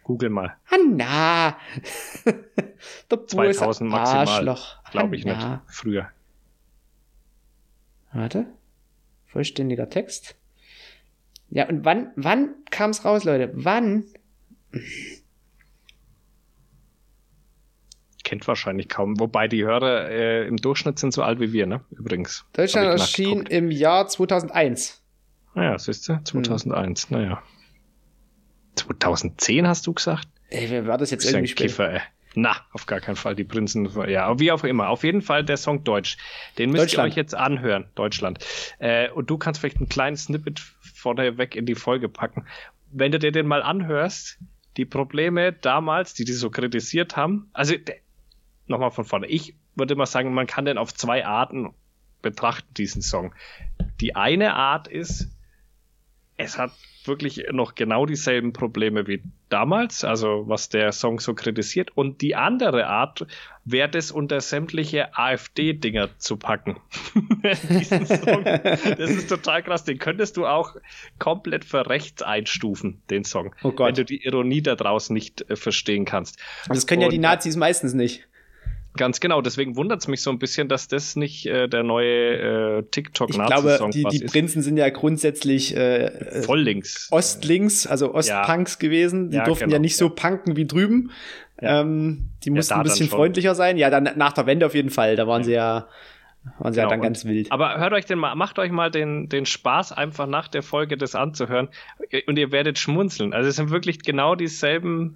Google 0.03 0.29
mal. 0.29 0.55
Hanna. 0.65 1.57
Der 3.11 3.27
2000 3.27 3.89
maximal. 3.89 4.57
Glaube 4.91 5.15
ich 5.15 5.25
nicht. 5.25 5.47
Früher. 5.67 6.09
Warte. 8.11 8.45
Vollständiger 9.25 9.89
Text. 9.89 10.35
Ja, 11.49 11.67
und 11.67 11.85
wann, 11.85 12.11
wann 12.15 12.55
kam 12.69 12.91
es 12.91 13.05
raus, 13.05 13.23
Leute? 13.23 13.51
Wann? 13.53 14.05
Kennt 18.23 18.47
wahrscheinlich 18.47 18.89
kaum. 18.89 19.19
Wobei 19.19 19.47
die 19.47 19.63
Hörer 19.63 20.09
äh, 20.09 20.47
im 20.47 20.57
Durchschnitt 20.57 20.97
sind 20.99 21.13
so 21.13 21.23
alt 21.23 21.39
wie 21.39 21.53
wir, 21.53 21.65
ne? 21.67 21.81
Übrigens. 21.91 22.45
Deutschland 22.53 22.87
erschien 22.87 23.45
im 23.45 23.69
Jahr 23.71 24.07
2001. 24.07 25.03
Naja, 25.55 25.77
siehst 25.77 26.09
du? 26.09 26.19
2001, 26.23 27.09
hm. 27.09 27.17
naja. 27.17 27.43
2010 28.75 29.67
hast 29.67 29.87
du 29.87 29.93
gesagt? 29.93 30.27
Ey, 30.49 30.69
wer 30.69 30.87
war 30.87 30.97
das 30.97 31.11
jetzt 31.11 31.25
irgendwie 31.25 31.53
Kiffer, 31.53 31.93
ey. 31.93 32.01
Na, 32.35 32.55
auf 32.71 32.87
gar 32.87 32.99
keinen 32.99 33.15
Fall. 33.15 33.35
Die 33.35 33.43
Prinzen, 33.43 33.87
ja, 34.09 34.39
wie 34.39 34.51
auch 34.51 34.63
immer. 34.63 34.89
Auf 34.89 35.03
jeden 35.03 35.21
Fall 35.21 35.43
der 35.43 35.57
Song 35.57 35.83
Deutsch. 35.83 36.17
Den 36.57 36.71
müsst 36.71 36.93
ihr 36.93 36.99
euch 36.99 37.15
jetzt 37.15 37.35
anhören, 37.35 37.85
Deutschland. 37.95 38.43
Äh, 38.79 39.09
und 39.11 39.29
du 39.29 39.37
kannst 39.37 39.59
vielleicht 39.59 39.79
ein 39.79 39.89
kleines 39.89 40.25
Snippet 40.25 40.59
vorneweg 40.59 41.55
in 41.55 41.65
die 41.65 41.75
Folge 41.75 42.09
packen. 42.09 42.47
Wenn 42.91 43.11
du 43.11 43.19
dir 43.19 43.31
den 43.31 43.45
mal 43.45 43.61
anhörst, 43.61 44.39
die 44.77 44.85
Probleme 44.85 45.53
damals, 45.53 46.15
die 46.15 46.25
die 46.25 46.33
so 46.33 46.49
kritisiert 46.49 47.15
haben, 47.15 47.49
also 47.53 47.75
nochmal 48.65 48.91
von 48.91 49.05
vorne. 49.05 49.27
Ich 49.27 49.55
würde 49.75 49.95
mal 49.95 50.05
sagen, 50.05 50.33
man 50.33 50.47
kann 50.47 50.65
den 50.65 50.77
auf 50.77 50.93
zwei 50.93 51.25
Arten 51.25 51.73
betrachten, 52.21 52.73
diesen 52.75 53.01
Song. 53.01 53.33
Die 54.01 54.15
eine 54.15 54.55
Art 54.55 54.87
ist, 54.87 55.29
es 56.37 56.57
hat 56.57 56.71
wirklich 57.07 57.45
noch 57.51 57.75
genau 57.75 58.05
dieselben 58.05 58.53
Probleme 58.53 59.07
wie 59.07 59.21
damals, 59.49 60.03
also 60.03 60.43
was 60.47 60.69
der 60.69 60.91
Song 60.91 61.19
so 61.19 61.33
kritisiert. 61.33 61.91
Und 61.95 62.21
die 62.21 62.35
andere 62.35 62.87
Art 62.87 63.25
wäre 63.65 63.89
das 63.89 64.11
unter 64.11 64.41
sämtliche 64.41 65.17
AfD-Dinger 65.17 66.17
zu 66.17 66.37
packen. 66.37 66.77
Diesen 67.69 68.05
Song, 68.05 68.43
das 68.43 69.09
ist 69.09 69.29
total 69.29 69.63
krass. 69.63 69.83
Den 69.83 69.99
könntest 69.99 70.37
du 70.37 70.45
auch 70.45 70.75
komplett 71.19 71.65
für 71.65 71.87
rechts 71.89 72.21
einstufen, 72.21 73.01
den 73.09 73.23
Song. 73.23 73.55
Oh 73.63 73.71
Gott. 73.71 73.89
Wenn 73.89 73.95
du 73.95 74.05
die 74.05 74.25
Ironie 74.25 74.61
da 74.61 74.75
draußen 74.75 75.13
nicht 75.13 75.49
äh, 75.49 75.55
verstehen 75.55 76.05
kannst. 76.05 76.39
Das 76.67 76.87
können 76.87 77.01
ja 77.01 77.09
die 77.09 77.19
Nazis 77.19 77.55
meistens 77.55 77.93
nicht. 77.93 78.27
Ganz 78.95 79.19
genau, 79.19 79.41
deswegen 79.41 79.75
wundert 79.75 80.01
es 80.01 80.07
mich 80.07 80.21
so 80.21 80.29
ein 80.29 80.37
bisschen, 80.37 80.67
dass 80.67 80.87
das 80.87 81.15
nicht 81.15 81.47
äh, 81.47 81.67
der 81.67 81.83
neue 81.83 82.79
äh, 82.79 82.83
TikTok-Nazi-Song 82.83 83.89
Ich 83.89 84.01
glaube, 84.01 84.11
die, 84.11 84.19
die 84.19 84.25
Prinzen 84.25 84.61
sind 84.61 84.77
ja 84.77 84.89
grundsätzlich 84.89 85.75
äh, 85.75 86.43
voll 86.43 86.61
links. 86.61 87.07
Ostlinks, 87.11 87.87
also 87.87 88.13
Ostpunks 88.13 88.73
ja. 88.73 88.79
gewesen. 88.79 89.31
Die 89.31 89.37
ja, 89.37 89.45
durften 89.45 89.65
genau. 89.65 89.75
ja 89.75 89.79
nicht 89.79 89.97
so 89.97 90.09
punken 90.09 90.55
wie 90.55 90.65
drüben. 90.65 91.11
Ähm, 91.59 92.29
die 92.43 92.51
mussten 92.51 92.73
ein 92.75 92.83
bisschen 92.83 93.09
freundlicher 93.09 93.55
sein. 93.55 93.77
Ja, 93.77 93.89
dann 93.89 94.09
nach 94.15 94.33
der 94.33 94.45
Wende 94.45 94.65
auf 94.65 94.75
jeden 94.75 94.89
Fall. 94.89 95.15
Da 95.15 95.27
waren 95.27 95.43
sie 95.43 95.53
ja 95.53 95.87
waren 96.59 96.73
sie 96.73 96.79
genau, 96.79 96.89
ja 96.89 96.95
dann 96.95 97.01
ganz 97.01 97.25
wild. 97.25 97.51
Aber 97.51 97.77
hört 97.79 97.93
euch 97.93 98.05
den 98.05 98.19
mal, 98.19 98.35
macht 98.35 98.59
euch 98.59 98.71
mal 98.71 98.91
den, 98.91 99.29
den 99.29 99.45
Spaß, 99.45 99.93
einfach 99.93 100.27
nach 100.27 100.47
der 100.47 100.61
Folge 100.61 100.97
das 100.97 101.15
anzuhören 101.15 101.69
und 102.27 102.37
ihr 102.37 102.51
werdet 102.51 102.77
schmunzeln. 102.77 103.33
Also 103.33 103.49
es 103.49 103.55
sind 103.55 103.69
wirklich 103.69 104.03
genau 104.03 104.35
dieselben 104.35 105.15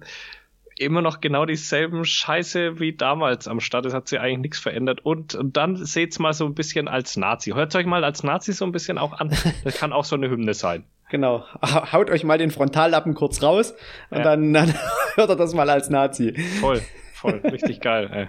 immer 0.80 1.02
noch 1.02 1.20
genau 1.20 1.44
dieselben 1.46 2.04
Scheiße 2.04 2.80
wie 2.80 2.94
damals 2.94 3.48
am 3.48 3.60
Start. 3.60 3.86
Es 3.86 3.94
hat 3.94 4.08
sich 4.08 4.20
eigentlich 4.20 4.38
nichts 4.38 4.58
verändert. 4.58 5.04
Und, 5.04 5.34
und 5.34 5.56
dann 5.56 5.76
seht's 5.76 6.18
mal 6.18 6.32
so 6.32 6.46
ein 6.46 6.54
bisschen 6.54 6.88
als 6.88 7.16
Nazi. 7.16 7.52
Hört 7.52 7.74
euch 7.74 7.86
mal 7.86 8.04
als 8.04 8.22
Nazi 8.22 8.52
so 8.52 8.64
ein 8.64 8.72
bisschen 8.72 8.98
auch 8.98 9.18
an. 9.18 9.30
Das 9.64 9.78
kann 9.78 9.92
auch 9.92 10.04
so 10.04 10.16
eine 10.16 10.30
Hymne 10.30 10.54
sein. 10.54 10.84
Genau. 11.10 11.44
Haut 11.62 12.10
euch 12.10 12.24
mal 12.24 12.38
den 12.38 12.50
Frontallappen 12.50 13.14
kurz 13.14 13.42
raus 13.42 13.74
und 14.10 14.18
ja. 14.18 14.24
dann, 14.24 14.52
dann 14.52 14.74
hört 15.14 15.30
er 15.30 15.36
das 15.36 15.54
mal 15.54 15.70
als 15.70 15.88
Nazi. 15.88 16.34
Voll. 16.60 16.82
Voll, 17.14 17.40
richtig 17.44 17.80
geil. 17.80 18.10
Ey. 18.12 18.28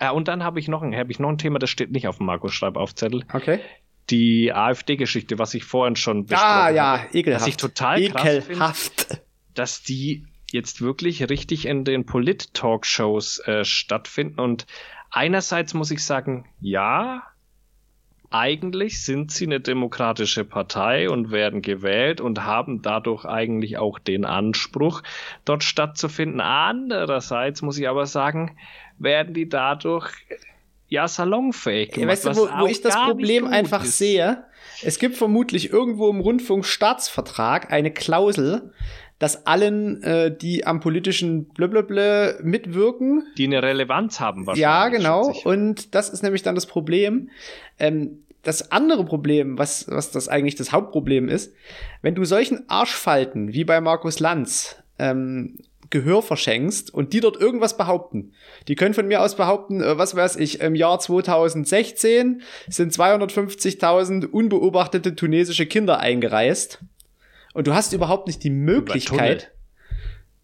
Ja, 0.00 0.10
und 0.10 0.28
dann 0.28 0.44
habe 0.44 0.60
ich 0.60 0.68
noch 0.68 0.82
ein, 0.82 0.94
habe 0.94 1.10
ich 1.10 1.18
noch 1.18 1.28
ein 1.28 1.38
Thema, 1.38 1.58
das 1.58 1.70
steht 1.70 1.90
nicht 1.90 2.06
auf 2.06 2.18
dem 2.18 2.26
Markus 2.26 2.54
Schreibaufzettel. 2.54 3.24
Okay. 3.32 3.60
Die 4.10 4.52
AfD-Geschichte, 4.52 5.38
was 5.38 5.54
ich 5.54 5.64
vorhin 5.64 5.96
schon 5.96 6.26
besprochen 6.26 6.48
Ah, 6.48 6.70
ja, 6.70 7.00
ekelhaft. 7.12 7.42
Was 7.42 7.48
ich 7.48 7.56
total 7.56 8.00
ekelhaft. 8.00 9.02
Find, 9.02 9.22
dass 9.54 9.82
die 9.82 10.26
jetzt 10.52 10.80
wirklich 10.80 11.28
richtig 11.28 11.66
in 11.66 11.84
den 11.84 12.06
Polit-Talkshows 12.06 13.40
äh, 13.46 13.64
stattfinden. 13.64 14.40
Und 14.40 14.66
einerseits 15.10 15.74
muss 15.74 15.90
ich 15.90 16.04
sagen, 16.04 16.46
ja, 16.60 17.22
eigentlich 18.30 19.04
sind 19.04 19.32
sie 19.32 19.46
eine 19.46 19.60
demokratische 19.60 20.44
Partei 20.44 21.10
und 21.10 21.32
werden 21.32 21.62
gewählt 21.62 22.20
und 22.20 22.44
haben 22.44 22.80
dadurch 22.80 23.24
eigentlich 23.24 23.76
auch 23.78 23.98
den 23.98 24.24
Anspruch, 24.24 25.02
dort 25.44 25.64
stattzufinden. 25.64 26.40
Andererseits 26.40 27.60
muss 27.62 27.76
ich 27.78 27.88
aber 27.88 28.06
sagen, 28.06 28.56
werden 28.98 29.34
die 29.34 29.48
dadurch 29.48 30.12
ja 30.86 31.08
salonfähig 31.08 31.90
gemacht. 31.90 32.24
Weißt 32.24 32.26
du, 32.26 32.36
wo, 32.36 32.48
wo 32.60 32.66
ich 32.66 32.80
das 32.80 32.94
Problem 32.94 33.46
einfach 33.46 33.82
ist. 33.82 33.98
sehe? 33.98 34.44
Es 34.82 34.98
gibt 34.98 35.16
vermutlich 35.16 35.72
irgendwo 35.72 36.08
im 36.08 36.20
Rundfunkstaatsvertrag 36.20 37.72
eine 37.72 37.92
Klausel, 37.92 38.72
dass 39.20 39.46
allen, 39.46 40.02
äh, 40.02 40.34
die 40.34 40.66
am 40.66 40.80
politischen 40.80 41.44
Blablabla 41.44 42.36
mitwirken. 42.42 43.22
Die 43.36 43.44
eine 43.44 43.62
Relevanz 43.62 44.18
haben 44.18 44.46
wahrscheinlich. 44.46 44.62
Ja, 44.62 44.88
genau. 44.88 45.32
Und 45.44 45.94
das 45.94 46.08
ist 46.08 46.22
nämlich 46.22 46.42
dann 46.42 46.54
das 46.56 46.66
Problem. 46.66 47.30
Ähm, 47.78 48.24
das 48.42 48.72
andere 48.72 49.04
Problem, 49.04 49.58
was, 49.58 49.86
was 49.88 50.10
das 50.10 50.28
eigentlich 50.28 50.54
das 50.54 50.72
Hauptproblem 50.72 51.28
ist, 51.28 51.52
wenn 52.00 52.14
du 52.14 52.24
solchen 52.24 52.68
Arschfalten 52.70 53.52
wie 53.52 53.64
bei 53.64 53.82
Markus 53.82 54.18
Lanz 54.18 54.76
ähm, 54.98 55.58
Gehör 55.90 56.22
verschenkst 56.22 56.94
und 56.94 57.12
die 57.12 57.20
dort 57.20 57.38
irgendwas 57.38 57.76
behaupten. 57.76 58.32
Die 58.68 58.76
können 58.76 58.94
von 58.94 59.06
mir 59.06 59.20
aus 59.20 59.36
behaupten, 59.36 59.82
äh, 59.82 59.98
was 59.98 60.16
weiß 60.16 60.36
ich, 60.36 60.60
im 60.60 60.74
Jahr 60.74 60.98
2016 60.98 62.40
sind 62.68 62.94
250.000 62.94 64.24
unbeobachtete 64.24 65.14
tunesische 65.14 65.66
Kinder 65.66 65.98
eingereist 65.98 66.80
und 67.54 67.66
du 67.66 67.74
hast 67.74 67.92
überhaupt 67.92 68.26
nicht 68.26 68.42
die 68.44 68.50
Möglichkeit. 68.50 69.52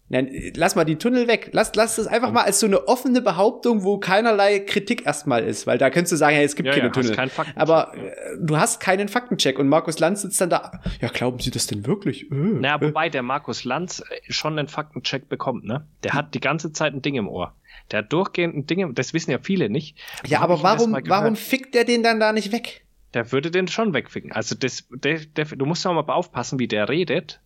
Nein, 0.09 0.53
lass 0.55 0.75
mal 0.75 0.85
die 0.85 0.95
Tunnel 0.95 1.27
weg. 1.27 1.49
Lass, 1.51 1.75
lass 1.75 1.97
das 1.97 2.07
einfach 2.07 2.31
mal 2.31 2.43
als 2.43 2.61
so 2.61 2.65
eine 2.65 2.87
offene 2.87 3.21
Behauptung, 3.21 3.83
wo 3.83 3.97
keinerlei 3.97 4.59
Kritik 4.59 5.05
erstmal 5.05 5.43
ist, 5.43 5.67
weil 5.67 5.77
da 5.77 5.89
könntest 5.89 6.13
du 6.13 6.15
sagen, 6.15 6.33
hey, 6.33 6.45
es 6.45 6.55
gibt 6.55 6.67
ja, 6.67 6.73
keine 6.73 6.85
ja, 6.85 6.91
Tunnel. 6.91 7.13
Kein 7.13 7.29
Aber 7.55 7.93
äh, 7.93 8.37
du 8.39 8.57
hast 8.57 8.79
keinen 8.79 9.09
Faktencheck 9.09 9.59
und 9.59 9.67
Markus 9.67 9.99
Lanz 9.99 10.21
sitzt 10.21 10.39
dann 10.39 10.49
da. 10.49 10.79
Ja, 11.01 11.09
glauben 11.09 11.39
Sie 11.39 11.51
das 11.51 11.67
denn 11.67 11.85
wirklich? 11.85 12.31
Äh, 12.31 12.35
naja, 12.35 12.77
äh. 12.77 12.87
wobei 12.87 13.09
der 13.09 13.21
Markus 13.21 13.65
Lanz 13.65 13.99
äh, 13.99 14.31
schon 14.31 14.57
einen 14.57 14.69
Faktencheck 14.69 15.27
bekommt, 15.27 15.65
ne? 15.65 15.85
Der 16.03 16.13
hat 16.13 16.33
die 16.33 16.39
ganze 16.39 16.71
Zeit 16.71 16.93
ein 16.93 17.01
Ding 17.01 17.15
im 17.15 17.27
Ohr. 17.27 17.53
Der 17.91 17.99
hat 17.99 18.13
durchgehend 18.13 18.55
ein 18.55 18.65
Ding 18.65 18.79
im, 18.79 18.95
das 18.95 19.13
wissen 19.13 19.31
ja 19.31 19.39
viele 19.41 19.69
nicht. 19.69 19.97
Ja, 20.25 20.39
aber 20.39 20.63
warum, 20.63 20.97
warum 21.05 21.35
fickt 21.35 21.75
der 21.75 21.83
den 21.83 22.01
dann 22.01 22.21
da 22.21 22.31
nicht 22.31 22.53
weg? 22.53 22.85
Der 23.13 23.31
würde 23.31 23.51
den 23.51 23.67
schon 23.67 23.93
wegficken. 23.93 24.31
Also 24.31 24.55
das, 24.55 24.87
der, 24.89 25.19
der, 25.19 25.45
du 25.45 25.65
musst 25.65 25.85
auch 25.87 25.93
mal 25.93 26.13
aufpassen, 26.13 26.59
wie 26.59 26.67
der 26.67 26.89
redet. 26.89 27.39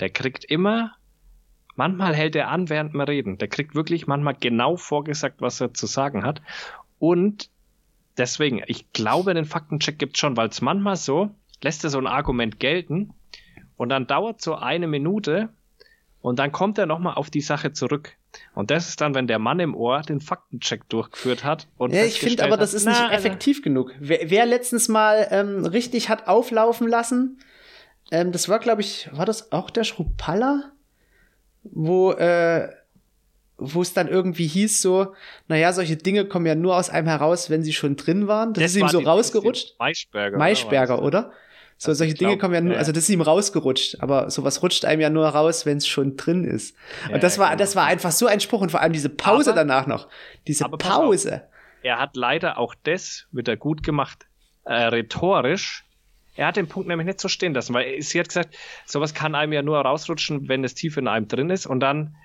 Der 0.00 0.10
kriegt 0.10 0.44
immer, 0.44 0.92
manchmal 1.74 2.14
hält 2.14 2.36
er 2.36 2.48
an, 2.48 2.68
während 2.68 2.94
wir 2.94 3.08
reden. 3.08 3.38
Der 3.38 3.48
kriegt 3.48 3.74
wirklich 3.74 4.06
manchmal 4.06 4.34
genau 4.34 4.76
vorgesagt, 4.76 5.40
was 5.40 5.60
er 5.60 5.74
zu 5.74 5.86
sagen 5.86 6.24
hat. 6.24 6.42
Und 6.98 7.50
deswegen, 8.16 8.62
ich 8.66 8.92
glaube, 8.92 9.34
den 9.34 9.44
Faktencheck 9.44 9.98
gibt's 9.98 10.18
schon, 10.18 10.36
weil 10.36 10.48
es 10.48 10.60
manchmal 10.60 10.96
so, 10.96 11.30
lässt 11.62 11.84
er 11.84 11.90
so 11.90 11.98
ein 11.98 12.06
Argument 12.06 12.58
gelten 12.58 13.12
und 13.76 13.90
dann 13.90 14.06
dauert 14.06 14.40
so 14.40 14.54
eine 14.54 14.86
Minute 14.86 15.50
und 16.20 16.38
dann 16.38 16.52
kommt 16.52 16.78
er 16.78 16.86
nochmal 16.86 17.14
auf 17.14 17.30
die 17.30 17.40
Sache 17.40 17.72
zurück. 17.72 18.16
Und 18.54 18.70
das 18.70 18.88
ist 18.88 19.00
dann, 19.00 19.14
wenn 19.14 19.26
der 19.26 19.38
Mann 19.38 19.60
im 19.60 19.74
Ohr 19.74 20.02
den 20.02 20.20
Faktencheck 20.20 20.88
durchgeführt 20.88 21.44
hat. 21.44 21.68
Und 21.76 21.92
ja, 21.92 22.04
ich 22.04 22.20
finde 22.20 22.44
aber, 22.44 22.56
das 22.56 22.74
ist 22.74 22.86
nicht 22.86 22.98
na, 23.00 23.12
effektiv 23.12 23.62
genug. 23.62 23.92
Wer, 23.98 24.30
wer 24.30 24.46
letztens 24.46 24.88
mal 24.88 25.26
ähm, 25.30 25.64
richtig 25.64 26.08
hat 26.08 26.28
auflaufen 26.28 26.88
lassen, 26.88 27.38
ähm, 28.10 28.32
das 28.32 28.48
war, 28.48 28.58
glaube 28.58 28.82
ich, 28.82 29.08
war 29.12 29.26
das 29.26 29.52
auch 29.52 29.70
der 29.70 29.84
Schrupalla? 29.84 30.72
Wo, 31.62 32.12
äh, 32.12 32.68
wo 33.58 33.82
es 33.82 33.92
dann 33.92 34.08
irgendwie 34.08 34.46
hieß 34.46 34.80
so, 34.80 35.14
naja, 35.48 35.72
solche 35.72 35.96
Dinge 35.96 36.26
kommen 36.26 36.46
ja 36.46 36.54
nur 36.54 36.76
aus 36.76 36.90
einem 36.90 37.08
heraus, 37.08 37.50
wenn 37.50 37.62
sie 37.62 37.72
schon 37.72 37.96
drin 37.96 38.28
waren. 38.28 38.52
Das, 38.52 38.62
das 38.62 38.70
ist 38.72 38.76
ihm 38.76 38.88
so 38.88 39.00
rausgerutscht. 39.00 39.78
Maischberger. 39.78 40.38
Maischberger, 40.38 41.02
oder? 41.02 41.32
So, 41.78 41.92
solche 41.92 42.14
Dinge 42.14 42.32
glaub, 42.32 42.40
kommen 42.40 42.54
ja 42.54 42.60
nur, 42.62 42.76
also 42.76 42.90
das 42.90 43.04
ist 43.04 43.10
ihm 43.10 43.20
rausgerutscht, 43.20 44.00
aber 44.00 44.30
sowas 44.30 44.62
rutscht 44.62 44.86
einem 44.86 45.02
ja 45.02 45.10
nur 45.10 45.26
raus, 45.26 45.66
wenn 45.66 45.76
es 45.76 45.86
schon 45.86 46.16
drin 46.16 46.44
ist. 46.44 46.74
Und 47.12 47.22
das 47.22 47.38
war, 47.38 47.48
genau. 47.48 47.58
das 47.58 47.76
war 47.76 47.84
einfach 47.84 48.12
so 48.12 48.26
ein 48.26 48.40
Spruch 48.40 48.62
und 48.62 48.70
vor 48.70 48.80
allem 48.80 48.94
diese 48.94 49.10
Pause 49.10 49.50
aber, 49.50 49.60
danach 49.60 49.86
noch. 49.86 50.08
Diese 50.46 50.64
Pause. 50.64 51.42
Er 51.82 51.98
hat 51.98 52.16
leider 52.16 52.56
auch 52.58 52.74
das 52.84 53.26
wieder 53.30 53.56
gut 53.56 53.82
gemacht, 53.82 54.26
äh, 54.64 54.72
rhetorisch. 54.74 55.84
Er 56.34 56.46
hat 56.46 56.56
den 56.56 56.66
Punkt 56.66 56.88
nämlich 56.88 57.06
nicht 57.06 57.20
so 57.20 57.28
stehen 57.28 57.52
lassen, 57.52 57.74
weil 57.74 58.00
sie 58.00 58.20
hat 58.20 58.28
gesagt, 58.28 58.56
sowas 58.86 59.12
kann 59.12 59.34
einem 59.34 59.52
ja 59.52 59.62
nur 59.62 59.78
rausrutschen, 59.78 60.48
wenn 60.48 60.64
es 60.64 60.74
tief 60.74 60.96
in 60.96 61.08
einem 61.08 61.28
drin 61.28 61.50
ist 61.50 61.66
und 61.66 61.80
dann 61.80 62.16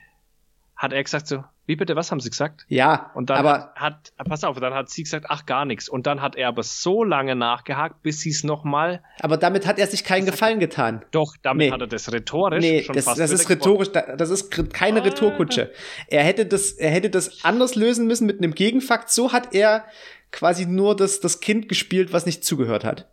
hat 0.82 0.94
er 0.94 1.04
gesagt 1.04 1.28
so, 1.28 1.44
wie 1.68 1.76
bitte, 1.76 1.96
was 1.96 2.10
haben 2.10 2.20
sie 2.20 2.32
gesagt? 2.32 2.66
Ja, 2.68 3.12
und 3.14 3.30
dann 3.30 3.38
aber 3.38 3.72
hat, 3.76 4.14
hat, 4.18 4.28
pass 4.28 4.44
auf, 4.44 4.60
dann 4.60 4.74
hat 4.74 4.90
sie 4.90 5.04
gesagt, 5.04 5.28
ach 5.30 5.46
gar 5.46 5.64
nichts. 5.64 5.88
Und 5.88 6.08
dann 6.08 6.24
hat 6.24 6.36
er 6.36 6.48
aber 6.48 6.64
so 6.64 7.04
lange 7.04 7.36
nachgehakt, 7.36 8.02
bis 8.02 8.22
sie 8.22 8.32
es 8.32 8.44
nochmal. 8.44 9.04
Aber 9.20 9.38
damit 9.38 9.68
hat 9.68 9.78
er 9.78 9.86
sich 9.86 10.04
keinen 10.04 10.26
Gefallen 10.26 10.60
getan. 10.60 11.06
Doch, 11.12 11.36
damit 11.44 11.68
nee. 11.68 11.72
hat 11.72 11.82
er 11.82 11.88
das 11.88 12.12
rhetorisch 12.12 12.62
nee, 12.62 12.82
schon 12.82 12.96
das, 12.96 13.06
fast 13.06 13.20
das 13.20 13.30
ist 13.30 13.48
rhetorisch, 13.48 13.92
das 13.92 14.32
ist 14.32 14.50
keine 14.74 15.02
ah. 15.02 15.04
Retourkutsche. 15.04 15.72
Er 16.08 16.24
hätte 16.24 16.48
das, 16.48 16.72
er 16.72 16.90
hätte 16.90 17.12
das 17.12 17.46
anders 17.46 17.76
lösen 17.76 18.08
müssen 18.08 18.26
mit 18.26 18.40
einem 18.40 18.56
Gegenfakt. 18.56 19.12
So 19.12 19.32
hat 19.32 19.54
er 19.54 19.86
quasi 20.32 20.66
nur 20.66 20.96
das, 20.96 21.20
das 21.20 21.42
Kind 21.42 21.70
gespielt, 21.70 22.12
was 22.12 22.26
nicht 22.26 22.44
zugehört 22.44 22.84
hat. 22.84 23.08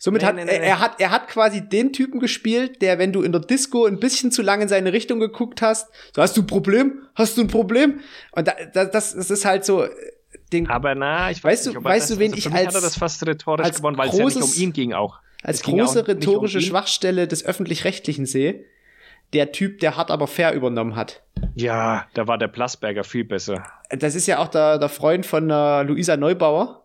Somit 0.00 0.22
nee, 0.22 0.28
hat 0.28 0.36
nee, 0.36 0.44
nee, 0.44 0.52
er, 0.52 0.80
hat 0.80 1.00
er 1.00 1.10
hat 1.10 1.26
quasi 1.26 1.68
den 1.68 1.92
Typen 1.92 2.20
gespielt, 2.20 2.82
der 2.82 2.98
wenn 2.98 3.12
du 3.12 3.22
in 3.22 3.32
der 3.32 3.40
Disco 3.40 3.84
ein 3.84 3.98
bisschen 3.98 4.30
zu 4.30 4.42
lange 4.42 4.62
in 4.62 4.68
seine 4.68 4.92
Richtung 4.92 5.18
geguckt 5.18 5.60
hast, 5.60 5.88
so 6.14 6.22
hast 6.22 6.36
du 6.36 6.42
ein 6.42 6.46
Problem, 6.46 7.02
hast 7.16 7.36
du 7.36 7.42
ein 7.42 7.48
Problem 7.48 8.00
und 8.32 8.46
da, 8.46 8.54
da, 8.72 8.84
das, 8.84 9.14
das 9.14 9.30
ist 9.30 9.44
halt 9.44 9.64
so 9.64 9.86
den, 10.52 10.68
Aber 10.68 10.94
na, 10.94 11.30
ich 11.30 11.42
weiß 11.42 11.66
weißt 11.66 11.76
du, 11.76 11.84
weißt 11.84 12.10
du, 12.10 12.18
wen 12.18 12.32
also 12.32 12.48
ich 12.48 12.54
als 12.54 12.68
hat 12.68 12.74
er 12.76 12.80
das 12.80 12.96
fast 12.96 13.26
rhetorisch 13.26 13.70
gewonnen, 13.72 13.98
weil 13.98 14.08
großes, 14.08 14.26
es 14.26 14.34
ja 14.34 14.40
nicht 14.40 14.56
um 14.56 14.62
ihn 14.62 14.72
ging 14.72 14.92
auch. 14.92 15.18
Als 15.42 15.62
große 15.62 16.02
auch 16.02 16.08
rhetorische 16.08 16.58
um 16.58 16.64
Schwachstelle 16.64 17.28
des 17.28 17.44
öffentlich-rechtlichen 17.44 18.26
sehe, 18.26 18.64
der 19.32 19.52
Typ, 19.52 19.80
der 19.80 19.96
hart 19.96 20.10
aber 20.10 20.26
fair 20.26 20.54
übernommen 20.54 20.96
hat. 20.96 21.22
Ja, 21.54 22.06
da 22.14 22.26
war 22.26 22.38
der 22.38 22.48
Plasberger 22.48 23.04
viel 23.04 23.24
besser. 23.24 23.64
Das 23.90 24.14
ist 24.14 24.26
ja 24.26 24.38
auch 24.38 24.48
der, 24.48 24.78
der 24.78 24.88
Freund 24.88 25.26
von 25.26 25.50
äh, 25.50 25.82
Luisa 25.82 26.16
Neubauer. 26.16 26.84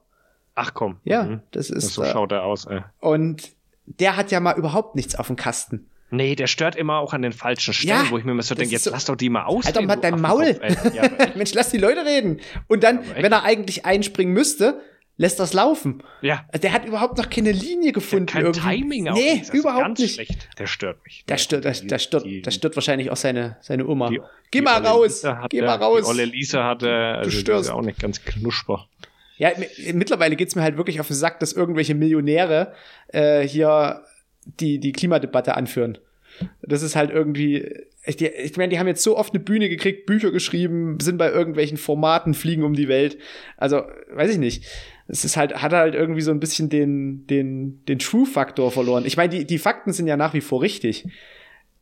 Ach 0.55 0.73
komm. 0.73 0.97
Ja, 1.03 1.23
mhm. 1.23 1.41
das 1.51 1.69
ist. 1.69 1.93
So 1.93 2.03
schaut 2.05 2.31
er 2.31 2.43
aus, 2.43 2.65
ey. 2.65 2.81
Und 2.99 3.51
der 3.85 4.15
hat 4.15 4.31
ja 4.31 4.39
mal 4.39 4.55
überhaupt 4.57 4.95
nichts 4.95 5.15
auf 5.15 5.27
dem 5.27 5.35
Kasten. 5.35 5.87
Nee, 6.11 6.35
der 6.35 6.45
stört 6.45 6.75
immer 6.75 6.99
auch 6.99 7.13
an 7.13 7.23
den 7.23 7.31
falschen 7.31 7.73
Stellen, 7.73 8.05
ja, 8.05 8.11
wo 8.11 8.19
ich 8.19 8.23
mir 8.23 8.31
immer 8.33 8.43
so 8.43 8.53
denke, 8.53 8.71
jetzt 8.71 8.83
so, 8.83 8.91
lass 8.91 9.05
doch 9.05 9.15
die 9.15 9.29
mal 9.29 9.45
aus. 9.45 9.65
Halt 9.65 9.75
doch 9.77 9.81
mal 9.81 9.95
dein 9.95 10.21
Maul. 10.21 10.59
ja, 10.93 11.09
Mensch, 11.35 11.55
lass 11.55 11.71
die 11.71 11.79
Leute 11.79 12.05
reden. 12.05 12.39
Und 12.67 12.83
dann, 12.83 12.99
wenn 13.15 13.31
er 13.31 13.43
eigentlich 13.43 13.85
einspringen 13.85 14.31
müsste, 14.31 14.79
lässt 15.17 15.39
das 15.39 15.53
laufen. 15.53 16.03
Ja. 16.21 16.45
Also 16.49 16.61
der 16.61 16.71
hat 16.73 16.85
überhaupt 16.85 17.17
noch 17.17 17.31
keine 17.31 17.51
Linie 17.51 17.93
gefunden. 17.93 18.27
Kein 18.27 18.43
irgendwie. 18.45 18.61
Timing 18.61 19.07
auch 19.09 19.15
Nee, 19.15 19.35
nicht. 19.39 19.53
überhaupt 19.55 19.81
ganz 19.85 19.99
nicht. 19.99 20.13
Schlecht. 20.13 20.49
Der 20.59 20.67
stört 20.67 21.03
mich. 21.03 21.25
Der 21.27 21.37
stört, 21.39 21.65
der, 21.65 21.71
der 21.73 21.97
stört, 21.99 22.25
der 22.27 22.51
stört 22.51 22.75
wahrscheinlich 22.75 23.09
auch 23.09 23.17
seine, 23.17 23.57
seine 23.61 23.87
Oma. 23.87 24.09
Die, 24.09 24.19
Geh 24.51 24.59
die 24.59 24.61
mal 24.61 24.85
raus. 24.85 25.25
Geh 25.49 25.61
mal 25.63 25.75
raus. 25.77 26.01
Die 26.03 26.09
Olle 26.09 26.25
Lisa 26.25 26.63
hatte, 26.63 26.91
also 26.91 27.31
du 27.31 27.37
störst. 27.37 27.71
auch 27.71 27.81
nicht 27.81 27.99
ganz 27.99 28.23
knusper. 28.23 28.87
Ja, 29.37 29.51
mittlerweile 29.93 30.35
geht's 30.35 30.55
mir 30.55 30.61
halt 30.61 30.77
wirklich 30.77 30.99
auf 30.99 31.07
den 31.07 31.15
Sack, 31.15 31.39
dass 31.39 31.53
irgendwelche 31.53 31.95
Millionäre 31.95 32.73
äh, 33.07 33.41
hier 33.47 34.03
die, 34.59 34.79
die 34.79 34.91
Klimadebatte 34.91 35.55
anführen. 35.55 35.97
Das 36.61 36.81
ist 36.81 36.95
halt 36.95 37.11
irgendwie, 37.11 37.67
ich, 38.05 38.21
ich 38.21 38.57
meine, 38.57 38.69
die 38.69 38.79
haben 38.79 38.87
jetzt 38.87 39.03
so 39.03 39.17
oft 39.17 39.33
eine 39.33 39.43
Bühne 39.43 39.69
gekriegt, 39.69 40.05
Bücher 40.05 40.31
geschrieben, 40.31 40.99
sind 40.99 41.17
bei 41.17 41.31
irgendwelchen 41.31 41.77
Formaten, 41.77 42.33
fliegen 42.33 42.63
um 42.63 42.73
die 42.73 42.87
Welt. 42.87 43.17
Also, 43.57 43.83
weiß 44.13 44.31
ich 44.31 44.37
nicht. 44.37 44.65
Es 45.07 45.25
ist 45.25 45.37
halt, 45.37 45.61
hat 45.61 45.73
halt 45.73 45.95
irgendwie 45.95 46.21
so 46.21 46.31
ein 46.31 46.39
bisschen 46.39 46.69
den, 46.69 47.27
den, 47.27 47.83
den 47.85 47.99
True-Faktor 47.99 48.71
verloren. 48.71 49.05
Ich 49.05 49.17
meine, 49.17 49.29
die, 49.29 49.45
die 49.45 49.57
Fakten 49.57 49.93
sind 49.93 50.07
ja 50.07 50.17
nach 50.17 50.33
wie 50.33 50.41
vor 50.41 50.61
richtig. 50.61 51.05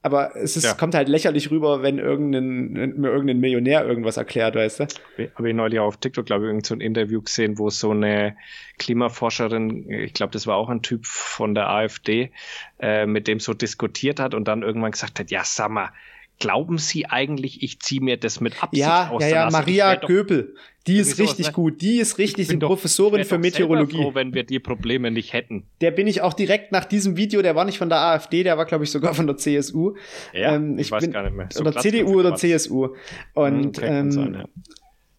Aber 0.03 0.35
es 0.35 0.57
ist, 0.57 0.63
ja. 0.63 0.73
kommt 0.73 0.95
halt 0.95 1.09
lächerlich 1.09 1.51
rüber, 1.51 1.83
wenn 1.83 1.99
irgendein, 1.99 2.99
mir 2.99 3.09
irgendein 3.09 3.39
Millionär 3.39 3.85
irgendwas 3.85 4.17
erklärt, 4.17 4.55
weißt 4.55 4.79
du? 4.79 4.87
Habe 5.35 5.49
ich 5.49 5.55
neulich 5.55 5.79
auf 5.79 5.97
TikTok, 5.97 6.25
glaube 6.25 6.45
ich, 6.45 6.47
irgend 6.47 6.65
so 6.65 6.73
ein 6.73 6.81
Interview 6.81 7.21
gesehen, 7.21 7.59
wo 7.59 7.69
so 7.69 7.91
eine 7.91 8.35
Klimaforscherin, 8.79 9.89
ich 9.91 10.13
glaube, 10.13 10.33
das 10.33 10.47
war 10.47 10.55
auch 10.55 10.69
ein 10.69 10.81
Typ 10.81 11.05
von 11.05 11.53
der 11.53 11.69
AfD, 11.69 12.31
äh, 12.79 13.05
mit 13.05 13.27
dem 13.27 13.39
so 13.39 13.53
diskutiert 13.53 14.19
hat 14.19 14.33
und 14.33 14.47
dann 14.47 14.63
irgendwann 14.63 14.91
gesagt 14.91 15.19
hat, 15.19 15.29
ja, 15.29 15.43
sag 15.43 15.69
mal, 15.69 15.91
glauben 16.39 16.79
Sie 16.79 17.05
eigentlich, 17.05 17.61
ich 17.61 17.79
ziehe 17.79 18.01
mir 18.01 18.17
das 18.17 18.41
mit 18.41 18.61
Absicht 18.61 18.81
ja, 18.81 19.09
aus? 19.09 19.21
Ja, 19.21 19.29
ja, 19.29 19.49
Maria 19.51 19.95
Göpel. 19.95 20.55
Die 20.87 20.97
ist 20.97 21.19
richtig 21.19 21.47
ne? 21.47 21.53
gut. 21.53 21.81
Die 21.81 21.99
ist 21.99 22.17
richtig, 22.17 22.47
die 22.47 22.57
Professorin 22.57 23.23
für 23.23 23.37
Meteorologie. 23.37 23.97
Froh, 23.97 24.15
wenn 24.15 24.33
wir 24.33 24.43
die 24.43 24.59
Probleme 24.59 25.11
nicht 25.11 25.33
hätten. 25.33 25.67
Der 25.79 25.91
bin 25.91 26.07
ich 26.07 26.21
auch 26.21 26.33
direkt 26.33 26.71
nach 26.71 26.85
diesem 26.85 27.17
Video, 27.17 27.41
der 27.41 27.55
war 27.55 27.65
nicht 27.65 27.77
von 27.77 27.89
der 27.89 27.99
AfD, 27.99 28.43
der 28.43 28.57
war, 28.57 28.65
glaube 28.65 28.83
ich, 28.83 28.91
sogar 28.91 29.13
von 29.13 29.27
der 29.27 29.37
CSU. 29.37 29.95
Ja, 30.33 30.55
ähm, 30.55 30.79
ich, 30.79 30.87
ich 30.87 30.91
weiß 30.91 31.03
bin, 31.03 31.11
gar 31.11 31.23
nicht 31.23 31.35
mehr. 31.35 31.49
So 31.51 31.61
oder 31.61 31.75
CDU 31.77 32.19
oder 32.19 32.35
CSU. 32.35 32.95
Und 33.33 33.61
hm, 33.61 33.67
okay, 33.67 33.99
ähm, 33.99 34.11
sein, 34.11 34.33
ja 34.33 34.45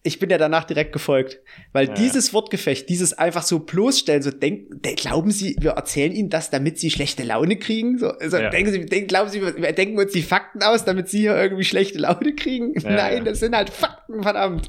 ich 0.05 0.19
bin 0.19 0.29
ja 0.29 0.37
danach 0.37 0.65
direkt 0.65 0.91
gefolgt, 0.91 1.39
weil 1.71 1.87
ja. 1.87 1.93
dieses 1.93 2.33
Wortgefecht, 2.33 2.89
dieses 2.89 3.13
einfach 3.13 3.43
so 3.43 3.59
bloßstellen, 3.59 4.21
so 4.21 4.31
denken, 4.31 4.81
glauben 4.97 5.31
Sie, 5.31 5.55
wir 5.61 5.71
erzählen 5.71 6.11
Ihnen 6.11 6.29
das, 6.29 6.49
damit 6.49 6.77
Sie 6.77 6.91
schlechte 6.91 7.23
Laune 7.23 7.57
kriegen? 7.57 7.97
So, 7.97 8.09
also 8.09 8.37
ja. 8.37 8.49
denken 8.49 8.71
Sie, 8.73 8.85
denken, 8.85 9.07
glauben 9.07 9.29
Sie, 9.29 9.41
wir 9.41 9.71
denken 9.71 9.97
uns 9.97 10.11
die 10.11 10.21
Fakten 10.21 10.61
aus, 10.61 10.83
damit 10.83 11.07
Sie 11.07 11.19
hier 11.19 11.37
irgendwie 11.37 11.63
schlechte 11.63 11.99
Laune 11.99 12.35
kriegen? 12.35 12.73
Ja, 12.79 12.89
Nein, 12.95 13.23
das 13.23 13.39
sind 13.39 13.55
halt 13.55 13.69
Fakten, 13.69 14.23
verdammt. 14.23 14.67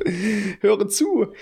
Hören 0.61 0.89
zu. 0.89 1.33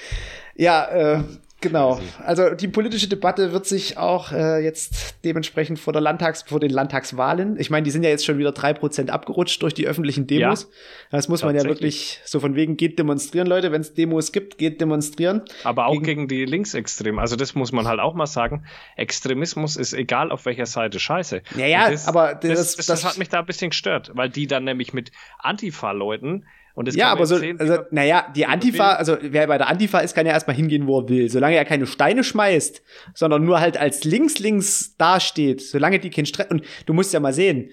Ja, 0.57 1.19
äh, 1.19 1.23
Genau. 1.63 2.01
Also 2.25 2.51
die 2.51 2.69
politische 2.69 3.09
Debatte 3.09 3.53
wird 3.53 3.67
sich 3.67 3.97
auch 3.97 4.33
äh, 4.33 4.63
jetzt 4.63 5.15
dementsprechend 5.25 5.79
vor 5.79 5.93
der 5.93 6.03
Landtags 6.03 6.43
vor 6.43 6.61
den 6.61 6.71
Landtagswahlen. 6.71 7.59
Ich 7.59 7.71
meine, 7.71 7.85
die 7.85 7.91
sind 7.91 8.03
ja 8.03 8.11
jetzt 8.11 8.27
schon 8.27 8.37
wieder 8.37 8.53
drei 8.53 8.75
Prozent 8.75 9.11
abgerutscht 9.11 9.63
durch 9.63 9.73
die 9.73 9.87
öffentlichen 9.87 10.27
Demos. 10.27 10.65
Ja, 10.65 10.69
das 11.13 11.29
muss 11.29 11.43
man 11.43 11.55
ja 11.55 11.65
wirklich 11.65 12.21
so 12.25 12.41
von 12.41 12.57
wegen 12.57 12.77
geht 12.77 12.99
demonstrieren, 12.99 13.47
Leute. 13.47 13.73
Wenn 13.73 13.81
es 13.81 13.95
Demos 13.95 14.33
gibt, 14.33 14.59
geht 14.59 14.81
demonstrieren. 14.81 15.43
Aber 15.63 15.87
auch 15.87 15.93
gegen, 15.93 16.05
gegen 16.05 16.29
die 16.29 16.45
Linksextremen. 16.45 17.21
Also 17.21 17.37
das 17.37 17.55
muss 17.55 17.71
man 17.71 17.87
halt 17.87 18.01
auch 18.01 18.15
mal 18.15 18.27
sagen. 18.27 18.65
Extremismus 18.97 19.77
ist 19.77 19.93
egal 19.93 20.33
auf 20.33 20.45
welcher 20.45 20.67
Seite 20.67 20.99
scheiße. 20.99 21.43
Ja, 21.57 21.67
ja, 21.67 21.91
das, 21.91 22.09
aber 22.09 22.35
das, 22.35 22.43
das, 22.43 22.77
das, 22.77 22.87
das 22.87 23.05
hat 23.05 23.19
mich 23.19 23.29
da 23.29 23.39
ein 23.39 23.47
bisschen 23.47 23.71
gestört, 23.71 24.11
weil 24.15 24.29
die 24.29 24.49
dann 24.49 24.65
nämlich 24.65 24.93
mit 24.93 25.13
Antifa-Leuten 25.39 26.45
und 26.75 26.89
das 26.89 26.95
ja, 26.95 27.11
aber 27.11 27.27
so, 27.27 27.37
also, 27.37 27.79
naja, 27.91 28.33
die 28.35 28.47
Antifa, 28.47 28.93
also 28.95 29.19
wer 29.21 29.47
bei 29.47 29.59
der 29.59 29.69
Antifa 29.69 29.99
ist, 30.01 30.15
kann 30.15 30.27
ja 30.27 30.33
erstmal 30.33 30.57
hingehen, 30.57 30.87
wo 30.87 31.01
er 31.01 31.09
will. 31.09 31.29
Solange 31.29 31.57
er 31.57 31.65
keine 31.65 31.87
Steine 31.87 32.25
schmeißt, 32.25 32.83
sondern 33.15 33.45
nur 33.45 33.61
halt 33.61 33.77
als 33.77 34.05
links-links 34.05 34.97
dasteht, 34.97 35.61
solange 35.61 35.99
die 35.99 36.11
keinen 36.11 36.27
Stress, 36.27 36.51
und 36.51 36.63
du 36.87 36.95
musst 36.95 37.13
ja 37.13 37.21
mal 37.21 37.35
sehen, 37.35 37.71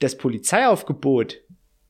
das 0.00 0.16
Polizeiaufgebot 0.16 1.40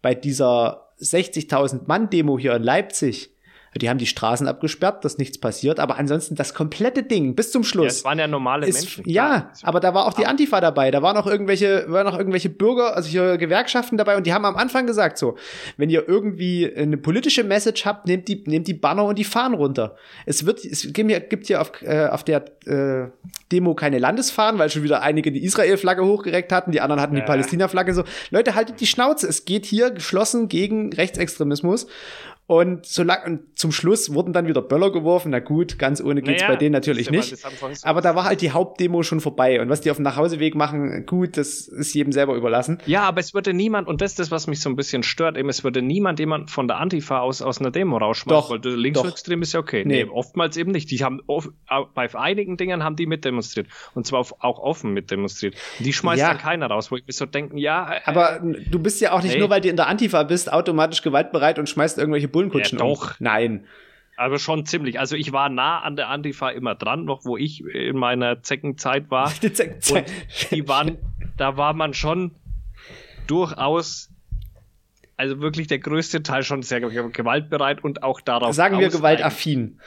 bei 0.02 0.14
dieser 0.14 0.92
60.000 1.00 1.82
Mann 1.86 2.10
Demo 2.10 2.38
hier 2.38 2.54
in 2.54 2.62
Leipzig, 2.62 3.35
die 3.78 3.88
haben 3.88 3.98
die 3.98 4.06
Straßen 4.06 4.48
abgesperrt, 4.48 5.04
dass 5.04 5.18
nichts 5.18 5.38
passiert, 5.38 5.80
aber 5.80 5.96
ansonsten 5.98 6.34
das 6.34 6.54
komplette 6.54 7.02
Ding 7.02 7.34
bis 7.34 7.50
zum 7.50 7.64
Schluss. 7.64 7.84
Ja, 7.84 7.90
es 7.90 8.04
waren 8.04 8.18
ja 8.18 8.26
normale 8.26 8.66
ist, 8.66 8.80
Menschen. 8.80 9.08
Ja, 9.08 9.50
aber 9.62 9.80
da 9.80 9.94
war 9.94 10.06
auch 10.06 10.14
die 10.14 10.26
Antifa 10.26 10.60
dabei, 10.60 10.90
da 10.90 11.02
waren 11.02 11.16
auch 11.16 11.26
irgendwelche, 11.26 11.86
waren 11.88 12.06
auch 12.06 12.18
irgendwelche 12.18 12.48
Bürger, 12.48 12.96
also 12.96 13.08
hier 13.08 13.36
Gewerkschaften 13.38 13.96
dabei 13.96 14.16
und 14.16 14.26
die 14.26 14.32
haben 14.32 14.44
am 14.44 14.56
Anfang 14.56 14.86
gesagt 14.86 15.18
so, 15.18 15.36
wenn 15.76 15.90
ihr 15.90 16.08
irgendwie 16.08 16.72
eine 16.74 16.96
politische 16.96 17.44
Message 17.44 17.84
habt, 17.84 18.06
nehmt 18.06 18.28
die, 18.28 18.42
nehmt 18.46 18.66
die 18.66 18.74
Banner 18.74 19.04
und 19.04 19.18
die 19.18 19.24
Fahnen 19.24 19.54
runter. 19.54 19.96
Es 20.24 20.46
wird, 20.46 20.64
es 20.64 20.92
gibt 20.92 21.46
hier 21.46 21.60
auf, 21.60 21.82
äh, 21.82 22.06
auf 22.06 22.24
der 22.24 22.44
äh, 22.66 23.10
Demo 23.52 23.74
keine 23.74 23.98
Landesfahnen, 23.98 24.58
weil 24.58 24.70
schon 24.70 24.82
wieder 24.82 25.02
einige 25.02 25.32
die 25.32 25.44
Israel-Flagge 25.44 26.04
hochgereckt 26.04 26.52
hatten, 26.52 26.72
die 26.72 26.80
anderen 26.80 27.00
hatten 27.00 27.14
die 27.14 27.22
Palästina-Flagge 27.22 27.94
so. 27.94 28.04
Leute, 28.30 28.54
haltet 28.54 28.80
die 28.80 28.86
Schnauze, 28.86 29.26
es 29.28 29.44
geht 29.44 29.66
hier 29.66 29.90
geschlossen 29.90 30.48
gegen 30.48 30.92
Rechtsextremismus 30.92 31.86
und 32.48 32.86
so 32.86 33.02
lang, 33.02 33.24
und 33.26 33.58
zum 33.58 33.72
Schluss 33.72 34.14
wurden 34.14 34.32
dann 34.32 34.46
wieder 34.46 34.62
Böller 34.62 34.92
geworfen. 34.92 35.30
Na 35.30 35.40
gut, 35.40 35.80
ganz 35.80 36.00
ohne 36.00 36.22
geht's 36.22 36.42
naja, 36.42 36.54
bei 36.54 36.56
denen 36.56 36.72
natürlich 36.72 37.10
nicht. 37.10 37.36
Aber 37.82 38.00
da 38.00 38.14
war 38.14 38.24
halt 38.24 38.40
die 38.40 38.52
Hauptdemo 38.52 39.02
schon 39.02 39.20
vorbei. 39.20 39.60
Und 39.60 39.68
was 39.68 39.80
die 39.80 39.90
auf 39.90 39.96
dem 39.96 40.04
Nachhauseweg 40.04 40.54
machen, 40.54 41.06
gut, 41.06 41.36
das 41.36 41.66
ist 41.66 41.92
jedem 41.92 42.12
selber 42.12 42.36
überlassen. 42.36 42.78
Ja, 42.86 43.02
aber 43.02 43.18
es 43.18 43.34
würde 43.34 43.52
niemand, 43.52 43.88
und 43.88 44.00
das 44.00 44.12
ist 44.12 44.20
das, 44.20 44.30
was 44.30 44.46
mich 44.46 44.60
so 44.60 44.70
ein 44.70 44.76
bisschen 44.76 45.02
stört, 45.02 45.36
eben, 45.36 45.48
es 45.48 45.64
würde 45.64 45.82
niemand 45.82 46.20
jemand 46.20 46.52
von 46.52 46.68
der 46.68 46.76
Antifa 46.76 47.18
aus, 47.18 47.42
aus 47.42 47.58
einer 47.58 47.72
Demo 47.72 47.96
rausschmeißen. 47.96 48.28
Doch, 48.28 48.50
weil 48.50 48.74
linksextrem 48.74 49.42
ist 49.42 49.52
ja 49.52 49.58
okay. 49.58 49.82
Nee. 49.84 50.04
nee. 50.04 50.10
oftmals 50.10 50.56
eben 50.56 50.70
nicht. 50.70 50.88
Die 50.92 51.02
haben, 51.02 51.22
oft, 51.26 51.48
bei 51.94 52.14
einigen 52.14 52.56
Dingen 52.56 52.84
haben 52.84 52.94
die 52.94 53.06
mitdemonstriert. 53.06 53.66
Und 53.94 54.06
zwar 54.06 54.20
auch 54.20 54.60
offen 54.60 54.92
mitdemonstriert. 54.92 55.56
Und 55.78 55.86
die 55.86 55.92
schmeißt 55.92 56.20
ja. 56.20 56.28
dann 56.28 56.38
keiner 56.38 56.68
raus, 56.68 56.92
wo 56.92 56.96
ich 56.96 57.04
mir 57.04 57.12
so 57.12 57.26
denken, 57.26 57.58
ja. 57.58 57.92
Äh, 57.92 58.00
aber 58.04 58.40
du 58.40 58.78
bist 58.78 59.00
ja 59.00 59.10
auch 59.10 59.22
nicht 59.24 59.34
nee. 59.34 59.40
nur, 59.40 59.50
weil 59.50 59.60
du 59.60 59.68
in 59.68 59.74
der 59.74 59.88
Antifa 59.88 60.22
bist, 60.22 60.52
automatisch 60.52 61.02
gewaltbereit 61.02 61.58
und 61.58 61.68
schmeißt 61.68 61.98
irgendwelche 61.98 62.28
Bullenkutschen 62.36 62.78
ja, 62.78 62.84
doch. 62.84 63.12
Um. 63.12 63.16
Nein. 63.20 63.66
Aber 64.18 64.38
schon 64.38 64.66
ziemlich. 64.66 64.98
Also 65.00 65.16
ich 65.16 65.32
war 65.32 65.48
nah 65.48 65.80
an 65.80 65.96
der 65.96 66.08
Antifa 66.08 66.50
immer 66.50 66.74
dran, 66.74 67.04
noch 67.04 67.24
wo 67.24 67.36
ich 67.36 67.64
in 67.64 67.96
meiner 67.96 68.42
Zeckenzeit 68.42 69.10
war. 69.10 69.32
Die 69.42 69.52
Zeckenzeit. 69.52 70.10
Und 70.10 70.50
die 70.50 70.68
waren, 70.68 70.98
da 71.36 71.56
war 71.56 71.72
man 71.72 71.94
schon 71.94 72.32
durchaus, 73.26 74.10
also 75.16 75.40
wirklich 75.40 75.66
der 75.66 75.78
größte 75.78 76.22
Teil 76.22 76.42
schon 76.42 76.62
sehr 76.62 76.80
gewaltbereit 76.80 77.82
und 77.82 78.02
auch 78.02 78.20
darauf. 78.20 78.54
Sagen 78.54 78.78
wir 78.78 78.88
gewaltaffin. 78.88 79.80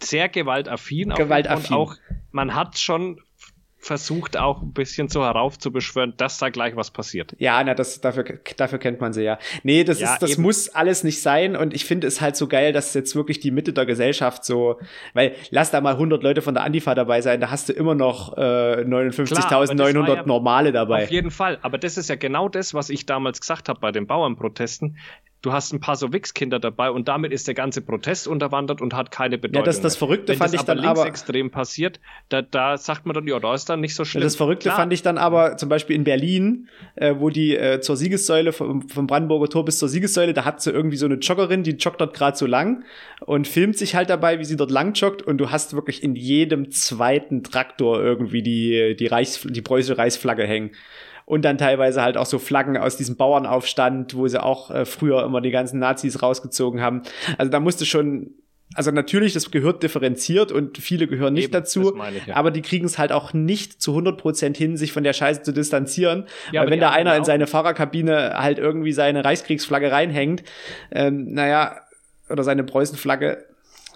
Sehr 0.00 0.28
gewaltaffin. 0.28 1.10
Gewaltaffin. 1.10 1.76
Und 1.76 1.82
auch, 1.82 1.96
man 2.32 2.54
hat 2.54 2.78
schon 2.78 3.20
versucht 3.82 4.36
auch 4.36 4.62
ein 4.62 4.72
bisschen 4.72 5.08
so 5.08 5.24
heraufzubeschwören, 5.24 6.14
dass 6.16 6.38
da 6.38 6.50
gleich 6.50 6.76
was 6.76 6.92
passiert. 6.92 7.34
Ja, 7.38 7.62
na, 7.64 7.74
das, 7.74 8.00
dafür, 8.00 8.24
dafür 8.56 8.78
kennt 8.78 9.00
man 9.00 9.12
sie 9.12 9.24
ja. 9.24 9.38
Nee, 9.64 9.82
das 9.82 9.98
ja, 9.98 10.12
ist, 10.12 10.22
das 10.22 10.30
eben. 10.30 10.42
muss 10.42 10.68
alles 10.68 11.02
nicht 11.02 11.20
sein 11.20 11.56
und 11.56 11.74
ich 11.74 11.84
finde 11.84 12.06
es 12.06 12.20
halt 12.20 12.36
so 12.36 12.46
geil, 12.46 12.72
dass 12.72 12.94
jetzt 12.94 13.16
wirklich 13.16 13.40
die 13.40 13.50
Mitte 13.50 13.72
der 13.72 13.84
Gesellschaft 13.84 14.44
so, 14.44 14.78
weil 15.14 15.34
lass 15.50 15.72
da 15.72 15.80
mal 15.80 15.94
100 15.94 16.22
Leute 16.22 16.42
von 16.42 16.54
der 16.54 16.62
Antifa 16.62 16.94
dabei 16.94 17.22
sein, 17.22 17.40
da 17.40 17.50
hast 17.50 17.68
du 17.68 17.72
immer 17.72 17.96
noch 17.96 18.36
äh, 18.38 18.84
59.900 18.84 20.14
ja 20.14 20.26
normale 20.26 20.70
dabei. 20.70 21.02
Auf 21.04 21.10
jeden 21.10 21.32
Fall, 21.32 21.58
aber 21.62 21.76
das 21.76 21.98
ist 21.98 22.08
ja 22.08 22.14
genau 22.14 22.48
das, 22.48 22.74
was 22.74 22.88
ich 22.88 23.04
damals 23.04 23.40
gesagt 23.40 23.68
habe 23.68 23.80
bei 23.80 23.90
den 23.90 24.06
Bauernprotesten 24.06 24.96
du 25.42 25.52
hast 25.52 25.72
ein 25.72 25.80
paar 25.80 25.96
so 25.96 26.12
Wichskinder 26.12 26.60
dabei 26.60 26.90
und 26.90 27.08
damit 27.08 27.32
ist 27.32 27.48
der 27.48 27.54
ganze 27.54 27.82
Protest 27.82 28.28
unterwandert 28.28 28.80
und 28.80 28.94
hat 28.94 29.10
keine 29.10 29.38
Bedeutung. 29.38 29.62
Ja, 29.62 29.66
das, 29.66 29.80
das 29.80 29.96
Verrückte 29.96 30.28
Wenn 30.28 30.38
fand 30.38 30.54
das 30.54 30.60
ich 30.60 30.66
dann 30.66 30.78
aber 30.78 31.04
linksextrem 31.04 31.50
passiert, 31.50 32.00
da, 32.28 32.42
da 32.42 32.78
sagt 32.78 33.06
man 33.06 33.14
dann, 33.14 33.26
ja, 33.26 33.40
da 33.40 33.52
ist 33.52 33.68
dann 33.68 33.80
nicht 33.80 33.96
so 33.96 34.04
schlimm. 34.04 34.22
Das 34.22 34.36
Verrückte 34.36 34.68
Klar. 34.68 34.76
fand 34.76 34.92
ich 34.92 35.02
dann 35.02 35.18
aber 35.18 35.56
zum 35.56 35.68
Beispiel 35.68 35.96
in 35.96 36.04
Berlin, 36.04 36.68
äh, 36.94 37.16
wo 37.18 37.28
die 37.28 37.56
äh, 37.56 37.80
zur 37.80 37.96
Siegessäule 37.96 38.52
vom, 38.52 38.88
vom 38.88 39.06
Brandenburger 39.08 39.48
Tor 39.48 39.64
bis 39.64 39.78
zur 39.78 39.88
Siegessäule, 39.88 40.32
da 40.32 40.44
hat 40.44 40.62
sie 40.62 40.70
irgendwie 40.70 40.96
so 40.96 41.06
eine 41.06 41.16
Joggerin, 41.16 41.64
die 41.64 41.72
joggt 41.72 42.00
dort 42.00 42.14
gerade 42.14 42.36
so 42.36 42.46
lang 42.46 42.84
und 43.26 43.48
filmt 43.48 43.76
sich 43.76 43.96
halt 43.96 44.10
dabei, 44.10 44.38
wie 44.38 44.44
sie 44.44 44.56
dort 44.56 44.70
lang 44.70 44.94
joggt 44.94 45.22
und 45.22 45.38
du 45.38 45.50
hast 45.50 45.74
wirklich 45.74 46.04
in 46.04 46.14
jedem 46.14 46.70
zweiten 46.70 47.42
Traktor 47.42 48.00
irgendwie 48.00 48.42
die, 48.42 48.94
die 48.96 49.06
Reichs, 49.08 49.44
die 49.48 49.62
preußische 49.62 49.98
Reichsflagge 49.98 50.46
hängen 50.46 50.70
und 51.24 51.44
dann 51.44 51.58
teilweise 51.58 52.02
halt 52.02 52.16
auch 52.16 52.26
so 52.26 52.38
Flaggen 52.38 52.76
aus 52.76 52.96
diesem 52.96 53.16
Bauernaufstand, 53.16 54.14
wo 54.16 54.26
sie 54.28 54.42
auch 54.42 54.70
äh, 54.70 54.84
früher 54.84 55.24
immer 55.24 55.40
die 55.40 55.50
ganzen 55.50 55.78
Nazis 55.78 56.22
rausgezogen 56.22 56.80
haben. 56.80 57.02
Also 57.38 57.50
da 57.50 57.60
musste 57.60 57.86
schon 57.86 58.34
also 58.74 58.90
natürlich, 58.90 59.32
das 59.34 59.50
gehört 59.50 59.82
differenziert 59.82 60.50
und 60.50 60.78
viele 60.78 61.06
gehören 61.06 61.34
nicht 61.34 61.44
Eben, 61.44 61.52
dazu, 61.52 61.94
ich, 62.16 62.26
ja. 62.26 62.36
aber 62.36 62.50
die 62.50 62.62
kriegen 62.62 62.86
es 62.86 62.98
halt 62.98 63.12
auch 63.12 63.32
nicht 63.32 63.82
zu 63.82 63.92
100 63.92 64.18
Prozent 64.18 64.56
hin, 64.56 64.76
sich 64.76 64.92
von 64.92 65.04
der 65.04 65.12
Scheiße 65.12 65.42
zu 65.42 65.52
distanzieren, 65.52 66.26
ja, 66.52 66.62
weil 66.62 66.70
wenn 66.70 66.80
da 66.80 66.90
einer 66.90 67.14
in 67.16 67.24
seine 67.24 67.46
Fahrerkabine 67.46 68.34
halt 68.38 68.58
irgendwie 68.58 68.92
seine 68.92 69.24
Reichskriegsflagge 69.24 69.92
reinhängt, 69.92 70.42
ähm, 70.90 71.32
naja, 71.32 71.80
oder 72.30 72.44
seine 72.44 72.64
Preußenflagge, 72.64 73.44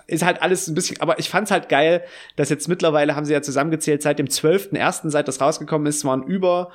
ist 0.06 0.24
halt 0.24 0.42
alles 0.42 0.68
ein 0.68 0.74
bisschen, 0.74 1.00
aber 1.00 1.18
ich 1.18 1.28
fand's 1.28 1.50
halt 1.50 1.68
geil, 1.68 2.04
dass 2.36 2.50
jetzt 2.50 2.68
mittlerweile 2.68 3.16
haben 3.16 3.24
sie 3.24 3.32
ja 3.32 3.42
zusammengezählt, 3.42 4.02
seit 4.02 4.18
dem 4.18 4.26
12.01., 4.26 5.10
seit 5.10 5.26
das 5.26 5.40
rausgekommen 5.40 5.86
ist, 5.86 6.04
waren 6.04 6.22
über 6.22 6.70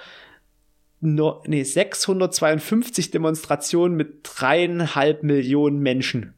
no, 1.02 1.44
nee, 1.46 1.64
652 1.64 3.12
Demonstrationen 3.12 3.98
mit 3.98 4.22
dreieinhalb 4.24 5.24
Millionen 5.24 5.80
Menschen. 5.80 6.34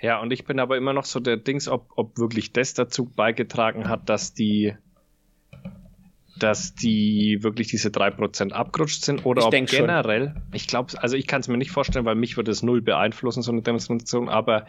Ja, 0.00 0.20
und 0.20 0.32
ich 0.32 0.44
bin 0.44 0.58
aber 0.58 0.76
immer 0.76 0.92
noch 0.92 1.04
so 1.04 1.20
der 1.20 1.36
Dings, 1.36 1.68
ob, 1.68 1.90
ob 1.94 2.18
wirklich 2.18 2.52
das 2.52 2.74
dazu 2.74 3.04
beigetragen 3.06 3.88
hat, 3.88 4.08
dass 4.08 4.34
die, 4.34 4.74
dass 6.38 6.74
die 6.74 7.38
wirklich 7.42 7.68
diese 7.68 7.90
3% 7.90 8.50
abgerutscht 8.50 9.04
sind 9.04 9.24
oder 9.24 9.42
ich 9.42 9.46
ob 9.46 9.52
generell, 9.52 10.32
schon. 10.32 10.42
ich 10.54 10.66
glaube, 10.66 11.00
also 11.00 11.16
ich 11.16 11.28
kann 11.28 11.42
es 11.42 11.46
mir 11.46 11.56
nicht 11.56 11.70
vorstellen, 11.70 12.04
weil 12.04 12.16
mich 12.16 12.36
würde 12.36 12.50
es 12.50 12.64
null 12.64 12.82
beeinflussen, 12.82 13.42
so 13.42 13.52
eine 13.52 13.62
Demonstration, 13.62 14.28
aber 14.28 14.66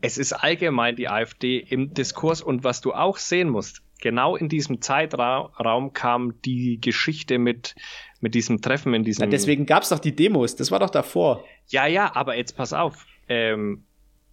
es 0.00 0.16
ist 0.16 0.32
allgemein 0.32 0.94
die 0.94 1.08
AfD 1.08 1.58
im 1.58 1.92
Diskurs 1.92 2.40
und 2.40 2.62
was 2.62 2.82
du 2.82 2.92
auch 2.92 3.16
sehen 3.16 3.48
musst, 3.48 3.82
genau 4.02 4.36
in 4.36 4.50
diesem 4.50 4.82
Zeitraum 4.82 5.94
kam 5.94 6.34
die 6.42 6.78
Geschichte 6.78 7.38
mit, 7.38 7.74
mit 8.20 8.34
diesem 8.34 8.60
Treffen 8.60 8.92
in 8.92 9.04
diesem. 9.04 9.24
Ja, 9.24 9.30
deswegen 9.30 9.64
gab 9.64 9.84
es 9.84 9.88
doch 9.88 10.00
die 10.00 10.14
Demos, 10.14 10.56
das 10.56 10.70
war 10.70 10.80
doch 10.80 10.90
davor. 10.90 11.42
Ja, 11.68 11.86
ja, 11.86 12.14
aber 12.14 12.36
jetzt 12.36 12.54
pass 12.56 12.74
auf. 12.74 13.06
Ähm, 13.28 13.84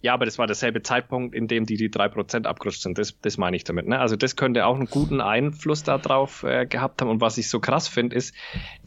ja, 0.02 0.14
aber 0.14 0.24
das 0.24 0.38
war 0.38 0.46
derselbe 0.46 0.82
Zeitpunkt, 0.82 1.34
in 1.34 1.46
dem 1.46 1.66
die 1.66 1.76
die 1.76 1.90
drei 1.90 2.08
Prozent 2.08 2.46
abgerutscht 2.46 2.82
sind. 2.82 2.98
Das, 2.98 3.18
das 3.20 3.38
meine 3.38 3.56
ich 3.56 3.64
damit. 3.64 3.86
Ne? 3.86 3.98
Also 3.98 4.16
das 4.16 4.34
könnte 4.34 4.66
auch 4.66 4.74
einen 4.74 4.86
guten 4.86 5.20
Einfluss 5.20 5.82
darauf 5.82 6.42
äh, 6.42 6.66
gehabt 6.66 7.00
haben. 7.00 7.08
Und 7.08 7.20
was 7.20 7.38
ich 7.38 7.48
so 7.48 7.60
krass 7.60 7.86
finde, 7.86 8.16
ist, 8.16 8.34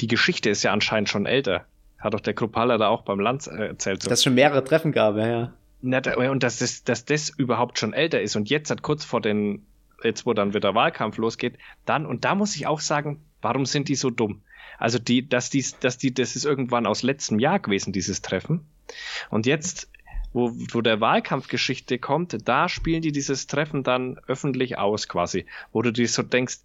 die 0.02 0.08
Geschichte 0.08 0.50
ist 0.50 0.64
ja 0.64 0.74
anscheinend 0.74 1.10
schon 1.10 1.26
älter. 1.26 1.66
Hat 2.00 2.14
doch 2.14 2.20
der 2.20 2.34
Kruppalla 2.34 2.78
da 2.78 2.90
auch 2.90 3.04
beim 3.04 3.20
Land 3.20 3.48
äh, 3.48 3.68
erzählt. 3.68 4.02
So. 4.02 4.10
Dass 4.10 4.20
es 4.20 4.24
schon 4.24 4.34
mehrere 4.34 4.64
Treffen 4.64 4.92
gab, 4.92 5.16
ja. 5.18 5.54
Na, 5.82 6.02
und 6.30 6.44
dass 6.44 6.60
das, 6.60 6.84
dass 6.84 7.06
das 7.06 7.30
überhaupt 7.30 7.78
schon 7.78 7.94
älter 7.94 8.22
ist. 8.22 8.36
Und 8.36 8.50
jetzt 8.50 8.72
hat 8.72 8.82
kurz 8.82 9.06
vor 9.06 9.22
den, 9.22 9.66
jetzt 10.04 10.26
wo 10.26 10.34
dann 10.34 10.54
wieder 10.54 10.76
Wahlkampf 10.76 11.18
losgeht, 11.18 11.58
dann, 11.86 12.06
und 12.06 12.26
da 12.26 12.36
muss 12.36 12.56
ich 12.56 12.68
auch 12.68 12.80
sagen, 12.80 13.24
warum 13.42 13.66
sind 13.66 13.90
die 13.90 13.96
so 13.96 14.10
dumm? 14.10 14.42
Also 14.78 15.00
die, 15.00 15.28
dass 15.28 15.50
die, 15.50 15.66
dass 15.80 15.98
die, 15.98 16.14
das 16.14 16.36
ist 16.36 16.46
irgendwann 16.46 16.86
aus 16.86 17.04
letztem 17.04 17.40
Jahr 17.40 17.60
gewesen, 17.60 17.94
dieses 17.94 18.22
Treffen. 18.22 18.66
Und 19.30 19.46
jetzt 19.46 19.90
wo, 20.34 20.52
wo 20.72 20.82
der 20.82 21.00
Wahlkampfgeschichte 21.00 22.00
kommt, 22.00 22.48
da 22.48 22.68
spielen 22.68 23.02
die 23.02 23.12
dieses 23.12 23.48
Treffen 23.48 23.84
dann 23.84 24.20
öffentlich 24.28 24.78
aus 24.78 25.08
quasi, 25.08 25.46
wo 25.72 25.82
du 25.82 25.92
dir 25.92 26.08
so 26.08 26.24
denkst, 26.24 26.58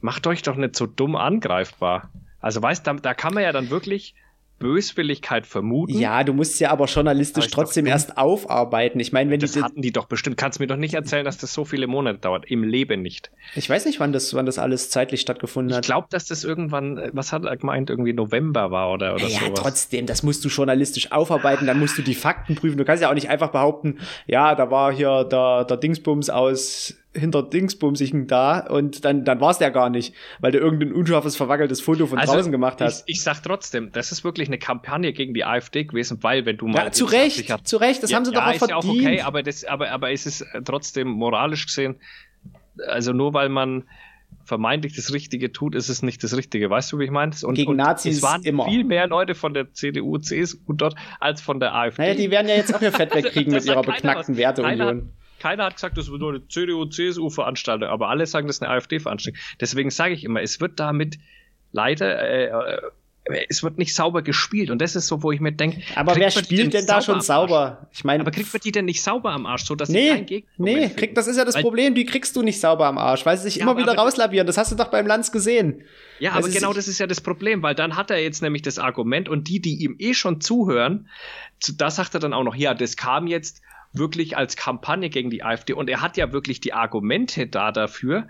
macht 0.00 0.26
euch 0.26 0.42
doch 0.42 0.56
nicht 0.56 0.76
so 0.76 0.86
dumm 0.86 1.16
angreifbar. 1.16 2.10
Also 2.40 2.62
weißt, 2.62 2.86
da, 2.86 2.94
da 2.94 3.14
kann 3.14 3.34
man 3.34 3.42
ja 3.42 3.52
dann 3.52 3.70
wirklich 3.70 4.14
Böswilligkeit 4.58 5.46
vermuten. 5.46 5.98
Ja, 5.98 6.24
du 6.24 6.32
musst 6.32 6.58
ja 6.60 6.70
aber 6.70 6.86
journalistisch 6.86 7.44
aber 7.44 7.52
trotzdem 7.52 7.86
erst 7.86 8.18
aufarbeiten. 8.18 8.98
Ich 9.00 9.12
meine, 9.12 9.30
wenn 9.30 9.40
das 9.40 9.52
die 9.52 9.62
hatten 9.62 9.82
die 9.82 9.92
doch 9.92 10.06
bestimmt. 10.06 10.36
Kannst 10.36 10.60
mir 10.60 10.66
doch 10.66 10.76
nicht 10.76 10.94
erzählen, 10.94 11.24
dass 11.24 11.38
das 11.38 11.52
so 11.54 11.64
viele 11.64 11.86
Monate 11.86 12.18
dauert. 12.18 12.50
Im 12.50 12.64
Leben 12.64 13.02
nicht. 13.02 13.30
Ich 13.54 13.70
weiß 13.70 13.86
nicht, 13.86 14.00
wann 14.00 14.12
das, 14.12 14.34
wann 14.34 14.46
das 14.46 14.58
alles 14.58 14.90
zeitlich 14.90 15.20
stattgefunden 15.20 15.74
hat. 15.74 15.84
Ich 15.84 15.88
glaube, 15.88 16.08
dass 16.10 16.26
das 16.26 16.44
irgendwann, 16.44 17.10
was 17.12 17.32
hat 17.32 17.44
er 17.44 17.56
gemeint, 17.56 17.90
irgendwie 17.90 18.12
November 18.12 18.70
war 18.70 18.92
oder, 18.92 19.14
oder 19.14 19.28
ja, 19.28 19.40
sowas. 19.40 19.60
trotzdem, 19.60 20.06
das 20.06 20.22
musst 20.22 20.44
du 20.44 20.48
journalistisch 20.48 21.12
aufarbeiten. 21.12 21.66
Dann 21.66 21.78
musst 21.78 21.96
du 21.96 22.02
die 22.02 22.14
Fakten 22.14 22.54
prüfen. 22.54 22.76
Du 22.78 22.84
kannst 22.84 23.02
ja 23.02 23.10
auch 23.10 23.14
nicht 23.14 23.30
einfach 23.30 23.50
behaupten, 23.50 23.98
ja, 24.26 24.54
da 24.54 24.70
war 24.70 24.92
hier 24.92 25.24
der, 25.24 25.64
der 25.64 25.76
Dingsbums 25.76 26.30
aus 26.30 26.94
hinter 27.14 27.42
Dingsbumsigen 27.42 28.26
da 28.26 28.60
und 28.60 29.04
dann, 29.04 29.24
dann 29.24 29.40
war 29.40 29.50
es 29.50 29.58
der 29.58 29.70
gar 29.70 29.90
nicht, 29.90 30.14
weil 30.40 30.52
du 30.52 30.58
irgendein 30.58 30.92
unscharfes, 30.92 31.36
verwackeltes 31.36 31.80
Foto 31.80 32.06
von 32.06 32.18
also 32.18 32.34
draußen 32.34 32.52
gemacht 32.52 32.80
hast. 32.80 33.08
Ich, 33.08 33.16
ich 33.16 33.22
sag 33.22 33.42
trotzdem, 33.42 33.90
das 33.92 34.12
ist 34.12 34.24
wirklich 34.24 34.48
eine 34.48 34.58
Kampagne 34.58 35.12
gegen 35.12 35.34
die 35.34 35.44
AfD 35.44 35.84
gewesen, 35.84 36.18
weil 36.22 36.44
wenn 36.44 36.58
du 36.58 36.66
mal. 36.66 36.84
Ja, 36.84 36.92
zu 36.92 37.06
Recht, 37.06 37.50
hast, 37.50 37.66
zu 37.66 37.78
Recht, 37.78 38.02
das 38.02 38.10
ja, 38.10 38.16
haben 38.16 38.24
sie 38.24 38.32
ja, 38.32 38.40
doch 38.40 38.46
auch 38.46 38.52
ist 38.52 38.58
verdient. 38.58 38.84
Ja 38.84 38.90
auch 38.90 38.94
okay, 38.94 39.20
aber, 39.22 39.42
das, 39.42 39.64
aber, 39.64 39.90
aber 39.90 40.12
ist 40.12 40.26
es 40.26 40.44
trotzdem 40.64 41.08
moralisch 41.08 41.66
gesehen, 41.66 41.96
also 42.86 43.12
nur 43.12 43.32
weil 43.32 43.48
man 43.48 43.84
vermeintlich 44.44 44.94
das 44.94 45.12
Richtige 45.12 45.52
tut, 45.52 45.74
ist 45.74 45.88
es 45.88 46.02
nicht 46.02 46.22
das 46.22 46.36
Richtige. 46.36 46.68
Weißt 46.68 46.92
du, 46.92 46.98
wie 46.98 47.04
ich 47.04 47.10
meine? 47.10 47.32
Und, 47.42 47.54
Gegen 47.54 47.76
Nazis 47.76 48.18
es 48.18 48.22
waren 48.22 48.42
immer. 48.42 48.66
viel 48.66 48.84
mehr 48.84 49.06
Leute 49.06 49.34
von 49.34 49.54
der 49.54 49.72
CDU, 49.72 50.18
CSU 50.18 50.72
dort 50.74 50.94
als 51.20 51.40
von 51.40 51.60
der 51.60 51.74
AfD. 51.74 52.02
Naja, 52.02 52.14
die 52.14 52.30
werden 52.30 52.48
ja 52.48 52.54
jetzt 52.54 52.74
auch 52.74 52.80
ihr 52.80 52.92
Fett 52.92 53.14
wegkriegen 53.14 53.52
mit 53.52 53.64
ihrer 53.64 53.82
beknackten 53.82 54.36
Werteunion. 54.36 54.78
Keiner 54.78 55.02
hat 55.44 55.74
gesagt, 55.74 55.96
das 55.96 56.10
wird 56.10 56.20
nur 56.20 56.30
eine 56.30 56.48
CDU-CSU-Veranstaltung, 56.48 57.88
aber 57.88 58.08
alle 58.08 58.26
sagen, 58.26 58.46
das 58.46 58.56
ist 58.56 58.62
eine 58.62 58.72
AfD-Veranstaltung. 58.72 59.40
Deswegen 59.60 59.90
sage 59.90 60.14
ich 60.14 60.24
immer, 60.24 60.42
es 60.42 60.60
wird 60.60 60.78
damit 60.80 61.18
leider, 61.72 62.20
äh, 62.20 62.46
äh, 62.46 62.80
es 63.48 63.62
wird 63.62 63.76
nicht 63.76 63.94
sauber 63.94 64.22
gespielt 64.22 64.70
und 64.70 64.80
das 64.80 64.96
ist 64.96 65.06
so, 65.06 65.22
wo 65.22 65.32
ich 65.32 65.40
mir 65.40 65.52
denke. 65.52 65.82
Aber 65.94 66.16
wer 66.16 66.30
spielt 66.30 66.72
denn 66.72 66.86
da 66.86 67.02
schon 67.02 67.20
sauber? 67.20 67.88
Ich 67.92 68.02
meine, 68.02 68.22
aber 68.22 68.30
kriegt 68.30 68.50
man 68.52 68.60
die 68.64 68.72
denn 68.72 68.86
nicht 68.86 69.02
sauber 69.02 69.32
am 69.32 69.44
Arsch, 69.44 69.64
so 69.64 69.74
dass 69.74 69.90
nee, 69.90 70.08
kein 70.08 70.26
Gegner 70.26 70.50
Nee, 70.56 70.88
krieg, 70.88 71.14
das 71.14 71.26
ist 71.26 71.36
ja 71.36 71.44
das 71.44 71.56
weil, 71.56 71.62
Problem, 71.62 71.94
die 71.94 72.06
kriegst 72.06 72.34
du 72.36 72.42
nicht 72.42 72.58
sauber 72.58 72.86
am 72.86 72.96
Arsch, 72.96 73.26
weil 73.26 73.36
sie 73.36 73.44
sich 73.44 73.56
ja, 73.56 73.64
immer 73.64 73.76
wieder 73.76 73.94
rauslabieren. 73.94 74.46
Das 74.46 74.56
hast 74.56 74.72
du 74.72 74.76
doch 74.76 74.88
beim 74.88 75.06
Lanz 75.06 75.30
gesehen. 75.30 75.82
Ja, 76.20 76.32
aber 76.32 76.48
genau 76.48 76.72
das 76.72 76.88
ist 76.88 76.98
ja 76.98 77.06
das 77.06 77.20
Problem, 77.20 77.62
weil 77.62 77.74
dann 77.74 77.96
hat 77.96 78.10
er 78.10 78.18
jetzt 78.18 78.40
nämlich 78.40 78.62
das 78.62 78.78
Argument 78.78 79.28
und 79.28 79.48
die, 79.48 79.60
die 79.60 79.82
ihm 79.82 79.96
eh 79.98 80.14
schon 80.14 80.40
zuhören, 80.40 81.08
da 81.76 81.90
sagt 81.90 82.14
er 82.14 82.20
dann 82.20 82.32
auch 82.32 82.44
noch, 82.44 82.54
ja, 82.54 82.72
das 82.72 82.96
kam 82.96 83.26
jetzt 83.26 83.60
wirklich 83.92 84.36
als 84.36 84.56
Kampagne 84.56 85.10
gegen 85.10 85.30
die 85.30 85.42
AfD. 85.42 85.72
Und 85.72 85.88
er 85.88 86.00
hat 86.00 86.16
ja 86.16 86.32
wirklich 86.32 86.60
die 86.60 86.72
Argumente 86.72 87.46
da 87.46 87.72
dafür, 87.72 88.28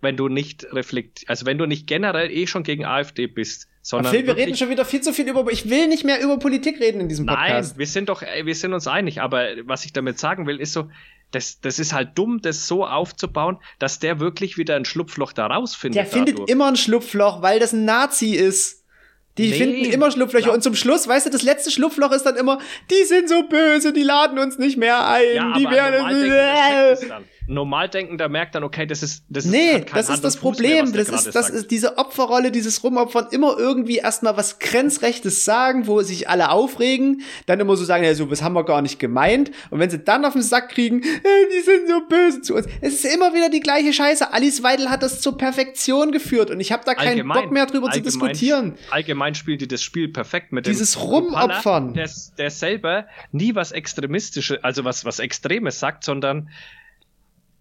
wenn 0.00 0.16
du 0.16 0.28
nicht 0.28 0.66
reflekt, 0.72 1.24
also 1.28 1.46
wenn 1.46 1.58
du 1.58 1.66
nicht 1.66 1.86
generell 1.86 2.30
eh 2.30 2.46
schon 2.46 2.62
gegen 2.62 2.84
AfD 2.84 3.26
bist, 3.26 3.68
sondern. 3.82 4.12
Phil, 4.12 4.26
wir 4.26 4.36
reden 4.36 4.56
schon 4.56 4.70
wieder 4.70 4.84
viel 4.84 5.00
zu 5.00 5.12
viel 5.12 5.28
über, 5.28 5.50
ich 5.50 5.68
will 5.68 5.88
nicht 5.88 6.04
mehr 6.04 6.20
über 6.22 6.38
Politik 6.38 6.78
reden 6.80 7.00
in 7.00 7.08
diesem 7.08 7.26
Podcast. 7.26 7.72
Nein, 7.72 7.78
wir 7.78 7.86
sind 7.86 8.08
doch, 8.08 8.22
wir 8.22 8.54
sind 8.54 8.72
uns 8.72 8.86
einig, 8.86 9.20
aber 9.20 9.48
was 9.64 9.84
ich 9.84 9.92
damit 9.92 10.18
sagen 10.18 10.46
will, 10.46 10.60
ist 10.60 10.72
so, 10.72 10.90
das, 11.32 11.60
das 11.60 11.78
ist 11.78 11.92
halt 11.92 12.16
dumm, 12.16 12.40
das 12.40 12.68
so 12.68 12.86
aufzubauen, 12.86 13.58
dass 13.78 13.98
der 13.98 14.20
wirklich 14.20 14.56
wieder 14.56 14.76
ein 14.76 14.84
Schlupfloch 14.84 15.32
da 15.32 15.46
rausfindet. 15.46 15.96
Der 15.96 16.06
findet 16.06 16.34
dadurch. 16.34 16.50
immer 16.50 16.68
ein 16.68 16.76
Schlupfloch, 16.76 17.42
weil 17.42 17.58
das 17.58 17.72
ein 17.72 17.84
Nazi 17.84 18.34
ist. 18.34 18.83
Die 19.36 19.50
nee, 19.50 19.56
finden 19.56 19.84
immer 19.86 20.10
Schlupflöcher. 20.10 20.52
Und 20.52 20.62
zum 20.62 20.74
Schluss, 20.74 21.08
weißt 21.08 21.26
du, 21.26 21.30
das 21.30 21.42
letzte 21.42 21.70
Schlupfloch 21.70 22.12
ist 22.12 22.22
dann 22.22 22.36
immer, 22.36 22.58
die 22.90 23.04
sind 23.04 23.28
so 23.28 23.42
böse, 23.42 23.92
die 23.92 24.04
laden 24.04 24.38
uns 24.38 24.58
nicht 24.58 24.76
mehr 24.76 25.06
ein. 25.08 25.34
Ja, 25.34 25.54
die 25.58 25.64
werden. 25.64 27.24
Normaldenkender 27.46 28.28
merkt 28.28 28.54
dann, 28.54 28.64
okay, 28.64 28.86
das 28.86 29.02
ist 29.02 29.24
das 29.28 29.44
Nee, 29.44 29.78
ist, 29.78 29.94
das 29.94 30.08
ist 30.08 30.24
das 30.24 30.36
Problem. 30.36 30.90
Mehr, 30.90 31.04
das 31.04 31.26
ist, 31.26 31.34
das 31.34 31.50
ist 31.50 31.70
diese 31.70 31.98
Opferrolle, 31.98 32.50
dieses 32.50 32.82
Rumopfern, 32.82 33.28
immer 33.32 33.56
irgendwie 33.58 33.98
erstmal 33.98 34.36
was 34.36 34.58
Grenzrechtes 34.58 35.44
sagen, 35.44 35.86
wo 35.86 36.00
sich 36.02 36.28
alle 36.28 36.50
aufregen, 36.50 37.22
dann 37.46 37.60
immer 37.60 37.76
so 37.76 37.84
sagen, 37.84 38.04
ja, 38.04 38.14
so, 38.14 38.30
was 38.30 38.42
haben 38.42 38.54
wir 38.54 38.64
gar 38.64 38.80
nicht 38.80 38.98
gemeint. 38.98 39.50
Und 39.70 39.78
wenn 39.78 39.90
sie 39.90 39.98
dann 39.98 40.24
auf 40.24 40.32
den 40.32 40.42
Sack 40.42 40.70
kriegen, 40.70 41.02
äh, 41.02 41.06
die 41.54 41.62
sind 41.62 41.88
so 41.88 42.00
böse 42.08 42.40
zu 42.40 42.54
uns. 42.54 42.66
Es 42.80 42.94
ist 42.94 43.14
immer 43.14 43.34
wieder 43.34 43.50
die 43.50 43.60
gleiche 43.60 43.92
Scheiße. 43.92 44.32
Alice 44.32 44.62
Weidel 44.62 44.88
hat 44.88 45.02
das 45.02 45.20
zur 45.20 45.36
Perfektion 45.36 46.12
geführt 46.12 46.50
und 46.50 46.60
ich 46.60 46.72
habe 46.72 46.84
da 46.86 46.94
keinen 46.94 47.08
allgemein, 47.08 47.42
Bock 47.42 47.52
mehr 47.52 47.66
drüber 47.66 47.90
zu 47.90 48.00
diskutieren. 48.00 48.74
Allgemein 48.90 49.34
spielt 49.34 49.60
die 49.60 49.68
das 49.68 49.82
Spiel 49.82 50.08
perfekt 50.08 50.52
mit 50.52 50.66
Dieses 50.66 51.00
Rumopfern. 51.00 51.92
Der, 51.92 52.08
der 52.38 52.50
selber 52.50 53.06
nie 53.32 53.54
was 53.54 53.72
Extremistisches, 53.72 54.62
also 54.62 54.84
was, 54.84 55.04
was 55.04 55.18
Extremes 55.18 55.78
sagt, 55.78 56.04
sondern 56.04 56.48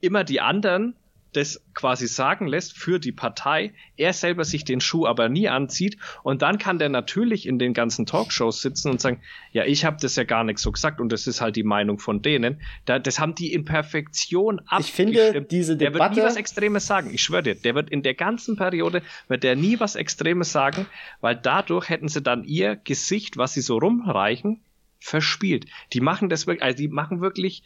immer 0.03 0.23
die 0.23 0.41
anderen 0.41 0.95
das 1.35 1.63
quasi 1.73 2.07
sagen 2.07 2.47
lässt 2.47 2.77
für 2.77 2.99
die 2.99 3.11
Partei, 3.11 3.73
er 3.97 4.13
selber 4.13 4.45
sich 4.45 4.63
den 4.65 4.81
Schuh 4.81 5.05
aber 5.05 5.29
nie 5.29 5.49
anzieht 5.49 5.97
und 6.23 6.41
dann 6.41 6.57
kann 6.57 6.79
der 6.79 6.89
natürlich 6.89 7.47
in 7.47 7.59
den 7.59 7.73
ganzen 7.73 8.05
Talkshows 8.05 8.61
sitzen 8.61 8.91
und 8.91 9.01
sagen, 9.01 9.19
ja, 9.51 9.65
ich 9.65 9.85
habe 9.85 9.97
das 9.99 10.15
ja 10.15 10.23
gar 10.23 10.43
nicht 10.43 10.59
so 10.59 10.71
gesagt 10.71 11.01
und 11.01 11.11
das 11.11 11.27
ist 11.27 11.41
halt 11.41 11.55
die 11.55 11.63
Meinung 11.63 11.99
von 11.99 12.21
denen. 12.21 12.61
Da, 12.85 12.99
das 12.99 13.19
haben 13.19 13.35
die 13.35 13.51
in 13.51 13.65
Perfektion 13.65 14.59
abgestimmt. 14.67 15.11
Ich 15.11 15.19
finde, 15.19 15.41
diese 15.41 15.77
Debatte... 15.77 15.97
Der 15.97 16.09
wird 16.09 16.17
nie 16.17 16.23
was 16.23 16.35
Extremes 16.35 16.87
sagen, 16.87 17.11
ich 17.13 17.23
schwöre 17.23 17.43
dir. 17.43 17.55
Der 17.55 17.75
wird 17.75 17.89
in 17.89 18.03
der 18.03 18.13
ganzen 18.13 18.55
Periode, 18.55 19.01
wird 19.27 19.43
der 19.43 19.55
nie 19.55 19.79
was 19.79 19.95
Extremes 19.95 20.51
sagen, 20.51 20.85
weil 21.21 21.35
dadurch 21.35 21.89
hätten 21.89 22.07
sie 22.07 22.21
dann 22.21 22.43
ihr 22.43 22.75
Gesicht, 22.75 23.37
was 23.37 23.53
sie 23.53 23.61
so 23.61 23.77
rumreichen, 23.77 24.61
verspielt. 24.99 25.65
Die 25.91 25.99
machen 25.99 26.29
das 26.29 26.47
wirklich, 26.47 26.63
also 26.63 26.77
die 26.77 26.87
machen 26.87 27.19
wirklich 27.19 27.63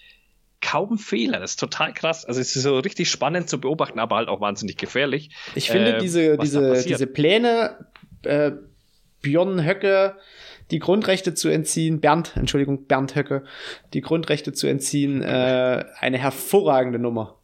kaum 0.61 0.97
Fehler. 0.97 1.39
Das 1.39 1.51
ist 1.51 1.59
total 1.59 1.93
krass. 1.93 2.25
Also 2.25 2.41
es 2.41 2.55
ist 2.55 2.63
so 2.63 2.79
richtig 2.79 3.09
spannend 3.09 3.49
zu 3.49 3.59
beobachten, 3.59 3.99
aber 3.99 4.17
halt 4.17 4.27
auch 4.27 4.41
wahnsinnig 4.41 4.77
gefährlich. 4.77 5.29
Ich 5.55 5.69
finde 5.69 5.97
äh, 5.97 5.99
diese, 5.99 6.37
diese, 6.37 6.83
diese 6.83 7.07
Pläne, 7.07 7.87
äh, 8.23 8.51
Björn 9.21 9.65
Höcke 9.65 10.15
die 10.71 10.79
Grundrechte 10.79 11.33
zu 11.33 11.49
entziehen, 11.49 12.01
Bernd, 12.01 12.33
Entschuldigung, 12.35 12.85
Bernd 12.87 13.15
Höcke, 13.15 13.43
die 13.93 14.01
Grundrechte 14.01 14.53
zu 14.53 14.67
entziehen, 14.67 15.23
äh, 15.23 15.85
eine 15.99 16.17
hervorragende 16.17 16.99
Nummer. 16.99 17.36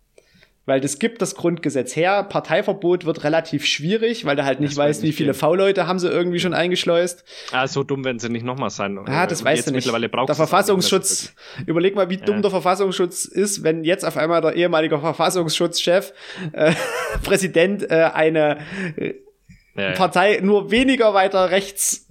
Weil 0.65 0.79
das 0.79 0.97
gibt 0.97 1.21
das 1.21 1.35
Grundgesetz 1.35 1.93
her. 1.95 2.23
Parteiverbot 2.23 3.03
wird 3.05 3.25
relativ 3.25 3.65
schwierig, 3.65 4.23
weil 4.23 4.37
du 4.37 4.45
halt 4.45 4.61
nicht 4.61 4.71
Das 4.71 4.77
weißt, 4.77 5.03
wie 5.03 5.11
viele. 5.11 5.33
V-Leute 5.33 5.87
haben 5.87 5.99
sie 5.99 6.07
irgendwie 6.07 6.39
schon 6.39 6.53
eingeschleust. 6.53 7.25
Ah, 7.51 7.67
so 7.67 7.83
dumm 7.83 8.05
werden 8.05 8.19
sie 8.19 8.29
nicht 8.29 8.45
nochmal 8.45 8.69
sein. 8.69 8.97
Ah, 9.05 9.27
das 9.27 9.43
weißt 9.43 9.67
du 9.67 9.71
nicht. 9.71 9.79
Mittlerweile 9.85 10.07
braucht 10.07 10.29
Der 10.29 10.35
Verfassungsschutz, 10.35 11.33
überleg 11.65 11.95
mal, 11.95 12.09
wie 12.09 12.15
dumm 12.17 12.35
Ja. 12.37 12.41
der 12.43 12.51
Verfassungsschutz 12.51 13.25
ist, 13.25 13.63
wenn 13.63 13.83
jetzt 13.83 14.05
auf 14.05 14.15
einmal 14.15 14.39
der 14.39 14.53
ehemalige 14.55 14.99
Verfassungsschutzchef, 14.99 16.13
äh, 16.53 16.71
Präsident, 17.23 17.83
äh, 17.91 18.09
eine 18.13 18.59
äh, 18.95 19.15
ja, 19.75 19.83
ja. 19.89 19.91
Partei 19.93 20.39
nur 20.41 20.71
weniger 20.71 21.13
weiter 21.13 21.49
rechts 21.51 22.07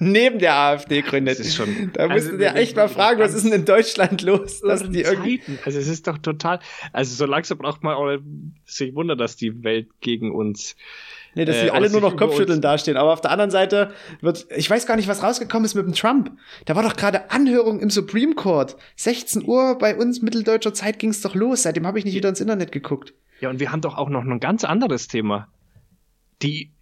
neben 0.00 0.38
der 0.40 0.56
AfD 0.56 1.02
gründet. 1.02 1.38
Das 1.38 1.46
ist 1.46 1.54
schon- 1.54 1.90
da 1.92 2.08
musst 2.08 2.26
also 2.26 2.38
wir- 2.38 2.56
echt 2.56 2.74
mal 2.74 2.88
fragen, 2.88 3.20
was 3.20 3.34
ist 3.34 3.44
denn 3.44 3.52
in 3.52 3.64
Deutschland 3.64 4.22
los, 4.22 4.60
dass 4.60 4.88
die 4.90 5.02
irgendwie 5.02 5.38
Zeiten. 5.38 5.58
Also 5.64 5.78
es 5.78 5.86
ist 5.86 6.06
doch 6.08 6.18
total, 6.18 6.58
also 6.92 7.14
so 7.14 7.26
langsam 7.26 7.58
braucht 7.58 7.82
man 7.84 7.94
auch 7.94 8.18
sich 8.64 8.94
wundern, 8.94 9.18
dass 9.18 9.36
die 9.36 9.62
Welt 9.62 9.88
gegen 10.00 10.32
uns. 10.34 10.74
Nee, 11.36 11.44
dass 11.44 11.56
Äh, 11.56 11.60
die 11.60 11.66
oder 11.66 11.74
alle 11.74 11.90
nur 11.90 12.00
noch 12.00 12.16
Kopfschütteln 12.16 12.60
dastehen. 12.60 12.96
Aber 12.96 13.12
auf 13.12 13.20
der 13.20 13.30
anderen 13.30 13.52
Seite 13.52 13.92
wird, 14.20 14.48
ich 14.56 14.68
weiß 14.68 14.84
gar 14.86 14.96
nicht, 14.96 15.06
was 15.06 15.22
rausgekommen 15.22 15.64
ist 15.64 15.76
mit 15.76 15.86
dem 15.86 15.92
Trump. 15.94 16.32
Da 16.64 16.74
war 16.74 16.82
doch 16.82 16.96
gerade 16.96 17.30
Anhörung 17.30 17.78
im 17.78 17.88
Supreme 17.90 18.34
Court. 18.34 18.76
16 18.96 19.44
Uhr 19.46 19.78
bei 19.78 19.94
uns 19.96 20.22
mitteldeutscher 20.22 20.74
Zeit 20.74 20.98
ging's 20.98 21.20
doch 21.20 21.36
los. 21.36 21.62
Seitdem 21.62 21.86
habe 21.86 22.00
ich 22.00 22.04
nicht 22.04 22.16
wieder 22.16 22.28
ins 22.30 22.40
Internet 22.40 22.72
geguckt. 22.72 23.14
Ja, 23.40 23.48
und 23.48 23.60
wir 23.60 23.70
haben 23.70 23.80
doch 23.80 23.96
auch 23.96 24.08
noch 24.08 24.24
ein 24.24 24.40
ganz 24.40 24.64
anderes 24.64 25.06
Thema. 25.06 25.46
Die, 26.42 26.72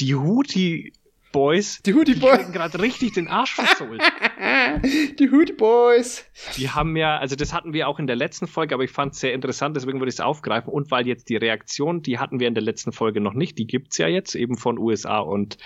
die 0.00 0.14
Houthi 0.14 0.92
Boys, 1.36 1.82
Die 1.82 1.92
Houthi 1.92 2.14
die 2.14 2.20
Boys. 2.20 2.38
kriegen 2.38 2.52
gerade 2.52 2.80
richtig 2.80 3.12
den 3.12 3.28
Arsch 3.28 3.54
versohlt. 3.54 4.00
Die 5.18 5.30
Hood 5.30 5.56
Boys. 5.58 6.24
Die 6.56 6.70
haben 6.70 6.96
ja, 6.96 7.18
also 7.18 7.36
das 7.36 7.52
hatten 7.52 7.72
wir 7.72 7.88
auch 7.88 7.98
in 7.98 8.06
der 8.06 8.16
letzten 8.16 8.46
Folge, 8.46 8.74
aber 8.74 8.84
ich 8.84 8.90
fand 8.90 9.12
es 9.12 9.20
sehr 9.20 9.32
interessant, 9.34 9.76
deswegen 9.76 10.00
würde 10.00 10.08
ich 10.08 10.14
es 10.16 10.20
aufgreifen. 10.20 10.72
Und 10.72 10.90
weil 10.90 11.06
jetzt 11.06 11.28
die 11.28 11.36
Reaktion, 11.36 12.02
die 12.02 12.18
hatten 12.18 12.40
wir 12.40 12.48
in 12.48 12.54
der 12.54 12.62
letzten 12.62 12.92
Folge 12.92 13.20
noch 13.20 13.34
nicht, 13.34 13.58
die 13.58 13.66
gibt's 13.66 13.98
ja 13.98 14.08
jetzt 14.08 14.34
eben 14.34 14.56
von 14.56 14.78
USA 14.78 15.18
und 15.18 15.58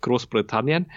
Großbritannien, 0.00 0.90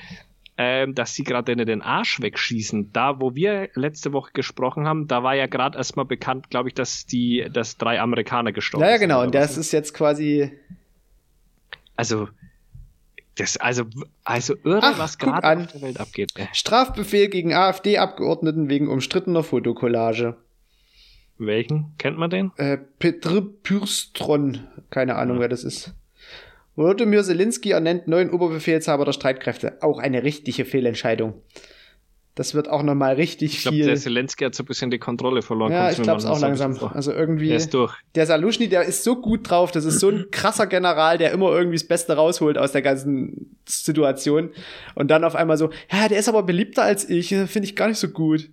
ähm, 0.57 0.93
dass 0.93 1.13
sie 1.15 1.23
gerade 1.23 1.55
den 1.55 1.81
Arsch 1.81 2.21
wegschießen. 2.21 2.91
Da, 2.93 3.19
wo 3.21 3.33
wir 3.35 3.69
letzte 3.75 4.13
Woche 4.13 4.31
gesprochen 4.33 4.85
haben, 4.87 5.07
da 5.07 5.23
war 5.23 5.35
ja 5.35 5.47
gerade 5.47 5.77
erstmal 5.77 6.05
bekannt, 6.05 6.49
glaube 6.49 6.69
ich, 6.69 6.75
dass 6.75 7.05
die, 7.05 7.47
dass 7.51 7.77
drei 7.77 7.99
Amerikaner 7.99 8.51
gestorben 8.51 8.83
Ja, 8.85 8.91
ja, 8.91 8.97
sind. 8.97 9.07
genau. 9.07 9.23
Und 9.23 9.33
das 9.33 9.57
ist 9.57 9.71
jetzt 9.71 9.93
quasi. 9.93 10.51
Also, 11.95 12.29
das, 13.39 13.57
also, 13.57 13.85
also 14.23 14.55
irre, 14.63 14.81
Ach, 14.83 14.99
was 14.99 15.17
gerade 15.17 15.43
an. 15.47 15.61
auf 15.65 15.71
der 15.71 15.81
Welt 15.81 15.99
abgeht. 15.99 16.33
Strafbefehl 16.53 17.29
gegen 17.29 17.53
AfD-Abgeordneten 17.53 18.69
wegen 18.69 18.87
umstrittener 18.87 19.43
Fotokollage. 19.43 20.37
Welchen? 21.37 21.93
Kennt 21.97 22.17
man 22.17 22.29
den? 22.29 22.51
Äh, 22.57 22.77
Petr 22.77 23.41
Pürstron. 23.63 24.67
Keine 24.89 25.15
Ahnung, 25.15 25.39
wer 25.39 25.47
das 25.47 25.63
ist. 25.63 25.93
Volodymyr 26.75 27.23
Zelensky 27.23 27.71
ernennt 27.71 28.07
neuen 28.07 28.29
Oberbefehlshaber 28.29 29.05
der 29.05 29.13
Streitkräfte. 29.13 29.81
Auch 29.81 29.99
eine 29.99 30.23
richtige 30.23 30.65
Fehlentscheidung. 30.65 31.41
Das 32.39 32.53
wird 32.55 32.69
auch 32.69 32.83
nochmal 32.83 33.15
richtig 33.15 33.53
Ich 33.53 33.61
glaube, 33.63 33.75
viel. 33.75 33.85
der 33.85 33.97
Zelensky 33.97 34.45
hat 34.45 34.55
so 34.55 34.63
ein 34.63 34.65
bisschen 34.65 34.89
die 34.89 34.97
Kontrolle 34.97 35.41
verloren. 35.41 35.73
ja, 35.73 35.91
ich 35.91 36.01
glaube 36.01 36.19
es 36.19 36.25
auch 36.25 36.39
langsam. 36.39 36.77
Also 36.93 37.11
irgendwie. 37.11 37.49
Der 37.49 37.57
ist 37.57 37.73
durch. 37.73 37.93
Der 38.15 38.25
Saluschny, 38.25 38.69
der 38.69 38.83
ist 38.83 39.03
so 39.03 39.17
gut 39.17 39.49
drauf. 39.49 39.71
Das 39.73 39.83
ist 39.83 39.99
so 39.99 40.07
ein 40.07 40.27
krasser 40.31 40.65
General, 40.65 41.17
der 41.17 41.33
immer 41.33 41.51
irgendwie 41.51 41.75
das 41.75 41.85
Beste 41.85 42.13
rausholt 42.13 42.57
aus 42.57 42.71
der 42.71 42.81
ganzen 42.81 43.57
Situation. 43.67 44.51
Und 44.95 45.11
dann 45.11 45.25
auf 45.25 45.35
einmal 45.35 45.57
so, 45.57 45.69
ja, 45.91 46.07
der 46.07 46.17
ist 46.17 46.29
aber 46.29 46.43
beliebter 46.43 46.83
als 46.83 47.09
ich. 47.09 47.27
Finde 47.27 47.63
ich 47.63 47.75
gar 47.75 47.89
nicht 47.89 47.97
so 47.99 48.07
gut. 48.07 48.49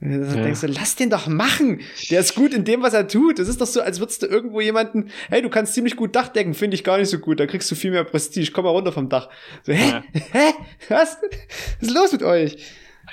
Und 0.00 0.10
dann 0.12 0.36
Ja. 0.36 0.42
denkst 0.44 0.60
du, 0.60 0.68
lass 0.68 0.94
den 0.94 1.10
doch 1.10 1.26
machen. 1.26 1.80
Der 2.12 2.20
ist 2.20 2.36
gut 2.36 2.54
in 2.54 2.64
dem, 2.64 2.82
was 2.82 2.94
er 2.94 3.08
tut. 3.08 3.40
Das 3.40 3.48
ist 3.48 3.60
doch 3.60 3.66
so, 3.66 3.80
als 3.80 3.98
würdest 3.98 4.22
du 4.22 4.26
irgendwo 4.26 4.60
jemanden, 4.60 5.10
hey, 5.28 5.42
du 5.42 5.48
kannst 5.48 5.74
ziemlich 5.74 5.96
gut 5.96 6.14
Dach 6.14 6.28
decken. 6.28 6.54
Finde 6.54 6.76
ich 6.76 6.84
gar 6.84 6.98
nicht 6.98 7.08
so 7.08 7.18
gut. 7.18 7.40
Da 7.40 7.46
kriegst 7.46 7.68
du 7.68 7.74
viel 7.74 7.90
mehr 7.90 8.04
Prestige. 8.04 8.52
Komm 8.52 8.62
mal 8.64 8.70
runter 8.70 8.92
vom 8.92 9.08
Dach. 9.08 9.28
So, 9.64 9.72
hä? 9.72 9.88
Ja. 9.90 10.04
Hä? 10.30 10.52
Was? 10.88 11.18
Was 11.80 11.88
ist 11.88 11.94
los 11.94 12.12
mit 12.12 12.22
euch? 12.22 12.58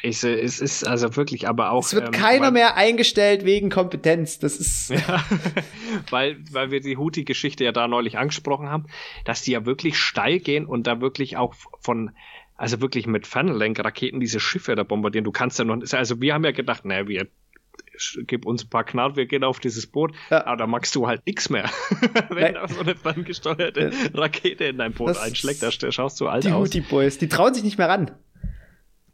Ich, 0.03 0.23
es 0.23 0.59
ist 0.59 0.88
also 0.88 1.15
wirklich, 1.15 1.47
aber 1.47 1.72
auch. 1.72 1.84
Es 1.84 1.93
wird 1.93 2.05
ähm, 2.07 2.11
keiner 2.11 2.45
weil, 2.47 2.51
mehr 2.53 2.77
eingestellt 2.77 3.45
wegen 3.45 3.69
Kompetenz. 3.69 4.39
Das 4.39 4.57
ist. 4.57 4.89
Ja, 5.07 5.23
weil, 6.09 6.38
weil 6.51 6.72
wir 6.72 6.80
die 6.80 6.97
Houthi-Geschichte 6.97 7.63
ja 7.63 7.72
da 7.72 7.88
neulich 7.88 8.18
angesprochen 8.18 8.69
haben, 8.69 8.85
dass 9.26 9.41
die 9.41 9.51
ja 9.51 9.65
wirklich 9.65 9.97
steil 9.97 10.39
gehen 10.39 10.65
und 10.65 10.88
da 10.88 11.01
wirklich 11.01 11.38
auch 11.38 11.53
von, 11.81 12.11
also 12.55 12.81
wirklich 12.81 13.07
mit 13.07 13.27
Fernlenkraketen 13.27 14.19
diese 14.19 14.39
Schiffe 14.39 14.76
da 14.76 14.84
bombardieren. 14.84 15.23
Du 15.26 15.31
kannst 15.31 15.59
ja 15.59 15.65
noch, 15.65 15.77
also 15.93 16.22
wir 16.22 16.34
haben 16.34 16.45
ja 16.45 16.51
gedacht, 16.51 16.85
naja, 16.85 17.07
wir 17.07 17.27
gib 18.26 18.45
uns 18.45 18.63
ein 18.63 18.69
paar 18.69 18.84
Knarr, 18.84 19.15
wir 19.15 19.26
gehen 19.26 19.43
auf 19.43 19.59
dieses 19.59 19.85
Boot, 19.88 20.13
Ja. 20.30 20.45
aber 20.47 20.57
da 20.57 20.68
magst 20.68 20.95
du 20.95 21.07
halt 21.07 21.26
nichts 21.26 21.49
mehr. 21.49 21.69
Wenn 22.30 22.53
da 22.55 22.68
so 22.68 22.80
eine 22.80 22.95
ferngesteuerte 22.95 23.91
Rakete 24.13 24.65
in 24.65 24.77
dein 24.77 24.93
Boot 24.93 25.09
Das- 25.09 25.22
einschlägt, 25.22 25.61
da 25.61 25.68
st- 25.68 25.91
schaust 25.91 26.19
du 26.22 26.27
alt 26.27 26.45
Die 26.45 26.51
aus. 26.51 26.69
Houthi 26.69 26.81
Boys, 26.81 27.18
die 27.18 27.27
trauen 27.27 27.53
sich 27.53 27.63
nicht 27.63 27.77
mehr 27.77 27.89
ran. 27.89 28.11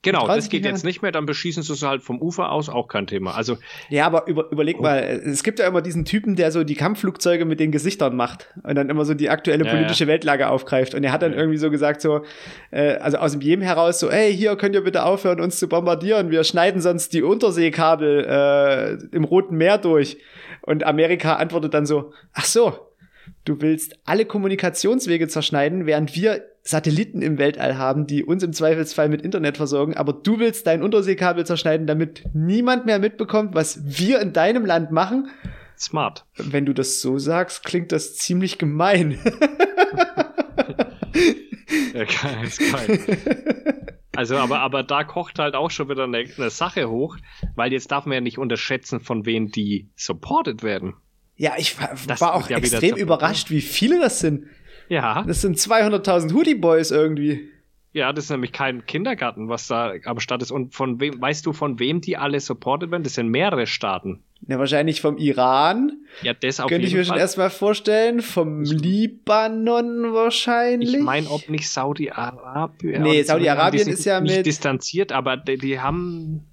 Genau, 0.04 0.28
das 0.28 0.50
geht 0.50 0.64
nicht 0.64 0.72
jetzt 0.72 0.84
nicht 0.86 1.02
mehr, 1.02 1.12
dann 1.12 1.26
beschießen 1.26 1.64
sie 1.64 1.74
es 1.74 1.82
halt 1.84 2.02
vom 2.04 2.22
Ufer 2.22 2.52
aus, 2.52 2.70
auch 2.70 2.88
kein 2.88 3.08
Thema. 3.08 3.36
Also, 3.36 3.58
Ja, 3.90 4.06
aber 4.06 4.28
über, 4.28 4.46
Oh. 4.46 4.52
überleg 4.52 4.80
mal, 4.80 5.00
es 5.00 5.44
gibt 5.44 5.60
ja 5.60 5.68
immer 5.68 5.82
diesen 5.82 6.06
Typen, 6.06 6.36
der 6.36 6.52
so 6.52 6.64
die 6.64 6.76
Kampfflugzeuge 6.76 7.46
mit 7.46 7.60
den 7.60 7.72
Gesichtern 7.72 8.16
macht 8.16 8.54
und 8.64 8.76
dann 8.76 8.90
immer 8.90 9.06
so 9.06 9.14
die 9.14 9.30
aktuelle 9.30 9.66
Ja, 9.66 9.72
politische 9.72 10.08
Weltlage 10.08 10.50
aufgreift. 10.50 10.94
Und 10.94 11.04
er 11.04 11.12
hat 11.12 11.22
dann 11.24 11.34
Ja. 11.34 11.40
irgendwie 11.40 11.58
so 11.58 11.70
gesagt, 11.72 12.02
so, 12.02 12.22
äh, 12.72 12.96
also 12.98 13.18
aus 13.18 13.32
dem 13.34 13.42
Jemen 13.42 13.64
heraus, 13.64 14.00
so, 14.00 14.10
ey, 14.10 14.34
hier 14.34 14.56
könnt 14.56 14.76
ihr 14.76 14.82
bitte 14.84 15.04
aufhören, 15.04 15.42
uns 15.42 15.58
zu 15.60 15.68
bombardieren. 15.68 16.30
Wir 16.32 16.44
schneiden 16.44 16.80
sonst 16.82 17.14
die 17.14 17.24
Unterseekabel 17.24 18.26
äh, 18.30 19.16
im 19.16 19.24
Roten 19.24 19.58
Meer 19.58 19.78
durch. 19.78 20.18
Und 20.62 20.86
Amerika 20.86 21.36
antwortet 21.38 21.74
dann 21.74 21.86
so, 21.86 22.14
ach 22.34 22.46
so, 22.46 22.87
du 23.46 23.62
willst 23.62 24.00
alle 24.06 24.26
Kommunikationswege 24.26 25.28
zerschneiden, 25.28 25.86
während 25.86 26.16
wir 26.16 26.44
Satelliten 26.64 27.22
im 27.22 27.38
Weltall 27.38 27.78
haben, 27.78 28.08
die 28.08 28.24
uns 28.24 28.44
im 28.44 28.54
Zweifelsfall 28.54 29.10
mit 29.10 29.22
Internet 29.22 29.58
versorgen, 29.58 29.96
aber 29.96 30.14
du 30.14 30.40
willst 30.40 30.68
dein 30.68 30.84
Unterseekabel 30.84 31.46
zerschneiden, 31.46 31.88
damit 31.88 32.24
niemand 32.34 32.86
mehr 32.86 33.00
mitbekommt, 33.00 33.56
was 33.56 33.80
wir 33.84 34.20
in 34.20 34.34
deinem 34.34 34.66
Land 34.66 34.92
machen. 34.92 35.30
smart. 35.80 36.26
Wenn 36.36 36.66
du 36.66 36.74
das 36.74 37.02
so 37.02 37.18
sagst, 37.20 37.64
klingt 37.64 37.92
das 37.92 38.16
ziemlich 38.16 38.58
gemein. 38.58 39.20
Ja, 41.94 42.04
geil, 42.04 42.44
ist 42.44 42.60
geil. 42.60 43.00
Also, 44.16 44.36
aber, 44.38 44.62
aber 44.62 44.82
da 44.82 45.04
kocht 45.04 45.38
halt 45.38 45.56
auch 45.56 45.70
schon 45.70 45.90
wieder 45.90 46.06
eine, 46.06 46.26
eine 46.38 46.50
Sache 46.50 46.90
hoch, 46.90 47.18
weil 47.56 47.72
jetzt 47.72 47.92
darf 47.92 48.06
man 48.06 48.16
ja 48.16 48.22
nicht 48.22 48.40
unterschätzen, 48.40 49.00
von 49.00 49.26
wem 49.26 49.52
die 49.52 49.90
supported 49.96 50.64
werden. 50.64 50.96
Ja, 51.38 51.54
ich 51.58 51.80
war, 51.80 51.90
war 52.20 52.34
auch 52.36 52.50
ja 52.50 52.58
extrem 52.58 52.96
überrascht, 52.96 53.50
wie 53.52 53.62
viele 53.62 54.00
das 54.00 54.20
sind. 54.20 54.46
Ja, 54.90 55.24
Das 55.24 55.42
sind 55.42 55.58
200.000 55.58 56.34
Hoodie 56.34 56.56
Boys 56.56 56.92
irgendwie. 56.92 57.50
ja, 57.94 58.14
das 58.14 58.26
ist 58.26 58.30
nämlich 58.32 58.52
kein 58.52 58.86
Kindergarten, 58.86 59.50
was 59.50 59.68
da 59.68 59.94
am 60.06 60.20
Start 60.20 60.42
ist. 60.42 60.52
Und 60.52 60.74
von 60.76 61.00
wem, 61.00 61.20
weißt 61.22 61.46
du, 61.46 61.54
von 61.54 61.80
wem 61.80 62.00
die 62.02 62.16
alle 62.18 62.40
supported 62.40 62.92
werden? 62.92 63.04
Das 63.04 63.16
sind 63.16 63.30
mehrere 63.30 63.68
Staaten. 63.68 64.24
Ja, 64.48 64.60
wahrscheinlich 64.60 65.02
vom 65.02 65.18
Iran, 65.18 65.94
Ja, 66.22 66.34
das 66.36 66.60
auf 66.60 66.70
könnte 66.70 66.86
ich 66.86 66.92
jeden 66.92 67.00
mir 67.00 67.06
schon 67.06 67.14
Fall. 67.16 67.20
erstmal 67.22 67.50
vorstellen. 67.50 68.22
Vom 68.22 68.62
Libanon 68.64 70.14
wahrscheinlich. 70.14 70.94
Ich 70.94 71.00
meine, 71.02 71.28
ob 71.30 71.50
nicht 71.50 71.70
Saudi-Arabien. 71.70 73.02
Nee, 73.02 73.24
Saudi-Arabien 73.24 73.88
ist 73.88 74.06
ja 74.06 74.22
nicht 74.22 74.38
mit- 74.38 74.46
distanziert, 74.46 75.12
aber 75.12 75.38
die, 75.38 75.58
die 75.58 75.80
haben. 75.80 76.46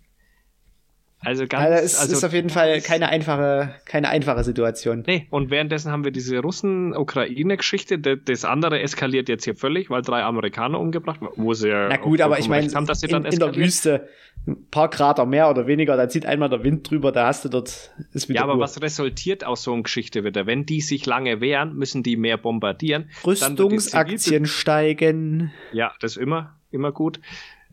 Also 1.25 1.47
ganz. 1.47 1.65
Also 1.65 1.85
es 1.85 1.99
also, 1.99 2.13
ist 2.13 2.25
auf 2.25 2.33
jeden 2.33 2.51
Fall 2.51 2.81
keine 2.81 3.09
einfache, 3.09 3.75
keine 3.85 4.09
einfache 4.09 4.45
Situation. 4.45 5.05
Nee, 5.07 5.27
und 5.31 5.51
währenddessen 5.51 5.91
haben 5.91 6.05
wir 6.05 6.11
diese 6.11 6.39
Russen-Ukraine-Geschichte. 6.39 7.99
Das 7.99 8.45
andere 8.45 8.81
eskaliert 8.81 9.29
jetzt 9.29 9.45
hier 9.45 9.55
völlig, 9.55 9.91
weil 9.91 10.03
drei 10.03 10.23
Amerikaner 10.23 10.79
umgebracht 10.79 11.21
wurden. 11.21 11.43
Wo 11.43 11.55
sie 11.55 11.69
ja 11.69 11.89
Na 11.89 11.97
gut, 11.97 12.21
aber 12.21 12.39
ich 12.39 12.49
meine, 12.49 12.71
haben, 12.73 12.87
dass 12.87 13.01
sie 13.01 13.07
in, 13.07 13.13
dann 13.13 13.25
in 13.25 13.39
der. 13.39 13.55
Wüste 13.55 14.09
ein 14.47 14.69
paar 14.71 14.91
Grader 14.91 15.25
mehr 15.25 15.49
oder 15.49 15.67
weniger, 15.67 15.97
dann 15.97 16.11
zieht 16.11 16.27
einmal 16.27 16.51
der 16.51 16.63
Wind 16.65 16.89
drüber, 16.91 17.13
da 17.13 17.27
hast 17.27 17.45
du 17.45 17.49
dort, 17.49 17.93
ist 18.13 18.29
wieder 18.29 18.41
Ja, 18.41 18.45
aber 18.45 18.55
Ruhe. 18.55 18.63
was 18.63 18.83
resultiert 18.83 19.45
aus 19.45 19.63
so 19.63 19.73
einer 19.73 19.83
Geschichte 19.83 20.23
wieder? 20.25 20.47
Wenn 20.47 20.67
die 20.67 20.81
sich 20.81 21.07
lange 21.07 21.41
wehren, 21.41 21.75
müssen 21.77 22.03
die 22.03 22.17
mehr 22.17 22.37
bombardieren. 22.37 23.09
Rüstungsaktien 23.25 24.45
steigen. 24.47 25.53
Ja, 25.73 25.93
das 26.01 26.17
ist 26.17 26.19
immer, 26.19 26.57
immer 26.71 26.93
gut. 26.93 27.21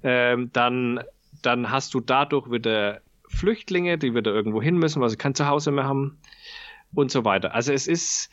Ähm, 0.03 0.49
dann, 0.53 1.01
dann 1.41 1.71
hast 1.71 1.93
du 1.93 1.99
dadurch 1.99 2.49
wieder 2.51 3.01
Flüchtlinge, 3.31 3.97
die 3.97 4.13
wieder 4.13 4.31
irgendwo 4.31 4.61
hin 4.61 4.77
müssen, 4.77 5.01
weil 5.01 5.09
sie 5.09 5.17
kein 5.17 5.35
Zuhause 5.35 5.71
mehr 5.71 5.85
haben 5.85 6.19
und 6.93 7.11
so 7.11 7.25
weiter. 7.25 7.53
Also 7.53 7.73
es 7.73 7.87
ist, 7.87 8.29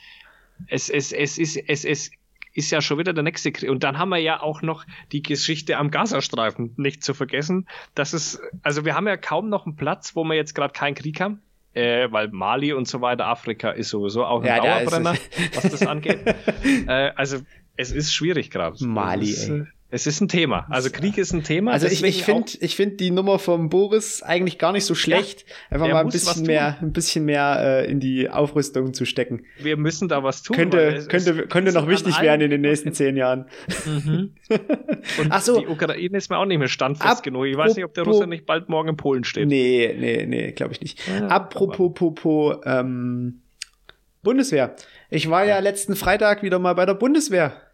es, 0.66 0.88
es, 0.90 1.12
es 1.12 1.38
ist, 1.38 1.56
es, 1.56 1.84
es 1.84 2.10
ist 2.54 2.70
ja 2.70 2.80
schon 2.80 2.98
wieder 2.98 3.12
der 3.12 3.22
nächste 3.22 3.52
Krieg. 3.52 3.70
Und 3.70 3.84
dann 3.84 3.98
haben 3.98 4.08
wir 4.08 4.18
ja 4.18 4.42
auch 4.42 4.62
noch 4.62 4.84
die 5.12 5.22
Geschichte 5.22 5.76
am 5.76 5.90
Gazastreifen 5.90 6.74
nicht 6.76 7.04
zu 7.04 7.14
vergessen. 7.14 7.68
Das 7.94 8.12
ist, 8.12 8.40
also 8.62 8.84
wir 8.84 8.94
haben 8.94 9.06
ja 9.06 9.16
kaum 9.16 9.48
noch 9.48 9.66
einen 9.66 9.76
Platz, 9.76 10.16
wo 10.16 10.24
wir 10.24 10.34
jetzt 10.34 10.54
gerade 10.54 10.72
keinen 10.72 10.94
Krieg 10.94 11.20
haben. 11.20 11.40
Äh, 11.74 12.10
weil 12.10 12.28
Mali 12.28 12.72
und 12.72 12.88
so 12.88 13.00
weiter, 13.00 13.26
Afrika 13.26 13.70
ist 13.70 13.90
sowieso 13.90 14.24
auch 14.24 14.40
ein 14.40 14.46
Ja, 14.46 14.56
da 14.56 14.80
Dauerbrenner, 14.80 15.14
was 15.54 15.62
das 15.70 15.86
angeht. 15.86 16.26
äh, 16.88 17.12
also 17.14 17.38
es 17.76 17.92
ist 17.92 18.12
schwierig 18.12 18.50
gerade. 18.50 18.84
Mali, 18.84 19.30
ist, 19.30 19.48
ey. 19.48 19.66
Es 19.90 20.06
ist 20.06 20.20
ein 20.20 20.28
Thema. 20.28 20.66
Also 20.68 20.90
Krieg 20.90 21.16
ist 21.16 21.32
ein 21.32 21.42
Thema. 21.42 21.72
Also 21.72 21.86
ich, 21.86 22.04
ich 22.04 22.22
finde 22.22 22.52
ich 22.60 22.76
finde 22.76 22.96
die 22.96 23.10
Nummer 23.10 23.38
vom 23.38 23.70
Boris 23.70 24.22
eigentlich 24.22 24.58
gar 24.58 24.72
nicht 24.72 24.84
so 24.84 24.94
schlecht. 24.94 25.46
Ja, 25.48 25.54
Einfach 25.70 25.88
mal 25.88 26.00
ein 26.00 26.10
bisschen 26.10 26.44
mehr, 26.44 26.76
ein 26.82 26.92
bisschen 26.92 27.24
mehr 27.24 27.58
äh, 27.86 27.90
in 27.90 27.98
die 27.98 28.28
Aufrüstung 28.28 28.92
zu 28.92 29.06
stecken. 29.06 29.44
Wir 29.58 29.78
müssen 29.78 30.08
da 30.08 30.22
was 30.22 30.42
tun. 30.42 30.56
Könnte, 30.56 31.06
könnte, 31.08 31.46
könnte 31.46 31.72
noch 31.72 31.88
wichtig 31.88 32.20
werden 32.20 32.42
in 32.42 32.50
den 32.50 32.60
nächsten 32.60 32.92
zehn 32.92 33.16
Jahren. 33.16 33.46
Mhm. 33.86 34.34
Und 35.18 35.28
Ach 35.30 35.40
so. 35.40 35.58
die 35.58 35.66
Ukraine 35.66 36.18
ist 36.18 36.28
mir 36.28 36.36
auch 36.36 36.44
nicht 36.44 36.58
mehr 36.58 36.68
standfest 36.68 37.22
genug. 37.22 37.46
Ich 37.46 37.56
weiß 37.56 37.74
nicht, 37.74 37.84
ob 37.86 37.94
der 37.94 38.04
Russe 38.04 38.26
nicht 38.26 38.44
bald 38.44 38.68
morgen 38.68 38.90
in 38.90 38.96
Polen 38.98 39.24
steht. 39.24 39.48
Nee, 39.48 39.96
nee, 39.98 40.26
nee, 40.26 40.52
glaube 40.52 40.74
ich 40.74 40.82
nicht. 40.82 41.00
Ja, 41.08 41.28
Apropos, 41.28 41.92
Popo, 41.94 42.60
ähm, 42.66 43.40
Bundeswehr. 44.22 44.76
Ich 45.08 45.30
war 45.30 45.46
ja 45.46 45.58
letzten 45.60 45.96
Freitag 45.96 46.42
wieder 46.42 46.58
mal 46.58 46.74
bei 46.74 46.84
der 46.84 46.94
Bundeswehr 46.94 47.67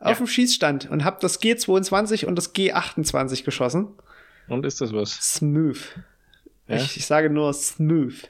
auf 0.00 0.10
ja. 0.10 0.14
dem 0.14 0.26
Schießstand 0.26 0.90
und 0.90 1.04
habe 1.04 1.18
das 1.20 1.40
G22 1.40 2.26
und 2.26 2.36
das 2.36 2.54
G28 2.54 3.44
geschossen. 3.44 3.88
Und 4.48 4.64
ist 4.64 4.80
das 4.80 4.92
was? 4.92 5.12
Smooth. 5.12 5.78
Ja? 6.68 6.76
Ich, 6.76 6.96
ich 6.96 7.06
sage 7.06 7.30
nur 7.30 7.52
smooth. 7.52 8.28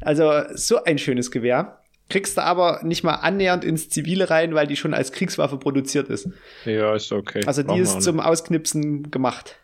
Also 0.00 0.32
so 0.54 0.84
ein 0.84 0.98
schönes 0.98 1.30
Gewehr. 1.30 1.80
Kriegst 2.10 2.36
du 2.36 2.42
aber 2.42 2.80
nicht 2.82 3.02
mal 3.02 3.14
annähernd 3.14 3.64
ins 3.64 3.88
Zivile 3.88 4.28
rein, 4.28 4.54
weil 4.54 4.66
die 4.66 4.76
schon 4.76 4.92
als 4.92 5.10
Kriegswaffe 5.10 5.56
produziert 5.56 6.08
ist. 6.08 6.28
Ja, 6.66 6.94
ist 6.94 7.10
okay. 7.12 7.42
Also 7.46 7.62
die 7.62 7.80
ist 7.80 8.02
zum 8.02 8.20
Ausknipsen 8.20 9.10
gemacht. 9.10 9.56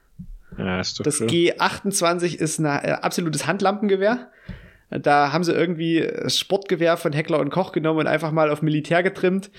Ja, 0.57 0.81
ist 0.81 0.99
doch 0.99 1.05
das 1.05 1.17
schön. 1.17 1.29
G28 1.29 2.35
ist 2.35 2.59
ein 2.59 2.65
äh, 2.65 2.93
absolutes 2.93 3.47
Handlampengewehr. 3.47 4.31
Da 4.91 5.33
haben 5.33 5.45
sie 5.45 5.53
irgendwie 5.53 6.01
das 6.01 6.39
Sportgewehr 6.39 6.97
von 6.97 7.13
Heckler 7.13 7.39
und 7.39 7.51
Koch 7.51 7.73
genommen 7.73 8.01
und 8.01 8.07
einfach 8.09 8.33
mal 8.33 8.51
auf 8.51 8.61
Militär 8.61 9.03
getrimmt. 9.03 9.51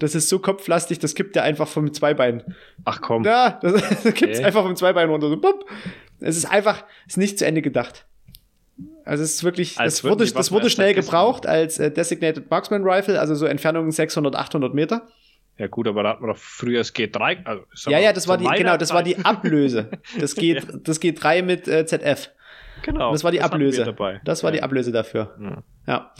Das 0.00 0.14
ist 0.14 0.28
so 0.28 0.40
kopflastig, 0.40 0.98
das 0.98 1.14
kippt 1.14 1.36
ja 1.36 1.42
einfach 1.42 1.68
vom 1.68 1.92
Zweibein. 1.92 2.42
Ach 2.84 3.00
komm. 3.00 3.24
Ja, 3.24 3.58
das, 3.62 3.72
das 4.02 4.14
kippt 4.14 4.34
okay. 4.34 4.44
einfach 4.44 4.62
vom 4.62 4.74
Zweibein 4.74 5.08
runter. 5.08 5.28
So, 5.28 5.36
bup. 5.36 5.64
Es 6.18 6.36
ist 6.36 6.46
einfach, 6.46 6.84
ist 7.06 7.18
nicht 7.18 7.38
zu 7.38 7.46
Ende 7.46 7.62
gedacht. 7.62 8.06
Also 9.04 9.24
es 9.24 9.34
ist 9.34 9.44
wirklich, 9.44 9.78
als 9.78 9.96
das 9.96 10.04
wurde, 10.04 10.26
das 10.26 10.52
wurde 10.52 10.70
schnell 10.70 10.94
gebraucht 10.94 11.46
als 11.46 11.78
äh, 11.78 11.90
Designated 11.90 12.50
Marksman 12.50 12.82
Rifle, 12.84 13.18
also 13.18 13.34
so 13.34 13.46
Entfernungen 13.46 13.90
600, 13.90 14.36
800 14.36 14.74
Meter. 14.74 15.08
Ja 15.58 15.66
gut, 15.66 15.86
aber 15.88 16.02
da 16.02 16.10
hat 16.10 16.20
man 16.20 16.30
doch 16.30 16.38
früher 16.38 16.78
das 16.78 16.94
G3. 16.94 17.44
Also, 17.44 17.90
ja, 17.90 17.98
ja, 17.98 18.12
das 18.12 18.28
war 18.28 18.38
die, 18.38 18.46
genau, 18.46 18.76
das 18.76 18.94
war 18.94 19.02
die 19.02 19.18
Ablöse. 19.24 19.90
Das 20.18 20.34
geht, 20.34 20.64
ja. 20.64 20.78
das 20.82 21.02
G3 21.02 21.42
mit 21.42 21.68
äh, 21.68 21.84
ZF. 21.84 22.30
Genau. 22.82 23.12
Das 23.12 23.24
war 23.24 23.30
die 23.30 23.38
das 23.38 23.50
Ablöse. 23.50 23.94
Das 24.24 24.42
war 24.42 24.50
ja. 24.50 24.56
die 24.56 24.62
Ablöse 24.62 24.92
dafür. 24.92 25.36
Ja. 25.86 26.12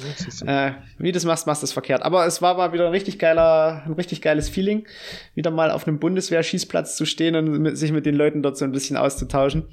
ja. 0.46 0.68
Äh, 0.68 0.72
wie 0.98 1.12
das 1.12 1.24
machst, 1.24 1.46
machst 1.46 1.62
du 1.62 1.64
es 1.64 1.72
verkehrt. 1.72 2.02
Aber 2.02 2.26
es 2.26 2.42
war 2.42 2.56
mal 2.56 2.72
wieder 2.72 2.86
ein 2.86 2.92
richtig 2.92 3.18
geiler, 3.18 3.82
ein 3.86 3.92
richtig 3.92 4.22
geiles 4.22 4.48
Feeling, 4.48 4.86
wieder 5.34 5.50
mal 5.50 5.70
auf 5.70 5.86
einem 5.86 5.98
Bundeswehr-Schießplatz 5.98 6.96
zu 6.96 7.04
stehen 7.04 7.36
und 7.36 7.50
mit, 7.58 7.78
sich 7.78 7.92
mit 7.92 8.06
den 8.06 8.14
Leuten 8.14 8.42
dort 8.42 8.56
so 8.56 8.64
ein 8.64 8.72
bisschen 8.72 8.96
auszutauschen. 8.96 9.68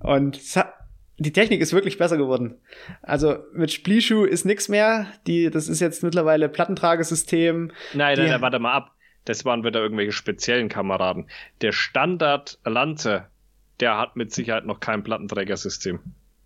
Und 0.00 0.38
hat, 0.56 0.74
die 1.18 1.32
Technik 1.32 1.60
ist 1.60 1.72
wirklich 1.72 1.98
besser 1.98 2.16
geworden. 2.16 2.56
Also 3.02 3.38
mit 3.52 3.72
Splischuh 3.72 4.24
ist 4.24 4.44
nix 4.44 4.68
mehr. 4.68 5.06
Die, 5.26 5.50
das 5.50 5.68
ist 5.68 5.80
jetzt 5.80 6.02
mittlerweile 6.02 6.48
Plattentragesystem. 6.48 7.70
Nein, 7.92 8.18
nein, 8.18 8.28
nein, 8.28 8.42
warte 8.42 8.58
mal 8.58 8.72
ab. 8.72 8.90
Das 9.24 9.44
waren 9.44 9.64
wieder 9.64 9.80
irgendwelche 9.80 10.12
speziellen 10.12 10.68
Kameraden. 10.68 11.28
Der 11.62 11.72
Standard 11.72 12.58
Lanze 12.64 13.28
der 13.80 13.98
hat 13.98 14.16
mit 14.16 14.32
Sicherheit 14.32 14.66
noch 14.66 14.80
kein 14.80 15.02
Plattenträgersystem. 15.02 16.00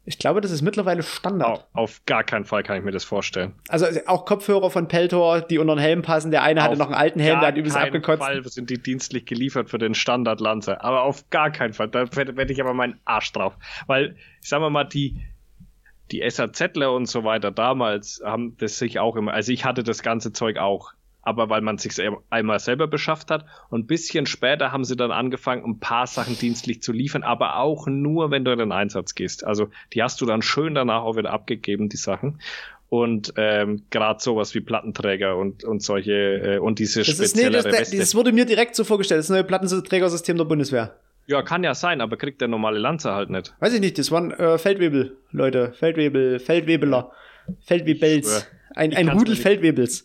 Ich 0.08 0.18
glaube, 0.18 0.40
das 0.40 0.50
ist 0.50 0.62
mittlerweile 0.62 1.02
Standard. 1.02 1.50
Auf, 1.50 1.66
auf 1.74 2.06
gar 2.06 2.24
keinen 2.24 2.46
Fall 2.46 2.62
kann 2.62 2.78
ich 2.78 2.82
mir 2.82 2.92
das 2.92 3.04
vorstellen. 3.04 3.52
Also 3.68 3.84
auch 4.06 4.24
Kopfhörer 4.24 4.70
von 4.70 4.88
Peltor, 4.88 5.42
die 5.42 5.58
unter 5.58 5.74
den 5.74 5.80
Helm 5.80 6.00
passen. 6.00 6.30
Der 6.30 6.42
eine 6.42 6.62
auf 6.62 6.68
hatte 6.68 6.78
noch 6.78 6.86
einen 6.86 6.94
alten 6.94 7.20
Helm, 7.20 7.40
der 7.40 7.48
hat 7.48 7.58
übelst 7.58 7.76
abgekotzt. 7.76 8.22
Auf 8.22 8.28
keinen 8.28 8.42
Fall 8.42 8.50
sind 8.50 8.70
die 8.70 8.82
dienstlich 8.82 9.26
geliefert 9.26 9.68
für 9.68 9.76
den 9.76 9.94
Standard 9.94 10.40
Lanze. 10.40 10.82
Aber 10.82 11.02
auf 11.02 11.28
gar 11.28 11.50
keinen 11.50 11.74
Fall. 11.74 11.88
Da 11.88 12.10
werde 12.16 12.50
ich 12.50 12.60
aber 12.62 12.72
meinen 12.72 12.98
Arsch 13.04 13.30
drauf. 13.32 13.54
Weil, 13.86 14.16
sagen 14.40 14.62
wir 14.62 14.70
mal, 14.70 14.84
die, 14.84 15.20
die 16.10 16.22
SAZler 16.26 16.90
und 16.90 17.04
so 17.04 17.24
weiter 17.24 17.50
damals 17.50 18.22
haben 18.24 18.56
das 18.56 18.78
sich 18.78 18.98
auch 18.98 19.14
immer, 19.14 19.34
also 19.34 19.52
ich 19.52 19.66
hatte 19.66 19.82
das 19.82 20.02
ganze 20.02 20.32
Zeug 20.32 20.56
auch 20.56 20.94
aber 21.28 21.50
weil 21.50 21.60
man 21.60 21.76
sich 21.76 21.92
einmal 22.30 22.58
selber 22.58 22.86
beschafft 22.86 23.30
hat. 23.30 23.44
Und 23.68 23.82
ein 23.82 23.86
bisschen 23.86 24.24
später 24.24 24.72
haben 24.72 24.84
sie 24.84 24.96
dann 24.96 25.12
angefangen, 25.12 25.62
ein 25.64 25.78
paar 25.78 26.06
Sachen 26.06 26.38
dienstlich 26.38 26.80
zu 26.82 26.92
liefern, 26.92 27.22
aber 27.22 27.56
auch 27.56 27.86
nur, 27.86 28.30
wenn 28.30 28.44
du 28.44 28.52
in 28.52 28.58
den 28.58 28.72
Einsatz 28.72 29.14
gehst. 29.14 29.44
Also 29.44 29.68
die 29.92 30.02
hast 30.02 30.20
du 30.20 30.26
dann 30.26 30.40
schön 30.40 30.74
danach 30.74 31.02
auch 31.02 31.16
wieder 31.16 31.30
abgegeben, 31.30 31.90
die 31.90 31.98
Sachen. 31.98 32.40
Und 32.88 33.34
ähm, 33.36 33.82
gerade 33.90 34.20
sowas 34.20 34.54
wie 34.54 34.60
Plattenträger 34.60 35.36
und, 35.36 35.62
und 35.62 35.82
solche 35.82 36.12
äh, 36.54 36.58
und 36.58 36.78
diese 36.78 37.00
das 37.00 37.08
spezielle 37.08 37.58
ist, 37.58 37.66
nee, 37.66 37.70
das, 37.70 37.90
das 37.90 38.14
wurde 38.14 38.32
mir 38.32 38.46
direkt 38.46 38.74
so 38.74 38.82
vorgestellt, 38.82 39.18
das 39.18 39.28
neue 39.28 39.44
Plattenträgersystem 39.44 40.38
der 40.38 40.46
Bundeswehr. 40.46 40.96
Ja, 41.26 41.42
kann 41.42 41.62
ja 41.62 41.74
sein, 41.74 42.00
aber 42.00 42.16
kriegt 42.16 42.40
der 42.40 42.48
normale 42.48 42.78
Lanze 42.78 43.12
halt 43.12 43.28
nicht. 43.28 43.52
Weiß 43.60 43.74
ich 43.74 43.80
nicht, 43.80 43.98
das 43.98 44.10
waren 44.10 44.30
äh, 44.30 44.56
Feldwebel, 44.56 45.18
Leute. 45.30 45.74
Feldwebel, 45.74 46.38
Feldwebeler. 46.38 47.12
Feldwebels. 47.66 48.48
Ein, 48.78 48.94
ein 48.94 49.08
Rudel 49.08 49.36
Feldwebels. 49.36 50.04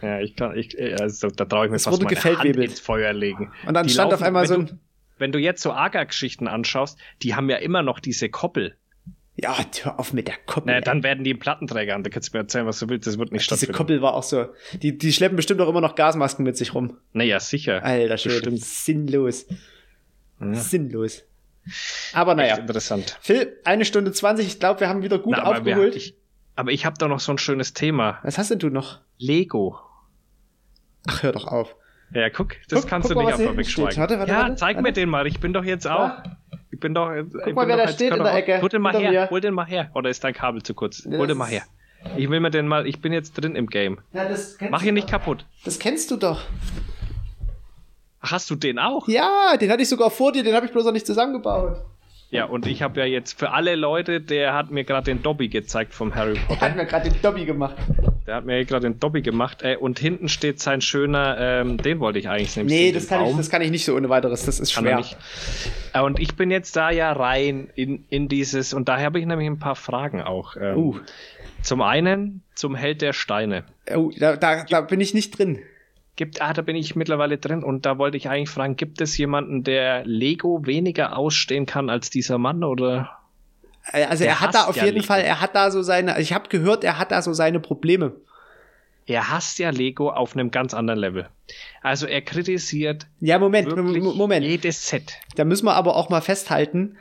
Ja, 0.00 0.20
ich 0.20 0.36
kann, 0.36 0.56
ich, 0.56 0.76
also 1.00 1.28
da 1.28 1.44
traue 1.44 1.66
ich 1.66 1.70
mir 1.70 1.76
es 1.76 1.84
fast 1.84 2.02
meine 2.02 2.16
Hand 2.16 2.56
ins 2.56 2.80
Feuer 2.80 3.12
legen. 3.12 3.52
Und 3.66 3.74
dann 3.74 3.86
die 3.86 3.92
stand 3.92 4.10
laufen, 4.10 4.22
auf 4.22 4.26
einmal 4.26 4.46
so 4.46 4.54
ein... 4.54 4.66
Du, 4.66 4.78
wenn 5.18 5.32
du 5.32 5.38
jetzt 5.38 5.62
so 5.62 5.72
Agar-Geschichten 5.72 6.48
anschaust, 6.48 6.98
die 7.22 7.34
haben 7.34 7.48
ja 7.50 7.56
immer 7.56 7.82
noch 7.82 8.00
diese 8.00 8.28
Koppel. 8.28 8.76
Ja, 9.36 9.56
hör 9.82 9.98
auf 9.98 10.12
mit 10.12 10.28
der 10.28 10.34
Koppel. 10.44 10.66
Naja, 10.66 10.80
dann 10.80 11.02
werden 11.02 11.24
die 11.24 11.30
im 11.30 11.38
Plattenträger 11.38 11.94
an. 11.94 12.02
Da 12.02 12.10
kannst 12.10 12.32
du 12.32 12.36
mir 12.36 12.42
erzählen, 12.42 12.66
was 12.66 12.78
du 12.80 12.88
willst. 12.88 13.06
Das 13.06 13.18
wird 13.18 13.32
nicht 13.32 13.42
Ach, 13.42 13.44
stattfinden. 13.44 13.72
Diese 13.72 13.78
Koppel 13.78 14.02
war 14.02 14.14
auch 14.14 14.22
so. 14.22 14.46
Die, 14.74 14.98
die 14.98 15.12
schleppen 15.12 15.36
bestimmt 15.36 15.60
auch 15.60 15.68
immer 15.68 15.80
noch 15.80 15.94
Gasmasken 15.94 16.44
mit 16.44 16.56
sich 16.56 16.74
rum. 16.74 16.98
Naja, 17.12 17.40
sicher. 17.40 17.82
Alter, 17.84 18.18
schön. 18.18 18.56
Sinnlos. 18.56 19.46
Ja. 20.40 20.54
Sinnlos. 20.54 21.22
Aber 22.12 22.34
naja. 22.34 22.54
Echt 22.54 22.60
interessant. 22.60 23.16
Phil, 23.22 23.56
eine 23.64 23.84
Stunde 23.84 24.12
zwanzig. 24.12 24.48
Ich 24.48 24.60
glaube, 24.60 24.80
wir 24.80 24.88
haben 24.88 25.02
wieder 25.02 25.18
gut 25.18 25.36
Na, 25.36 25.44
aufgeholt. 25.44 25.94
Wir, 25.94 25.96
ich, 25.96 26.16
aber 26.56 26.70
ich 26.72 26.84
habe 26.86 26.96
da 26.98 27.08
noch 27.08 27.20
so 27.20 27.32
ein 27.32 27.38
schönes 27.38 27.74
Thema. 27.74 28.18
Was 28.22 28.38
hast 28.38 28.50
denn 28.50 28.58
du 28.58 28.68
noch? 28.68 29.00
Lego. 29.18 29.78
Ach, 31.06 31.22
hör 31.22 31.32
doch 31.32 31.46
auf. 31.46 31.76
Ja, 32.14 32.28
guck, 32.28 32.56
das 32.68 32.82
guck, 32.82 32.90
kannst 32.90 33.08
guck 33.08 33.18
du 33.18 33.24
nicht 33.24 33.38
einfach 33.38 33.56
wegschweigen. 33.56 33.96
Warte, 33.96 34.18
warte, 34.18 34.32
ja, 34.32 34.38
warte, 34.40 34.56
zeig 34.56 34.80
mir 34.80 34.92
den 34.92 35.08
mal. 35.08 35.26
Ich 35.26 35.40
bin 35.40 35.52
doch 35.52 35.64
jetzt 35.64 35.86
auch. 35.86 36.10
Ich 36.70 36.78
bin 36.78 36.94
doch. 36.94 37.10
Guck 37.44 37.54
mal, 37.54 37.66
wer 37.68 37.76
da 37.76 37.88
steht 37.88 38.14
in 38.14 38.22
der 38.22 38.34
Ecke. 38.34 38.60
Hol 38.60 38.68
den 38.68 38.82
mal 38.82 38.94
her. 38.94 39.10
Mir. 39.10 39.30
Hol 39.30 39.40
den 39.40 39.54
mal 39.54 39.66
her. 39.66 39.90
Oder 39.94 40.10
ist 40.10 40.22
dein 40.22 40.34
Kabel 40.34 40.62
zu 40.62 40.74
kurz? 40.74 41.04
Nee, 41.06 41.16
Hol 41.16 41.26
den 41.26 41.38
mal 41.38 41.48
her. 41.48 41.62
Ich 42.16 42.28
will 42.28 42.40
mir 42.40 42.50
den 42.50 42.68
mal. 42.68 42.86
Ich 42.86 43.00
bin 43.00 43.12
jetzt 43.12 43.32
drin 43.34 43.54
im 43.56 43.68
Game. 43.68 44.00
Ja, 44.12 44.28
das 44.28 44.58
Mach 44.70 44.82
ihn 44.82 44.94
nicht 44.94 45.08
kaputt. 45.08 45.46
Das 45.64 45.78
kennst 45.78 46.10
du 46.10 46.16
doch. 46.16 46.42
Ach, 48.20 48.32
hast 48.32 48.50
du 48.50 48.56
den 48.56 48.78
auch? 48.78 49.08
Ja, 49.08 49.56
den 49.58 49.70
hatte 49.70 49.82
ich 49.82 49.88
sogar 49.88 50.10
vor 50.10 50.32
dir. 50.32 50.42
Den 50.42 50.54
habe 50.54 50.66
ich 50.66 50.72
bloß 50.72 50.84
noch 50.84 50.92
nicht 50.92 51.06
zusammengebaut. 51.06 51.84
Ja, 52.32 52.46
und 52.46 52.66
ich 52.66 52.80
habe 52.80 52.98
ja 52.98 53.04
jetzt 53.04 53.38
für 53.38 53.50
alle 53.50 53.74
Leute, 53.74 54.18
der 54.18 54.54
hat 54.54 54.70
mir 54.70 54.84
gerade 54.84 55.04
den 55.04 55.22
Dobby 55.22 55.48
gezeigt 55.48 55.92
vom 55.92 56.14
Harry 56.14 56.32
Potter. 56.32 56.60
Der 56.60 56.70
hat 56.70 56.76
mir 56.76 56.86
gerade 56.86 57.10
den 57.10 57.20
Dobby 57.20 57.44
gemacht. 57.44 57.76
Der 58.26 58.36
hat 58.36 58.46
mir 58.46 58.64
gerade 58.64 58.88
den 58.88 58.98
Dobby 58.98 59.20
gemacht. 59.20 59.62
Äh, 59.62 59.76
und 59.76 59.98
hinten 59.98 60.30
steht 60.30 60.58
sein 60.58 60.80
schöner, 60.80 61.36
ähm, 61.38 61.76
den 61.76 62.00
wollte 62.00 62.18
ich 62.18 62.30
eigentlich 62.30 62.56
nehmen. 62.56 62.70
Nee, 62.70 62.90
das 62.90 63.08
kann, 63.08 63.26
ich, 63.26 63.36
das 63.36 63.50
kann 63.50 63.60
ich 63.60 63.70
nicht 63.70 63.84
so 63.84 63.94
ohne 63.94 64.08
weiteres. 64.08 64.46
Das 64.46 64.60
ist 64.60 64.72
schwer. 64.72 65.04
Äh, 65.92 66.00
und 66.00 66.20
ich 66.20 66.34
bin 66.34 66.50
jetzt 66.50 66.74
da 66.74 66.90
ja 66.90 67.12
rein 67.12 67.68
in, 67.74 68.06
in 68.08 68.28
dieses, 68.28 68.72
und 68.72 68.88
daher 68.88 69.04
habe 69.04 69.20
ich 69.20 69.26
nämlich 69.26 69.46
ein 69.46 69.58
paar 69.58 69.76
Fragen 69.76 70.22
auch. 70.22 70.56
Ähm, 70.56 70.78
uh. 70.78 71.00
Zum 71.60 71.82
einen 71.82 72.42
zum 72.54 72.74
Held 72.74 73.02
der 73.02 73.12
Steine. 73.12 73.64
Oh, 73.94 74.10
da, 74.18 74.36
da, 74.36 74.64
da 74.64 74.80
bin 74.80 75.02
ich 75.02 75.12
nicht 75.12 75.38
drin 75.38 75.58
gibt, 76.16 76.42
ah, 76.42 76.52
da 76.52 76.62
bin 76.62 76.76
ich 76.76 76.96
mittlerweile 76.96 77.38
drin 77.38 77.62
und 77.62 77.86
da 77.86 77.98
wollte 77.98 78.16
ich 78.16 78.28
eigentlich 78.28 78.50
fragen, 78.50 78.76
gibt 78.76 79.00
es 79.00 79.16
jemanden, 79.16 79.64
der 79.64 80.04
Lego 80.04 80.66
weniger 80.66 81.16
ausstehen 81.16 81.66
kann 81.66 81.88
als 81.90 82.10
dieser 82.10 82.38
Mann 82.38 82.64
oder? 82.64 83.18
Äh, 83.92 84.04
also 84.04 84.24
er 84.24 84.40
hat 84.40 84.54
da 84.54 84.64
auf 84.64 84.76
ja 84.76 84.84
jeden 84.84 84.96
Lego. 84.96 85.06
Fall, 85.06 85.22
er 85.22 85.40
hat 85.40 85.54
da 85.54 85.70
so 85.70 85.82
seine, 85.82 86.20
ich 86.20 86.32
habe 86.32 86.48
gehört, 86.48 86.84
er 86.84 86.98
hat 86.98 87.12
da 87.12 87.22
so 87.22 87.32
seine 87.32 87.60
Probleme. 87.60 88.12
Er 89.06 89.30
hasst 89.30 89.58
ja 89.58 89.70
Lego 89.70 90.10
auf 90.10 90.34
einem 90.34 90.50
ganz 90.50 90.74
anderen 90.74 91.00
Level. 91.00 91.28
Also 91.82 92.06
er 92.06 92.22
kritisiert 92.22 93.06
ja 93.18 93.38
Moment, 93.38 93.74
Moment, 93.76 94.46
jedes 94.46 94.88
Set. 94.88 95.14
Da 95.34 95.44
müssen 95.44 95.66
wir 95.66 95.74
aber 95.74 95.96
auch 95.96 96.08
mal 96.08 96.20
festhalten, 96.20 96.96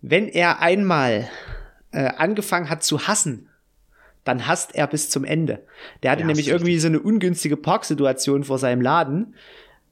wenn 0.00 0.28
er 0.28 0.60
einmal 0.60 1.28
äh, 1.92 2.06
angefangen 2.16 2.70
hat 2.70 2.82
zu 2.82 3.06
hassen, 3.06 3.50
dann 4.24 4.46
hasst 4.46 4.74
er 4.74 4.86
bis 4.86 5.10
zum 5.10 5.24
Ende. 5.24 5.64
Der 6.02 6.10
hatte 6.10 6.22
ja, 6.22 6.26
nämlich 6.26 6.48
irgendwie 6.48 6.78
so 6.78 6.88
eine 6.88 7.00
ungünstige 7.00 7.56
Parksituation 7.56 8.44
vor 8.44 8.58
seinem 8.58 8.80
Laden 8.80 9.34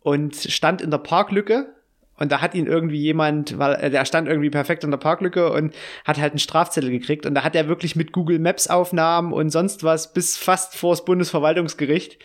und 0.03 0.37
stand 0.37 0.81
in 0.81 0.91
der 0.91 0.99
Parklücke 0.99 1.75
und 2.21 2.31
da 2.31 2.43
hat 2.43 2.55
ihn 2.55 2.67
irgendwie 2.67 2.99
jemand, 2.99 3.59
weil 3.59 3.75
äh, 3.77 3.91
der 3.91 4.05
stand 4.05 4.29
irgendwie 4.29 4.51
perfekt 4.51 4.85
in 4.85 4.91
der 4.91 4.99
Parklücke 4.99 5.51
und 5.51 5.75
hat 6.05 6.19
halt 6.19 6.33
einen 6.33 6.39
Strafzettel 6.39 6.91
gekriegt 6.91 7.25
und 7.25 7.35
da 7.35 7.43
hat 7.43 7.57
er 7.57 7.67
wirklich 7.67 7.97
mit 7.97 8.13
Google 8.13 8.39
Maps 8.39 8.69
Aufnahmen 8.69 9.33
und 9.33 9.51
sonst 9.51 9.83
was 9.85 10.13
bis 10.13 10.37
fast 10.37 10.77
vors 10.77 11.05
Bundesverwaltungsgericht 11.07 12.19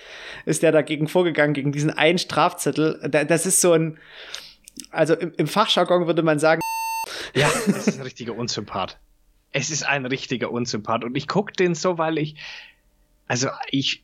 ist 0.45 0.63
der 0.63 0.73
dagegen 0.73 1.07
vorgegangen 1.07 1.53
gegen 1.53 1.71
diesen 1.71 1.91
einen 1.91 2.17
Strafzettel. 2.17 2.99
Das 3.09 3.45
ist 3.45 3.61
so 3.61 3.71
ein 3.71 3.97
also 4.91 5.13
im, 5.13 5.31
im 5.37 5.47
Fachjargon 5.47 6.07
würde 6.07 6.23
man 6.23 6.39
sagen 6.39 6.59
ja, 7.33 7.49
das 7.65 7.87
ist 7.87 7.97
ein 7.97 8.03
richtiger 8.03 8.35
Unsympath 8.35 8.99
es 9.55 9.69
ist 9.69 9.83
ein 9.83 10.05
richtiger 10.05 10.51
Unsympath. 10.51 11.05
Und 11.05 11.15
ich 11.15 11.29
gucke 11.29 11.53
den 11.53 11.75
so, 11.75 11.97
weil 11.97 12.17
ich, 12.17 12.35
also 13.25 13.47
ich, 13.71 14.03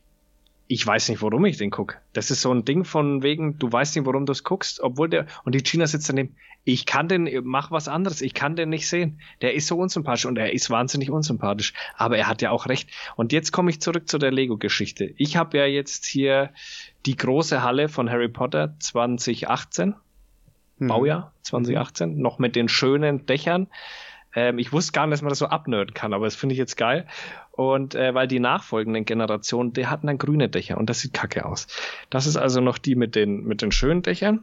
ich 0.66 0.86
weiß 0.86 1.10
nicht, 1.10 1.20
warum 1.20 1.44
ich 1.44 1.58
den 1.58 1.70
gucke. 1.70 1.98
Das 2.14 2.30
ist 2.30 2.40
so 2.40 2.50
ein 2.54 2.64
Ding 2.64 2.86
von 2.86 3.22
wegen, 3.22 3.58
du 3.58 3.70
weißt 3.70 3.94
nicht, 3.94 4.06
warum 4.06 4.24
du 4.24 4.32
es 4.32 4.44
guckst, 4.44 4.80
obwohl 4.80 5.10
der, 5.10 5.26
und 5.44 5.54
die 5.54 5.62
China 5.62 5.86
sitzt 5.86 6.08
daneben, 6.08 6.36
ich 6.64 6.86
kann 6.86 7.06
den, 7.06 7.28
mach 7.44 7.70
was 7.70 7.86
anderes, 7.86 8.22
ich 8.22 8.32
kann 8.32 8.56
den 8.56 8.70
nicht 8.70 8.88
sehen. 8.88 9.20
Der 9.42 9.52
ist 9.52 9.66
so 9.66 9.76
unsympathisch 9.76 10.24
und 10.24 10.38
er 10.38 10.54
ist 10.54 10.70
wahnsinnig 10.70 11.10
unsympathisch. 11.10 11.74
Aber 11.98 12.16
er 12.16 12.28
hat 12.28 12.40
ja 12.40 12.50
auch 12.50 12.66
recht. 12.66 12.88
Und 13.16 13.30
jetzt 13.32 13.52
komme 13.52 13.68
ich 13.68 13.78
zurück 13.82 14.08
zu 14.08 14.16
der 14.16 14.30
Lego-Geschichte. 14.30 15.12
Ich 15.18 15.36
habe 15.36 15.58
ja 15.58 15.66
jetzt 15.66 16.06
hier 16.06 16.54
die 17.04 17.16
große 17.16 17.62
Halle 17.62 17.90
von 17.90 18.08
Harry 18.08 18.28
Potter 18.28 18.74
2018, 18.78 19.96
hm. 20.78 20.88
Baujahr 20.88 21.34
2018, 21.42 22.16
noch 22.16 22.38
mit 22.38 22.56
den 22.56 22.70
schönen 22.70 23.26
Dächern. 23.26 23.68
Ähm, 24.34 24.58
ich 24.58 24.72
wusste 24.72 24.92
gar 24.92 25.06
nicht, 25.06 25.14
dass 25.14 25.22
man 25.22 25.30
das 25.30 25.38
so 25.38 25.46
abnörden 25.46 25.94
kann, 25.94 26.12
aber 26.12 26.24
das 26.24 26.36
finde 26.36 26.54
ich 26.54 26.58
jetzt 26.58 26.76
geil. 26.76 27.06
Und 27.50 27.94
äh, 27.94 28.14
weil 28.14 28.28
die 28.28 28.40
nachfolgenden 28.40 29.04
Generationen, 29.04 29.72
die 29.72 29.86
hatten 29.86 30.06
dann 30.06 30.18
grüne 30.18 30.48
Dächer 30.48 30.78
und 30.78 30.88
das 30.88 31.00
sieht 31.00 31.12
kacke 31.12 31.44
aus. 31.44 31.66
Das 32.10 32.26
ist 32.26 32.36
also 32.36 32.60
noch 32.60 32.78
die 32.78 32.94
mit 32.94 33.14
den, 33.14 33.44
mit 33.44 33.62
den 33.62 33.72
schönen 33.72 34.02
Dächern. 34.02 34.42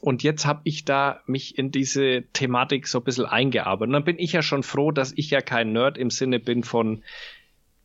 Und 0.00 0.22
jetzt 0.22 0.46
habe 0.46 0.60
ich 0.64 0.84
da 0.84 1.20
mich 1.26 1.58
in 1.58 1.72
diese 1.72 2.22
Thematik 2.32 2.86
so 2.86 2.98
ein 2.98 3.04
bisschen 3.04 3.26
eingearbeitet. 3.26 3.88
Und 3.88 3.92
dann 3.94 4.04
bin 4.04 4.18
ich 4.18 4.32
ja 4.32 4.42
schon 4.42 4.62
froh, 4.62 4.92
dass 4.92 5.12
ich 5.16 5.30
ja 5.30 5.40
kein 5.40 5.72
Nerd 5.72 5.98
im 5.98 6.10
Sinne 6.10 6.38
bin 6.38 6.62
von, 6.62 7.02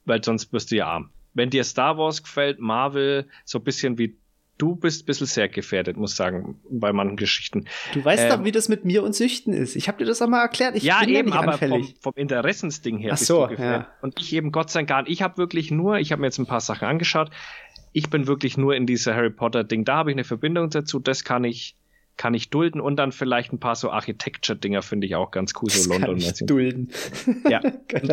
weil 0.05 0.23
sonst 0.23 0.53
wirst 0.53 0.71
du 0.71 0.75
ja 0.75 0.87
arm. 0.87 1.09
Wenn 1.33 1.49
dir 1.49 1.63
Star 1.63 1.97
Wars 1.97 2.21
gefällt, 2.21 2.59
Marvel, 2.59 3.27
so 3.45 3.57
ein 3.57 3.63
bisschen 3.63 3.97
wie 3.97 4.15
du 4.63 4.77
bist 4.77 5.03
ein 5.03 5.05
bisschen 5.07 5.27
sehr 5.27 5.49
gefährdet, 5.49 5.97
muss 5.97 6.15
sagen, 6.15 6.57
bei 6.69 6.93
manchen 6.93 7.17
Geschichten. 7.17 7.65
Du 7.93 8.03
weißt 8.03 8.23
ähm, 8.23 8.29
doch, 8.29 8.43
wie 8.45 8.51
das 8.53 8.69
mit 8.69 8.85
mir 8.85 9.03
und 9.03 9.13
Süchten 9.13 9.51
ist. 9.51 9.75
Ich 9.75 9.89
habe 9.89 9.97
dir 9.97 10.05
das 10.05 10.21
auch 10.21 10.29
mal 10.29 10.41
erklärt. 10.41 10.75
Ich 10.75 10.83
ja, 10.83 11.01
bin 11.01 11.09
eben, 11.09 11.33
aber 11.33 11.57
vom, 11.57 11.85
vom 11.99 12.13
Interessensding 12.15 12.97
her 12.97 13.11
Ach 13.13 13.17
bist 13.17 13.27
so, 13.27 13.43
du 13.43 13.49
gefährdet. 13.49 13.87
Ja. 13.87 13.93
Und 14.01 14.21
ich 14.21 14.33
eben 14.33 14.53
Gott 14.53 14.69
sei 14.69 14.83
Dank, 14.83 15.09
ich 15.09 15.21
habe 15.21 15.37
wirklich 15.37 15.69
nur, 15.69 15.97
ich 15.97 16.13
habe 16.13 16.21
mir 16.21 16.27
jetzt 16.27 16.39
ein 16.39 16.45
paar 16.45 16.61
Sachen 16.61 16.87
angeschaut. 16.87 17.29
Ich 17.91 18.09
bin 18.09 18.25
wirklich 18.25 18.57
nur 18.57 18.73
in 18.73 18.85
dieser 18.85 19.13
Harry 19.15 19.29
Potter 19.29 19.65
Ding. 19.65 19.83
Da 19.83 19.97
habe 19.97 20.11
ich 20.11 20.15
eine 20.15 20.23
Verbindung 20.23 20.69
dazu. 20.69 20.99
Das 20.99 21.25
kann 21.25 21.43
ich 21.43 21.75
kann 22.15 22.33
ich 22.33 22.49
dulden 22.49 22.79
und 22.79 22.95
dann 22.97 23.11
vielleicht 23.11 23.51
ein 23.53 23.59
paar 23.59 23.75
so 23.75 23.89
Architecture-Dinger 23.89 24.81
finde 24.83 25.07
ich 25.07 25.15
auch 25.15 25.31
ganz 25.31 25.53
cool, 25.61 25.69
so 25.69 25.91
London. 25.91 26.19
Kann 26.19 26.33
ich 26.35 26.45
dulden. 26.45 26.91
ja, 27.49 27.61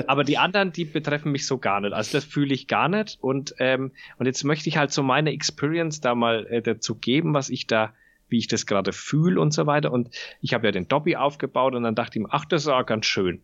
aber 0.06 0.24
die 0.24 0.38
anderen, 0.38 0.72
die 0.72 0.84
betreffen 0.84 1.32
mich 1.32 1.46
so 1.46 1.58
gar 1.58 1.80
nicht. 1.80 1.92
Also 1.92 2.12
das 2.12 2.24
fühle 2.24 2.54
ich 2.54 2.66
gar 2.66 2.88
nicht 2.88 3.18
und 3.20 3.54
ähm, 3.58 3.92
und 4.18 4.26
jetzt 4.26 4.42
möchte 4.44 4.68
ich 4.68 4.76
halt 4.78 4.92
so 4.92 5.02
meine 5.02 5.32
Experience 5.32 6.00
da 6.00 6.14
mal 6.14 6.46
äh, 6.46 6.62
dazu 6.62 6.94
geben, 6.94 7.34
was 7.34 7.50
ich 7.50 7.66
da 7.66 7.92
wie 8.30 8.38
ich 8.38 8.46
das 8.46 8.64
gerade 8.64 8.92
fühle 8.92 9.40
und 9.40 9.52
so 9.52 9.66
weiter. 9.66 9.92
Und 9.92 10.10
ich 10.40 10.54
habe 10.54 10.66
ja 10.66 10.72
den 10.72 10.88
Dobby 10.88 11.16
aufgebaut 11.16 11.74
und 11.74 11.82
dann 11.82 11.94
dachte 11.94 12.18
ich 12.18 12.22
mir, 12.22 12.32
ach, 12.32 12.44
das 12.44 12.62
ist 12.62 12.68
auch 12.68 12.86
ganz 12.86 13.06
schön. 13.06 13.42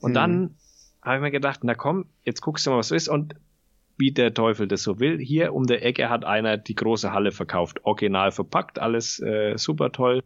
Und 0.00 0.10
hm. 0.10 0.14
dann 0.14 0.54
habe 1.02 1.16
ich 1.16 1.22
mir 1.22 1.30
gedacht, 1.30 1.60
na 1.62 1.74
komm, 1.74 2.06
jetzt 2.24 2.42
guckst 2.42 2.66
du 2.66 2.70
mal, 2.70 2.78
was 2.78 2.88
so 2.88 2.94
ist. 2.94 3.08
Und 3.08 3.34
wie 4.00 4.10
der 4.10 4.34
Teufel 4.34 4.66
das 4.66 4.82
so 4.82 4.98
will. 4.98 5.18
Hier 5.18 5.54
um 5.54 5.66
der 5.66 5.84
Ecke 5.84 6.10
hat 6.10 6.24
einer 6.24 6.56
die 6.56 6.74
große 6.74 7.12
Halle 7.12 7.30
verkauft, 7.30 7.84
original 7.84 8.32
verpackt, 8.32 8.80
alles 8.80 9.20
äh, 9.20 9.56
super 9.56 9.92
toll, 9.92 10.24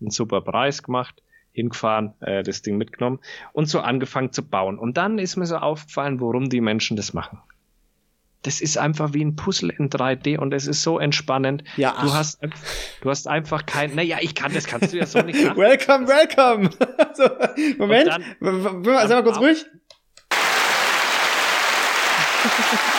einen 0.00 0.10
super 0.10 0.42
Preis 0.42 0.82
gemacht, 0.82 1.22
hingefahren, 1.52 2.14
äh, 2.20 2.42
das 2.42 2.60
Ding 2.62 2.76
mitgenommen 2.76 3.20
und 3.52 3.66
so 3.66 3.80
angefangen 3.80 4.32
zu 4.32 4.46
bauen. 4.46 4.78
Und 4.78 4.96
dann 4.96 5.18
ist 5.18 5.36
mir 5.36 5.46
so 5.46 5.56
aufgefallen, 5.56 6.20
warum 6.20 6.50
die 6.50 6.60
Menschen 6.60 6.96
das 6.96 7.14
machen. 7.14 7.38
Das 8.42 8.60
ist 8.60 8.76
einfach 8.76 9.14
wie 9.14 9.24
ein 9.24 9.36
Puzzle 9.36 9.70
in 9.70 9.88
3D 9.88 10.36
und 10.36 10.52
es 10.52 10.66
ist 10.66 10.82
so 10.82 10.98
entspannend. 10.98 11.62
Ja, 11.76 11.94
du 12.02 12.12
hast, 12.12 12.40
du 13.00 13.08
hast 13.08 13.28
einfach 13.28 13.66
kein, 13.66 13.94
naja, 13.94 14.16
ich 14.20 14.34
kann, 14.34 14.52
das 14.52 14.66
kannst 14.66 14.92
du 14.92 14.98
ja 14.98 15.06
so 15.06 15.20
nicht 15.20 15.44
machen. 15.44 15.56
welcome, 15.58 16.08
welcome. 16.08 16.70
so, 17.14 17.28
Moment, 17.78 18.08
dann, 18.08 18.82
sag 18.82 19.10
mal 19.10 19.22
kurz 19.22 19.38
ruhig. 19.38 19.64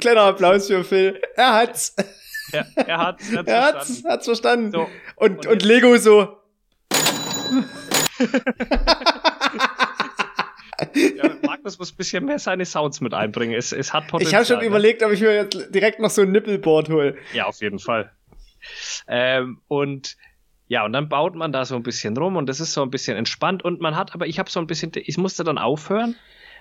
Kleiner 0.00 0.22
Applaus 0.22 0.66
für 0.66 0.82
Phil. 0.84 1.20
Er 1.36 1.54
hat's. 1.54 1.94
Ja, 2.52 2.66
er 2.76 2.98
hat's. 2.98 3.30
Er 3.30 3.38
hat's, 3.38 3.50
er 3.50 3.62
hat's, 3.62 4.04
hat's 4.04 4.26
verstanden. 4.26 4.72
So. 4.72 4.88
Und, 5.16 5.38
und, 5.38 5.46
und 5.46 5.62
Lego 5.62 5.96
so. 5.96 6.36
ja, 10.94 11.30
Markus 11.42 11.78
muss 11.78 11.92
ein 11.92 11.96
bisschen 11.96 12.24
mehr 12.24 12.38
seine 12.38 12.64
Sounds 12.64 13.00
mit 13.00 13.14
einbringen. 13.14 13.54
Es, 13.54 13.72
es 13.72 13.92
hat 13.92 14.08
Potenzial. 14.08 14.30
Ich 14.30 14.34
habe 14.34 14.46
schon 14.46 14.64
ne? 14.64 14.66
überlegt, 14.66 15.02
ob 15.02 15.12
ich 15.12 15.20
mir 15.20 15.34
jetzt 15.34 15.74
direkt 15.74 16.00
noch 16.00 16.10
so 16.10 16.22
ein 16.22 16.32
Nippelboard 16.32 16.88
hole. 16.88 17.16
Ja, 17.32 17.46
auf 17.46 17.60
jeden 17.60 17.78
Fall. 17.78 18.12
Ähm, 19.06 19.60
und 19.68 20.16
ja, 20.68 20.84
und 20.84 20.92
dann 20.92 21.08
baut 21.08 21.34
man 21.34 21.52
da 21.52 21.64
so 21.64 21.76
ein 21.76 21.82
bisschen 21.82 22.16
rum 22.16 22.36
und 22.36 22.46
das 22.46 22.60
ist 22.60 22.74
so 22.74 22.82
ein 22.82 22.90
bisschen 22.90 23.16
entspannt 23.16 23.64
und 23.64 23.80
man 23.80 23.96
hat, 23.96 24.14
aber 24.14 24.26
ich 24.26 24.38
habe 24.38 24.50
so 24.50 24.60
ein 24.60 24.66
bisschen, 24.66 24.92
ich 24.94 25.16
musste 25.16 25.42
dann 25.42 25.56
aufhören, 25.56 26.14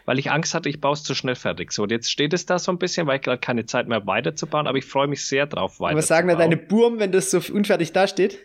weil 0.07 0.19
ich 0.19 0.31
Angst 0.31 0.53
hatte, 0.53 0.69
ich 0.69 0.79
baue 0.79 0.93
es 0.93 1.03
zu 1.03 1.13
schnell 1.13 1.35
fertig. 1.35 1.73
So, 1.73 1.84
und 1.84 1.91
jetzt 1.91 2.09
steht 2.09 2.34
es 2.34 2.45
da 2.45 2.57
so 2.59 2.71
ein 2.71 2.77
bisschen, 2.77 3.07
weil 3.07 3.17
ich 3.17 3.23
gerade 3.23 3.39
keine 3.39 3.65
Zeit 3.65 3.89
mehr 3.89 4.07
weiterzubauen, 4.07 4.65
aber 4.65 4.77
ich 4.77 4.85
freue 4.85 5.07
mich 5.07 5.25
sehr 5.25 5.47
drauf 5.47 5.81
weiter. 5.81 5.97
Was 5.97 6.07
sagen 6.07 6.29
da 6.29 6.35
deine 6.35 6.55
Burm, 6.55 6.97
wenn 6.99 7.11
das 7.11 7.29
so 7.29 7.41
unfertig 7.53 7.91
dasteht? 7.91 8.39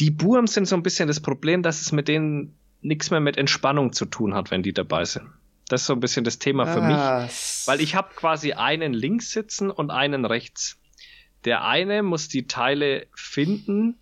Die 0.00 0.10
Burm 0.10 0.46
sind 0.46 0.66
so 0.66 0.76
ein 0.76 0.82
bisschen 0.82 1.08
das 1.08 1.20
Problem, 1.20 1.62
dass 1.62 1.80
es 1.80 1.92
mit 1.92 2.08
denen 2.08 2.58
nichts 2.82 3.10
mehr 3.10 3.20
mit 3.20 3.38
Entspannung 3.38 3.94
zu 3.94 4.04
tun 4.04 4.34
hat, 4.34 4.50
wenn 4.50 4.62
die 4.62 4.74
dabei 4.74 5.06
sind. 5.06 5.28
Das 5.68 5.80
ist 5.80 5.86
so 5.86 5.94
ein 5.94 6.00
bisschen 6.00 6.24
das 6.24 6.38
Thema 6.38 6.66
für 6.66 6.82
ah, 6.82 7.22
mich, 7.22 7.66
weil 7.66 7.80
ich 7.80 7.94
habe 7.94 8.12
quasi 8.14 8.52
einen 8.52 8.92
links 8.92 9.30
sitzen 9.30 9.70
und 9.70 9.90
einen 9.90 10.26
rechts. 10.26 10.78
Der 11.46 11.64
eine 11.64 12.02
muss 12.02 12.28
die 12.28 12.46
Teile 12.46 13.06
finden, 13.14 13.96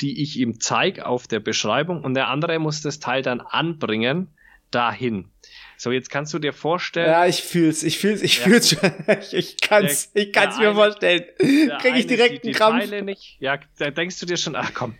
die 0.00 0.22
ich 0.22 0.38
ihm 0.38 0.60
zeige 0.60 1.06
auf 1.06 1.26
der 1.26 1.40
Beschreibung 1.40 2.04
und 2.04 2.14
der 2.14 2.28
andere 2.28 2.60
muss 2.60 2.82
das 2.82 3.00
Teil 3.00 3.22
dann 3.22 3.40
anbringen 3.40 4.28
dahin. 4.70 5.30
So, 5.78 5.90
jetzt 5.90 6.10
kannst 6.10 6.32
du 6.32 6.38
dir 6.38 6.52
vorstellen. 6.52 7.10
Ja, 7.10 7.26
ich 7.26 7.42
fühl's, 7.42 7.82
ich 7.82 7.98
fühl's, 7.98 8.22
ich 8.22 8.38
ja. 8.38 8.44
fühl's 8.44 8.70
schon. 8.70 8.92
Ich, 9.20 9.34
ich 9.34 9.60
kann's, 9.60 10.12
der, 10.12 10.22
ich 10.22 10.32
kann's 10.32 10.58
mir 10.58 10.68
eine, 10.68 10.74
vorstellen. 10.74 11.24
Krieg 11.38 11.96
ich 11.96 12.06
direkt 12.06 12.44
einen 12.44 12.54
Krampf. 12.54 12.90
Nicht. 13.02 13.36
Ja, 13.40 13.58
da 13.78 13.90
denkst 13.90 14.18
du 14.18 14.26
dir 14.26 14.36
schon, 14.36 14.56
ach 14.56 14.72
komm, 14.72 14.94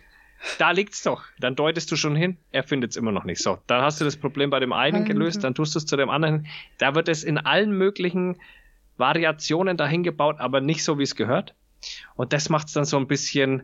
da 0.59 0.71
liegt's 0.71 1.03
doch. 1.03 1.23
Dann 1.39 1.55
deutest 1.55 1.91
du 1.91 1.95
schon 1.95 2.15
hin, 2.15 2.37
er 2.51 2.63
findet's 2.63 2.95
immer 2.95 3.11
noch 3.11 3.23
nicht. 3.23 3.41
So, 3.41 3.57
dann 3.67 3.81
hast 3.81 3.99
du 3.99 4.05
das 4.05 4.17
Problem 4.17 4.49
bei 4.49 4.59
dem 4.59 4.73
einen 4.73 5.05
gelöst, 5.05 5.43
dann 5.43 5.55
tust 5.55 5.75
du 5.75 5.79
es 5.79 5.85
zu 5.85 5.97
dem 5.97 6.09
anderen. 6.09 6.47
Da 6.77 6.95
wird 6.95 7.09
es 7.09 7.23
in 7.23 7.37
allen 7.37 7.71
möglichen 7.71 8.37
Variationen 8.97 9.77
dahin 9.77 10.03
gebaut, 10.03 10.37
aber 10.39 10.61
nicht 10.61 10.83
so, 10.83 10.99
wie 10.99 11.03
es 11.03 11.15
gehört. 11.15 11.55
Und 12.15 12.33
das 12.33 12.49
macht's 12.49 12.73
dann 12.73 12.85
so 12.85 12.97
ein 12.97 13.07
bisschen, 13.07 13.63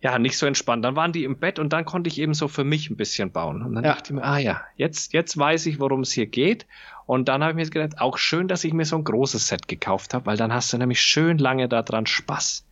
ja, 0.00 0.18
nicht 0.18 0.38
so 0.38 0.46
entspannt. 0.46 0.84
Dann 0.84 0.94
waren 0.94 1.12
die 1.12 1.24
im 1.24 1.38
Bett 1.38 1.58
und 1.58 1.72
dann 1.72 1.84
konnte 1.84 2.08
ich 2.08 2.20
eben 2.20 2.34
so 2.34 2.46
für 2.46 2.64
mich 2.64 2.88
ein 2.88 2.96
bisschen 2.96 3.32
bauen. 3.32 3.62
Und 3.62 3.74
dann 3.74 3.84
ja. 3.84 3.94
dachte 3.94 4.12
ich 4.12 4.16
mir, 4.16 4.24
ah 4.24 4.38
ja, 4.38 4.62
jetzt, 4.76 5.12
jetzt 5.12 5.36
weiß 5.36 5.66
ich, 5.66 5.80
worum 5.80 6.00
es 6.00 6.12
hier 6.12 6.26
geht. 6.26 6.66
Und 7.06 7.28
dann 7.28 7.42
habe 7.42 7.52
ich 7.52 7.56
mir 7.56 7.70
gedacht, 7.70 8.00
auch 8.00 8.16
schön, 8.18 8.46
dass 8.46 8.64
ich 8.64 8.72
mir 8.72 8.84
so 8.84 8.96
ein 8.96 9.04
großes 9.04 9.48
Set 9.48 9.66
gekauft 9.66 10.14
habe, 10.14 10.26
weil 10.26 10.36
dann 10.36 10.52
hast 10.52 10.72
du 10.72 10.78
nämlich 10.78 11.00
schön 11.00 11.38
lange 11.38 11.68
daran 11.68 12.06
Spaß. 12.06 12.64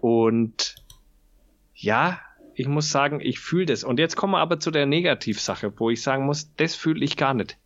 Und 0.00 0.76
ja, 1.74 2.20
ich 2.54 2.68
muss 2.68 2.90
sagen, 2.90 3.20
ich 3.20 3.40
fühle 3.40 3.66
das. 3.66 3.82
Und 3.82 3.98
jetzt 3.98 4.16
kommen 4.16 4.34
wir 4.34 4.38
aber 4.38 4.60
zu 4.60 4.70
der 4.70 4.86
Negativsache, 4.86 5.72
wo 5.78 5.90
ich 5.90 6.02
sagen 6.02 6.24
muss, 6.24 6.54
das 6.54 6.76
fühle 6.76 7.04
ich 7.04 7.16
gar 7.16 7.34
nicht. 7.34 7.58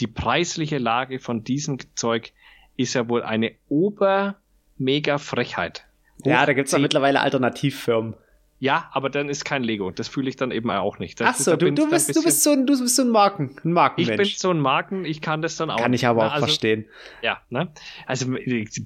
Die 0.00 0.06
preisliche 0.06 0.78
Lage 0.78 1.18
von 1.18 1.44
diesem 1.44 1.78
Zeug 1.94 2.32
ist 2.76 2.94
ja 2.94 3.08
wohl 3.08 3.22
eine 3.22 3.52
obermega 3.68 5.18
Frechheit. 5.18 5.86
Ja, 6.24 6.46
da 6.46 6.52
gibt's 6.52 6.70
doch 6.70 6.78
mittlerweile 6.78 7.20
Alternativfirmen. 7.20 8.14
Ja, 8.60 8.88
aber 8.92 9.10
dann 9.10 9.28
ist 9.28 9.44
kein 9.44 9.62
Lego. 9.62 9.90
Das 9.90 10.08
fühle 10.08 10.28
ich 10.28 10.36
dann 10.36 10.50
eben 10.50 10.70
auch 10.70 10.98
nicht. 10.98 11.20
Das 11.20 11.28
Ach 11.28 11.34
so, 11.34 11.56
du, 11.56 11.72
du, 11.72 11.90
bist, 11.90 12.14
du 12.16 12.22
bist 12.22 12.42
so 12.42 12.52
ein, 12.52 12.66
du 12.66 12.78
bist 12.80 12.96
so 12.96 13.02
ein 13.02 13.10
Marken, 13.10 13.56
ein 13.64 13.72
Markenmensch. 13.72 14.28
Ich 14.28 14.34
bin 14.34 14.38
so 14.38 14.50
ein 14.50 14.60
Marken, 14.60 15.04
ich 15.04 15.20
kann 15.20 15.42
das 15.42 15.56
dann 15.56 15.70
auch. 15.70 15.76
Kann 15.76 15.92
ich 15.92 16.06
aber 16.06 16.22
ne? 16.22 16.28
auch 16.28 16.34
also, 16.34 16.46
verstehen. 16.46 16.86
Ja, 17.20 17.42
ne? 17.50 17.68
Also 18.06 18.26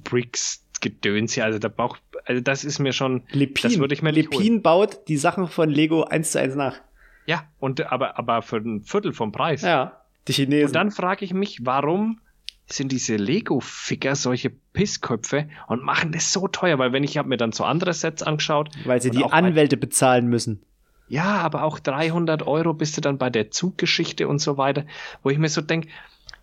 Bricks, 0.04 0.64
Gedöns 0.80 1.34
hier, 1.34 1.44
also 1.44 1.58
da 1.58 1.68
braucht, 1.68 2.02
also 2.24 2.40
das 2.40 2.64
ist 2.64 2.78
mir 2.78 2.92
schon, 2.92 3.24
Lepin, 3.30 3.70
das 3.70 3.78
würde 3.78 3.94
ich 3.94 4.02
mir 4.02 4.10
Lepin 4.10 4.62
baut 4.62 5.08
die 5.08 5.16
Sachen 5.16 5.48
von 5.48 5.68
Lego 5.68 6.04
eins 6.04 6.32
zu 6.32 6.40
eins 6.40 6.54
nach. 6.54 6.80
Ja, 7.26 7.44
und 7.58 7.80
aber 7.92 8.18
aber 8.18 8.42
für 8.42 8.56
ein 8.56 8.82
Viertel 8.82 9.12
vom 9.12 9.32
Preis. 9.32 9.62
Ja, 9.62 10.00
die 10.26 10.32
Chinesen. 10.32 10.68
Und 10.68 10.72
dann 10.74 10.90
frage 10.90 11.24
ich 11.24 11.34
mich, 11.34 11.64
warum 11.64 12.20
sind 12.70 12.92
diese 12.92 13.16
Lego-Ficker 13.16 14.14
solche 14.14 14.50
Pissköpfe 14.50 15.48
und 15.66 15.82
machen 15.82 16.12
das 16.12 16.32
so 16.32 16.48
teuer, 16.48 16.78
weil 16.78 16.92
wenn 16.92 17.04
ich 17.04 17.16
habe 17.16 17.28
mir 17.28 17.36
dann 17.36 17.52
so 17.52 17.64
andere 17.64 17.92
Sets 17.92 18.22
angeschaut. 18.22 18.70
Weil 18.84 19.00
sie 19.00 19.10
die 19.10 19.24
Anwälte 19.24 19.76
ein, 19.76 19.80
bezahlen 19.80 20.26
müssen. 20.28 20.62
Ja, 21.08 21.38
aber 21.38 21.62
auch 21.62 21.78
300 21.78 22.46
Euro 22.46 22.74
bist 22.74 22.96
du 22.96 23.00
dann 23.00 23.18
bei 23.18 23.30
der 23.30 23.50
Zuggeschichte 23.50 24.28
und 24.28 24.40
so 24.40 24.58
weiter, 24.58 24.84
wo 25.22 25.30
ich 25.30 25.38
mir 25.38 25.48
so 25.48 25.62
denke, 25.62 25.88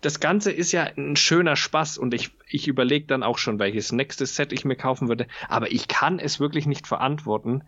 das 0.00 0.20
Ganze 0.20 0.52
ist 0.52 0.72
ja 0.72 0.84
ein 0.96 1.16
schöner 1.16 1.56
Spaß 1.56 1.98
und 1.98 2.12
ich, 2.12 2.30
ich 2.48 2.68
überlege 2.68 3.06
dann 3.06 3.22
auch 3.22 3.38
schon, 3.38 3.58
welches 3.58 3.92
nächstes 3.92 4.36
Set 4.36 4.52
ich 4.52 4.64
mir 4.64 4.76
kaufen 4.76 5.08
würde, 5.08 5.26
aber 5.48 5.72
ich 5.72 5.88
kann 5.88 6.18
es 6.18 6.40
wirklich 6.40 6.66
nicht 6.66 6.86
verantworten. 6.86 7.62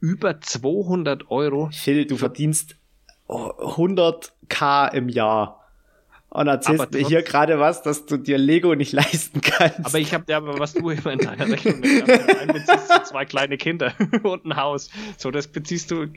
Über 0.00 0.40
200 0.40 1.30
Euro. 1.30 1.70
Phil, 1.72 2.06
du 2.06 2.16
verdienst 2.16 2.76
100k 3.28 4.92
im 4.92 5.08
Jahr 5.08 5.65
und 6.36 6.48
erzählst 6.48 6.92
mir 6.92 7.06
hier 7.06 7.22
gerade 7.22 7.58
was, 7.58 7.82
dass 7.82 8.04
du 8.04 8.18
dir 8.18 8.36
Lego 8.36 8.74
nicht 8.74 8.92
leisten 8.92 9.40
kannst. 9.40 9.86
Aber 9.86 9.98
ich 9.98 10.12
habe 10.12 10.24
ja, 10.28 10.40
was 10.58 10.74
du 10.74 10.90
immer 10.90 11.12
in 11.12 11.18
deiner 11.20 11.48
Rechnung 11.48 11.82
einbeziehst, 11.82 12.88
so 12.88 12.98
zwei 13.04 13.24
kleine 13.24 13.56
Kinder 13.56 13.94
und 14.22 14.44
ein 14.44 14.56
Haus. 14.56 14.90
So, 15.16 15.30
das 15.30 15.48
beziehst 15.48 15.90
du, 15.90 16.08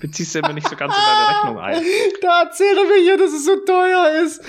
beziehst 0.00 0.34
du 0.34 0.40
immer 0.40 0.52
nicht 0.52 0.68
so 0.68 0.74
ganz 0.74 0.92
in 0.96 1.00
deine 1.00 1.28
Rechnung 1.28 1.58
ein. 1.60 1.82
Da 2.20 2.42
erzählt 2.42 2.76
er 2.76 2.84
mir 2.84 3.02
hier, 3.02 3.16
dass 3.18 3.32
es 3.32 3.44
so 3.44 3.54
teuer 3.64 4.24
ist. 4.24 4.42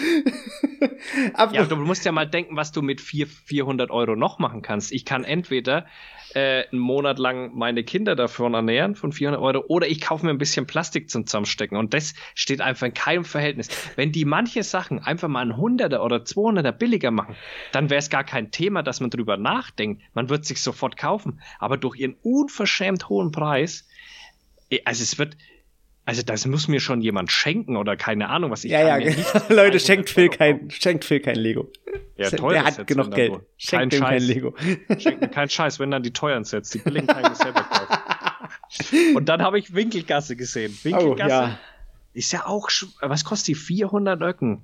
ja, 1.51 1.65
du 1.65 1.76
musst 1.76 2.03
ja 2.03 2.11
mal 2.11 2.27
denken, 2.27 2.56
was 2.56 2.72
du 2.72 2.81
mit 2.81 2.99
400, 2.99 3.38
400 3.45 3.91
Euro 3.91 4.15
noch 4.15 4.39
machen 4.39 4.64
kannst. 4.64 4.91
Ich 4.91 5.06
kann 5.06 5.23
entweder 5.23 5.85
äh, 6.34 6.68
einen 6.72 6.80
Monat 6.80 7.19
lang 7.19 7.56
meine 7.56 7.84
Kinder 7.84 8.15
davon 8.15 8.53
ernähren 8.53 8.95
von 8.95 9.11
400 9.11 9.41
Euro 9.41 9.64
oder 9.68 9.88
ich 9.88 10.01
kaufe 10.01 10.26
mir 10.26 10.31
ein 10.31 10.38
bisschen 10.38 10.68
Plastik 10.68 11.10
zum 11.10 11.26
Zusammenstecken 11.26 11.77
und 11.77 11.93
das 11.93 12.14
steht 12.35 12.61
einfach 12.61 12.88
in 12.88 12.93
keinem 12.93 13.26
Verhältnis. 13.26 13.69
Wenn 13.95 14.11
die 14.11 14.26
manche 14.26 14.64
Sachen 14.64 14.99
einfach 14.99 15.27
mal 15.27 15.41
ein 15.41 15.57
Hunderter 15.57 16.03
oder 16.03 16.18
200er 16.18 16.72
billiger 16.72 17.11
machen, 17.11 17.35
dann 17.72 17.89
wäre 17.89 17.99
es 17.99 18.10
gar 18.10 18.23
kein 18.23 18.51
Thema, 18.51 18.84
dass 18.84 18.99
man 18.99 19.10
drüber 19.10 19.38
nachdenkt. 19.38 20.01
Man 20.14 20.30
wird 20.30 20.45
sich 20.45 20.61
sofort 20.61 20.97
kaufen. 20.97 21.41
Aber 21.60 21.77
durch 21.77 21.97
ihren 21.97 22.15
unverschämt 22.22 23.10
hohen 23.10 23.31
Preis, 23.31 23.88
äh, 24.69 24.80
also 24.85 25.03
es 25.03 25.18
wird, 25.18 25.38
also 26.10 26.23
das 26.23 26.48
muss 26.48 26.68
mir 26.68 26.80
schon 26.80 27.02
jemand 27.02 27.31
schenken 27.31 27.77
oder 27.77 27.95
keine 27.95 28.30
Ahnung, 28.30 28.49
was 28.49 28.64
ich 28.64 28.72
Ja, 28.72 28.98
ja, 28.98 29.14
Leute, 29.49 29.80
schenkt 29.80 30.10
Phil 30.10 30.30
kein, 30.30 30.72
schenkt 30.72 31.06
Phil 31.06 31.19
kein 31.19 31.36
Lego. 31.36 31.72
Ja, 32.18 32.31
toll. 32.31 32.53
Der 32.53 32.64
hat 32.64 32.88
genug 32.88 33.14
Geld. 33.14 33.34
Schenkt 33.57 33.94
ihm 33.94 34.02
kein 34.02 34.23
Lego. 34.23 34.56
Schenkt 34.98 35.22
mir 35.22 35.30
keinen 35.30 35.49
Scheiß, 35.49 35.80
wenn 35.80 35.91
dann 35.91 36.02
die 36.02 36.11
teuren 36.11 36.45
Sets, 36.45 36.72
die 36.72 36.80
billigen 36.80 37.06
kann 37.06 37.31
ich 37.31 37.38
selber 37.38 37.61
kaufen. 37.61 39.15
Und 39.15 39.30
dann 39.30 39.44
habe 39.44 39.60
ich 39.60 39.76
Winkelgasse 39.76 40.36
gesehen. 40.36 40.76
Winkelgasse 40.81 41.36
oh, 41.36 41.48
ja. 41.48 41.60
ist 42.14 42.34
ja 42.34 42.48
auch, 42.48 42.69
was 43.02 43.23
kostet 43.23 43.49
die? 43.49 43.56
400 43.56 44.19
Öcken. 44.23 44.64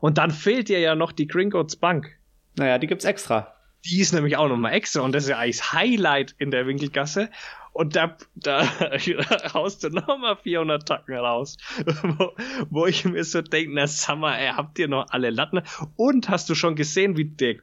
Und 0.00 0.18
dann 0.18 0.32
fehlt 0.32 0.68
dir 0.68 0.80
ja 0.80 0.96
noch 0.96 1.12
die 1.12 1.28
Gringotts 1.28 1.76
Bank. 1.76 2.10
Naja, 2.56 2.78
die 2.78 2.88
gibt's 2.88 3.04
extra. 3.04 3.54
Die 3.84 4.00
ist 4.00 4.12
nämlich 4.12 4.36
auch 4.36 4.48
nochmal 4.48 4.72
extra 4.72 5.02
und 5.02 5.12
das 5.12 5.24
ist 5.24 5.30
ja 5.30 5.38
eigentlich 5.38 5.58
das 5.58 5.72
Highlight 5.72 6.34
in 6.38 6.50
der 6.50 6.66
Winkelgasse. 6.66 7.30
Und 7.74 7.96
da, 7.96 8.16
da 8.36 8.62
haust 9.52 9.82
du 9.82 9.90
nochmal 9.90 10.36
400 10.36 10.86
Tacken 10.86 11.16
raus, 11.16 11.56
wo, 12.02 12.32
wo 12.70 12.86
ich 12.86 13.04
mir 13.04 13.24
so 13.24 13.42
denke, 13.42 13.74
na 13.74 13.88
sag 13.88 14.16
mal, 14.16 14.36
ey, 14.36 14.52
habt 14.52 14.78
ihr 14.78 14.86
noch 14.86 15.10
alle 15.10 15.30
Latten? 15.30 15.60
Und 15.96 16.28
hast 16.28 16.48
du 16.48 16.54
schon 16.54 16.76
gesehen, 16.76 17.16
wie 17.16 17.24
der, 17.24 17.56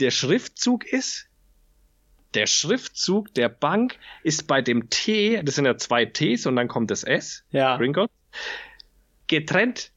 der 0.00 0.10
Schriftzug 0.10 0.86
ist? 0.86 1.28
Der 2.32 2.46
Schriftzug 2.46 3.34
der 3.34 3.50
Bank 3.50 3.98
ist 4.22 4.46
bei 4.46 4.62
dem 4.62 4.88
T, 4.88 5.42
das 5.42 5.56
sind 5.56 5.66
ja 5.66 5.76
zwei 5.76 6.06
Ts 6.06 6.46
und 6.46 6.56
dann 6.56 6.66
kommt 6.66 6.90
das 6.90 7.04
S, 7.04 7.44
ja. 7.50 7.76
Gringotts, 7.76 8.14
getrennt 9.26 9.92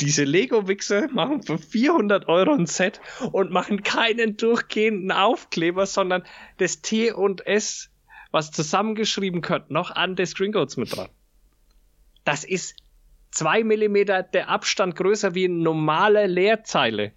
diese 0.00 0.24
Lego-Wichser 0.24 1.08
machen 1.12 1.42
für 1.42 1.58
400 1.58 2.26
Euro 2.28 2.52
ein 2.52 2.66
Set 2.66 3.00
und 3.32 3.50
machen 3.50 3.82
keinen 3.82 4.36
durchgehenden 4.36 5.12
Aufkleber, 5.12 5.86
sondern 5.86 6.24
das 6.58 6.82
T 6.82 7.12
und 7.12 7.46
S, 7.46 7.90
was 8.30 8.50
zusammengeschrieben 8.50 9.40
gehört, 9.40 9.70
noch 9.70 9.90
an 9.92 10.16
des 10.16 10.34
Gringotts 10.34 10.76
mit 10.76 10.94
dran. 10.94 11.08
Das 12.24 12.42
ist 12.42 12.76
zwei 13.30 13.62
Millimeter 13.62 14.22
der 14.22 14.48
Abstand 14.48 14.96
größer 14.96 15.34
wie 15.34 15.44
eine 15.44 15.54
normale 15.54 16.26
Leerzeile. 16.26 17.12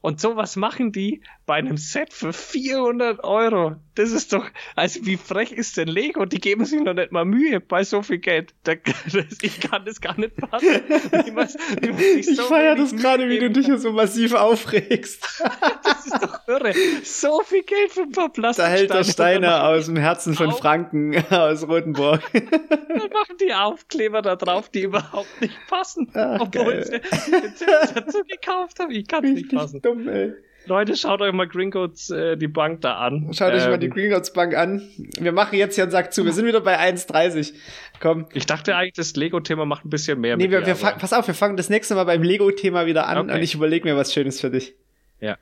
Und 0.00 0.20
sowas 0.20 0.56
machen 0.56 0.92
die 0.92 1.22
bei 1.52 1.58
einem 1.58 1.76
Set 1.76 2.14
für 2.14 2.32
400 2.32 3.24
Euro. 3.24 3.76
Das 3.94 4.10
ist 4.10 4.32
doch, 4.32 4.46
also 4.74 5.04
wie 5.04 5.18
frech 5.18 5.52
ist 5.52 5.76
denn 5.76 5.86
Lego? 5.86 6.24
Die 6.24 6.40
geben 6.40 6.64
sich 6.64 6.80
noch 6.80 6.94
nicht 6.94 7.12
mal 7.12 7.26
Mühe 7.26 7.60
bei 7.60 7.84
so 7.84 8.00
viel 8.00 8.20
Geld. 8.20 8.54
Da, 8.62 8.72
das, 9.12 9.36
ich 9.42 9.60
kann 9.60 9.84
das 9.84 10.00
gar 10.00 10.18
nicht 10.18 10.32
fassen. 10.34 10.80
Ich, 11.26 11.30
muss, 11.30 11.54
ich, 11.82 12.24
so 12.24 12.32
ich 12.32 12.40
feiere 12.40 12.76
das 12.76 12.96
gerade, 12.96 13.28
wie 13.28 13.38
du 13.38 13.50
dich 13.50 13.66
hier 13.66 13.76
so 13.76 13.92
massiv 13.92 14.32
aufregst. 14.32 15.42
das 15.84 16.06
ist 16.06 16.22
doch 16.22 16.48
irre. 16.48 16.72
So 17.04 17.42
viel 17.42 17.64
Geld 17.64 17.92
für 17.92 18.04
ein 18.04 18.12
paar 18.12 18.32
Plastik. 18.32 18.64
Da 18.64 18.70
hält 18.70 18.90
der 18.94 19.04
Steiner 19.04 19.68
aus 19.68 19.84
dem 19.84 19.98
Herzen 19.98 20.32
von 20.32 20.52
Franken 20.52 21.22
aus 21.30 21.68
Rotenburg. 21.68 22.22
Dann 22.32 23.10
machen 23.12 23.36
die 23.46 23.52
Aufkleber 23.52 24.22
da 24.22 24.36
drauf, 24.36 24.70
die 24.70 24.84
überhaupt 24.84 25.38
nicht 25.42 25.58
passen. 25.68 26.10
Ach, 26.14 26.40
obwohl 26.40 26.78
ich 26.78 26.86
sie 26.86 27.66
dazu 27.94 28.22
gekauft 28.26 28.80
habe. 28.80 28.94
Ich 28.94 29.06
kann 29.06 29.22
es 29.22 29.32
nicht 29.32 29.54
passen. 29.54 29.82
Dumm, 29.82 30.08
ey. 30.08 30.32
Leute, 30.66 30.96
schaut 30.96 31.20
euch 31.20 31.32
mal 31.32 31.46
Gringotts 31.46 32.10
äh, 32.10 32.36
die 32.36 32.48
Bank 32.48 32.80
da 32.82 32.94
an. 32.94 33.32
Schaut 33.32 33.52
ähm, 33.52 33.58
euch 33.58 33.66
mal 33.66 33.78
die 33.78 33.86
ähm, 33.86 33.92
Gringotts 33.92 34.32
Bank 34.32 34.54
an. 34.54 34.82
Wir 35.18 35.32
machen 35.32 35.58
jetzt 35.58 35.74
hier 35.74 35.84
einen 35.84 35.90
Sack 35.90 36.12
zu. 36.12 36.24
Wir 36.24 36.32
sind 36.32 36.46
wieder 36.46 36.60
bei 36.60 36.78
1,30. 36.78 37.52
Komm. 38.00 38.26
Ich 38.32 38.46
dachte 38.46 38.76
eigentlich, 38.76 38.94
das 38.94 39.14
Lego-Thema 39.16 39.64
macht 39.66 39.84
ein 39.84 39.90
bisschen 39.90 40.20
mehr. 40.20 40.36
Nee, 40.36 40.50
wir, 40.50 40.64
wir 40.64 40.76
fang, 40.76 40.98
pass 40.98 41.12
auf, 41.12 41.26
wir 41.26 41.34
fangen 41.34 41.56
das 41.56 41.68
nächste 41.68 41.94
Mal 41.94 42.04
beim 42.04 42.22
Lego-Thema 42.22 42.86
wieder 42.86 43.06
an 43.08 43.18
okay. 43.18 43.34
und 43.34 43.42
ich 43.42 43.54
überlege 43.54 43.88
mir 43.88 43.96
was 43.96 44.12
Schönes 44.12 44.40
für 44.40 44.50
dich. 44.50 44.74
Ja. 45.20 45.36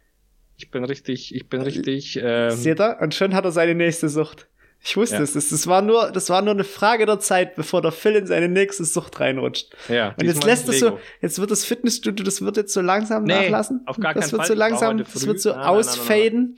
Ich 0.57 0.71
bin 0.71 0.85
richtig, 0.85 1.35
ich 1.35 1.49
bin 1.49 1.63
richtig. 1.63 2.19
Ähm, 2.23 2.51
Seht 2.51 2.81
ihr? 2.81 2.99
Und 3.01 3.15
schon 3.15 3.35
hat 3.35 3.45
er 3.45 3.53
seine 3.53 3.75
nächste 3.75 4.09
Sucht. 4.09 4.47
Ich 4.83 4.97
wusste 4.97 5.17
ja. 5.17 5.23
es. 5.23 5.35
Das, 5.35 5.51
das, 5.51 5.67
war 5.67 5.83
nur, 5.83 6.11
das 6.11 6.31
war 6.31 6.41
nur 6.41 6.55
eine 6.55 6.65
Frage 6.65 7.05
der 7.05 7.21
Zeit, 7.21 7.55
bevor 7.55 7.83
der 7.83 7.93
Phil 7.93 8.17
in 8.17 8.27
seine 8.27 8.49
nächste 8.49 8.85
Sucht 8.85 9.21
reinrutscht. 9.21 9.69
Ja, 9.89 10.15
und 10.19 10.25
jetzt 10.25 10.45
lässt 10.45 10.69
es 10.69 10.81
so, 10.81 10.99
jetzt 11.21 11.39
wird 11.39 11.51
das 11.51 11.65
Fitnessstudio, 11.65 12.25
das 12.25 12.41
wird 12.41 12.57
jetzt 12.57 12.73
so 12.73 12.81
langsam 12.81 13.25
nee, 13.25 13.35
nachlassen. 13.35 13.83
Auf 13.87 13.99
gar 13.99 14.15
das 14.15 14.31
keinen 14.31 14.39
wird 14.39 14.47
so 14.47 14.55
langsam, 14.55 14.99
das 14.99 15.27
wird 15.27 15.41
so 15.41 15.51
nein, 15.51 15.61
ausfaden. 15.61 16.57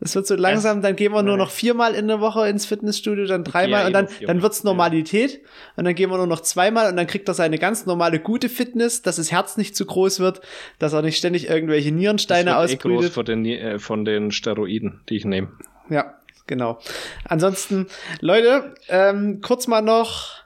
Das 0.00 0.14
wird 0.14 0.28
so 0.28 0.36
langsam, 0.36 0.80
dann 0.80 0.94
gehen 0.94 1.12
wir 1.12 1.24
nur 1.24 1.36
noch 1.36 1.50
viermal 1.50 1.94
in 1.96 2.06
der 2.06 2.20
Woche 2.20 2.48
ins 2.48 2.66
Fitnessstudio, 2.66 3.26
dann 3.26 3.42
dreimal 3.42 3.86
und 3.86 3.92
dann, 3.92 4.06
dann 4.24 4.42
wird's 4.42 4.62
Normalität 4.62 5.40
und 5.74 5.84
dann 5.84 5.94
gehen 5.96 6.08
wir 6.08 6.18
nur 6.18 6.28
noch 6.28 6.40
zweimal 6.40 6.88
und 6.88 6.96
dann 6.96 7.08
kriegt 7.08 7.26
er 7.26 7.34
seine 7.34 7.58
ganz 7.58 7.84
normale 7.84 8.20
gute 8.20 8.48
Fitness, 8.48 9.02
dass 9.02 9.16
das 9.16 9.32
Herz 9.32 9.56
nicht 9.56 9.74
zu 9.74 9.84
groß 9.84 10.20
wird, 10.20 10.40
dass 10.78 10.92
er 10.92 11.02
nicht 11.02 11.16
ständig 11.16 11.48
irgendwelche 11.48 11.90
Nierensteine 11.90 12.50
das 12.50 12.70
wird 12.70 12.78
ausbrütet. 12.78 12.98
Eh 12.98 13.06
groß 13.06 13.14
von 13.14 13.24
den, 13.24 13.44
äh, 13.44 13.78
von 13.80 14.04
den 14.04 14.30
Steroiden, 14.30 15.00
die 15.08 15.16
ich 15.16 15.24
nehme. 15.24 15.48
Ja, 15.90 16.17
genau. 16.48 16.80
Ansonsten, 17.24 17.86
Leute, 18.20 18.74
ähm, 18.88 19.40
kurz 19.40 19.68
mal 19.68 19.82
noch 19.82 20.42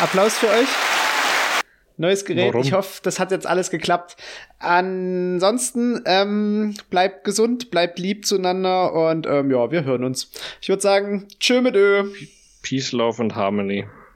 Applaus 0.00 0.38
für 0.38 0.48
euch. 0.48 0.68
Neues 1.98 2.24
Gerät. 2.24 2.54
Warum? 2.54 2.66
Ich 2.66 2.72
hoffe, 2.72 3.00
das 3.02 3.20
hat 3.20 3.30
jetzt 3.30 3.46
alles 3.46 3.68
geklappt. 3.68 4.16
Ansonsten 4.58 6.00
ähm, 6.06 6.74
bleibt 6.88 7.24
gesund, 7.24 7.70
bleibt 7.70 7.98
lieb 7.98 8.24
zueinander 8.24 8.94
und 8.94 9.26
ähm, 9.26 9.50
ja, 9.50 9.70
wir 9.70 9.84
hören 9.84 10.04
uns. 10.04 10.30
Ich 10.62 10.70
würde 10.70 10.80
sagen, 10.80 11.28
tschö 11.38 11.60
mit 11.60 11.76
Ö. 11.76 12.10
Peace, 12.62 12.92
Love 12.92 13.22
and 13.22 13.34
Harmony. 13.34 13.86